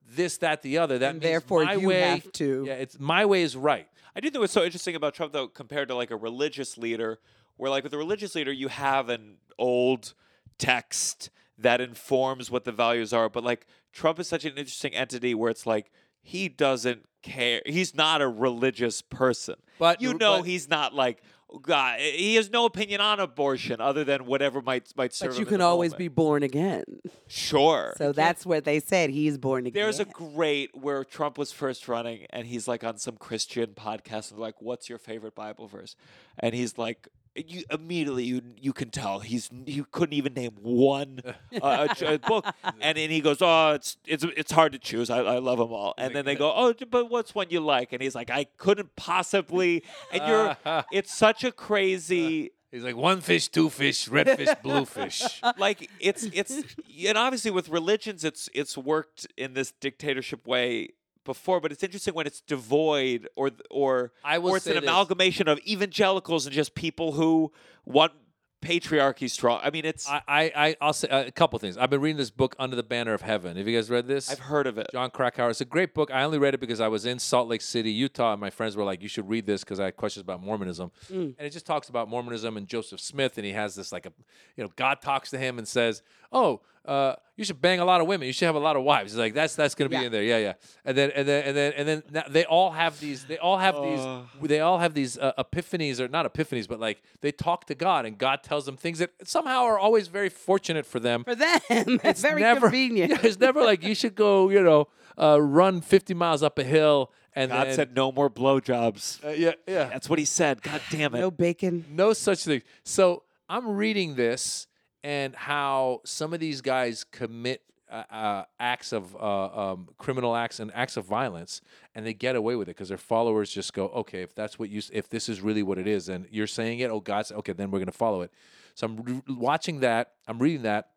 this, 0.05 0.37
that, 0.39 0.61
the 0.61 0.77
other, 0.77 0.97
that 0.97 1.11
And 1.11 1.19
means 1.19 1.31
therefore 1.31 1.63
my 1.63 1.73
you 1.75 1.87
way, 1.87 2.01
have 2.01 2.31
to. 2.33 2.65
Yeah, 2.67 2.73
it's 2.73 2.99
my 2.99 3.25
way 3.25 3.43
is 3.43 3.55
right. 3.55 3.87
I 4.13 4.19
do 4.19 4.29
think 4.29 4.41
what's 4.41 4.51
so 4.51 4.65
interesting 4.65 4.95
about 4.95 5.13
Trump, 5.13 5.31
though, 5.31 5.47
compared 5.47 5.87
to 5.87 5.95
like 5.95 6.11
a 6.11 6.17
religious 6.17 6.77
leader, 6.77 7.19
where 7.55 7.69
like 7.69 7.83
with 7.85 7.93
a 7.93 7.97
religious 7.97 8.35
leader, 8.35 8.51
you 8.51 8.67
have 8.67 9.07
an 9.07 9.37
old 9.57 10.13
text 10.57 11.29
that 11.57 11.79
informs 11.79 12.51
what 12.51 12.65
the 12.65 12.71
values 12.71 13.13
are. 13.13 13.29
But 13.29 13.43
like 13.45 13.67
Trump 13.93 14.19
is 14.19 14.27
such 14.27 14.43
an 14.43 14.57
interesting 14.57 14.93
entity 14.93 15.33
where 15.33 15.49
it's 15.49 15.65
like 15.65 15.91
he 16.21 16.49
doesn't 16.49 17.05
care. 17.21 17.61
He's 17.65 17.95
not 17.95 18.21
a 18.21 18.27
religious 18.27 19.01
person. 19.01 19.55
But- 19.77 20.01
you 20.01 20.13
know, 20.13 20.37
but- 20.39 20.47
he's 20.47 20.69
not 20.69 20.93
like. 20.93 21.21
God, 21.63 21.99
eh, 21.99 22.11
he 22.11 22.35
has 22.35 22.51
no 22.51 22.65
opinion 22.65 23.01
on 23.01 23.19
abortion 23.19 23.81
other 23.81 24.03
than 24.03 24.27
whatever 24.27 24.61
might 24.61 24.95
might 24.95 25.15
serve. 25.15 25.31
But 25.31 25.39
you 25.39 25.47
can 25.47 25.61
always 25.61 25.93
moment. 25.93 25.97
be 25.97 26.07
born 26.07 26.43
again. 26.43 26.83
sure. 27.27 27.95
So 27.97 28.11
that's 28.11 28.45
what 28.45 28.65
they 28.65 28.79
said. 28.79 29.09
He's 29.09 29.39
born 29.39 29.65
again. 29.65 29.81
There's 29.81 29.99
a 29.99 30.05
great 30.05 30.75
where 30.75 31.03
Trump 31.03 31.39
was 31.39 31.51
first 31.51 31.87
running, 31.87 32.27
and 32.29 32.45
he's 32.45 32.67
like 32.67 32.83
on 32.83 32.97
some 32.97 33.17
Christian 33.17 33.69
podcast, 33.73 34.29
and 34.29 34.39
like, 34.39 34.61
"What's 34.61 34.89
your 34.89 34.99
favorite 34.99 35.33
Bible 35.33 35.65
verse?" 35.67 35.95
And 36.37 36.53
he's 36.53 36.77
like, 36.77 37.07
"You 37.47 37.63
immediately 37.71 38.23
you 38.23 38.41
you 38.59 38.73
can 38.73 38.89
tell 38.89 39.19
he's 39.19 39.49
he 39.65 39.83
couldn't 39.91 40.13
even 40.13 40.33
name 40.33 40.53
one 40.61 41.21
uh, 41.61 41.87
a 41.99 42.13
a 42.13 42.19
book." 42.19 42.45
And 42.81 42.97
then 42.97 43.09
he 43.09 43.21
goes, 43.21 43.37
"Oh, 43.41 43.73
it's 43.73 43.97
it's 44.05 44.23
it's 44.23 44.51
hard 44.51 44.71
to 44.73 44.79
choose. 44.79 45.09
I, 45.09 45.19
I 45.19 45.39
love 45.39 45.59
them 45.59 45.71
all." 45.71 45.93
And 45.97 46.15
then 46.15 46.25
they 46.25 46.35
go, 46.43 46.53
"Oh, 46.55 46.73
but 46.89 47.09
what's 47.09 47.35
one 47.35 47.47
you 47.49 47.59
like?" 47.59 47.93
And 47.93 48.01
he's 48.01 48.15
like, 48.15 48.29
"I 48.29 48.45
couldn't 48.57 48.95
possibly." 48.95 49.83
And 50.11 50.27
you're, 50.27 50.57
it's 50.91 51.13
such 51.13 51.43
a 51.43 51.51
crazy 51.51 52.51
He's 52.71 52.83
like 52.83 52.95
one 52.95 53.21
fish, 53.21 53.47
two 53.47 53.69
fish, 53.69 54.07
red 54.07 54.29
fish, 54.37 54.49
blue 54.61 54.85
fish. 54.85 55.41
like 55.57 55.89
it's 55.99 56.23
it's 56.33 56.61
and 57.07 57.17
obviously 57.17 57.49
with 57.49 57.67
religions 57.69 58.23
it's 58.23 58.47
it's 58.53 58.77
worked 58.77 59.25
in 59.37 59.53
this 59.53 59.71
dictatorship 59.71 60.45
way 60.45 60.89
before 61.33 61.59
but 61.61 61.71
it's 61.71 61.83
interesting 61.83 62.15
when 62.15 62.25
it's 62.25 62.41
devoid 62.41 63.27
or 63.35 63.51
or 63.69 64.11
I 64.23 64.39
will 64.39 64.51
or 64.51 64.57
it's 64.57 64.65
an 64.65 64.73
this. 64.73 64.83
amalgamation 64.83 65.47
of 65.47 65.59
evangelicals 65.67 66.45
and 66.47 66.55
just 66.55 66.73
people 66.73 67.11
who 67.11 67.51
want 67.85 68.13
patriarchy 68.61 69.29
strong 69.29 69.61
i 69.63 69.69
mean 69.69 69.85
it's 69.85 70.05
I, 70.09 70.21
I, 70.27 70.41
I 70.65 70.75
I'll 70.81 70.91
say 70.91 71.07
uh, 71.07 71.23
a 71.25 71.31
couple 71.31 71.57
things. 71.59 71.77
I've 71.77 71.89
been 71.89 72.01
reading 72.01 72.17
this 72.17 72.29
book 72.41 72.55
Under 72.59 72.75
the 72.75 72.83
Banner 72.83 73.13
of 73.13 73.21
Heaven. 73.21 73.55
Have 73.55 73.67
you 73.69 73.77
guys 73.77 73.89
read 73.89 74.05
this? 74.05 74.29
i've 74.29 74.39
heard 74.39 74.67
of 74.67 74.77
it 74.77 74.87
Jon 74.91 75.11
Krakauer. 75.11 75.49
It's 75.49 75.61
a 75.61 75.65
great 75.65 75.93
book. 75.93 76.11
I 76.11 76.23
only 76.23 76.37
read 76.37 76.53
it 76.53 76.59
because 76.59 76.81
I 76.81 76.89
was 76.89 77.05
in 77.05 77.19
Salt 77.19 77.47
Lake 77.47 77.61
City, 77.61 77.91
Utah, 77.91 78.33
and 78.33 78.41
my 78.41 78.49
friends 78.49 78.75
were 78.75 78.83
like, 78.83 79.01
"You 79.01 79.07
should 79.07 79.29
read 79.29 79.45
this" 79.45 79.63
because 79.63 79.79
I 79.79 79.85
had 79.85 79.95
questions 79.95 80.23
about 80.23 80.41
Mormonism, 80.41 80.91
and 81.09 81.35
it 81.39 81.51
just 81.51 81.65
talks 81.65 81.87
about 81.87 82.09
Mormonism 82.09 82.57
and 82.57 82.67
Joseph 82.67 82.99
Smith, 82.99 83.37
and 83.37 83.45
he 83.45 83.53
has 83.53 83.75
this 83.75 83.91
like 83.93 84.05
a, 84.05 84.11
you 84.57 84.63
know, 84.63 84.69
God 84.75 84.95
talks 85.01 85.29
to 85.29 85.37
him 85.37 85.57
and 85.57 85.65
says, 85.67 86.01
"Oh, 86.33 86.61
uh, 86.89 87.15
you 87.37 87.45
should 87.45 87.61
bang 87.61 87.79
a 87.79 87.85
lot 87.85 88.01
of 88.01 88.07
women. 88.07 88.25
You 88.27 88.33
should 88.33 88.47
have 88.47 88.55
a 88.55 88.59
lot 88.69 88.75
of 88.75 88.83
wives." 88.83 89.11
He's 89.11 89.19
like, 89.19 89.33
"That's 89.33 89.55
that's 89.55 89.75
gonna 89.75 89.89
be 89.89 89.95
Yeah. 89.95 90.01
in 90.07 90.11
there, 90.11 90.23
yeah, 90.23 90.37
yeah." 90.37 90.53
And 90.83 90.97
then 90.97 91.11
and 91.11 91.27
then 91.27 91.43
and 91.47 91.55
then 91.57 91.73
and 91.77 91.87
then 92.15 92.23
they 92.29 92.45
all 92.45 92.71
have 92.71 92.99
these. 92.99 93.25
They 93.25 93.37
all 93.37 93.57
have 93.57 93.75
these. 93.75 94.03
They 94.49 94.59
all 94.59 94.79
have 94.79 94.93
these 94.93 95.17
uh, 95.17 95.33
epiphanies, 95.37 95.99
or 95.99 96.07
not 96.07 96.31
epiphanies, 96.33 96.67
but 96.67 96.79
like 96.79 97.01
they 97.21 97.31
talk 97.31 97.65
to 97.67 97.75
God, 97.75 98.05
and 98.05 98.17
God 98.17 98.43
tells 98.43 98.65
them 98.65 98.75
things 98.77 98.99
that 98.99 99.11
somehow 99.25 99.63
are 99.63 99.77
always 99.79 100.07
very 100.07 100.29
fortunate 100.29 100.85
for 100.85 100.99
them. 100.99 101.23
for 101.23 101.35
them. 101.35 101.59
It's 102.03 102.21
very 102.21 102.41
never, 102.41 102.61
convenient. 102.67 103.11
Yeah, 103.11 103.19
it's 103.23 103.39
never 103.39 103.61
like 103.63 103.83
you 103.83 103.95
should 103.95 104.15
go, 104.15 104.49
you 104.49 104.61
know, 104.63 104.87
uh, 105.17 105.39
run 105.41 105.81
50 105.81 106.13
miles 106.15 106.41
up 106.43 106.57
a 106.59 106.63
hill 106.63 107.11
and 107.35 107.51
god 107.51 107.67
then, 107.67 107.75
said 107.75 107.95
no 107.95 108.11
more 108.11 108.29
blowjobs 108.29 109.23
uh, 109.23 109.29
yeah, 109.29 109.51
yeah, 109.67 109.85
that's 109.85 110.09
what 110.09 110.17
he 110.17 110.25
said 110.25 110.61
god 110.63 110.81
damn 110.89 111.13
it 111.13 111.19
No 111.19 111.29
bacon. 111.29 111.85
no 111.91 112.13
such 112.13 112.43
thing. 112.43 112.63
So 112.83 113.23
I'm 113.47 113.67
reading 113.77 114.15
this 114.15 114.65
and 115.03 115.35
how 115.35 116.01
some 116.03 116.33
of 116.33 116.39
these 116.39 116.61
guys 116.61 117.03
commit 117.03 117.61
uh, 117.91 118.03
uh, 118.11 118.43
acts 118.59 118.93
of 118.93 119.15
uh, 119.15 119.71
um, 119.71 119.89
criminal 119.97 120.35
acts 120.35 120.59
and 120.59 120.71
acts 120.75 120.95
of 120.95 121.05
violence, 121.05 121.61
and 121.95 122.05
they 122.05 122.13
get 122.13 122.35
away 122.35 122.55
with 122.55 122.67
it 122.67 122.75
because 122.75 122.89
their 122.89 122.99
followers 122.99 123.49
just 123.49 123.73
go, 123.73 123.87
okay, 123.87 124.21
if 124.21 124.35
that's 124.35 124.59
what 124.59 124.69
you, 124.69 124.81
if 124.93 125.09
this 125.09 125.27
is 125.27 125.41
really 125.41 125.63
what 125.63 125.79
it 125.79 125.87
is, 125.87 126.07
and 126.07 126.27
you're 126.29 126.47
saying 126.47 126.79
it, 126.79 126.91
oh 126.91 126.99
God, 126.99 127.25
okay, 127.31 127.53
then 127.53 127.71
we're 127.71 127.79
gonna 127.79 127.91
follow 127.91 128.21
it. 128.21 128.31
So 128.75 128.85
I'm 128.85 128.97
re- 129.01 129.21
watching 129.27 129.79
that, 129.79 130.11
I'm 130.27 130.37
reading 130.37 130.61
that, 130.63 130.91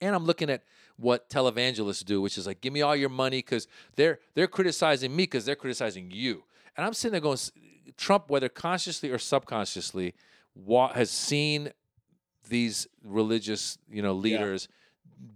and 0.00 0.14
I'm 0.14 0.24
looking 0.24 0.50
at 0.50 0.64
what 0.96 1.30
televangelists 1.30 2.04
do, 2.04 2.20
which 2.20 2.36
is 2.36 2.46
like, 2.46 2.60
give 2.60 2.72
me 2.72 2.82
all 2.82 2.96
your 2.96 3.08
money 3.10 3.38
because 3.38 3.68
they're 3.94 4.18
they're 4.34 4.48
criticizing 4.48 5.14
me 5.14 5.22
because 5.24 5.44
they're 5.44 5.54
criticizing 5.54 6.10
you, 6.10 6.42
and 6.76 6.84
I'm 6.84 6.94
sitting 6.94 7.12
there 7.12 7.20
going, 7.20 7.38
Trump, 7.96 8.28
whether 8.28 8.48
consciously 8.48 9.10
or 9.10 9.18
subconsciously, 9.18 10.14
wa- 10.56 10.92
has 10.92 11.10
seen 11.10 11.70
these 12.48 12.86
religious, 13.02 13.78
you 13.90 14.02
know, 14.02 14.12
leaders 14.12 14.68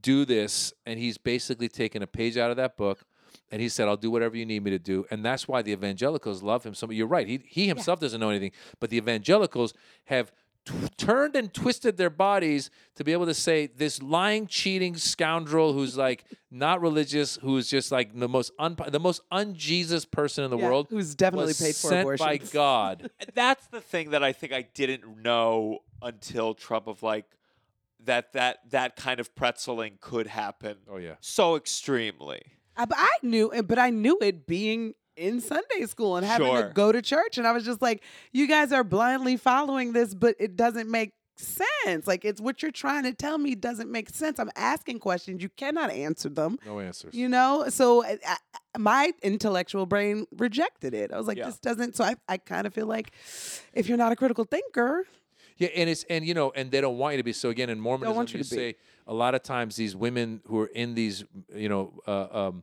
do 0.03 0.25
this, 0.25 0.73
and 0.87 0.99
he's 0.99 1.19
basically 1.19 1.69
taken 1.69 2.03
a 2.03 2.07
page 2.07 2.37
out 2.37 2.51
of 2.51 2.57
that 2.57 2.77
book. 2.77 3.05
And 3.51 3.63
he 3.63 3.69
said, 3.69 3.89
"I'll 3.89 3.97
do 3.97 4.11
whatever 4.11 4.37
you 4.37 4.45
need 4.45 4.63
me 4.63 4.71
to 4.71 4.79
do," 4.79 5.07
and 5.11 5.25
that's 5.25 5.49
why 5.49 5.63
the 5.63 5.73
evangelicals 5.73 6.43
love 6.43 6.65
him. 6.65 6.75
So 6.75 6.91
you're 6.91 7.07
right; 7.07 7.27
he 7.27 7.41
he 7.47 7.67
himself 7.67 8.01
doesn't 8.01 8.21
know 8.21 8.31
anything, 8.31 8.53
but 8.79 8.91
the 8.91 8.97
evangelicals 8.97 9.73
have 10.05 10.33
t- 10.69 10.75
turned 10.97 11.35
and 11.37 11.53
twisted 11.53 11.97
their 11.97 12.11
bodies 12.11 12.71
to 12.97 13.05
be 13.05 13.13
able 13.13 13.27
to 13.27 13.35
say 13.35 13.67
this 13.67 14.01
lying, 14.03 14.47
cheating 14.47 14.97
scoundrel 14.97 15.73
who's 15.73 15.97
like 15.97 16.25
not 16.51 16.81
religious, 16.81 17.37
who's 17.43 17.69
just 17.69 17.91
like 17.93 18.19
the 18.19 18.29
most 18.29 18.53
un- 18.59 18.77
the 18.89 19.01
most 19.01 19.21
un-Jesus 19.31 20.05
person 20.05 20.45
in 20.45 20.51
the 20.51 20.59
Yeah, 20.59 20.65
world, 20.69 20.87
who's 20.91 21.15
definitely 21.15 21.49
was 21.49 21.61
paid 21.61 21.75
for 21.77 21.89
sent 21.89 22.01
abortion. 22.03 22.27
by 22.27 22.37
God. 22.39 23.11
That's 23.35 23.67
the 23.69 23.81
thing 23.81 24.11
that 24.11 24.23
I 24.23 24.33
think 24.33 24.53
I 24.53 24.63
didn't 24.63 25.23
know 25.23 25.81
until 26.01 26.55
Trump 26.55 26.87
of 26.87 27.03
like 27.03 27.25
that 28.05 28.33
that 28.35 28.59
that 28.71 28.97
kind 28.97 29.19
of 29.21 29.35
pretzeling 29.35 29.99
could 30.01 30.29
happen 30.29 30.77
Oh 30.89 30.99
yeah. 30.99 31.15
so 31.21 31.57
extremely. 31.57 32.43
I, 32.77 32.85
but 32.85 32.97
I 32.99 33.11
knew 33.23 33.51
but 33.67 33.79
I 33.79 33.91
knew 33.91 34.17
it 34.23 34.47
being 34.47 34.95
in 35.19 35.41
Sunday 35.41 35.85
school 35.87 36.17
and 36.17 36.25
having 36.25 36.47
Sure. 36.47 36.69
to 36.69 36.73
go 36.73 36.93
to 36.93 37.03
church, 37.03 37.39
and 37.39 37.47
I 37.47 37.53
was 37.53 37.65
just 37.65 37.83
like, 37.83 38.03
"You 38.33 38.47
guys 38.47 38.73
are 38.73 38.85
blindly 38.85 39.37
following 39.37 39.93
this, 39.93 40.15
but 40.15 40.37
it 40.39 40.57
doesn't 40.57 40.89
make 40.91 41.13
sense. 41.37 42.07
Like 42.07 42.25
it's 42.25 42.41
what 42.41 42.63
you're 42.63 42.73
trying 42.73 43.05
to 43.05 43.13
tell 43.13 43.39
me 43.39 43.55
doesn't 43.55 43.91
make 43.91 44.11
sense. 44.11 44.39
I'm 44.41 44.51
asking 44.57 44.99
questions, 44.99 45.41
you 45.43 45.49
cannot 45.51 45.91
answer 45.91 46.29
them. 46.29 46.59
No 46.67 46.81
answers. 46.81 47.15
You 47.15 47.29
know, 47.29 47.67
so 47.69 48.05
I, 48.05 48.19
I, 48.27 48.37
my 48.77 49.13
intellectual 49.23 49.87
brain 49.87 50.27
rejected 50.37 50.95
it. 50.95 51.13
I 51.13 51.17
was 51.19 51.27
like, 51.29 51.39
Yeah. 51.39 51.47
this 51.47 51.59
doesn't. 51.59 51.95
So 51.97 52.03
I, 52.05 52.17
I 52.29 52.39
kind 52.39 52.67
of 52.67 52.75
feel 52.75 52.87
like 52.87 53.13
if 53.73 53.89
you're 53.89 53.99
not 53.99 54.11
a 54.11 54.17
critical 54.17 54.45
thinker, 54.45 55.05
Yeah, 55.59 55.69
and 55.77 55.89
it's 55.89 56.05
and 56.11 56.27
you 56.27 56.35
know, 56.35 56.51
and 56.57 56.71
they 56.73 56.81
don't 56.81 56.99
want 56.99 57.13
you 57.15 57.19
to 57.19 57.25
be. 57.25 57.33
So 57.33 57.51
again, 57.51 57.71
in 57.71 57.79
Mormonism, 57.79 58.17
want 58.17 58.33
you 58.33 58.39
you 58.39 58.45
to 58.45 58.51
say 58.51 58.75
a 59.07 59.15
lot 59.15 59.35
of 59.37 59.43
times 59.45 59.77
these 59.77 59.95
women 59.95 60.41
who 60.47 60.59
are 60.61 60.67
in 60.75 60.95
these, 60.95 61.25
you 61.55 61.69
know, 61.69 62.01
uh, 62.07 62.27
um, 62.49 62.63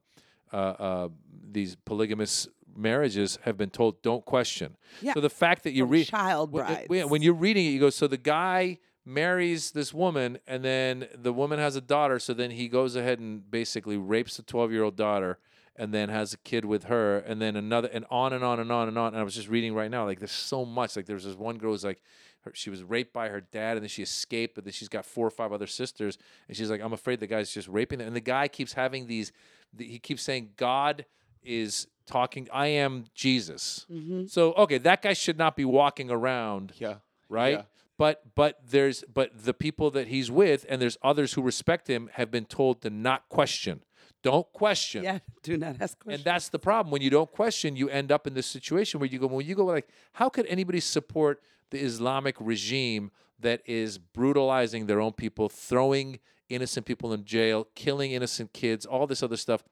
uh, 0.52 0.56
uh, 0.57 1.10
these 1.51 1.76
polygamous 1.76 2.47
marriages 2.76 3.39
have 3.43 3.57
been 3.57 3.69
told 3.69 4.01
don't 4.01 4.26
question. 4.26 4.76
Yeah. 5.01 5.13
So 5.13 5.22
the 5.22 5.30
fact 5.30 5.63
that 5.63 5.72
you 5.73 5.85
read 5.85 6.07
child 6.07 6.51
when, 6.51 6.65
brides. 6.65 6.89
when- 6.89 7.09
when 7.09 7.22
you're 7.22 7.34
reading 7.34 7.65
it, 7.65 7.69
you 7.69 7.80
go, 7.80 7.89
so 7.89 8.07
the 8.07 8.17
guy 8.17 8.80
marries 9.05 9.72
this 9.72 9.93
woman, 9.93 10.39
and 10.47 10.63
then 10.65 11.07
the 11.15 11.31
woman 11.31 11.59
has 11.59 11.76
a 11.76 11.81
daughter. 11.81 12.19
So 12.19 12.34
then 12.34 12.51
he 12.51 12.67
goes 12.67 12.95
ahead 12.95 13.19
and 13.19 13.49
basically 13.49 13.97
rapes 13.97 14.38
the 14.38 14.43
12 14.43 14.72
year 14.72 14.84
old 14.84 14.95
daughter, 14.95 15.38
and 15.76 15.93
then 15.93 16.09
has 16.09 16.34
a 16.34 16.38
kid 16.38 16.65
with 16.65 16.85
her, 16.85 17.19
and 17.19 17.41
then 17.41 17.55
another, 17.55 17.88
and 17.93 18.05
on 18.09 18.34
and 18.34 18.43
on 18.43 18.59
and 18.59 18.72
on 18.72 18.88
and 18.88 18.97
on. 18.97 19.09
And 19.09 19.17
I 19.17 19.23
was 19.23 19.35
just 19.35 19.47
reading 19.49 19.73
right 19.76 19.91
now, 19.91 20.05
like 20.05 20.19
there's 20.19 20.31
so 20.31 20.65
much. 20.65 20.95
Like 20.95 21.05
there's 21.05 21.26
this 21.26 21.35
one 21.35 21.57
girl 21.57 21.72
who's 21.72 21.84
like, 21.84 22.01
her, 22.41 22.51
she 22.55 22.69
was 22.69 22.81
raped 22.84 23.13
by 23.13 23.27
her 23.30 23.41
dad, 23.41 23.77
and 23.77 23.81
then 23.84 23.89
she 23.89 24.01
escaped, 24.01 24.55
but 24.55 24.63
then 24.63 24.73
she's 24.73 24.89
got 24.89 25.05
four 25.05 25.27
or 25.27 25.31
five 25.31 25.51
other 25.53 25.67
sisters, 25.67 26.17
and 26.47 26.57
she's 26.57 26.69
like, 26.72 26.81
I'm 26.81 26.93
afraid 26.93 27.19
the 27.19 27.27
guy's 27.27 27.51
just 27.53 27.67
raping 27.67 27.99
them. 27.99 28.07
And 28.07 28.15
the 28.15 28.22
guy 28.22 28.47
keeps 28.47 28.73
having 28.73 29.05
these, 29.07 29.31
the, 29.73 29.85
he 29.85 29.99
keeps 29.99 30.23
saying 30.23 30.51
God 30.57 31.05
is 31.45 31.88
talking. 32.05 32.47
I 32.53 32.67
am 32.67 33.05
Jesus. 33.13 33.85
Mm-hmm. 33.91 34.26
So 34.27 34.53
okay, 34.53 34.77
that 34.80 35.01
guy 35.01 35.13
should 35.13 35.38
not 35.38 35.55
be 35.55 35.65
walking 35.65 36.09
around 36.11 36.73
Yeah. 36.77 36.95
right? 37.30 37.59
Yeah. 37.59 37.63
But 37.97 38.35
but 38.35 38.59
there's 38.69 39.03
but 39.13 39.31
the 39.45 39.53
people 39.53 39.89
that 39.91 40.07
he's 40.07 40.30
with 40.30 40.65
and 40.67 40.81
there's 40.81 40.97
others 41.01 41.34
who 41.34 41.41
respect 41.41 41.88
him 41.88 42.09
have 42.13 42.30
been 42.30 42.45
told 42.45 42.81
to 42.81 42.89
not 42.89 43.30
question. 43.30 43.81
Don't 44.22 44.51
question. 44.53 45.03
Yeah, 45.03 45.19
do 45.43 45.55
not 45.55 45.76
ask 45.80 45.99
questions. 45.99 46.19
And 46.22 46.23
that's 46.26 46.49
the 46.49 46.57
problem. 46.57 46.91
When 46.91 47.01
you 47.03 47.11
don't 47.11 47.31
question, 47.31 47.76
you 47.76 47.89
end 47.89 48.11
up 48.11 48.26
in 48.26 48.34
this 48.34 48.47
situation 48.47 48.99
where 48.99 49.07
you 49.07 49.19
go, 49.19 49.27
when 49.27 49.45
you 49.45 49.53
go 49.53 49.65
like, 49.65 49.88
how 50.13 50.30
could 50.30 50.47
anybody 50.47 50.80
support 50.80 51.41
the 51.69 51.77
Islamic 51.80 52.35
regime 52.39 53.11
that 53.39 53.61
is 53.67 53.99
brutalizing 53.99 54.88
their 54.88 54.99
own 54.99 55.13
people, 55.13 55.47
throwing 55.47 56.19
innocent 56.49 56.88
people 56.88 57.13
in 57.13 57.23
jail, 57.23 57.67
killing 57.76 58.13
innocent 58.13 58.51
kids, 58.51 58.84
all 58.85 59.05
this 59.05 59.22
other 59.22 59.38
stuff? 59.38 59.63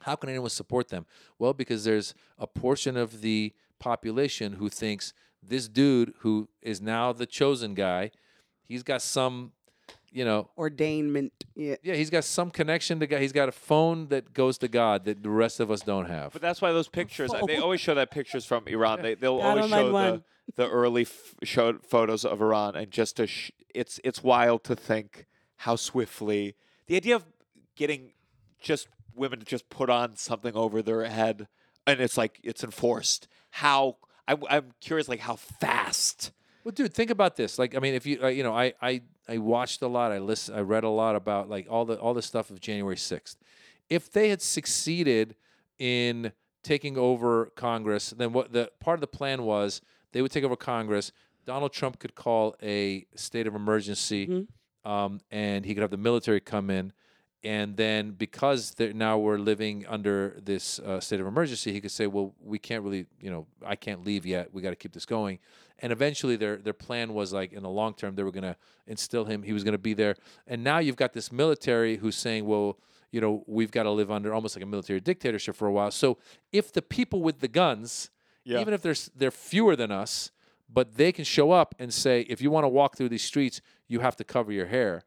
How 0.00 0.16
can 0.16 0.28
anyone 0.30 0.50
support 0.50 0.88
them? 0.88 1.06
Well, 1.38 1.52
because 1.54 1.84
there's 1.84 2.14
a 2.38 2.46
portion 2.46 2.96
of 2.96 3.20
the 3.20 3.52
population 3.78 4.54
who 4.54 4.68
thinks 4.68 5.12
this 5.42 5.68
dude 5.68 6.14
who 6.20 6.48
is 6.62 6.80
now 6.80 7.12
the 7.12 7.26
chosen 7.26 7.74
guy, 7.74 8.10
he's 8.62 8.82
got 8.82 9.02
some, 9.02 9.52
you 10.10 10.24
know, 10.24 10.50
Ordainment. 10.58 11.30
Yeah. 11.54 11.76
yeah, 11.82 11.94
he's 11.94 12.10
got 12.10 12.24
some 12.24 12.50
connection 12.50 13.00
to 13.00 13.06
God. 13.06 13.20
He's 13.20 13.32
got 13.32 13.48
a 13.48 13.52
phone 13.52 14.08
that 14.08 14.32
goes 14.32 14.58
to 14.58 14.68
God 14.68 15.04
that 15.04 15.22
the 15.22 15.30
rest 15.30 15.60
of 15.60 15.70
us 15.70 15.80
don't 15.80 16.06
have. 16.06 16.32
But 16.32 16.42
that's 16.42 16.62
why 16.62 16.72
those 16.72 16.88
pictures, 16.88 17.30
they 17.46 17.58
always 17.58 17.80
show 17.80 17.94
that 17.94 18.10
pictures 18.10 18.44
from 18.44 18.66
Iran. 18.68 19.02
They, 19.02 19.14
they'll 19.14 19.38
God 19.38 19.58
always 19.58 19.70
show 19.70 19.92
the, 19.92 20.22
the 20.56 20.68
early 20.68 21.02
f- 21.02 21.34
showed 21.42 21.84
photos 21.84 22.24
of 22.24 22.40
Iran. 22.40 22.76
And 22.76 22.90
just 22.90 23.16
to, 23.16 23.26
sh- 23.26 23.52
it's, 23.74 24.00
it's 24.04 24.22
wild 24.22 24.64
to 24.64 24.76
think 24.76 25.26
how 25.58 25.76
swiftly 25.76 26.54
the 26.86 26.96
idea 26.96 27.16
of 27.16 27.24
getting 27.76 28.12
just 28.60 28.88
women 29.16 29.38
to 29.40 29.44
just 29.44 29.68
put 29.68 29.90
on 29.90 30.16
something 30.16 30.54
over 30.54 30.82
their 30.82 31.04
head 31.04 31.48
and 31.86 32.00
it's 32.00 32.16
like, 32.16 32.40
it's 32.42 32.64
enforced. 32.64 33.28
How, 33.50 33.96
I, 34.26 34.36
I'm 34.48 34.72
curious, 34.80 35.08
like 35.08 35.20
how 35.20 35.36
fast. 35.36 36.32
Well, 36.64 36.72
dude, 36.72 36.94
think 36.94 37.10
about 37.10 37.36
this. 37.36 37.58
Like, 37.58 37.76
I 37.76 37.78
mean, 37.78 37.94
if 37.94 38.06
you, 38.06 38.22
uh, 38.22 38.28
you 38.28 38.42
know, 38.42 38.56
I, 38.56 38.72
I, 38.80 39.02
I 39.28 39.38
watched 39.38 39.82
a 39.82 39.86
lot. 39.86 40.12
I 40.12 40.18
listened. 40.18 40.56
I 40.58 40.62
read 40.62 40.84
a 40.84 40.88
lot 40.88 41.16
about 41.16 41.48
like 41.48 41.66
all 41.70 41.84
the 41.84 41.98
all 41.98 42.14
the 42.14 42.22
stuff 42.22 42.50
of 42.50 42.60
January 42.60 42.96
sixth. 42.96 43.38
If 43.88 44.10
they 44.10 44.28
had 44.28 44.42
succeeded 44.42 45.36
in 45.78 46.32
taking 46.62 46.96
over 46.96 47.46
Congress, 47.56 48.10
then 48.10 48.32
what 48.32 48.52
the 48.52 48.70
part 48.80 48.96
of 48.96 49.00
the 49.00 49.06
plan 49.06 49.42
was 49.44 49.80
they 50.12 50.22
would 50.22 50.30
take 50.30 50.44
over 50.44 50.56
Congress. 50.56 51.12
Donald 51.46 51.72
Trump 51.72 51.98
could 51.98 52.14
call 52.14 52.56
a 52.62 53.06
state 53.14 53.46
of 53.46 53.54
emergency, 53.54 54.26
um, 54.84 55.20
and 55.30 55.66
he 55.66 55.74
could 55.74 55.82
have 55.82 55.90
the 55.90 55.96
military 55.98 56.40
come 56.40 56.70
in. 56.70 56.92
And 57.44 57.76
then, 57.76 58.12
because 58.12 58.74
now 58.78 59.18
we're 59.18 59.36
living 59.38 59.84
under 59.86 60.40
this 60.42 60.78
uh, 60.78 60.98
state 60.98 61.20
of 61.20 61.26
emergency, 61.26 61.72
he 61.72 61.80
could 61.80 61.90
say, 61.90 62.06
"Well, 62.06 62.34
we 62.42 62.58
can't 62.58 62.82
really, 62.82 63.04
you 63.20 63.30
know, 63.30 63.46
I 63.64 63.76
can't 63.76 64.02
leave 64.04 64.24
yet. 64.24 64.52
We 64.54 64.62
got 64.62 64.70
to 64.70 64.76
keep 64.76 64.92
this 64.92 65.04
going." 65.04 65.38
And 65.80 65.92
eventually, 65.92 66.36
their 66.36 66.56
their 66.56 66.72
plan 66.72 67.12
was 67.12 67.32
like, 67.34 67.52
in 67.52 67.62
the 67.62 67.68
long 67.68 67.92
term, 67.94 68.14
they 68.14 68.22
were 68.22 68.32
going 68.32 68.44
to 68.44 68.56
instill 68.86 69.26
him. 69.26 69.42
He 69.42 69.52
was 69.52 69.62
going 69.62 69.72
to 69.72 69.78
be 69.78 69.92
there. 69.92 70.16
And 70.46 70.64
now 70.64 70.78
you've 70.78 70.96
got 70.96 71.12
this 71.12 71.30
military 71.30 71.98
who's 71.98 72.16
saying, 72.16 72.46
"Well, 72.46 72.78
you 73.12 73.20
know, 73.20 73.44
we've 73.46 73.70
got 73.70 73.82
to 73.82 73.90
live 73.90 74.10
under 74.10 74.32
almost 74.32 74.56
like 74.56 74.62
a 74.62 74.66
military 74.66 75.00
dictatorship 75.00 75.54
for 75.54 75.68
a 75.68 75.72
while." 75.72 75.90
So, 75.90 76.16
if 76.50 76.72
the 76.72 76.80
people 76.82 77.20
with 77.22 77.40
the 77.40 77.48
guns, 77.48 78.10
Yeah. 78.44 78.60
even 78.62 78.72
if 78.72 78.80
there's 78.80 79.10
they're 79.14 79.30
fewer 79.30 79.76
than 79.76 79.90
us, 79.90 80.30
but 80.66 80.96
they 80.96 81.12
can 81.12 81.24
show 81.24 81.50
up 81.50 81.74
and 81.78 81.92
say, 81.92 82.22
"If 82.22 82.40
you 82.40 82.50
want 82.50 82.64
to 82.64 82.68
walk 82.68 82.96
through 82.96 83.10
these 83.10 83.24
streets, 83.24 83.60
you 83.86 84.00
have 84.00 84.16
to 84.16 84.24
cover 84.24 84.50
your 84.50 84.66
hair." 84.66 85.02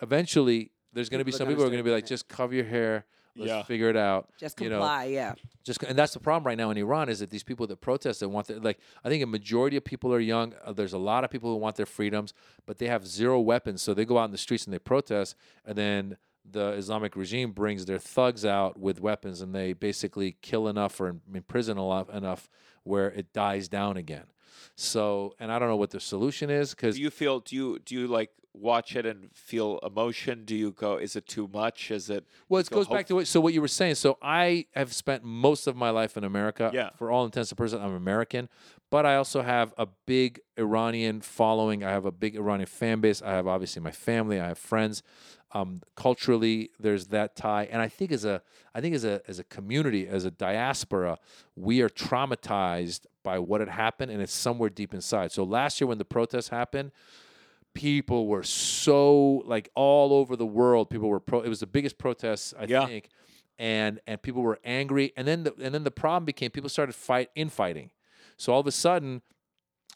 Eventually, 0.00 0.70
there's 0.92 1.08
going 1.08 1.18
to 1.20 1.24
be 1.24 1.30
People 1.32 1.36
are 1.36 1.38
some 1.38 1.48
people 1.48 1.62
who 1.62 1.68
are 1.68 1.70
going 1.70 1.82
to 1.84 1.88
be 1.88 1.90
like, 1.94 2.04
it. 2.04 2.08
"Just 2.08 2.28
cover 2.28 2.54
your 2.54 2.64
hair. 2.64 3.04
Let's 3.36 3.48
Yeah. 3.48 3.62
figure 3.62 3.88
it 3.88 3.96
out." 3.96 4.28
Just 4.38 4.60
you 4.60 4.68
know, 4.68 4.76
comply. 4.78 5.04
yeah. 5.06 5.34
just 5.64 5.82
and 5.84 5.96
that's 5.98 6.12
the 6.12 6.20
problem 6.20 6.46
right 6.46 6.58
now 6.58 6.70
in 6.70 6.76
Iran 6.76 7.08
is 7.08 7.20
that 7.20 7.30
these 7.30 7.42
people 7.44 7.66
that 7.68 7.80
protest 7.80 8.20
they 8.20 8.26
want 8.26 8.46
their, 8.48 8.58
like 8.60 8.78
I 9.04 9.08
think 9.08 9.22
a 9.22 9.26
majority 9.26 9.76
of 9.76 9.84
people 9.84 10.12
are 10.12 10.20
young. 10.20 10.54
Uh, 10.64 10.72
there's 10.72 10.92
a 10.92 10.98
lot 10.98 11.24
of 11.24 11.30
people 11.30 11.50
who 11.50 11.56
want 11.56 11.76
their 11.76 11.86
freedoms, 11.86 12.34
but 12.66 12.78
they 12.78 12.86
have 12.88 13.06
zero 13.06 13.40
weapons, 13.40 13.80
so 13.82 13.94
they 13.94 14.04
go 14.04 14.18
out 14.18 14.26
in 14.26 14.32
the 14.32 14.38
streets 14.38 14.64
and 14.64 14.74
they 14.74 14.78
protest, 14.78 15.34
and 15.64 15.76
then 15.78 16.16
the 16.44 16.70
Islamic 16.72 17.14
regime 17.14 17.52
brings 17.52 17.86
their 17.86 17.98
thugs 18.00 18.44
out 18.44 18.78
with 18.78 19.00
weapons, 19.00 19.40
and 19.40 19.54
they 19.54 19.72
basically 19.72 20.36
kill 20.42 20.66
enough 20.68 21.00
or 21.00 21.16
imprison 21.32 21.78
a 21.78 21.86
lot 21.86 22.10
enough 22.10 22.50
where 22.82 23.12
it 23.12 23.32
dies 23.32 23.68
down 23.68 23.96
again. 23.96 24.24
So, 24.74 25.34
and 25.38 25.52
I 25.52 25.58
don't 25.58 25.68
know 25.68 25.76
what 25.76 25.90
the 25.90 26.00
solution 26.00 26.50
is 26.50 26.70
because 26.74 26.96
Do 26.96 27.02
you 27.02 27.10
feel, 27.10 27.40
do 27.40 27.54
you, 27.54 27.78
do 27.78 27.94
you 27.94 28.06
like 28.08 28.30
watch 28.54 28.96
it 28.96 29.06
and 29.06 29.30
feel 29.34 29.78
emotion? 29.82 30.44
Do 30.44 30.54
you 30.54 30.72
go, 30.72 30.96
is 30.96 31.16
it 31.16 31.26
too 31.26 31.48
much? 31.52 31.90
Is 31.90 32.10
it, 32.10 32.26
Well, 32.48 32.60
it 32.60 32.68
go, 32.68 32.76
goes 32.76 32.88
back 32.88 33.06
to 33.06 33.14
what, 33.14 33.26
so 33.26 33.40
what 33.40 33.54
you 33.54 33.60
were 33.60 33.68
saying. 33.68 33.96
So 33.96 34.18
I 34.22 34.66
have 34.74 34.92
spent 34.92 35.24
most 35.24 35.66
of 35.66 35.76
my 35.76 35.90
life 35.90 36.16
in 36.16 36.24
America. 36.24 36.70
Yeah. 36.72 36.90
For 36.96 37.10
all 37.10 37.24
intents 37.24 37.50
and 37.50 37.58
purposes, 37.58 37.80
I'm 37.80 37.94
American, 37.94 38.48
but 38.90 39.06
I 39.06 39.16
also 39.16 39.42
have 39.42 39.72
a 39.78 39.86
big 40.06 40.40
Iranian 40.58 41.20
following. 41.20 41.82
I 41.82 41.90
have 41.90 42.04
a 42.04 42.12
big 42.12 42.36
Iranian 42.36 42.66
fan 42.66 43.00
base. 43.00 43.22
I 43.22 43.32
have 43.32 43.46
obviously 43.46 43.82
my 43.82 43.90
family. 43.92 44.38
I 44.38 44.48
have 44.48 44.58
friends. 44.58 45.02
Um, 45.54 45.82
culturally, 45.96 46.70
there's 46.80 47.08
that 47.08 47.36
tie, 47.36 47.68
and 47.70 47.82
I 47.82 47.88
think 47.88 48.10
as 48.10 48.24
a, 48.24 48.40
I 48.74 48.80
think 48.80 48.94
as 48.94 49.04
a 49.04 49.20
as 49.28 49.38
a 49.38 49.44
community, 49.44 50.08
as 50.08 50.24
a 50.24 50.30
diaspora, 50.30 51.18
we 51.56 51.82
are 51.82 51.90
traumatized 51.90 53.00
by 53.22 53.38
what 53.38 53.60
had 53.60 53.68
happened, 53.68 54.10
and 54.10 54.22
it's 54.22 54.32
somewhere 54.32 54.70
deep 54.70 54.94
inside. 54.94 55.30
So 55.30 55.44
last 55.44 55.78
year 55.78 55.88
when 55.88 55.98
the 55.98 56.06
protests 56.06 56.48
happened, 56.48 56.90
people 57.74 58.26
were 58.26 58.42
so 58.42 59.42
like 59.46 59.70
all 59.74 60.12
over 60.12 60.36
the 60.36 60.46
world. 60.46 60.90
People 60.90 61.08
were 61.08 61.20
pro. 61.20 61.40
It 61.40 61.48
was 61.48 61.60
the 61.60 61.66
biggest 61.66 61.98
protests 61.98 62.52
I 62.58 62.64
Yeah. 62.64 62.86
think, 62.86 63.08
and 63.58 64.00
and 64.06 64.20
people 64.22 64.42
were 64.42 64.58
angry. 64.64 65.12
And 65.16 65.26
then 65.26 65.44
the, 65.44 65.54
and 65.60 65.74
then 65.74 65.84
the 65.84 65.90
problem 65.90 66.24
became 66.24 66.50
people 66.50 66.70
started 66.70 66.94
fight 66.94 67.30
infighting. 67.34 67.90
So 68.36 68.52
all 68.52 68.60
of 68.60 68.66
a 68.66 68.72
sudden, 68.72 69.22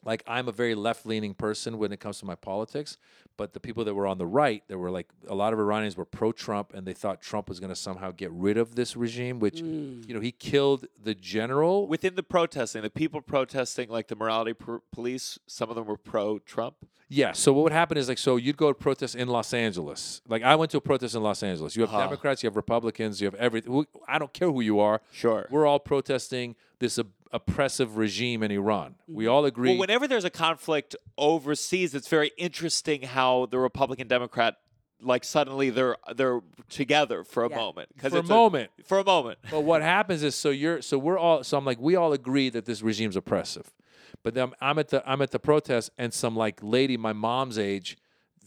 like 0.07 0.23
I'm 0.27 0.49
a 0.49 0.53
very 0.53 0.75
left 0.75 1.05
leaning 1.05 1.35
person 1.35 1.77
when 1.79 1.93
it 1.93 2.01
comes 2.01 2.19
to 2.21 2.25
my 2.25 2.37
politics, 2.37 2.97
but 3.37 3.53
the 3.53 3.61
people 3.61 3.85
that 3.85 3.95
were 3.95 4.07
on 4.07 4.17
the 4.19 4.27
right, 4.27 4.63
there 4.69 4.79
were 4.79 4.91
like 4.91 5.09
a 5.29 5.35
lot 5.35 5.53
of 5.53 5.59
Iranians 5.59 5.97
were 5.97 6.07
pro 6.07 6.33
Trump 6.33 6.73
and 6.75 6.87
they 6.87 6.95
thought 6.95 7.21
Trump 7.21 7.49
was 7.49 7.59
going 7.61 7.69
to 7.71 7.77
somehow 7.77 8.13
get 8.13 8.31
rid 8.33 8.57
of 8.57 8.77
this 8.77 8.97
regime, 8.97 9.39
which 9.41 9.59
you 9.61 10.15
know 10.15 10.21
he 10.21 10.33
killed 10.33 10.87
the 11.03 11.15
general. 11.15 11.87
within 11.87 12.15
the 12.15 12.23
protesting, 12.23 12.81
the 12.83 12.91
people 12.91 13.21
protesting, 13.21 13.89
like 13.91 14.07
the 14.09 14.17
morality 14.17 14.55
pr- 14.55 14.77
police, 14.93 15.39
some 15.47 15.69
of 15.71 15.77
them 15.77 15.85
were 15.87 15.99
pro 15.99 16.39
Trump. 16.39 16.77
Yeah. 17.09 17.33
So 17.33 17.53
what 17.53 17.63
would 17.65 17.73
happen 17.73 17.97
is 17.99 18.09
like 18.09 18.19
so 18.19 18.35
you'd 18.37 18.57
go 18.57 18.69
to 18.73 18.75
protest 18.75 19.15
in 19.15 19.29
Los 19.29 19.53
Angeles. 19.55 20.23
Like 20.29 20.43
I 20.43 20.55
went 20.57 20.71
to 20.73 20.79
a 20.79 20.81
protest 20.81 21.15
in 21.15 21.23
Los 21.23 21.43
Angeles. 21.43 21.77
You 21.77 21.83
have 21.83 21.91
Uh-huh. 21.95 22.03
Democrats, 22.05 22.43
you 22.43 22.49
have 22.49 22.57
Republicans, 22.57 23.21
you 23.21 23.27
have 23.27 23.35
everything. 23.37 23.87
I 24.09 24.19
don't 24.19 24.33
care 24.33 24.51
who 24.51 24.61
you 24.61 24.81
are. 24.81 25.01
Sure. 25.13 25.47
We're 25.51 25.67
all 25.67 25.79
protesting 25.79 26.57
this 26.79 26.99
op- 26.99 27.07
oppressive 27.33 27.97
regime 27.97 28.43
in 28.43 28.51
Iran. 28.51 28.95
We 29.09 29.27
all 29.27 29.45
agree. 29.45 29.71
Well, 29.71 29.79
whenever 29.79 30.07
there's 30.09 30.25
a 30.25 30.31
conflict 30.31 30.97
overseas, 31.19 31.95
it's 31.95 32.09
very 32.09 32.33
interesting 32.39 33.03
how 33.03 33.47
the 33.47 33.59
Republican 33.59 34.07
Democrat, 34.09 34.57
like 35.01 35.25
suddenly 35.25 35.71
they're 35.71 35.97
they're 36.15 36.41
together 36.69 37.25
for 37.25 37.45
a 37.45 37.51
Yeah. 37.51 37.57
moment 37.57 37.91
because 37.95 38.13
for 38.13 38.19
a 38.19 38.21
it's 38.21 38.29
moment. 38.29 38.71
for 38.85 38.99
a 38.99 39.05
moment. 39.05 39.39
but 39.51 39.61
what 39.61 39.83
happens 39.83 40.23
is 40.23 40.35
so 40.35 40.51
you're 40.51 40.81
so 40.83 40.99
we're 40.99 41.19
all 41.19 41.45
so 41.45 41.59
I'm 41.59 41.65
like 41.65 41.81
we 41.81 41.97
all 41.97 42.13
agree 42.13 42.49
that 42.51 42.65
this 42.65 42.83
regime's 42.83 43.17
oppressive. 43.17 43.75
But 44.23 44.35
then 44.35 44.53
I'm 44.61 44.79
at 44.79 44.89
the 44.89 45.03
I'm 45.09 45.21
at 45.23 45.31
the 45.31 45.39
protest 45.39 45.91
and 45.99 46.13
some 46.15 46.35
like 46.35 46.61
lady 46.63 46.97
my 46.97 47.13
mom's 47.13 47.59
age 47.59 47.97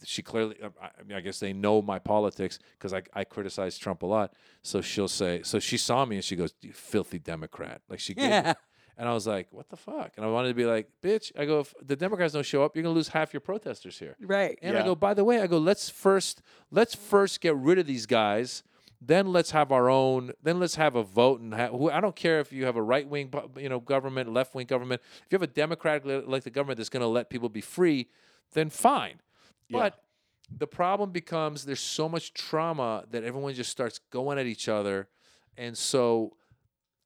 she 0.06 0.22
clearly 0.22 0.56
uh, 0.64 0.70
I 0.82 0.86
I 1.00 1.04
mean 1.04 1.18
I 1.18 1.22
guess 1.22 1.40
they 1.40 1.54
know 1.54 1.82
my 1.82 2.00
politics 2.00 2.58
cuz 2.80 2.94
I 2.94 3.04
I 3.14 3.24
criticize 3.26 3.78
Trump 3.78 4.02
a 4.02 4.06
lot. 4.08 4.34
So 4.64 4.82
she'll 4.82 5.08
say 5.08 5.42
so 5.44 5.60
she 5.60 5.78
saw 5.78 6.04
me 6.06 6.16
and 6.16 6.26
she 6.26 6.36
goes 6.36 6.54
you 6.62 6.74
filthy 6.74 7.20
democrat. 7.20 7.82
Like 7.90 8.00
she 8.00 8.14
gave 8.16 8.24
me- 8.26 8.30
Yeah. 8.32 8.54
And 9.00 9.08
I 9.10 9.14
was 9.14 9.26
like 9.26 9.48
what 9.52 9.70
the 9.70 9.78
fuck? 9.78 10.12
And 10.18 10.26
I 10.26 10.30
wanted 10.30 10.50
to 10.50 10.54
be 10.54 10.66
like 10.66 10.90
bitch 11.02 11.32
I 11.38 11.46
go 11.46 11.62
if 11.62 11.74
the 11.82 11.96
Democrats 11.96 12.34
don't 12.34 12.46
show 12.46 12.64
up 12.64 12.76
you're 12.76 12.84
going 12.84 12.94
to 12.94 12.98
lose 12.98 13.08
half 13.08 13.34
your 13.34 13.42
protesters 13.42 13.98
here. 13.98 14.16
Right. 14.22 14.60
And 14.62 14.78
I 14.78 14.84
go, 14.84 14.94
by 14.94 15.14
the 15.14 15.24
way, 15.24 15.42
I 15.42 15.48
go, 15.48 15.58
let's 15.58 15.90
first 15.90 16.42
let's 16.70 16.94
first 16.94 17.42
get 17.42 17.56
rid 17.56 17.80
of 17.80 17.88
these 17.88 18.06
guys. 18.06 18.64
Then 19.02 19.32
let's 19.32 19.52
have 19.52 19.72
our 19.72 19.90
own. 19.90 20.34
Then 20.44 20.60
let's 20.60 20.76
have 20.76 20.96
a 20.96 21.04
vote 21.04 21.40
and 21.40 21.54
ha- 21.54 21.70
I 21.92 22.02
don't 22.02 22.16
care 22.16 22.42
if 22.42 22.52
you 22.52 22.66
have 22.66 22.76
a 22.76 22.82
right 22.82 23.08
wing, 23.08 23.34
you 23.58 23.70
know, 23.70 23.80
government, 23.80 24.32
left 24.32 24.54
wing 24.54 24.68
government. 24.68 25.02
If 25.26 25.32
you 25.32 25.38
have 25.38 25.44
a 25.44 25.48
democratically 25.48 26.16
elected 26.16 26.54
government 26.54 26.78
that's 26.78 26.90
going 26.90 27.02
to 27.02 27.08
let 27.08 27.30
people 27.30 27.48
be 27.48 27.62
free, 27.62 28.10
then 28.54 28.70
fine. 28.70 29.22
Yeah. 29.70 29.80
But 29.80 30.04
the 30.58 30.68
problem 30.68 31.12
becomes 31.12 31.66
there's 31.66 31.80
so 31.80 32.10
much 32.10 32.34
trauma 32.34 33.06
that 33.12 33.24
everyone 33.24 33.54
just 33.54 33.72
starts 33.72 34.00
going 34.12 34.40
at 34.40 34.46
each 34.46 34.68
other, 34.68 35.08
and 35.58 35.78
so 35.78 36.36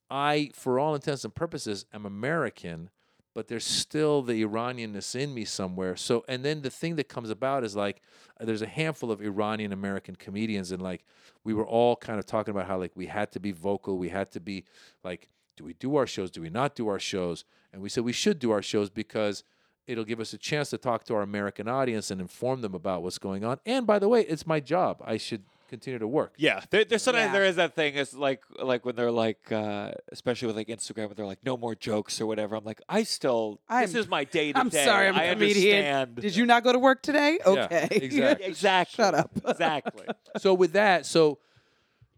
I, 0.09 0.51
for 0.53 0.79
all 0.79 0.95
intents 0.95 1.23
and 1.23 1.33
purposes, 1.33 1.85
am 1.93 2.05
American, 2.05 2.89
but 3.33 3.47
there's 3.47 3.65
still 3.65 4.21
the 4.21 4.43
Iranianness 4.43 5.15
in 5.15 5.33
me 5.33 5.45
somewhere. 5.45 5.95
So, 5.95 6.23
and 6.27 6.45
then 6.45 6.61
the 6.61 6.69
thing 6.69 6.95
that 6.97 7.09
comes 7.09 7.29
about 7.29 7.63
is 7.63 7.75
like, 7.75 8.01
there's 8.39 8.61
a 8.61 8.67
handful 8.67 9.11
of 9.11 9.21
Iranian 9.21 9.73
American 9.73 10.15
comedians, 10.15 10.71
and 10.71 10.81
like, 10.81 11.03
we 11.43 11.53
were 11.53 11.65
all 11.65 11.95
kind 11.95 12.19
of 12.19 12.25
talking 12.25 12.51
about 12.51 12.67
how 12.67 12.77
like 12.77 12.91
we 12.95 13.07
had 13.07 13.31
to 13.31 13.39
be 13.39 13.51
vocal, 13.51 13.97
we 13.97 14.09
had 14.09 14.31
to 14.31 14.39
be 14.39 14.65
like, 15.03 15.29
do 15.55 15.63
we 15.63 15.73
do 15.73 15.95
our 15.95 16.07
shows? 16.07 16.31
Do 16.31 16.41
we 16.41 16.49
not 16.49 16.75
do 16.75 16.87
our 16.87 16.99
shows? 16.99 17.43
And 17.71 17.81
we 17.81 17.89
said 17.89 18.03
we 18.03 18.13
should 18.13 18.39
do 18.39 18.51
our 18.51 18.61
shows 18.61 18.89
because 18.89 19.43
it'll 19.85 20.05
give 20.05 20.19
us 20.19 20.33
a 20.33 20.37
chance 20.37 20.69
to 20.69 20.77
talk 20.77 21.03
to 21.05 21.15
our 21.15 21.21
American 21.21 21.67
audience 21.67 22.09
and 22.09 22.21
inform 22.21 22.61
them 22.61 22.73
about 22.73 23.03
what's 23.03 23.17
going 23.17 23.43
on. 23.43 23.59
And 23.65 23.85
by 23.85 23.99
the 23.99 24.07
way, 24.07 24.21
it's 24.21 24.47
my 24.47 24.59
job. 24.59 25.01
I 25.05 25.17
should 25.17 25.43
continue 25.75 25.99
to 25.99 26.07
work. 26.19 26.31
Yeah, 26.37 26.61
there, 26.71 26.83
there's 26.85 27.01
sometimes 27.07 27.27
Yeah. 27.29 27.37
there 27.37 27.45
is 27.51 27.55
that 27.57 27.71
thing. 27.79 27.91
It's 28.01 28.13
like 28.27 28.41
like 28.71 28.81
when 28.85 28.95
they're 28.95 29.11
like, 29.25 29.51
uh, 29.51 29.91
especially 30.11 30.47
with 30.49 30.55
like 30.61 30.67
Instagram, 30.77 31.07
when 31.09 31.15
they're 31.17 31.31
like, 31.33 31.43
no 31.51 31.55
more 31.57 31.75
jokes 31.89 32.13
or 32.21 32.25
whatever. 32.31 32.55
I'm 32.55 32.63
like, 32.71 32.81
I 32.87 33.03
still, 33.03 33.59
this 33.69 33.91
I'm- 33.93 33.97
is 34.01 34.07
my 34.07 34.23
day 34.37 34.53
to 34.53 34.59
I'm 34.59 34.71
sorry, 34.71 35.07
I'm 35.09 35.15
I 35.15 35.23
a 35.25 35.33
comedian. 35.33 35.77
understand. 35.85 36.15
Did 36.27 36.35
you 36.35 36.45
not 36.45 36.63
go 36.63 36.71
to 36.77 36.79
work 36.89 36.99
today? 37.09 37.31
Yeah, 37.45 37.51
Okay. 37.53 37.87
exactly. 37.91 38.45
exactly. 38.53 38.95
Shut 39.03 39.13
up. 39.15 39.31
exactly. 39.47 40.05
so 40.37 40.53
with 40.53 40.73
that, 40.73 41.05
so 41.05 41.39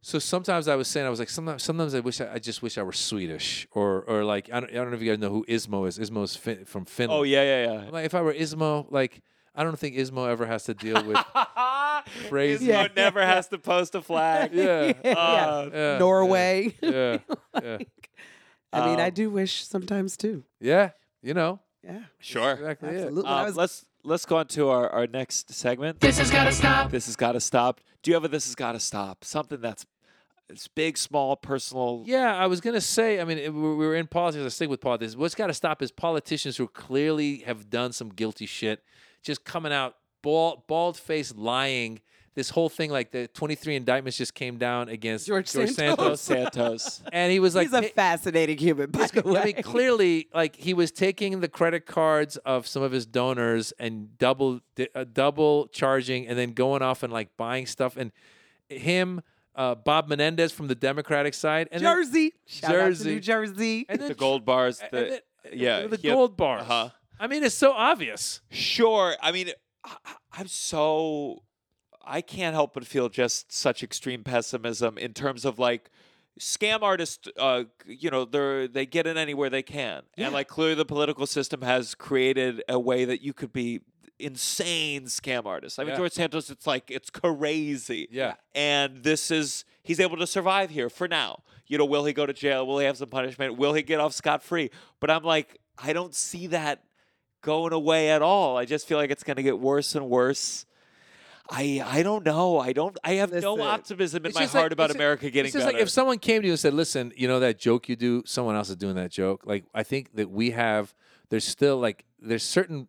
so 0.02 0.20
sometimes 0.20 0.68
I 0.68 0.76
was 0.76 0.88
saying 0.88 1.06
I 1.08 1.10
was 1.10 1.20
like 1.24 1.30
sometimes 1.38 1.64
sometimes 1.64 1.96
I 1.96 2.00
wish 2.02 2.22
I, 2.22 2.28
I 2.34 2.40
just 2.50 2.62
wish 2.62 2.78
I 2.78 2.84
were 2.84 2.94
Swedish 2.94 3.68
or 3.72 4.04
or 4.12 4.24
like 4.24 4.46
I 4.54 4.60
don't, 4.60 4.70
I 4.72 4.76
don't 4.76 4.90
know 4.92 4.98
if 4.98 5.02
you 5.02 5.12
guys 5.12 5.20
know 5.20 5.32
who 5.32 5.44
Ismo 5.58 5.88
is. 5.88 5.98
Ismo 5.98 6.24
is 6.24 6.36
fin- 6.36 6.66
from 6.66 6.86
Finland. 6.86 7.20
Oh 7.20 7.24
yeah, 7.24 7.44
yeah, 7.66 7.80
I'm 7.88 7.92
like 7.92 8.06
if 8.06 8.14
I 8.14 8.22
were 8.22 8.34
Ismo, 8.34 8.86
like 8.92 9.22
I 9.56 9.64
don't 9.64 9.78
think 9.80 9.96
Ismo 9.96 10.28
ever 10.30 10.46
has 10.46 10.64
to 10.66 10.74
deal 10.74 11.04
with. 11.04 11.18
Crazy. 12.30 12.66
Ismo 12.66 12.70
Yeah, 12.70 12.88
never 12.96 13.20
yeah, 13.20 13.34
has 13.36 13.48
to 13.50 13.58
post 13.58 13.96
a 13.96 14.02
flag. 14.02 14.52
yeah. 14.54 14.94
Uh, 15.06 15.70
yeah, 15.74 15.98
Norway. 15.98 16.76
Yeah. 16.82 17.18
Yeah. 17.62 17.78
I 18.74 18.86
mean, 18.88 19.00
I 19.00 19.08
Um, 19.08 19.14
do 19.14 19.30
wish 19.30 19.66
sometimes 19.66 20.18
too. 20.18 20.44
yeah. 20.60 20.92
You 21.22 21.34
know. 21.34 21.60
Yeah. 21.84 22.04
Sure. 22.20 22.52
Exactly 22.54 22.90
it. 22.90 22.96
Absolutely. 23.02 23.30
I 23.32 23.42
Uh, 23.42 23.46
was- 23.46 23.56
let's 23.58 23.86
let's 24.04 24.26
go 24.26 24.38
on 24.38 24.48
to 24.48 24.70
our, 24.70 24.90
our 24.90 25.08
next 25.08 25.52
segment. 25.54 26.00
This 26.00 26.18
has 26.20 26.30
gotta 26.30 26.52
stop. 26.52 26.92
This 26.92 27.06
has 27.08 27.16
got 27.16 27.32
to 27.34 27.40
stop. 27.40 27.80
Do 28.04 28.12
you 28.12 28.16
have 28.16 28.24
a 28.24 28.28
this 28.28 28.46
has 28.46 28.56
got 28.56 28.74
to 28.74 28.80
stop? 28.80 29.24
Something 29.24 29.62
that's 29.62 29.86
it's 30.48 30.68
big, 30.68 30.96
small, 30.96 31.36
personal. 31.36 32.04
Yeah, 32.06 32.36
I 32.36 32.46
was 32.46 32.62
gonna 32.62 32.82
say. 32.82 33.20
I 33.20 33.24
mean, 33.24 33.40
it- 33.40 33.54
we 33.54 33.62
we 33.76 33.86
were 33.88 33.96
in 33.96 34.06
politics. 34.08 34.44
I 34.46 34.50
stick 34.50 34.70
with 34.70 34.82
politics. 34.82 35.16
What's 35.16 35.34
got 35.36 35.48
to 35.48 35.54
stop 35.56 35.82
is 35.82 35.92
politicians 35.92 36.58
who 36.58 36.68
clearly 36.68 37.38
have 37.48 37.70
done 37.72 37.94
some 37.94 38.10
guilty 38.10 38.46
shit, 38.46 38.84
just 39.26 39.44
coming 39.44 39.74
out 39.74 39.96
bald, 40.22 40.68
bald 40.68 40.98
faced 40.98 41.36
lying. 41.36 42.00
This 42.36 42.50
whole 42.50 42.68
thing, 42.68 42.92
like 42.92 43.12
the 43.12 43.28
23 43.30 43.78
indictments, 43.78 44.18
just 44.18 44.34
came 44.34 44.58
down 44.58 44.90
against 44.90 45.26
George 45.26 45.48
Santos. 45.48 46.20
Santos. 46.22 47.02
and 47.14 47.32
he 47.32 47.40
was 47.40 47.56
like, 47.56 47.68
He's 47.68 47.74
a 47.74 47.84
fascinating 47.84 48.58
human, 48.58 48.92
by 48.92 49.08
the 49.08 49.22
way. 49.22 49.40
I 49.40 49.46
mean, 49.46 49.64
clearly, 49.64 50.28
like 50.34 50.58
he 50.58 50.74
was 50.74 50.92
taking 50.92 51.40
the 51.40 51.48
credit 51.48 51.86
cards 51.86 52.36
of 52.38 52.68
some 52.68 52.84
of 52.84 52.92
his 52.92 53.06
donors 53.06 53.72
and 53.80 54.18
double, 54.18 54.60
uh, 54.94 55.06
double 55.14 55.68
charging, 55.68 56.28
and 56.28 56.38
then 56.38 56.52
going 56.52 56.82
off 56.82 57.04
and 57.04 57.14
like 57.14 57.30
buying 57.38 57.66
stuff. 57.68 57.96
And 57.96 58.12
him, 58.68 59.22
uh, 59.56 59.76
Bob 59.76 60.10
Menendez 60.10 60.52
from 60.52 60.68
the 60.68 60.76
Democratic 60.76 61.34
side, 61.34 61.70
and 61.72 61.82
then- 61.82 61.96
Jersey. 61.96 62.34
Shout 62.48 62.72
out 62.72 62.76
to 62.76 62.80
Jersey. 62.90 63.10
New 63.14 63.20
Jersey. 63.22 63.86
and 63.88 64.02
then 64.02 64.10
the 64.10 64.14
gold 64.14 64.44
bars. 64.44 64.82
and 64.82 64.90
The, 64.92 65.10
then- 65.10 65.20
yeah, 65.58 65.88
the 65.88 65.96
he 65.96 66.10
had- 66.10 66.16
gold 66.16 66.36
bars. 66.36 66.64
uh-huh. 66.64 66.90
I 67.20 67.28
mean, 67.28 67.44
it's 67.44 67.56
so 67.56 67.72
obvious. 67.72 68.42
Sure. 68.52 69.16
I 69.22 69.32
mean, 69.32 69.52
I, 69.84 69.96
I'm 70.34 70.48
so 70.48 71.44
I 72.06 72.22
can't 72.22 72.54
help 72.54 72.74
but 72.74 72.86
feel 72.86 73.10
just 73.10 73.52
such 73.52 73.84
extreme 73.84 74.24
pessimism 74.24 74.98
in 74.98 75.14
terms 75.14 75.46
of 75.46 75.58
like 75.60 75.90
scam 76.40 76.82
artists. 76.82 77.28
Uh, 77.38 77.64
you 77.86 78.10
know, 78.10 78.26
they're 78.26 78.68
they 78.68 78.86
get 78.86 79.08
in 79.08 79.18
anywhere 79.18 79.50
they 79.50 79.64
can, 79.64 80.04
Yeah. 80.18 80.26
and 80.26 80.34
like 80.34 80.48
clearly 80.48 80.76
the 80.76 80.86
political 80.86 81.26
system 81.26 81.62
has 81.62 81.96
created 81.96 82.62
a 82.70 82.80
way 82.80 83.06
that 83.06 83.22
you 83.22 83.34
could 83.34 83.54
be 83.54 83.82
insane 84.20 85.04
scam 85.06 85.46
artists. 85.46 85.78
I 85.80 85.84
mean, 85.84 85.92
Yeah. 85.92 85.98
George 85.98 86.12
Santos, 86.14 86.50
it's 86.50 86.66
like 86.68 86.90
it's 86.92 87.10
crazy. 87.10 88.08
Yeah. 88.12 88.36
And 88.54 89.04
this 89.04 89.32
is 89.32 89.66
he's 89.84 90.00
able 90.00 90.18
to 90.18 90.28
survive 90.28 90.70
here 90.70 90.90
for 90.90 91.08
now. 91.08 91.44
You 91.68 91.78
know, 91.78 91.86
will 91.86 92.06
he 92.06 92.14
go 92.14 92.26
to 92.26 92.34
jail? 92.34 92.66
Will 92.68 92.80
he 92.80 92.86
have 92.86 92.98
some 92.98 93.10
punishment? 93.10 93.58
Will 93.58 93.74
he 93.74 93.82
get 93.82 94.00
off 94.00 94.14
scot 94.14 94.44
free? 94.44 94.70
But 95.00 95.10
I'm 95.10 95.24
like, 95.24 95.60
I 95.78 95.94
don't 95.94 96.14
see 96.14 96.48
that 96.48 96.84
going 97.46 97.72
away 97.74 98.10
at 98.10 98.22
all. 98.22 98.58
I 98.58 98.66
just 98.66 98.88
feel 98.88 98.98
like 98.98 99.12
it's 99.12 99.24
going 99.24 99.38
to 99.38 99.44
get 99.44 99.60
worse 99.60 99.96
and 99.96 100.10
worse. 100.10 100.66
I 101.50 101.82
I 101.86 102.02
don't 102.04 102.26
know. 102.26 102.60
I 102.60 102.74
don't. 102.74 102.98
I 103.04 103.14
have 103.22 103.32
no 103.32 103.62
optimism 103.62 104.26
in 104.26 104.32
my 104.34 104.42
just 104.42 104.54
like- 104.56 104.62
heart 104.62 104.74
about 104.74 104.90
America 104.92 105.30
getting 105.30 105.46
It's 105.50 105.54
just 105.54 105.66
better. 105.66 105.78
like 105.78 105.82
if 105.84 105.90
someone 105.92 106.18
came 106.18 106.42
to 106.42 106.48
you 106.48 106.54
and 106.54 106.60
said, 106.60 106.74
"Listen, 106.74 107.14
you 107.16 107.28
know 107.28 107.40
that 107.40 107.60
joke 107.60 107.88
you 107.88 107.96
do, 107.96 108.24
someone 108.26 108.56
else 108.56 108.70
is 108.72 108.76
doing 108.78 108.96
that 108.96 109.12
joke." 109.12 109.44
Like 109.46 109.64
I 109.74 109.84
think 109.84 110.16
that 110.16 110.30
we 110.32 110.52
have. 110.52 110.96
There's 111.30 111.48
still 111.48 111.78
like 111.78 112.04
there's 112.20 112.44
certain 112.44 112.88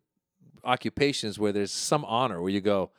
occupations 0.64 1.38
where 1.38 1.52
there's 1.52 1.70
some 1.72 2.04
honor 2.06 2.40
where 2.40 2.50
you 2.50 2.62
go, 2.62 2.90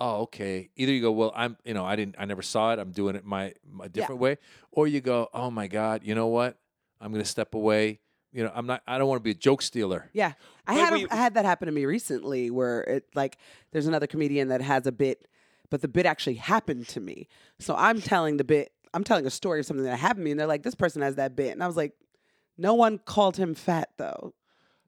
"Oh, 0.00 0.22
okay." 0.22 0.70
Either 0.76 0.92
you 0.92 1.02
go, 1.02 1.12
"Well, 1.12 1.32
I'm," 1.36 1.56
you 1.64 1.74
know, 1.74 1.84
I 1.84 1.94
didn't, 1.94 2.16
I 2.18 2.24
never 2.24 2.42
saw 2.42 2.72
it. 2.72 2.78
I'm 2.78 2.90
doing 2.92 3.14
it 3.14 3.24
my 3.24 3.52
my 3.70 3.88
different 3.88 4.20
way, 4.20 4.38
or 4.70 4.86
you 4.86 5.02
go, 5.02 5.28
"Oh 5.34 5.50
my 5.50 5.66
God, 5.66 6.02
you 6.04 6.14
know 6.14 6.28
what? 6.28 6.56
I'm 7.02 7.12
gonna 7.12 7.24
step 7.26 7.54
away." 7.54 8.00
You 8.32 8.44
know, 8.44 8.52
I'm 8.54 8.66
not. 8.66 8.82
I 8.86 8.98
don't 8.98 9.08
want 9.08 9.20
to 9.20 9.24
be 9.24 9.30
a 9.32 9.34
joke 9.34 9.62
stealer. 9.62 10.08
Yeah, 10.12 10.32
I 10.66 10.74
But 10.74 10.80
had 10.84 10.92
we- 10.94 11.08
I 11.10 11.16
had 11.16 11.34
that 11.34 11.44
happen 11.44 11.66
to 11.66 11.72
me 11.72 11.84
recently, 11.84 12.50
where 12.50 12.82
it 12.82 13.06
like 13.14 13.36
there's 13.72 13.86
another 13.86 14.06
comedian 14.06 14.48
that 14.48 14.62
has 14.62 14.86
a 14.86 14.92
bit, 14.92 15.28
but 15.70 15.82
the 15.82 15.88
bit 15.88 16.06
actually 16.06 16.34
happened 16.36 16.88
to 16.88 17.00
me. 17.00 17.28
So 17.58 17.74
I'm 17.76 18.00
telling 18.00 18.38
the 18.38 18.44
bit, 18.44 18.72
I'm 18.94 19.04
telling 19.04 19.26
a 19.26 19.30
story 19.30 19.60
of 19.60 19.66
something 19.66 19.84
that 19.84 19.96
happened 19.98 20.20
to 20.20 20.24
me, 20.24 20.30
and 20.30 20.40
they're 20.40 20.46
like, 20.46 20.62
"This 20.62 20.74
person 20.74 21.02
has 21.02 21.16
that 21.16 21.36
bit," 21.36 21.52
and 21.52 21.62
I 21.62 21.66
was 21.66 21.76
like, 21.76 21.92
"No 22.56 22.74
one 22.74 22.98
called 22.98 23.36
him 23.36 23.54
fat 23.54 23.90
though. 23.98 24.32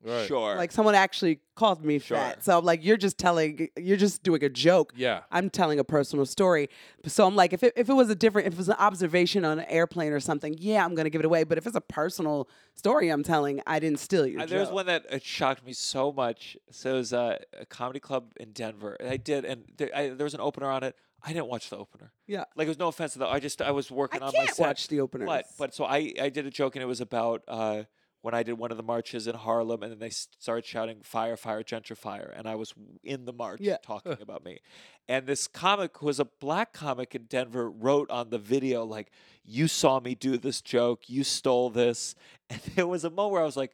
Right. 0.04 0.26
sure. 0.26 0.56
Like 0.56 0.70
someone 0.70 0.94
actually 0.94 1.40
called 1.54 1.84
me 1.84 1.98
Sure. 1.98 2.16
fat. 2.16 2.44
So 2.44 2.58
I'm 2.58 2.64
like, 2.64 2.84
you're 2.84 2.96
just 2.98 3.16
telling, 3.16 3.68
you're 3.76 3.96
just 3.96 4.22
doing 4.22 4.44
a 4.44 4.48
joke. 4.48 4.92
Yeah. 4.96 5.20
I'm 5.30 5.48
telling 5.50 5.78
a 5.78 5.84
personal 5.84 6.26
story. 6.26 6.68
So 7.06 7.26
I'm 7.26 7.34
like, 7.36 7.52
if 7.52 7.62
it, 7.62 7.72
if 7.76 7.88
it 7.88 7.94
was 7.94 8.10
a 8.10 8.14
different, 8.14 8.46
if 8.48 8.52
it 8.54 8.58
was 8.58 8.68
an 8.68 8.76
observation 8.78 9.44
on 9.44 9.58
an 9.58 9.64
airplane 9.68 10.12
or 10.12 10.20
something, 10.20 10.54
yeah, 10.58 10.84
I'm 10.84 10.94
gonna 10.94 11.10
give 11.10 11.20
it 11.20 11.24
away. 11.24 11.44
But 11.44 11.56
if 11.58 11.66
it's 11.66 11.76
a 11.76 11.80
personal 11.80 12.48
story 12.74 13.08
I'm 13.08 13.22
telling, 13.22 13.62
I 13.66 13.78
didn't 13.78 13.98
steal 13.98 14.26
your 14.26 14.40
Uh, 14.40 14.44
joke. 14.44 14.50
There's 14.50 14.70
one 14.70 14.86
that 14.86 15.06
uh, 15.12 15.18
shocked 15.22 15.64
me 15.64 15.72
so 15.72 16.12
much. 16.12 16.56
So 16.70 16.90
it 16.90 16.94
was 16.98 17.12
uh, 17.12 17.38
a 17.58 17.64
comedy 17.66 18.00
club 18.00 18.32
in 18.38 18.52
Denver, 18.52 18.94
and 19.00 19.08
I 19.08 19.16
did, 19.16 19.44
and 19.44 19.64
there, 19.76 19.90
I, 19.94 20.08
there 20.10 20.24
was 20.24 20.34
an 20.34 20.40
opener 20.40 20.70
on 20.70 20.82
it. 20.82 20.96
I 21.26 21.28
didn't 21.32 21.46
watch 21.46 21.70
the 21.70 21.78
opener. 21.78 22.12
Yeah. 22.26 22.44
Like, 22.54 22.66
it 22.66 22.68
was 22.68 22.78
no 22.78 22.88
offense 22.88 23.14
to 23.14 23.20
that. 23.20 23.28
I 23.28 23.40
just 23.40 23.62
I 23.62 23.70
was 23.70 23.90
I 23.90 23.94
working 23.94 24.20
on 24.22 24.32
my 24.36 24.44
can't 24.44 24.56
set. 24.56 24.66
watch 24.66 24.88
the 24.88 25.00
opener. 25.00 25.24
But 25.24 25.46
but 25.58 25.74
so 25.74 25.84
I 25.86 26.12
I 26.20 26.28
did 26.28 26.44
a 26.44 26.50
joke 26.50 26.76
and 26.76 26.82
it 26.82 26.86
was 26.86 27.00
about 27.00 27.42
uh, 27.48 27.84
when 28.24 28.32
I 28.32 28.42
did 28.42 28.54
one 28.54 28.70
of 28.70 28.78
the 28.78 28.82
marches 28.82 29.26
in 29.26 29.34
Harlem 29.34 29.82
and 29.82 29.92
then 29.92 29.98
they 29.98 30.08
started 30.08 30.64
shouting 30.64 31.00
fire 31.02 31.36
fire 31.36 31.62
gentrifier 31.62 32.32
and 32.34 32.48
I 32.48 32.54
was 32.54 32.72
in 33.02 33.26
the 33.26 33.34
march 33.34 33.60
Yeah. 33.60 33.76
talking 33.82 34.16
about 34.18 34.42
me, 34.42 34.60
and 35.06 35.26
this 35.26 35.46
comic 35.46 35.98
who 35.98 36.06
was 36.06 36.18
a 36.18 36.24
black 36.24 36.72
comic 36.72 37.14
in 37.14 37.24
Denver 37.24 37.70
wrote 37.70 38.10
on 38.10 38.30
the 38.30 38.38
video 38.38 38.82
like 38.82 39.10
you 39.44 39.68
saw 39.68 40.00
me 40.00 40.14
do 40.14 40.38
this 40.38 40.62
joke 40.62 41.10
you 41.10 41.22
stole 41.22 41.68
this 41.68 42.14
and 42.48 42.62
there 42.74 42.86
was 42.86 43.04
a 43.04 43.10
moment 43.10 43.32
where 43.32 43.42
I 43.42 43.46
was 43.46 43.58
like. 43.58 43.72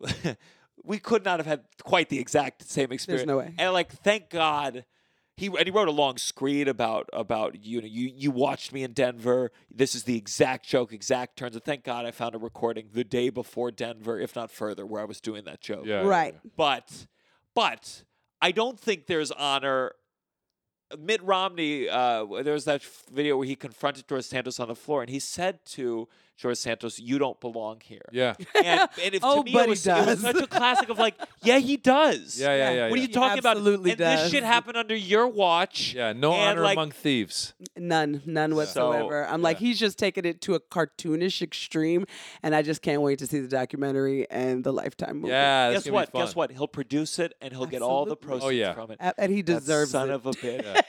we 0.84 0.98
could 0.98 1.24
not 1.24 1.38
have 1.40 1.46
had 1.46 1.62
quite 1.82 2.08
the 2.10 2.18
exact 2.18 2.62
same 2.68 2.92
experience. 2.92 3.20
There's 3.22 3.26
no 3.26 3.38
way. 3.38 3.54
And 3.58 3.72
like, 3.72 3.90
thank 3.92 4.28
God, 4.28 4.84
he 5.36 5.46
and 5.48 5.64
he 5.64 5.70
wrote 5.70 5.88
a 5.88 5.92
long 5.92 6.16
screed 6.16 6.66
about 6.66 7.10
about 7.12 7.62
you 7.62 7.80
know 7.80 7.86
you 7.86 8.10
you 8.14 8.30
watched 8.30 8.72
me 8.72 8.82
in 8.82 8.92
Denver. 8.92 9.52
This 9.70 9.94
is 9.94 10.04
the 10.04 10.16
exact 10.16 10.66
joke, 10.66 10.92
exact 10.92 11.36
turns. 11.36 11.54
And 11.54 11.64
thank 11.64 11.84
God 11.84 12.06
I 12.06 12.10
found 12.10 12.34
a 12.34 12.38
recording 12.38 12.88
the 12.92 13.04
day 13.04 13.28
before 13.28 13.70
Denver, 13.70 14.18
if 14.18 14.34
not 14.34 14.50
further, 14.50 14.86
where 14.86 15.02
I 15.02 15.04
was 15.04 15.20
doing 15.20 15.44
that 15.44 15.60
joke. 15.60 15.84
Yeah. 15.84 16.02
right. 16.02 16.34
But 16.56 17.06
but 17.54 18.04
I 18.40 18.50
don't 18.52 18.80
think 18.80 19.06
there's 19.06 19.30
honor. 19.30 19.92
Mitt 20.96 21.20
Romney, 21.22 21.88
uh, 21.88 22.24
there 22.42 22.54
was 22.54 22.64
that 22.66 22.82
f- 22.82 23.04
video 23.12 23.36
where 23.36 23.46
he 23.46 23.56
confronted 23.56 24.06
George 24.06 24.24
Santos 24.24 24.60
on 24.60 24.68
the 24.68 24.76
floor, 24.76 25.00
and 25.02 25.10
he 25.10 25.18
said 25.18 25.64
to 25.66 26.08
George 26.36 26.58
Santos, 26.58 26.98
"You 26.98 27.18
don't 27.18 27.40
belong 27.40 27.80
here." 27.82 28.02
Yeah. 28.12 28.34
And, 28.54 28.88
and 29.02 29.14
if, 29.14 29.20
Oh, 29.24 29.38
to 29.38 29.44
me, 29.44 29.52
but 29.52 29.60
it 29.60 29.64
he 29.64 29.70
was, 29.70 29.86
it 29.86 30.06
was 30.06 30.20
such 30.20 30.36
a 30.36 30.46
classic 30.46 30.88
of 30.88 30.98
like, 30.98 31.14
yeah, 31.42 31.58
he 31.58 31.76
does. 31.76 32.38
Yeah. 32.38 32.54
Yeah. 32.54 32.70
Yeah. 32.70 32.90
What 32.90 32.98
are 32.98 33.02
you 33.02 33.08
talking 33.08 33.38
about? 33.38 33.56
absolutely 33.56 33.92
and 33.92 34.00
this 34.00 34.20
does. 34.22 34.30
shit 34.30 34.42
happened 34.44 34.76
under 34.76 34.94
your 34.94 35.26
watch. 35.28 35.94
Yeah, 35.94 36.12
no 36.12 36.32
honor 36.32 36.62
like, 36.62 36.76
among 36.76 36.90
thieves. 36.90 37.54
None, 37.76 38.22
none 38.26 38.54
whatsoever. 38.54 39.26
I'm 39.26 39.40
like, 39.42 39.60
yeah. 39.60 39.68
he's 39.68 39.78
just 39.78 39.98
taking 39.98 40.24
it 40.24 40.40
to 40.42 40.54
a 40.54 40.60
cartoonish 40.60 41.40
extreme, 41.42 42.04
and 42.42 42.54
I 42.54 42.62
just 42.62 42.82
can't 42.82 43.00
wait 43.02 43.18
to 43.20 43.26
see 43.26 43.40
the 43.40 43.48
documentary 43.48 44.30
and 44.30 44.62
the 44.62 44.72
Lifetime 44.72 45.16
movie. 45.20 45.28
Yeah, 45.28 45.70
that's 45.70 45.84
Guess 45.84 45.92
what? 45.92 46.12
Be 46.12 46.18
fun. 46.18 46.26
Guess 46.26 46.36
what? 46.36 46.50
He'll 46.52 46.68
produce 46.68 47.18
it 47.18 47.34
and 47.40 47.52
he'll 47.52 47.66
get 47.66 47.82
all 47.82 48.04
the 48.04 48.16
proceeds 48.16 48.44
Oh, 48.44 48.48
yeah. 48.50 48.74
from 48.74 48.90
it. 48.90 48.98
A- 49.00 49.14
and 49.18 49.32
he 49.32 49.42
That 49.42 49.60
deserves 49.60 49.90
son 49.92 50.10
it. 50.10 50.14
of 50.14 50.26
a 50.26 50.32
bitch. 50.32 50.82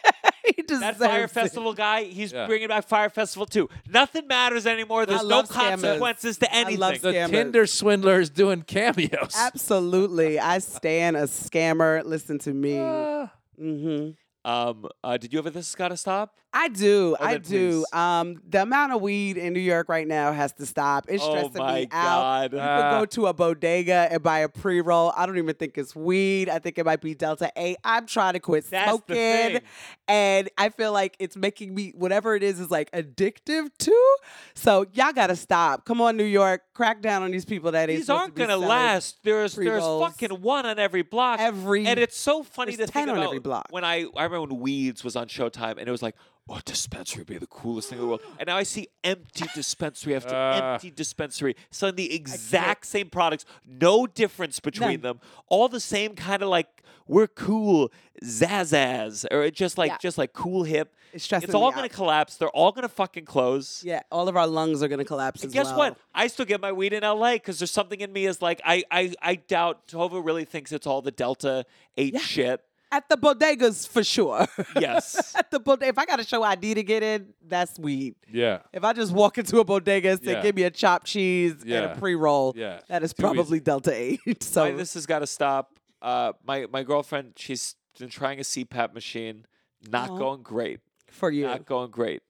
he 0.56 0.62
That 0.68 0.98
Fire 0.98 1.24
it. 1.26 1.32
Festival 1.32 1.74
guy, 1.74 2.04
he's 2.04 2.32
Yeah. 2.32 2.46
bringing 2.48 2.68
back 2.68 2.88
Fire 2.88 3.10
Festival 3.10 3.46
too. 3.46 3.70
Nothing 3.90 4.28
matters 4.28 4.66
anymore. 4.68 5.06
There's 5.06 5.22
no 5.24 5.28
love 5.28 5.50
scammers. 5.50 5.70
consequences 5.82 6.38
to 6.40 6.54
I 6.54 6.60
anything. 6.60 6.80
love 6.80 7.02
The 7.02 7.10
Scammers. 7.14 7.30
Tinder 7.30 7.66
swindler 7.68 8.20
is 8.20 8.30
doing 8.30 8.62
cameos. 8.64 9.34
Absolutely, 9.38 10.40
I 10.40 10.60
stand 10.60 11.18
a 11.18 11.24
scammer. 11.24 12.04
Listen 12.06 12.40
to 12.40 12.54
me. 12.54 12.80
Ah. 12.80 13.32
hmm 13.58 14.10
Um, 14.46 14.88
uh, 15.04 15.18
did 15.18 15.34
you 15.34 15.40
ever 15.40 15.50
this 15.50 15.68
has 15.68 15.76
got 15.76 15.90
to 15.90 15.98
stop? 15.98 16.34
I 16.54 16.70
do. 16.70 17.16
Oh, 17.20 17.24
I 17.24 17.38
do. 17.38 17.82
please. 17.82 17.86
Um, 17.94 18.42
the 18.48 18.62
amount 18.62 18.94
of 18.94 19.02
weed 19.02 19.38
in 19.38 19.52
New 19.52 19.60
York 19.60 19.90
right 19.90 20.08
now 20.08 20.32
has 20.32 20.54
to 20.54 20.66
stop. 20.66 21.06
It's 21.10 21.22
Oh 21.22 21.30
stressing 21.32 21.58
my 21.62 21.82
me 21.82 21.88
out. 21.92 22.50
God. 22.50 22.54
You 22.54 22.60
Ah. 22.60 22.78
could 22.92 23.00
go 23.00 23.06
to 23.06 23.28
a 23.28 23.34
bodega 23.34 24.08
and 24.10 24.24
buy 24.24 24.40
a 24.40 24.50
pre 24.50 24.80
roll. 24.80 25.12
I 25.18 25.26
don't 25.26 25.38
even 25.38 25.54
think 25.56 25.78
it's 25.78 25.94
weed. 25.96 26.48
I 26.50 26.60
think 26.60 26.78
it 26.78 26.86
might 26.86 27.02
be 27.02 27.14
Delta 27.14 27.52
8. 27.58 27.76
I'm 27.84 28.06
trying 28.08 28.34
to 28.34 28.40
quit 28.40 28.70
That's 28.70 28.90
the 29.08 29.14
smoking. 29.14 29.62
And 30.08 30.50
I 30.58 30.70
feel 30.70 30.94
like 30.94 31.16
it's 31.20 31.36
making 31.36 31.76
me, 31.76 31.92
whatever 31.96 32.36
it 32.36 32.44
is, 32.44 32.60
is 32.60 32.72
like 32.72 32.90
addictive 32.92 33.70
too. 33.78 34.16
So 34.54 34.86
y'all 34.94 35.12
got 35.12 35.28
to 35.28 35.36
stop. 35.36 35.86
Come 35.86 36.02
on, 36.02 36.16
New 36.16 36.24
York. 36.24 36.62
Crack 36.74 37.02
down 37.02 37.24
on 37.24 37.32
these 37.32 37.46
people 37.46 37.72
that 37.72 37.90
ain't 37.90 38.00
These 38.00 38.10
aren't 38.10 38.36
gonna 38.36 38.58
last. 38.58 39.18
There's 39.24 39.56
there's 39.56 39.84
fucking 39.84 40.42
one 40.42 40.66
on 40.66 40.80
every 40.80 41.02
block. 41.02 41.40
Every, 41.40 41.86
and 41.86 42.00
it's 42.00 42.18
so 42.18 42.44
funny 42.44 42.72
to 42.74 42.78
think 42.78 42.92
10 42.92 43.10
on 43.10 43.18
about 43.18 43.28
every 43.28 43.40
block. 43.40 43.68
when 43.72 43.84
I 43.84 44.06
I 44.16 44.24
remember 44.24 44.42
when 44.42 44.60
Weeds 44.60 45.04
was 45.04 45.16
on 45.16 45.28
Showtime 45.28 45.78
and 45.78 45.88
it 45.88 45.92
was 45.92 46.02
like, 46.02 46.16
oh, 46.50 46.60
dispensary 46.66 47.20
would 47.22 47.28
be 47.28 47.38
the 47.38 47.48
coolest 47.48 47.90
thing 47.90 47.98
in 48.00 48.04
the 48.04 48.08
world. 48.08 48.22
And 48.40 48.48
now 48.48 48.58
I 48.58 48.64
see 48.64 48.88
empty 49.04 49.46
dispensary 49.56 50.16
after 50.16 50.34
Uh. 50.36 50.74
empty 50.74 50.92
dispensary 50.92 51.56
selling 51.72 51.96
the 51.96 52.14
exact 52.14 52.86
same 52.86 53.10
products, 53.10 53.46
no 53.66 54.08
difference 54.08 54.60
between 54.60 55.02
None. 55.02 55.02
them, 55.02 55.20
all 55.48 55.68
the 55.68 55.80
same 55.80 56.16
kind 56.16 56.42
of 56.42 56.50
like 56.50 56.68
we're 57.08 57.28
cool 57.28 57.92
zazaz 58.24 59.26
or 59.32 59.50
just 59.52 59.78
like 59.78 59.92
Yeah. 59.92 59.98
just 60.00 60.18
like 60.18 60.34
cool 60.34 60.64
hip. 60.64 60.94
It's 61.14 61.32
It's 61.32 61.54
all 61.54 61.72
gonna 61.72 61.84
out. 61.86 61.92
collapse. 61.92 62.36
They're 62.36 62.50
all 62.50 62.72
gonna 62.74 62.90
fucking 62.90 63.26
close. 63.26 63.82
yeah, 63.84 64.02
all 64.12 64.28
of 64.28 64.36
our 64.36 64.46
lungs 64.46 64.84
are 64.84 64.88
going 64.90 65.00
to 65.00 65.06
collapse 65.06 65.42
And 65.44 65.52
guess 65.52 65.68
well. 65.68 65.78
what? 65.78 65.98
I 66.14 66.28
still 66.28 66.46
get 66.46 66.60
my 66.62 66.72
weed 66.74 66.92
in 66.94 67.04
LA 67.04 67.34
because 67.34 67.60
there's 67.60 67.72
something 67.72 68.02
in 68.02 68.12
me 68.12 68.26
is 68.26 68.42
like 68.42 68.62
I 68.66 68.84
I 68.92 69.14
I 69.22 69.36
doubt 69.36 69.88
Tovah 69.88 70.24
really 70.24 70.44
thinks 70.46 70.72
it's 70.72 70.86
all 70.86 71.02
the 71.02 71.12
Delta 71.12 71.66
Eight 71.96 72.14
Yeah. 72.14 72.20
shit. 72.20 72.64
At 72.92 73.10
the 73.10 73.18
bodegas, 73.18 73.88
for 73.88 74.04
sure. 74.04 74.48
Yes. 74.80 75.36
At 75.36 75.52
the 75.52 75.60
bodega, 75.60 75.90
if 75.90 75.98
I 75.98 76.06
got 76.06 76.18
to 76.18 76.24
show 76.24 76.42
ID 76.44 76.76
to 76.76 76.84
get 76.84 77.04
in, 77.04 77.34
that's 77.46 77.78
weed. 77.78 78.16
Yeah. 78.32 78.60
If 78.72 78.84
I 78.84 78.94
just 78.94 79.12
walk 79.12 79.38
into 79.38 79.60
a 79.60 79.66
bodega 79.66 80.12
and 80.12 80.24
say, 80.24 80.32
Yeah. 80.34 80.42
"Give 80.42 80.56
me 80.56 80.64
a 80.64 80.70
chopped 80.72 81.06
cheese 81.08 81.54
and 81.62 81.70
Yeah. 81.70 81.92
a 81.92 81.98
pre-roll," 81.98 82.54
Yeah. 82.56 82.80
that 82.88 83.04
is 83.04 83.14
Too 83.14 83.22
probably 83.24 83.60
Delta 83.60 83.94
Eight. 83.94 84.42
so 84.44 84.64
Why 84.64 84.72
this 84.72 84.94
has 84.94 85.06
got 85.06 85.20
to 85.20 85.28
stop. 85.28 85.74
Uh, 86.02 86.34
my 86.46 86.66
my 86.72 86.84
girlfriend, 86.84 87.34
she's 87.36 87.76
been 88.00 88.10
trying 88.10 88.40
a 88.40 88.44
CPAP 88.44 88.94
machine, 88.94 89.46
not 89.90 90.10
Aw. 90.12 90.18
going 90.18 90.42
great. 90.44 90.80
for 91.12 91.30
you, 91.32 91.46
Not 91.46 91.66
going 91.66 91.90
great. 91.92 92.22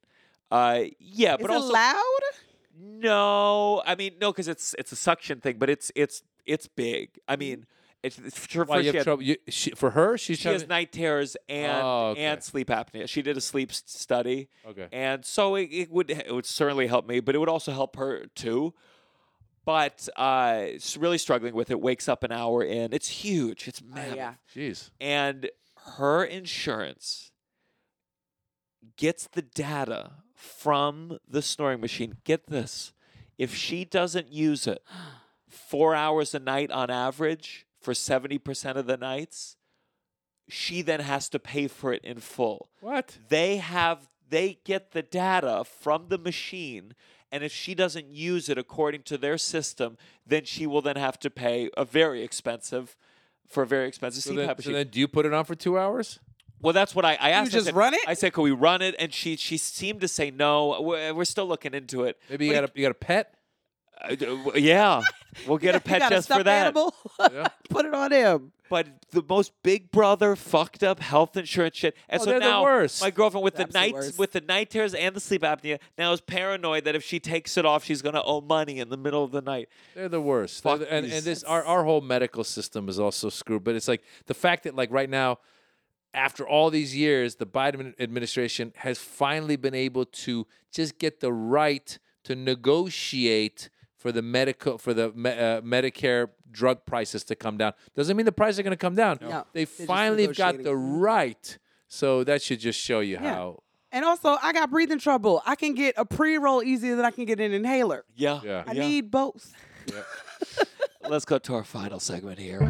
Uh, 0.49 0.85
yeah, 0.99 1.33
is 1.35 1.41
but 1.41 1.51
it 1.51 1.55
also 1.57 1.73
loud? 1.73 2.21
no. 2.79 3.81
I 3.85 3.95
mean, 3.95 4.13
no, 4.19 4.31
because 4.31 4.47
it's 4.47 4.73
it's 4.79 4.91
a 4.91 4.95
suction 4.95 5.39
thing, 5.41 5.57
but 5.59 5.69
it's 5.69 5.91
it's 5.95 6.23
it's 6.45 6.67
big. 6.67 7.09
I 7.27 7.33
Mm-hmm. 7.33 7.39
mean, 7.39 7.65
it's, 8.03 8.17
it's 8.19 8.37
for, 8.37 8.63
Why 8.65 8.77
first 8.77 8.77
you 8.77 8.81
she 8.83 8.87
have 8.87 8.95
had- 8.95 9.03
trouble? 9.03 9.23
You, 9.23 9.35
she, 9.49 9.71
for 9.71 9.89
her, 9.91 10.17
she's 10.17 10.37
she 10.37 10.43
trying 10.43 10.53
has 10.55 10.61
to- 10.63 10.67
night 10.69 10.91
terrors 10.91 11.35
and 11.49 11.81
Oh, 11.83 12.07
okay. 12.11 12.23
and 12.25 12.43
sleep 12.43 12.67
apnea. 12.69 13.07
She 13.09 13.21
did 13.21 13.35
a 13.37 13.41
sleep 13.41 13.71
s- 13.71 13.83
study. 13.85 14.49
Okay. 14.67 14.87
And 14.91 15.25
so 15.25 15.55
it, 15.55 15.63
it 15.71 15.91
would 15.91 16.09
it 16.11 16.33
would 16.33 16.45
certainly 16.45 16.87
help 16.87 17.07
me, 17.07 17.19
but 17.19 17.35
it 17.35 17.39
would 17.39 17.49
also 17.49 17.71
help 17.71 17.95
her 17.97 18.25
too. 18.35 18.73
But 19.65 20.07
uh, 20.15 20.59
it's 20.61 20.95
really 20.95 21.17
struggling 21.17 21.53
with 21.53 21.69
it. 21.71 21.81
Wakes 21.81 22.07
up 22.07 22.23
an 22.23 22.31
hour 22.31 22.63
in. 22.63 22.93
It's 22.93 23.09
huge. 23.09 23.67
It's 23.67 23.81
Oh, 23.83 23.95
massive. 23.95 24.15
yeah. 24.15 24.33
Jeez. 24.55 24.91
And 25.01 25.49
her 25.97 26.23
insurance 26.23 27.31
gets 28.95 29.27
the 29.27 29.41
data 29.41 30.11
from 30.33 31.17
the 31.27 31.41
snoring 31.41 31.81
machine. 31.81 32.17
Get 32.23 32.47
this: 32.47 32.93
if 33.37 33.53
she 33.55 33.83
doesn't 33.83 34.31
use 34.31 34.67
it 34.67 34.81
four 35.49 35.93
hours 35.95 36.33
a 36.33 36.39
night 36.39 36.71
on 36.71 36.89
average 36.89 37.65
for 37.87 37.93
seventy 37.93 38.37
percent 38.37 38.77
of 38.77 38.85
the 38.85 38.97
nights, 38.97 39.55
she 40.49 40.81
then 40.81 40.99
has 40.99 41.29
to 41.29 41.39
pay 41.39 41.69
for 41.69 41.93
it 41.93 42.03
in 42.03 42.19
full 42.19 42.67
What? 42.81 43.17
they 43.29 43.57
have 43.57 44.09
they 44.29 44.59
get 44.65 44.91
the 44.91 45.01
data 45.01 45.63
from 45.63 46.09
the 46.09 46.17
machine 46.17 46.95
and 47.31 47.45
if 47.45 47.53
she 47.53 47.73
doesn't 47.73 48.07
use 48.09 48.49
it 48.49 48.57
according 48.57 49.03
to 49.03 49.17
their 49.17 49.37
system 49.37 49.97
then 50.25 50.43
she 50.43 50.67
will 50.67 50.81
then 50.81 50.97
have 50.97 51.17
to 51.19 51.29
pay 51.29 51.69
a 51.77 51.85
very 51.85 52.23
expensive 52.23 52.97
for 53.47 53.63
a 53.63 53.65
very 53.67 53.87
expensive 53.87 54.21
So 54.23 54.31
CPAP 54.33 54.57
then, 54.57 54.61
so 54.61 54.71
then 54.73 54.87
do 54.89 54.99
you 54.99 55.07
put 55.07 55.25
it 55.25 55.31
on 55.33 55.45
for 55.45 55.55
two 55.55 55.79
hours? 55.79 56.19
well, 56.59 56.73
that's 56.73 56.93
what 56.93 57.05
I, 57.05 57.13
I 57.21 57.29
asked. 57.29 57.51
I 57.51 57.53
just 57.53 57.65
said- 57.67 57.75
run 57.75 57.93
it? 57.93 58.01
I 58.05 58.15
said, 58.15 58.33
"Can 58.33 58.43
we 58.43 58.51
run 58.51 58.81
it?" 58.81 58.95
And 58.99 59.13
she 59.13 59.37
she 59.37 59.57
seemed 59.57 60.01
to 60.01 60.07
say 60.09 60.31
no. 60.31 60.81
We're, 60.81 61.13
we're 61.13 61.23
still 61.35 61.45
looking 61.47 61.73
into 61.73 62.03
it. 62.03 62.17
Maybe 62.29 62.47
you 62.47 62.51
got 62.51 62.65
a 62.65 62.71
you 62.75 62.81
got 62.83 62.91
a 62.91 62.95
pet. 63.11 63.36
Uh, 64.01 64.15
yeah, 64.55 65.01
we'll 65.47 65.57
get 65.57 65.75
a 65.75 65.79
pet 65.89 65.99
got 65.99 66.11
a 66.13 66.21
for 66.21 66.43
that. 66.43 66.67
Animal? 66.67 66.93
Yeah. 67.31 67.47
Put 67.69 67.85
it 67.85 67.93
on 67.93 68.11
him. 68.11 68.51
But 68.69 68.87
the 69.11 69.23
most 69.27 69.53
big 69.63 69.91
brother 69.91 70.35
fucked 70.35 70.83
up 70.83 70.99
health 70.99 71.37
insurance 71.37 71.77
shit. 71.77 71.95
And 72.09 72.21
Oh, 72.21 72.25
so 72.25 72.29
they're 72.31 72.39
the 72.41 72.45
now 72.45 72.63
worst. 72.63 73.01
my 73.01 73.09
girlfriend 73.11 73.43
with 73.43 73.55
the 73.55 73.65
night 73.73 73.93
worst. 73.93 74.19
with 74.19 74.33
the 74.33 74.41
night 74.41 74.69
terrors 74.69 74.93
and 74.93 75.15
the 75.15 75.19
sleep 75.21 75.41
apnea 75.41 75.79
now 75.97 76.11
is 76.11 76.19
paranoid 76.21 76.83
that 76.83 76.93
if 76.95 77.03
she 77.03 77.19
takes 77.19 77.57
it 77.57 77.65
off, 77.65 77.83
she's 77.85 78.01
gonna 78.01 78.21
owe 78.23 78.41
money 78.41 78.79
in 78.79 78.89
the 78.89 78.97
middle 78.97 79.23
of 79.23 79.31
the 79.31 79.41
night. 79.41 79.69
They're 79.95 80.09
the 80.09 80.21
worst. 80.21 80.63
They're 80.63 80.77
the- 80.79 80.91
and 80.93 81.05
and 81.05 81.23
this 81.23 81.43
our, 81.43 81.63
our 81.63 81.85
whole 81.85 82.01
medical 82.01 82.43
system 82.43 82.89
is 82.89 82.99
also 82.99 83.29
screwed. 83.29 83.63
But 83.63 83.75
it's 83.75 83.87
like 83.87 84.03
the 84.25 84.33
fact 84.33 84.63
that 84.65 84.75
like 84.75 84.91
right 84.91 85.09
now, 85.09 85.39
after 86.13 86.45
all 86.47 86.69
these 86.69 86.93
years, 86.95 87.35
the 87.35 87.45
Biden 87.47 87.93
administration 87.99 88.73
has 88.77 88.97
finally 88.99 89.55
been 89.55 89.75
able 89.75 90.05
to 90.05 90.45
just 90.73 90.99
get 90.99 91.19
the 91.21 91.31
right 91.31 91.97
to 92.25 92.35
negotiate 92.35 93.69
for 93.97 94.11
the 94.11 94.21
medical 94.21 94.77
for 94.77 94.93
the 94.93 95.11
me, 95.13 95.31
uh, 95.31 95.61
Medicare 95.61 96.29
drug 96.51 96.85
prices 96.85 97.23
to 97.25 97.35
come 97.35 97.57
down. 97.57 97.73
Doesn't 97.95 98.15
mean 98.15 98.25
the 98.25 98.31
prices 98.31 98.59
are 98.59 98.63
going 98.63 98.71
to 98.71 98.77
come 98.77 98.95
down. 98.95 99.17
No. 99.21 99.45
They 99.53 99.65
They're 99.65 99.85
finally 99.87 100.27
got 100.27 100.61
the 100.63 100.75
right. 100.75 101.57
So 101.87 102.23
that 102.23 102.41
should 102.41 102.59
just 102.59 102.79
show 102.79 102.99
you 102.99 103.15
Yeah. 103.15 103.33
how. 103.33 103.63
And 103.91 104.03
also, 104.03 104.37
I 104.43 104.51
got 104.53 104.69
breathing 104.69 104.99
trouble. 104.99 105.41
I 105.45 105.55
can 105.55 105.73
get 105.73 105.95
a 105.97 106.03
pre-roll 106.05 106.61
easier 106.61 106.95
than 106.97 107.05
I 107.05 107.11
can 107.11 107.23
get 107.25 107.39
an 107.39 107.53
inhaler. 107.53 108.03
Yeah. 108.15 108.41
Yeah. 108.43 108.63
I 108.67 108.73
need 108.73 109.09
both. 109.09 109.53
Let's 111.09 111.23
go 111.25 111.37
to 111.39 111.55
our 111.55 111.63
final 111.63 111.99
segment 111.99 112.37
here. 112.37 112.61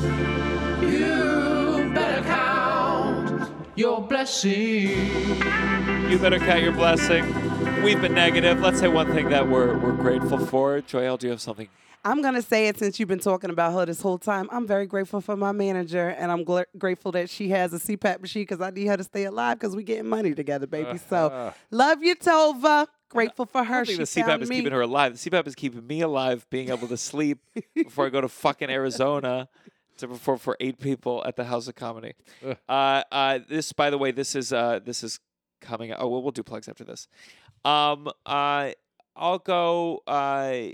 You 0.81 1.91
better 1.93 2.21
count 2.23 3.51
your 3.75 4.01
blessing. 4.01 4.89
You 6.09 6.19
better 6.19 6.37
count 6.37 6.61
your 6.61 6.73
blessing. 6.73 7.25
We've 7.83 8.01
been 8.01 8.13
negative. 8.15 8.59
Let's 8.59 8.79
say 8.79 8.87
one 8.89 9.13
thing 9.13 9.29
that 9.29 9.47
we're 9.47 9.77
we're 9.77 9.93
grateful 9.93 10.45
for. 10.45 10.81
Joyelle, 10.81 11.17
do 11.17 11.27
you 11.27 11.31
have 11.31 11.39
something? 11.41 11.69
I'm 12.03 12.21
gonna 12.21 12.41
say 12.41 12.67
it 12.67 12.77
since 12.77 12.99
you've 12.99 13.07
been 13.07 13.19
talking 13.19 13.49
about 13.49 13.73
her 13.73 13.85
this 13.85 14.01
whole 14.01 14.17
time. 14.17 14.49
I'm 14.51 14.67
very 14.67 14.85
grateful 14.85 15.21
for 15.21 15.37
my 15.37 15.51
manager, 15.53 16.09
and 16.09 16.31
I'm 16.31 16.43
gl- 16.43 16.65
grateful 16.77 17.11
that 17.13 17.29
she 17.29 17.49
has 17.49 17.73
a 17.73 17.77
CPAP 17.79 18.19
machine 18.21 18.41
because 18.43 18.59
I 18.61 18.71
need 18.71 18.87
her 18.87 18.97
to 18.97 19.03
stay 19.03 19.23
alive 19.23 19.59
because 19.59 19.75
we're 19.75 19.83
getting 19.83 20.07
money 20.07 20.33
together, 20.33 20.67
baby. 20.67 20.99
So 21.09 21.53
love 21.71 22.03
you, 22.03 22.15
Tovah. 22.15 22.87
Grateful 23.09 23.45
for 23.45 23.59
I 23.61 23.63
her. 23.65 23.75
don't 23.77 23.85
think 23.85 24.07
She 24.09 24.21
the 24.21 24.27
CPAP 24.27 24.41
is 24.41 24.49
me. 24.49 24.57
keeping 24.57 24.73
her 24.73 24.81
alive. 24.81 25.17
The 25.21 25.29
CPAP 25.29 25.47
is 25.47 25.55
keeping 25.55 25.87
me 25.87 26.01
alive, 26.01 26.45
being 26.49 26.69
able 26.69 26.87
to 26.89 26.97
sleep 26.97 27.39
before 27.73 28.05
I 28.05 28.09
go 28.09 28.19
to 28.21 28.27
fucking 28.27 28.69
Arizona 28.69 29.47
to 29.99 30.07
perform 30.09 30.39
for 30.39 30.57
eight 30.59 30.79
people 30.79 31.23
at 31.25 31.37
the 31.37 31.45
House 31.45 31.67
of 31.69 31.75
Comedy. 31.75 32.13
Uh, 32.67 33.03
uh, 33.11 33.39
this, 33.47 33.71
by 33.71 33.89
the 33.89 33.97
way, 33.97 34.11
this 34.11 34.35
is 34.35 34.51
uh, 34.51 34.79
this 34.83 35.03
is 35.03 35.19
coming. 35.61 35.91
Oh, 35.93 36.07
well, 36.07 36.21
we'll 36.21 36.31
do 36.31 36.43
plugs 36.43 36.67
after 36.67 36.83
this. 36.83 37.07
Um, 37.67 38.07
uh, 38.25 38.71
I'll 39.15 39.39
go. 39.39 40.01
Uh, 40.07 40.69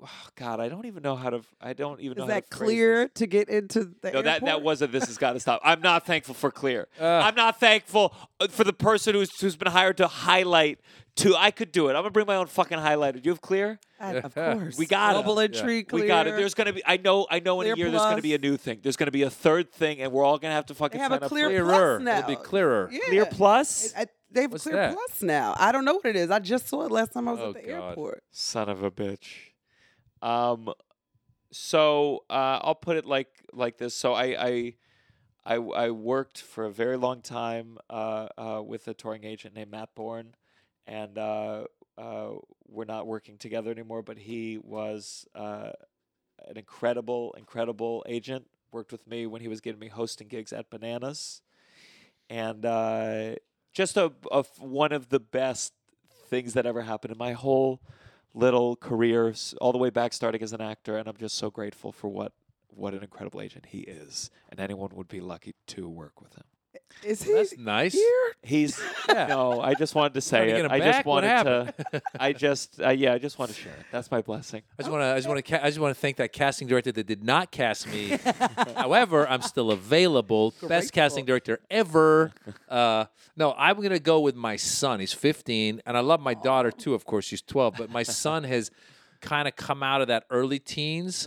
God, 0.36 0.60
I 0.60 0.68
don't 0.68 0.86
even 0.86 1.02
know 1.02 1.16
how 1.16 1.30
to. 1.30 1.40
I 1.60 1.72
don't 1.72 2.00
even 2.00 2.18
know. 2.18 2.24
Is 2.24 2.30
how 2.30 2.34
that 2.36 2.50
to 2.50 2.56
phrase 2.56 2.68
clear 2.68 3.02
this. 3.04 3.10
to 3.14 3.26
get 3.26 3.48
into 3.48 3.84
the 4.00 4.10
No, 4.12 4.22
that 4.22 4.40
that 4.40 4.42
airport? 4.48 4.62
was 4.64 4.82
a. 4.82 4.86
This 4.86 5.06
has 5.06 5.18
got 5.18 5.32
to 5.34 5.40
stop. 5.46 5.60
I'm 5.64 5.80
not 5.80 6.06
thankful 6.06 6.34
for 6.34 6.50
clear. 6.50 6.88
Uh. 7.00 7.04
I'm 7.06 7.34
not 7.34 7.58
thankful 7.60 8.14
uh, 8.40 8.48
for 8.48 8.64
the 8.64 8.72
person 8.72 9.14
who's 9.14 9.38
who's 9.40 9.56
been 9.56 9.70
hired 9.72 9.96
to 9.98 10.06
highlight. 10.06 10.80
To 11.16 11.34
I 11.34 11.50
could 11.50 11.72
do 11.72 11.88
it. 11.88 11.94
I'm 11.94 12.02
gonna 12.02 12.10
bring 12.12 12.28
my 12.28 12.36
own 12.36 12.46
fucking 12.46 12.78
highlighter. 12.78 13.14
Do 13.14 13.22
you 13.24 13.32
have 13.32 13.40
clear? 13.40 13.80
I- 13.98 14.14
of 14.18 14.32
course. 14.36 14.78
We 14.78 14.86
got 14.86 15.10
it. 15.16 15.24
Global 15.24 15.40
entry 15.40 15.82
clear. 15.82 16.02
We 16.02 16.06
got 16.06 16.28
it. 16.28 16.36
There's 16.36 16.54
gonna 16.54 16.72
be. 16.72 16.80
I 16.86 16.96
know. 16.96 17.26
I 17.28 17.40
know. 17.40 17.60
In 17.60 17.66
a 17.66 17.74
Clear 17.74 17.86
year, 17.86 17.90
there's 17.90 18.02
gonna 18.04 18.22
be 18.22 18.34
a 18.34 18.38
new 18.38 18.56
thing. 18.56 18.78
There's 18.84 18.94
gonna 18.96 19.10
be 19.10 19.22
a 19.22 19.30
third 19.30 19.72
thing, 19.72 19.98
and 20.00 20.12
we're 20.12 20.24
all 20.24 20.38
gonna 20.38 20.54
have 20.54 20.66
to 20.66 20.74
fucking 20.74 20.96
They 20.98 21.02
have 21.02 21.10
sign 21.10 21.22
a 21.22 21.24
up 21.24 21.28
clear 21.28 21.48
for 21.50 21.64
plus 21.64 21.74
Clearer. 21.76 21.98
now. 21.98 22.18
It'll 22.18 22.28
be 22.28 22.36
clearer. 22.36 22.88
Yeah. 22.92 23.00
Clear 23.08 23.26
Plus. 23.26 23.92
I, 23.96 24.06
they 24.30 24.42
have 24.42 24.52
What's 24.52 24.62
Clear 24.62 24.76
that? 24.76 24.92
Plus 24.94 25.22
now. 25.22 25.56
I 25.58 25.72
don't 25.72 25.84
know 25.84 25.94
what 25.94 26.06
it 26.06 26.14
is. 26.14 26.30
I 26.30 26.38
just 26.38 26.68
saw 26.68 26.84
it 26.84 26.92
last 26.92 27.14
time 27.14 27.26
I 27.26 27.32
was 27.32 27.40
Oh, 27.40 27.48
at 27.48 27.54
the 27.54 27.68
God. 27.68 27.88
airport. 27.88 28.22
Son 28.30 28.68
of 28.68 28.84
a 28.84 28.90
bitch. 28.92 29.26
Um, 30.22 30.72
so 31.50 32.24
uh, 32.28 32.60
I'll 32.62 32.74
put 32.74 32.96
it 32.96 33.06
like 33.06 33.28
like 33.52 33.78
this. 33.78 33.94
So 33.94 34.14
I 34.14 34.24
I 34.38 34.74
I, 35.46 35.54
I 35.54 35.90
worked 35.90 36.42
for 36.42 36.66
a 36.66 36.70
very 36.70 36.96
long 36.96 37.22
time 37.22 37.78
uh, 37.88 38.28
uh, 38.36 38.62
with 38.64 38.86
a 38.88 38.94
touring 38.94 39.24
agent 39.24 39.54
named 39.54 39.70
Matt 39.70 39.90
Bourne, 39.94 40.34
and 40.86 41.16
uh, 41.16 41.64
uh, 41.96 42.30
we're 42.68 42.84
not 42.84 43.06
working 43.06 43.38
together 43.38 43.70
anymore. 43.70 44.02
But 44.02 44.18
he 44.18 44.58
was 44.62 45.26
uh, 45.34 45.70
an 46.46 46.56
incredible, 46.56 47.34
incredible 47.38 48.04
agent. 48.06 48.46
Worked 48.72 48.92
with 48.92 49.06
me 49.06 49.26
when 49.26 49.40
he 49.40 49.48
was 49.48 49.62
getting 49.62 49.80
me 49.80 49.88
hosting 49.88 50.28
gigs 50.28 50.52
at 50.52 50.68
Bananas, 50.68 51.40
and 52.28 52.62
just 53.72 53.96
a, 53.96 54.12
one 54.58 54.92
of 54.92 55.08
the 55.08 55.20
best 55.20 55.72
things 56.28 56.52
that 56.52 56.66
ever 56.66 56.82
happened 56.82 57.12
in 57.12 57.18
my 57.18 57.32
whole 57.32 57.80
little 58.38 58.76
career, 58.76 59.34
all 59.60 59.72
the 59.72 59.78
way 59.78 59.90
back 59.90 60.12
starting 60.12 60.42
as 60.42 60.52
an 60.52 60.60
actor. 60.60 60.96
And 60.96 61.08
I'm 61.08 61.16
just 61.16 61.36
so 61.36 61.50
grateful 61.50 61.92
for 61.92 62.08
what 62.08 62.32
what 62.68 62.94
an 62.94 63.02
incredible 63.02 63.40
agent 63.40 63.66
he 63.66 63.80
is, 63.80 64.30
and 64.50 64.60
anyone 64.60 64.90
would 64.94 65.08
be 65.08 65.20
lucky 65.20 65.54
to 65.66 65.88
work 65.88 66.20
with 66.20 66.34
him. 66.34 66.44
Is 67.04 67.22
he 67.22 67.32
That's 67.32 67.56
nice. 67.56 67.92
here? 67.92 68.32
He's 68.42 68.80
Yeah. 69.08 69.26
no. 69.28 69.60
I 69.60 69.74
just 69.74 69.94
wanted 69.94 70.14
to 70.14 70.20
say 70.20 70.38
Trying 70.38 70.48
to 70.50 70.56
it. 70.56 70.64
him 70.66 70.70
I 70.72 70.78
just? 70.80 71.06
What 71.06 71.22
wanted 71.24 71.74
to. 71.92 72.02
I 72.20 72.32
just 72.32 72.80
uh, 72.80 72.90
yeah. 72.90 73.14
I 73.14 73.18
just 73.18 73.38
want 73.38 73.50
to 73.52 73.56
share 73.56 73.72
it. 73.72 73.86
That's 73.92 74.10
my 74.10 74.20
blessing. 74.20 74.62
I 74.78 74.82
just 74.82 74.90
want 74.92 75.02
to. 75.02 75.06
I 75.06 75.16
just 75.16 75.28
want 75.28 75.44
to. 75.44 75.50
Ca- 75.50 75.60
I 75.62 75.68
just 75.68 75.78
want 75.78 75.94
to 75.94 76.00
thank 76.00 76.16
that 76.16 76.32
casting 76.32 76.66
director 76.66 76.90
that 76.92 77.06
did 77.06 77.22
not 77.22 77.50
cast 77.50 77.86
me. 77.88 78.18
However, 78.76 79.28
I'm 79.28 79.42
still 79.42 79.70
available. 79.70 80.54
Best 80.66 80.92
casting 80.92 81.24
director 81.24 81.60
ever. 81.70 82.32
Uh, 82.68 83.04
no, 83.36 83.54
I'm 83.56 83.80
gonna 83.80 83.98
go 83.98 84.20
with 84.20 84.34
my 84.34 84.56
son. 84.56 85.00
He's 85.00 85.12
15, 85.12 85.82
and 85.86 85.96
I 85.96 86.00
love 86.00 86.20
my 86.20 86.34
daughter 86.34 86.70
too. 86.70 86.94
Of 86.94 87.04
course, 87.04 87.24
she's 87.24 87.42
12. 87.42 87.74
But 87.78 87.90
my 87.90 88.02
son 88.02 88.44
has 88.44 88.70
kind 89.20 89.46
of 89.48 89.56
come 89.56 89.82
out 89.82 90.00
of 90.00 90.08
that 90.08 90.24
early 90.30 90.58
teens, 90.58 91.26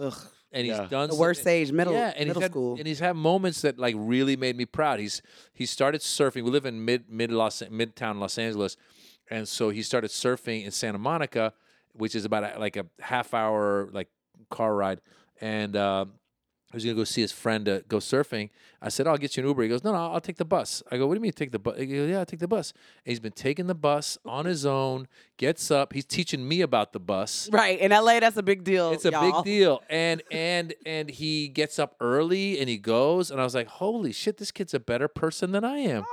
and 0.51 0.65
he's 0.65 0.75
Yeah. 0.77 0.87
done 0.87 1.07
The 1.09 1.13
some- 1.13 1.19
worst 1.19 1.47
age, 1.47 1.71
middle 1.71 1.93
yeah, 1.93 2.13
and 2.15 2.27
middle 2.27 2.41
he's 2.41 2.45
had, 2.45 2.51
school. 2.51 2.75
and 2.77 2.87
he's 2.87 2.99
had 2.99 3.15
moments 3.15 3.61
that 3.61 3.77
like 3.77 3.95
really 3.97 4.35
made 4.35 4.55
me 4.57 4.65
proud. 4.65 4.99
He's 4.99 5.21
he 5.53 5.65
started 5.65 6.01
surfing. 6.01 6.43
We 6.43 6.51
live 6.51 6.65
in 6.65 6.83
mid 6.85 7.09
mid 7.09 7.31
Los 7.31 7.61
midtown 7.63 8.19
Los 8.19 8.37
Angeles, 8.37 8.77
and 9.29 9.47
so 9.47 9.69
he 9.69 9.81
started 9.81 10.11
surfing 10.11 10.65
in 10.65 10.71
Santa 10.71 10.97
Monica, 10.97 11.53
which 11.93 12.15
is 12.15 12.25
about 12.25 12.43
a, 12.55 12.59
like 12.59 12.75
a 12.77 12.85
half 12.99 13.33
hour 13.33 13.89
like 13.91 14.09
car 14.49 14.75
ride, 14.75 15.01
and. 15.39 15.75
Um, 15.75 16.13
he 16.71 16.77
was 16.77 16.85
gonna 16.85 16.95
go 16.95 17.03
see 17.03 17.21
his 17.21 17.31
friend 17.31 17.65
to 17.65 17.83
go 17.87 17.97
surfing. 17.97 18.49
I 18.81 18.89
said, 18.89 19.07
"Oh, 19.07 19.11
I'll 19.11 19.17
get 19.17 19.35
you 19.35 19.43
an 19.43 19.49
Uber." 19.49 19.63
He 19.63 19.69
goes, 19.69 19.83
"No, 19.83 19.91
no, 19.91 20.11
I'll 20.11 20.21
take 20.21 20.37
the 20.37 20.45
bus." 20.45 20.81
I 20.91 20.97
go, 20.97 21.05
"What 21.07 21.15
do 21.15 21.17
you 21.19 21.21
mean 21.21 21.33
take 21.33 21.51
the 21.51 21.59
bus?" 21.59 21.77
He 21.77 21.85
goes, 21.85 22.09
"Yeah, 22.09 22.19
I'll 22.19 22.25
take 22.25 22.39
the 22.39 22.47
bus." 22.47 22.71
And 23.05 23.11
he's 23.11 23.19
been 23.19 23.31
taking 23.33 23.67
the 23.67 23.75
bus 23.75 24.17
on 24.25 24.45
his 24.45 24.65
own. 24.65 25.07
Gets 25.37 25.69
up. 25.71 25.93
He's 25.93 26.05
teaching 26.05 26.47
me 26.47 26.61
about 26.61 26.93
the 26.93 26.99
bus. 26.99 27.49
Right 27.51 27.79
in 27.79 27.91
LA, 27.91 28.19
that's 28.19 28.37
a 28.37 28.43
big 28.43 28.63
deal. 28.63 28.91
It's 28.91 29.05
a 29.05 29.11
y'all. 29.11 29.43
big 29.43 29.45
deal. 29.45 29.83
And 29.89 30.23
and 30.31 30.73
and 30.85 31.09
he 31.09 31.47
gets 31.47 31.77
up 31.77 31.95
early 31.99 32.59
and 32.59 32.69
he 32.69 32.77
goes 32.77 33.29
and 33.31 33.41
I 33.41 33.43
was 33.43 33.53
like, 33.53 33.67
"Holy 33.67 34.11
shit, 34.13 34.37
this 34.37 34.51
kid's 34.51 34.73
a 34.73 34.79
better 34.79 35.07
person 35.07 35.51
than 35.51 35.63
I 35.63 35.77
am." 35.79 36.05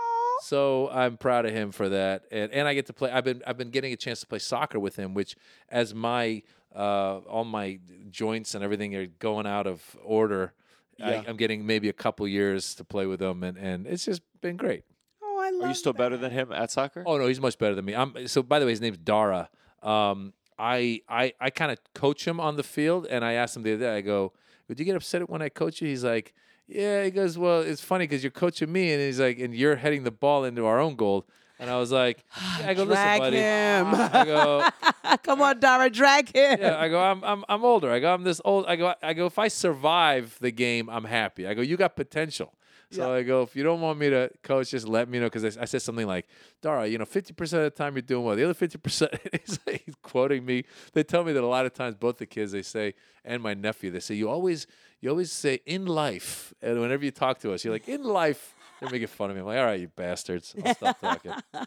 So 0.43 0.89
I'm 0.91 1.17
proud 1.17 1.47
of 1.47 1.53
him 1.53 1.73
for 1.73 1.89
that. 1.89 2.25
And 2.31 2.53
and 2.53 2.69
I 2.69 2.75
get 2.75 2.87
to 2.87 2.93
play 2.93 3.11
I've 3.11 3.25
been 3.25 3.43
I've 3.47 3.59
been 3.59 3.71
getting 3.71 3.93
a 3.93 3.97
chance 3.97 4.21
to 4.21 4.27
play 4.27 4.39
soccer 4.39 4.79
with 4.79 4.97
him, 4.97 5.15
which 5.15 5.37
as 5.69 5.95
my 5.95 6.43
uh 6.79 7.19
all 7.29 7.45
my 7.45 7.79
joints 8.11 8.55
and 8.55 8.63
everything 8.65 8.95
are 8.95 9.07
going 9.07 9.47
out 9.47 9.67
of 9.67 9.97
order. 10.05 10.53
Yeah. 10.99 11.09
I, 11.09 11.25
I'm 11.29 11.37
getting 11.37 11.67
maybe 11.67 11.89
a 11.89 11.93
couple 12.05 12.27
years 12.29 12.75
to 12.77 12.85
play 12.85 13.07
with 13.07 13.21
him 13.21 13.43
and 13.43 13.57
and 13.59 13.87
it's 13.87 14.05
just 14.05 14.23
been 14.41 14.57
great. 14.57 14.85
Oh, 15.23 15.39
I 15.41 15.51
love 15.51 15.65
Are 15.65 15.69
you 15.69 15.75
still 15.75 15.93
that. 15.93 15.99
better 15.99 16.17
than 16.17 16.31
him 16.31 16.53
at 16.53 16.71
soccer? 16.71 17.03
Oh 17.07 17.17
no, 17.19 17.27
he's 17.27 17.41
much 17.41 17.59
better 17.59 17.75
than 17.75 17.85
me. 17.85 17.95
I'm 17.95 18.27
so 18.29 18.43
by 18.43 18.59
the 18.59 18.65
way, 18.67 18.73
his 18.73 18.81
name's 18.81 18.99
Dara. 18.99 19.49
Um, 19.83 20.33
I 20.59 21.03
I 21.09 21.33
I 21.41 21.51
kind 21.51 21.71
of 21.73 21.79
coach 21.95 22.27
him 22.27 22.41
on 22.41 22.57
the 22.57 22.65
field, 22.65 23.07
and 23.09 23.25
I 23.25 23.33
asked 23.35 23.57
him 23.57 23.63
the 23.63 23.75
other 23.75 23.85
day. 23.85 23.97
I 23.97 24.01
go, 24.01 24.33
"Would 24.69 24.79
you 24.81 24.85
get 24.85 24.97
upset 24.97 25.29
when 25.31 25.43
I 25.43 25.49
coach 25.51 25.81
you?" 25.81 25.87
He's 25.89 26.03
like, 26.05 26.35
"Yeah." 26.67 27.05
He 27.05 27.11
goes, 27.13 27.39
"Well, 27.39 27.61
it's 27.61 27.81
funny 27.81 28.05
because 28.09 28.25
you're 28.25 28.33
coaching 28.33 28.71
me, 28.73 28.93
and 28.93 29.01
he's 29.01 29.21
like, 29.21 29.39
and 29.39 29.55
you're 29.55 29.77
heading 29.77 30.03
the 30.03 30.11
ball 30.11 30.45
into 30.45 30.67
our 30.67 30.81
own 30.81 30.97
goal." 30.97 31.27
And 31.61 31.69
I 31.69 31.77
was 31.77 31.91
like, 31.91 32.25
yeah, 32.61 32.69
"I 32.69 32.75
go, 32.75 32.85
listen, 32.85 33.03
Drag 33.05 33.21
buddy." 33.21 33.37
him. 33.37 33.87
I 33.95 34.25
go, 34.25 35.17
Come 35.25 35.43
on, 35.43 35.59
Dara, 35.59 35.91
drag 35.91 36.35
him. 36.35 36.59
yeah, 36.61 36.79
I 36.79 36.89
go, 36.89 37.01
I'm, 37.01 37.25
I'm, 37.25 37.45
I'm 37.49 37.65
older. 37.65 37.91
I 37.91 37.99
go, 37.99 38.15
I'm 38.15 38.23
this 38.23 38.41
old. 38.45 38.67
I 38.67 38.77
go, 38.77 38.95
I 39.03 39.13
go, 39.13 39.27
if 39.27 39.39
I 39.39 39.49
survive 39.49 40.37
the 40.41 40.51
game, 40.53 40.89
I'm 40.89 41.05
happy. 41.05 41.47
I 41.47 41.55
go, 41.55 41.63
you 41.63 41.77
got 41.77 41.97
potential. 41.97 42.53
So 42.91 43.13
I 43.13 43.23
go, 43.23 43.43
if 43.43 43.55
you 43.55 43.63
don't 43.63 43.83
want 43.83 43.99
me 43.99 44.09
to 44.09 44.31
coach, 44.43 44.71
just 44.71 44.89
let 44.89 45.11
me 45.11 45.19
know. 45.19 45.27
Because 45.27 45.59
I, 45.59 45.63
I 45.63 45.65
said 45.67 45.83
something 45.83 46.07
like, 46.07 46.27
Dara, 46.63 46.87
you 46.87 46.97
know, 46.97 47.05
50% 47.05 47.41
of 47.41 47.51
the 47.51 47.71
time 47.71 47.95
you're 47.95 48.01
doing 48.03 48.25
well. 48.25 48.35
The 48.35 48.45
other 48.45 48.55
50%, 48.55 49.19
he's, 49.47 49.59
like, 49.67 49.83
he's 49.85 49.95
quoting 50.03 50.47
me. 50.47 50.65
They 50.95 51.03
tell 51.03 51.23
me 51.23 51.33
that 51.35 51.43
a 51.45 51.47
lot 51.47 51.67
of 51.67 51.75
times, 51.75 51.97
both 51.97 52.17
the 52.17 52.25
kids, 52.25 52.53
they 52.53 52.63
say, 52.63 52.95
and 53.27 53.43
my 53.43 53.53
nephew, 53.53 53.91
they 53.91 54.01
say, 54.01 54.15
you 54.15 54.31
always, 54.31 54.67
you 55.03 55.11
always 55.11 55.31
say 55.31 55.61
in 55.67 55.85
life. 55.85 56.55
And 56.63 56.81
whenever 56.81 57.05
you 57.05 57.11
talk 57.11 57.41
to 57.41 57.53
us, 57.53 57.63
you're 57.63 57.75
like, 57.75 57.89
in 57.89 58.05
life. 58.05 58.55
They're 58.81 58.91
making 58.91 59.09
fun 59.09 59.31
of 59.31 59.37
me. 59.37 59.41
I'm 59.41 59.47
like, 59.47 59.59
all 59.59 59.65
right, 59.65 59.81
you 59.81 59.89
bastards. 59.89 60.55
I'll 60.65 60.75
stop 60.75 61.01
talking. 61.01 61.33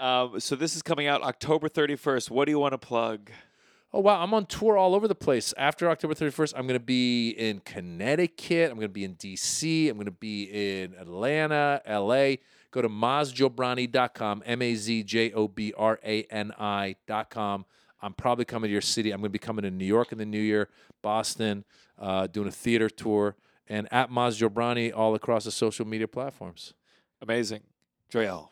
Um, 0.00 0.40
so 0.40 0.56
this 0.56 0.76
is 0.76 0.80
coming 0.80 1.08
out 1.08 1.20
October 1.22 1.68
31st. 1.68 2.30
What 2.30 2.46
do 2.46 2.52
you 2.52 2.58
want 2.58 2.72
to 2.72 2.78
plug? 2.78 3.30
Oh 3.92 4.00
wow, 4.00 4.22
I'm 4.22 4.32
on 4.32 4.46
tour 4.46 4.78
all 4.78 4.94
over 4.94 5.06
the 5.06 5.14
place. 5.14 5.52
After 5.58 5.90
October 5.90 6.14
31st, 6.14 6.54
I'm 6.56 6.66
going 6.66 6.78
to 6.78 6.84
be 6.84 7.30
in 7.30 7.60
Connecticut, 7.60 8.70
I'm 8.70 8.76
going 8.76 8.88
to 8.88 8.92
be 8.92 9.04
in 9.04 9.16
DC, 9.16 9.90
I'm 9.90 9.96
going 9.96 10.06
to 10.06 10.10
be 10.12 10.44
in 10.44 10.94
Atlanta, 10.94 11.82
LA. 11.86 12.36
Go 12.70 12.80
to 12.80 12.88
mazjobrani.com, 12.88 14.44
M 14.46 14.62
A 14.62 14.74
Z 14.74 15.02
J 15.02 15.32
O 15.32 15.48
B 15.48 15.74
R 15.76 15.98
A 16.02 16.22
N 16.30 16.52
I.com. 16.58 17.66
I'm 18.00 18.14
probably 18.14 18.44
coming 18.44 18.68
to 18.68 18.72
your 18.72 18.80
city. 18.80 19.10
I'm 19.10 19.20
going 19.20 19.28
to 19.28 19.32
be 19.32 19.38
coming 19.38 19.64
to 19.64 19.70
New 19.70 19.84
York 19.84 20.12
in 20.12 20.18
the 20.18 20.24
new 20.24 20.40
year, 20.40 20.70
Boston, 21.02 21.64
uh, 21.98 22.26
doing 22.28 22.48
a 22.48 22.52
theater 22.52 22.88
tour, 22.88 23.36
and 23.70 23.88
at 23.92 24.10
Maz 24.10 24.38
Jobrani 24.38 24.92
all 24.94 25.14
across 25.14 25.44
the 25.44 25.50
social 25.50 25.86
media 25.86 26.08
platforms. 26.08 26.74
Amazing. 27.22 27.62
Joyelle. 28.12 28.48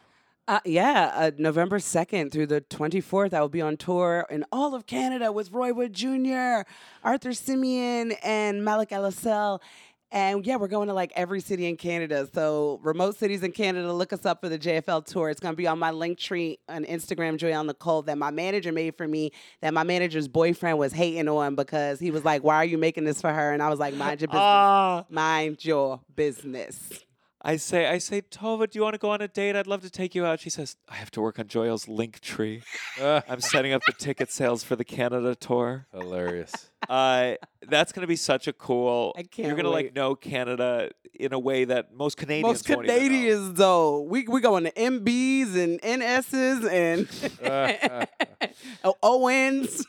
Uh, 0.47 0.61
yeah, 0.65 1.13
uh, 1.15 1.31
November 1.37 1.79
2nd 1.79 2.33
through 2.33 2.47
the 2.47 2.63
24th, 2.63 3.35
I 3.35 3.43
will 3.43 3.51
be 3.51 3.61
on 3.61 3.77
tour 3.77 4.25
in 4.31 4.47
all 4.51 4.75
of 4.75 4.87
Canada 4.87 5.31
with 5.31 5.53
Roy 5.53 5.75
Wood 5.75 5.93
Jr., 5.93 6.63
Arthur 7.05 7.35
Simeon, 7.35 8.13
and 8.23 8.65
Malik 8.65 8.89
Elassal. 8.89 9.61
And 10.11 10.47
yeah, 10.47 10.57
we're 10.57 10.69
going 10.69 10.89
to 10.89 10.95
like 10.95 11.13
every 11.17 11.41
city 11.41 11.67
in 11.67 11.77
Canada. 11.77 12.27
So, 12.33 12.81
remote 12.83 13.17
cities 13.17 13.43
in 13.43 13.53
Canada, 13.53 13.93
look 13.93 14.13
us 14.13 14.25
up 14.25 14.41
for 14.41 14.49
the 14.49 14.59
JFL 14.59 15.05
tour. 15.05 15.29
It's 15.29 15.41
going 15.41 15.53
to 15.53 15.57
be 15.57 15.67
on 15.67 15.79
my 15.79 15.91
link 15.91 16.19
tree 16.19 16.59
on 16.69 16.85
Instagram, 16.87 17.37
Joyelle 17.37 17.67
Nicole, 17.67 18.03
that 18.03 18.17
my 18.17 18.31
manager 18.31 18.73
made 18.73 18.97
for 18.97 19.07
me, 19.07 19.33
that 19.61 19.75
my 19.75 19.83
manager's 19.83 20.27
boyfriend 20.27 20.79
was 20.79 20.93
hating 20.95 21.29
on 21.29 21.55
because 21.57 22.01
he 22.01 22.11
was 22.11 22.25
like, 22.25 22.43
Why 22.43 22.57
are 22.57 22.65
you 22.65 22.79
making 22.79 23.05
this 23.05 23.21
for 23.21 23.33
her? 23.33 23.53
And 23.53 23.63
I 23.63 23.69
was 23.69 23.79
like, 23.79 23.95
Mind 23.95 24.21
your 24.23 24.29
business. 24.29 24.43
Ah, 24.43 25.05
Mind 25.11 25.65
your 25.65 26.01
business. 26.17 27.05
I 27.41 27.57
say, 27.57 27.87
I 27.87 27.99
say, 27.99 28.23
Tovah, 28.23 28.69
do 28.69 28.79
you 28.79 28.83
want 28.83 28.95
to 28.95 28.99
go 28.99 29.11
on 29.11 29.21
a 29.21 29.29
date? 29.29 29.55
I'd 29.55 29.69
love 29.69 29.83
to 29.83 29.91
take 29.91 30.15
you 30.15 30.27
out. 30.27 30.41
She 30.41 30.51
says, 30.51 30.77
I 30.89 30.97
have 30.97 31.11
to 31.13 31.21
work 31.21 31.39
on 31.39 31.47
Joyelle's 31.47 31.87
link 31.87 32.19
tree. 32.21 32.63
I'm 33.01 33.41
setting 33.41 33.73
up 33.73 33.83
the 33.87 33.93
ticket 33.93 34.33
sales 34.33 34.65
for 34.65 34.75
the 34.75 34.85
Canada 34.85 35.35
tour. 35.35 35.87
Hilarious. 35.93 36.53
Uh, 36.89 37.35
that's 37.69 37.93
going 37.93 38.03
to 38.03 38.07
be 38.07 38.17
such 38.17 38.47
a 38.47 38.53
cool. 38.53 39.13
I 39.19 39.25
can't 39.25 39.47
You're 39.47 39.57
going 39.57 39.65
to 39.65 39.71
like 39.71 39.95
know 39.95 40.15
Canada 40.15 40.91
in 41.13 41.35
a 41.35 41.39
way 41.39 41.65
that 41.65 41.93
most 41.93 42.17
Canadians 42.17 42.67
Most 42.67 42.69
won't 42.71 42.85
even 42.85 42.97
know. 42.97 43.03
Canadians, 43.03 43.55
though, 43.55 44.01
we 44.03 44.27
we 44.27 44.41
going 44.41 44.65
to 44.65 44.71
MBs 44.71 45.57
and 45.57 45.83
NSs 45.83 46.71
and 46.71 48.09
oh, 48.85 48.95
ONs. 49.03 49.85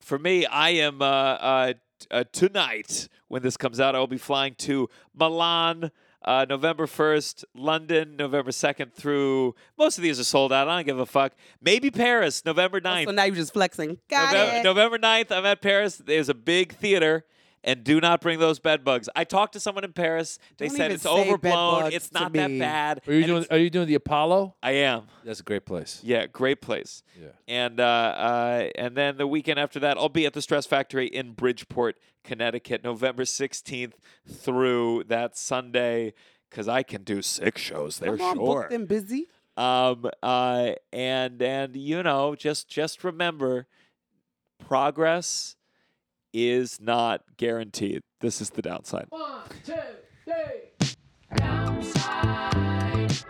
For 0.00 0.18
me, 0.18 0.46
I 0.46 0.70
am 0.70 1.00
uh, 1.00 1.04
uh, 1.04 1.72
t- 2.00 2.06
uh, 2.10 2.24
tonight 2.32 3.08
when 3.28 3.42
this 3.42 3.56
comes 3.56 3.78
out. 3.78 3.94
I 3.94 4.00
will 4.00 4.06
be 4.08 4.18
flying 4.18 4.54
to 4.60 4.88
Milan. 5.14 5.92
Uh, 6.22 6.44
November 6.48 6.86
1st, 6.86 7.44
London, 7.54 8.16
November 8.16 8.50
2nd 8.50 8.92
through. 8.92 9.54
Most 9.78 9.96
of 9.96 10.02
these 10.02 10.20
are 10.20 10.24
sold 10.24 10.52
out. 10.52 10.68
I 10.68 10.76
don't 10.76 10.86
give 10.86 10.98
a 10.98 11.06
fuck. 11.06 11.32
Maybe 11.62 11.90
Paris, 11.90 12.44
November 12.44 12.80
9th. 12.80 13.06
So 13.06 13.10
now 13.12 13.24
you're 13.24 13.36
just 13.36 13.54
flexing. 13.54 13.98
Got 14.10 14.34
November, 14.34 14.56
it. 14.56 14.64
November 14.64 14.98
9th, 14.98 15.30
I'm 15.32 15.46
at 15.46 15.62
Paris. 15.62 15.96
There's 15.96 16.28
a 16.28 16.34
big 16.34 16.74
theater. 16.74 17.24
And 17.62 17.84
do 17.84 18.00
not 18.00 18.22
bring 18.22 18.38
those 18.38 18.58
bed 18.58 18.84
bugs. 18.84 19.08
I 19.14 19.24
talked 19.24 19.52
to 19.52 19.60
someone 19.60 19.84
in 19.84 19.92
Paris. 19.92 20.38
They 20.56 20.68
Don't 20.68 20.76
said 20.78 20.84
even 20.86 20.94
it's 20.94 21.02
say 21.02 21.10
overblown. 21.28 21.82
bugs 21.82 21.94
It's 21.94 22.08
to 22.08 22.14
not 22.20 22.32
that 22.32 22.50
me. 22.50 22.58
bad. 22.58 23.02
Are 23.06 23.12
you 23.12 23.18
And 23.18 23.26
doing? 23.26 23.42
it's- 23.42 23.54
Are 23.54 23.60
you 23.60 23.68
doing 23.68 23.86
the 23.86 23.96
Apollo? 23.96 24.56
I 24.62 24.70
am. 24.72 25.08
That's 25.24 25.40
a 25.40 25.42
great 25.42 25.66
place. 25.66 26.00
Yeah, 26.02 26.26
great 26.26 26.62
place. 26.62 27.02
Yeah. 27.20 27.28
And 27.46 27.78
uh, 27.78 27.84
uh, 27.84 28.68
and 28.76 28.96
then 28.96 29.18
the 29.18 29.26
weekend 29.26 29.58
after 29.58 29.78
that, 29.80 29.98
I'll 29.98 30.08
be 30.08 30.24
at 30.24 30.32
the 30.32 30.40
Stress 30.40 30.64
Factory 30.64 31.06
in 31.06 31.32
Bridgeport, 31.32 31.98
Connecticut, 32.24 32.82
November 32.82 33.24
16th 33.24 33.92
through 34.26 35.04
that 35.08 35.36
Sunday, 35.36 36.14
because 36.48 36.66
I 36.66 36.82
can 36.82 37.02
do 37.02 37.20
six 37.20 37.60
shows 37.60 37.98
there, 37.98 38.16
Come 38.16 38.26
on, 38.26 38.36
sure. 38.36 38.60
booked 38.62 38.72
and 38.72 38.88
busy. 38.88 39.28
Um, 39.58 40.08
uh, 40.22 40.72
and 40.94 41.42
and 41.42 41.76
you 41.76 42.02
know, 42.02 42.34
just 42.34 42.68
just 42.70 43.04
remember, 43.04 43.66
progress 44.58 45.56
is 46.32 46.78
not 46.80 47.22
guaranteed. 47.36 48.02
This 48.20 48.40
is 48.40 48.50
the 48.50 48.62
downside. 48.62 49.06
One, 49.08 49.40
two, 49.64 49.74
three. 50.24 50.94
Downside. 51.36 53.24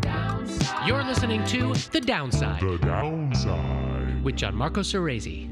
Downside. 0.00 0.86
You're 0.88 1.04
listening 1.04 1.44
to 1.46 1.74
The 1.92 2.00
Downside 2.00 2.60
The 2.60 2.78
downside. 2.78 4.22
with 4.24 4.36
Gianmarco 4.36 4.80
Soresi. 4.84 5.50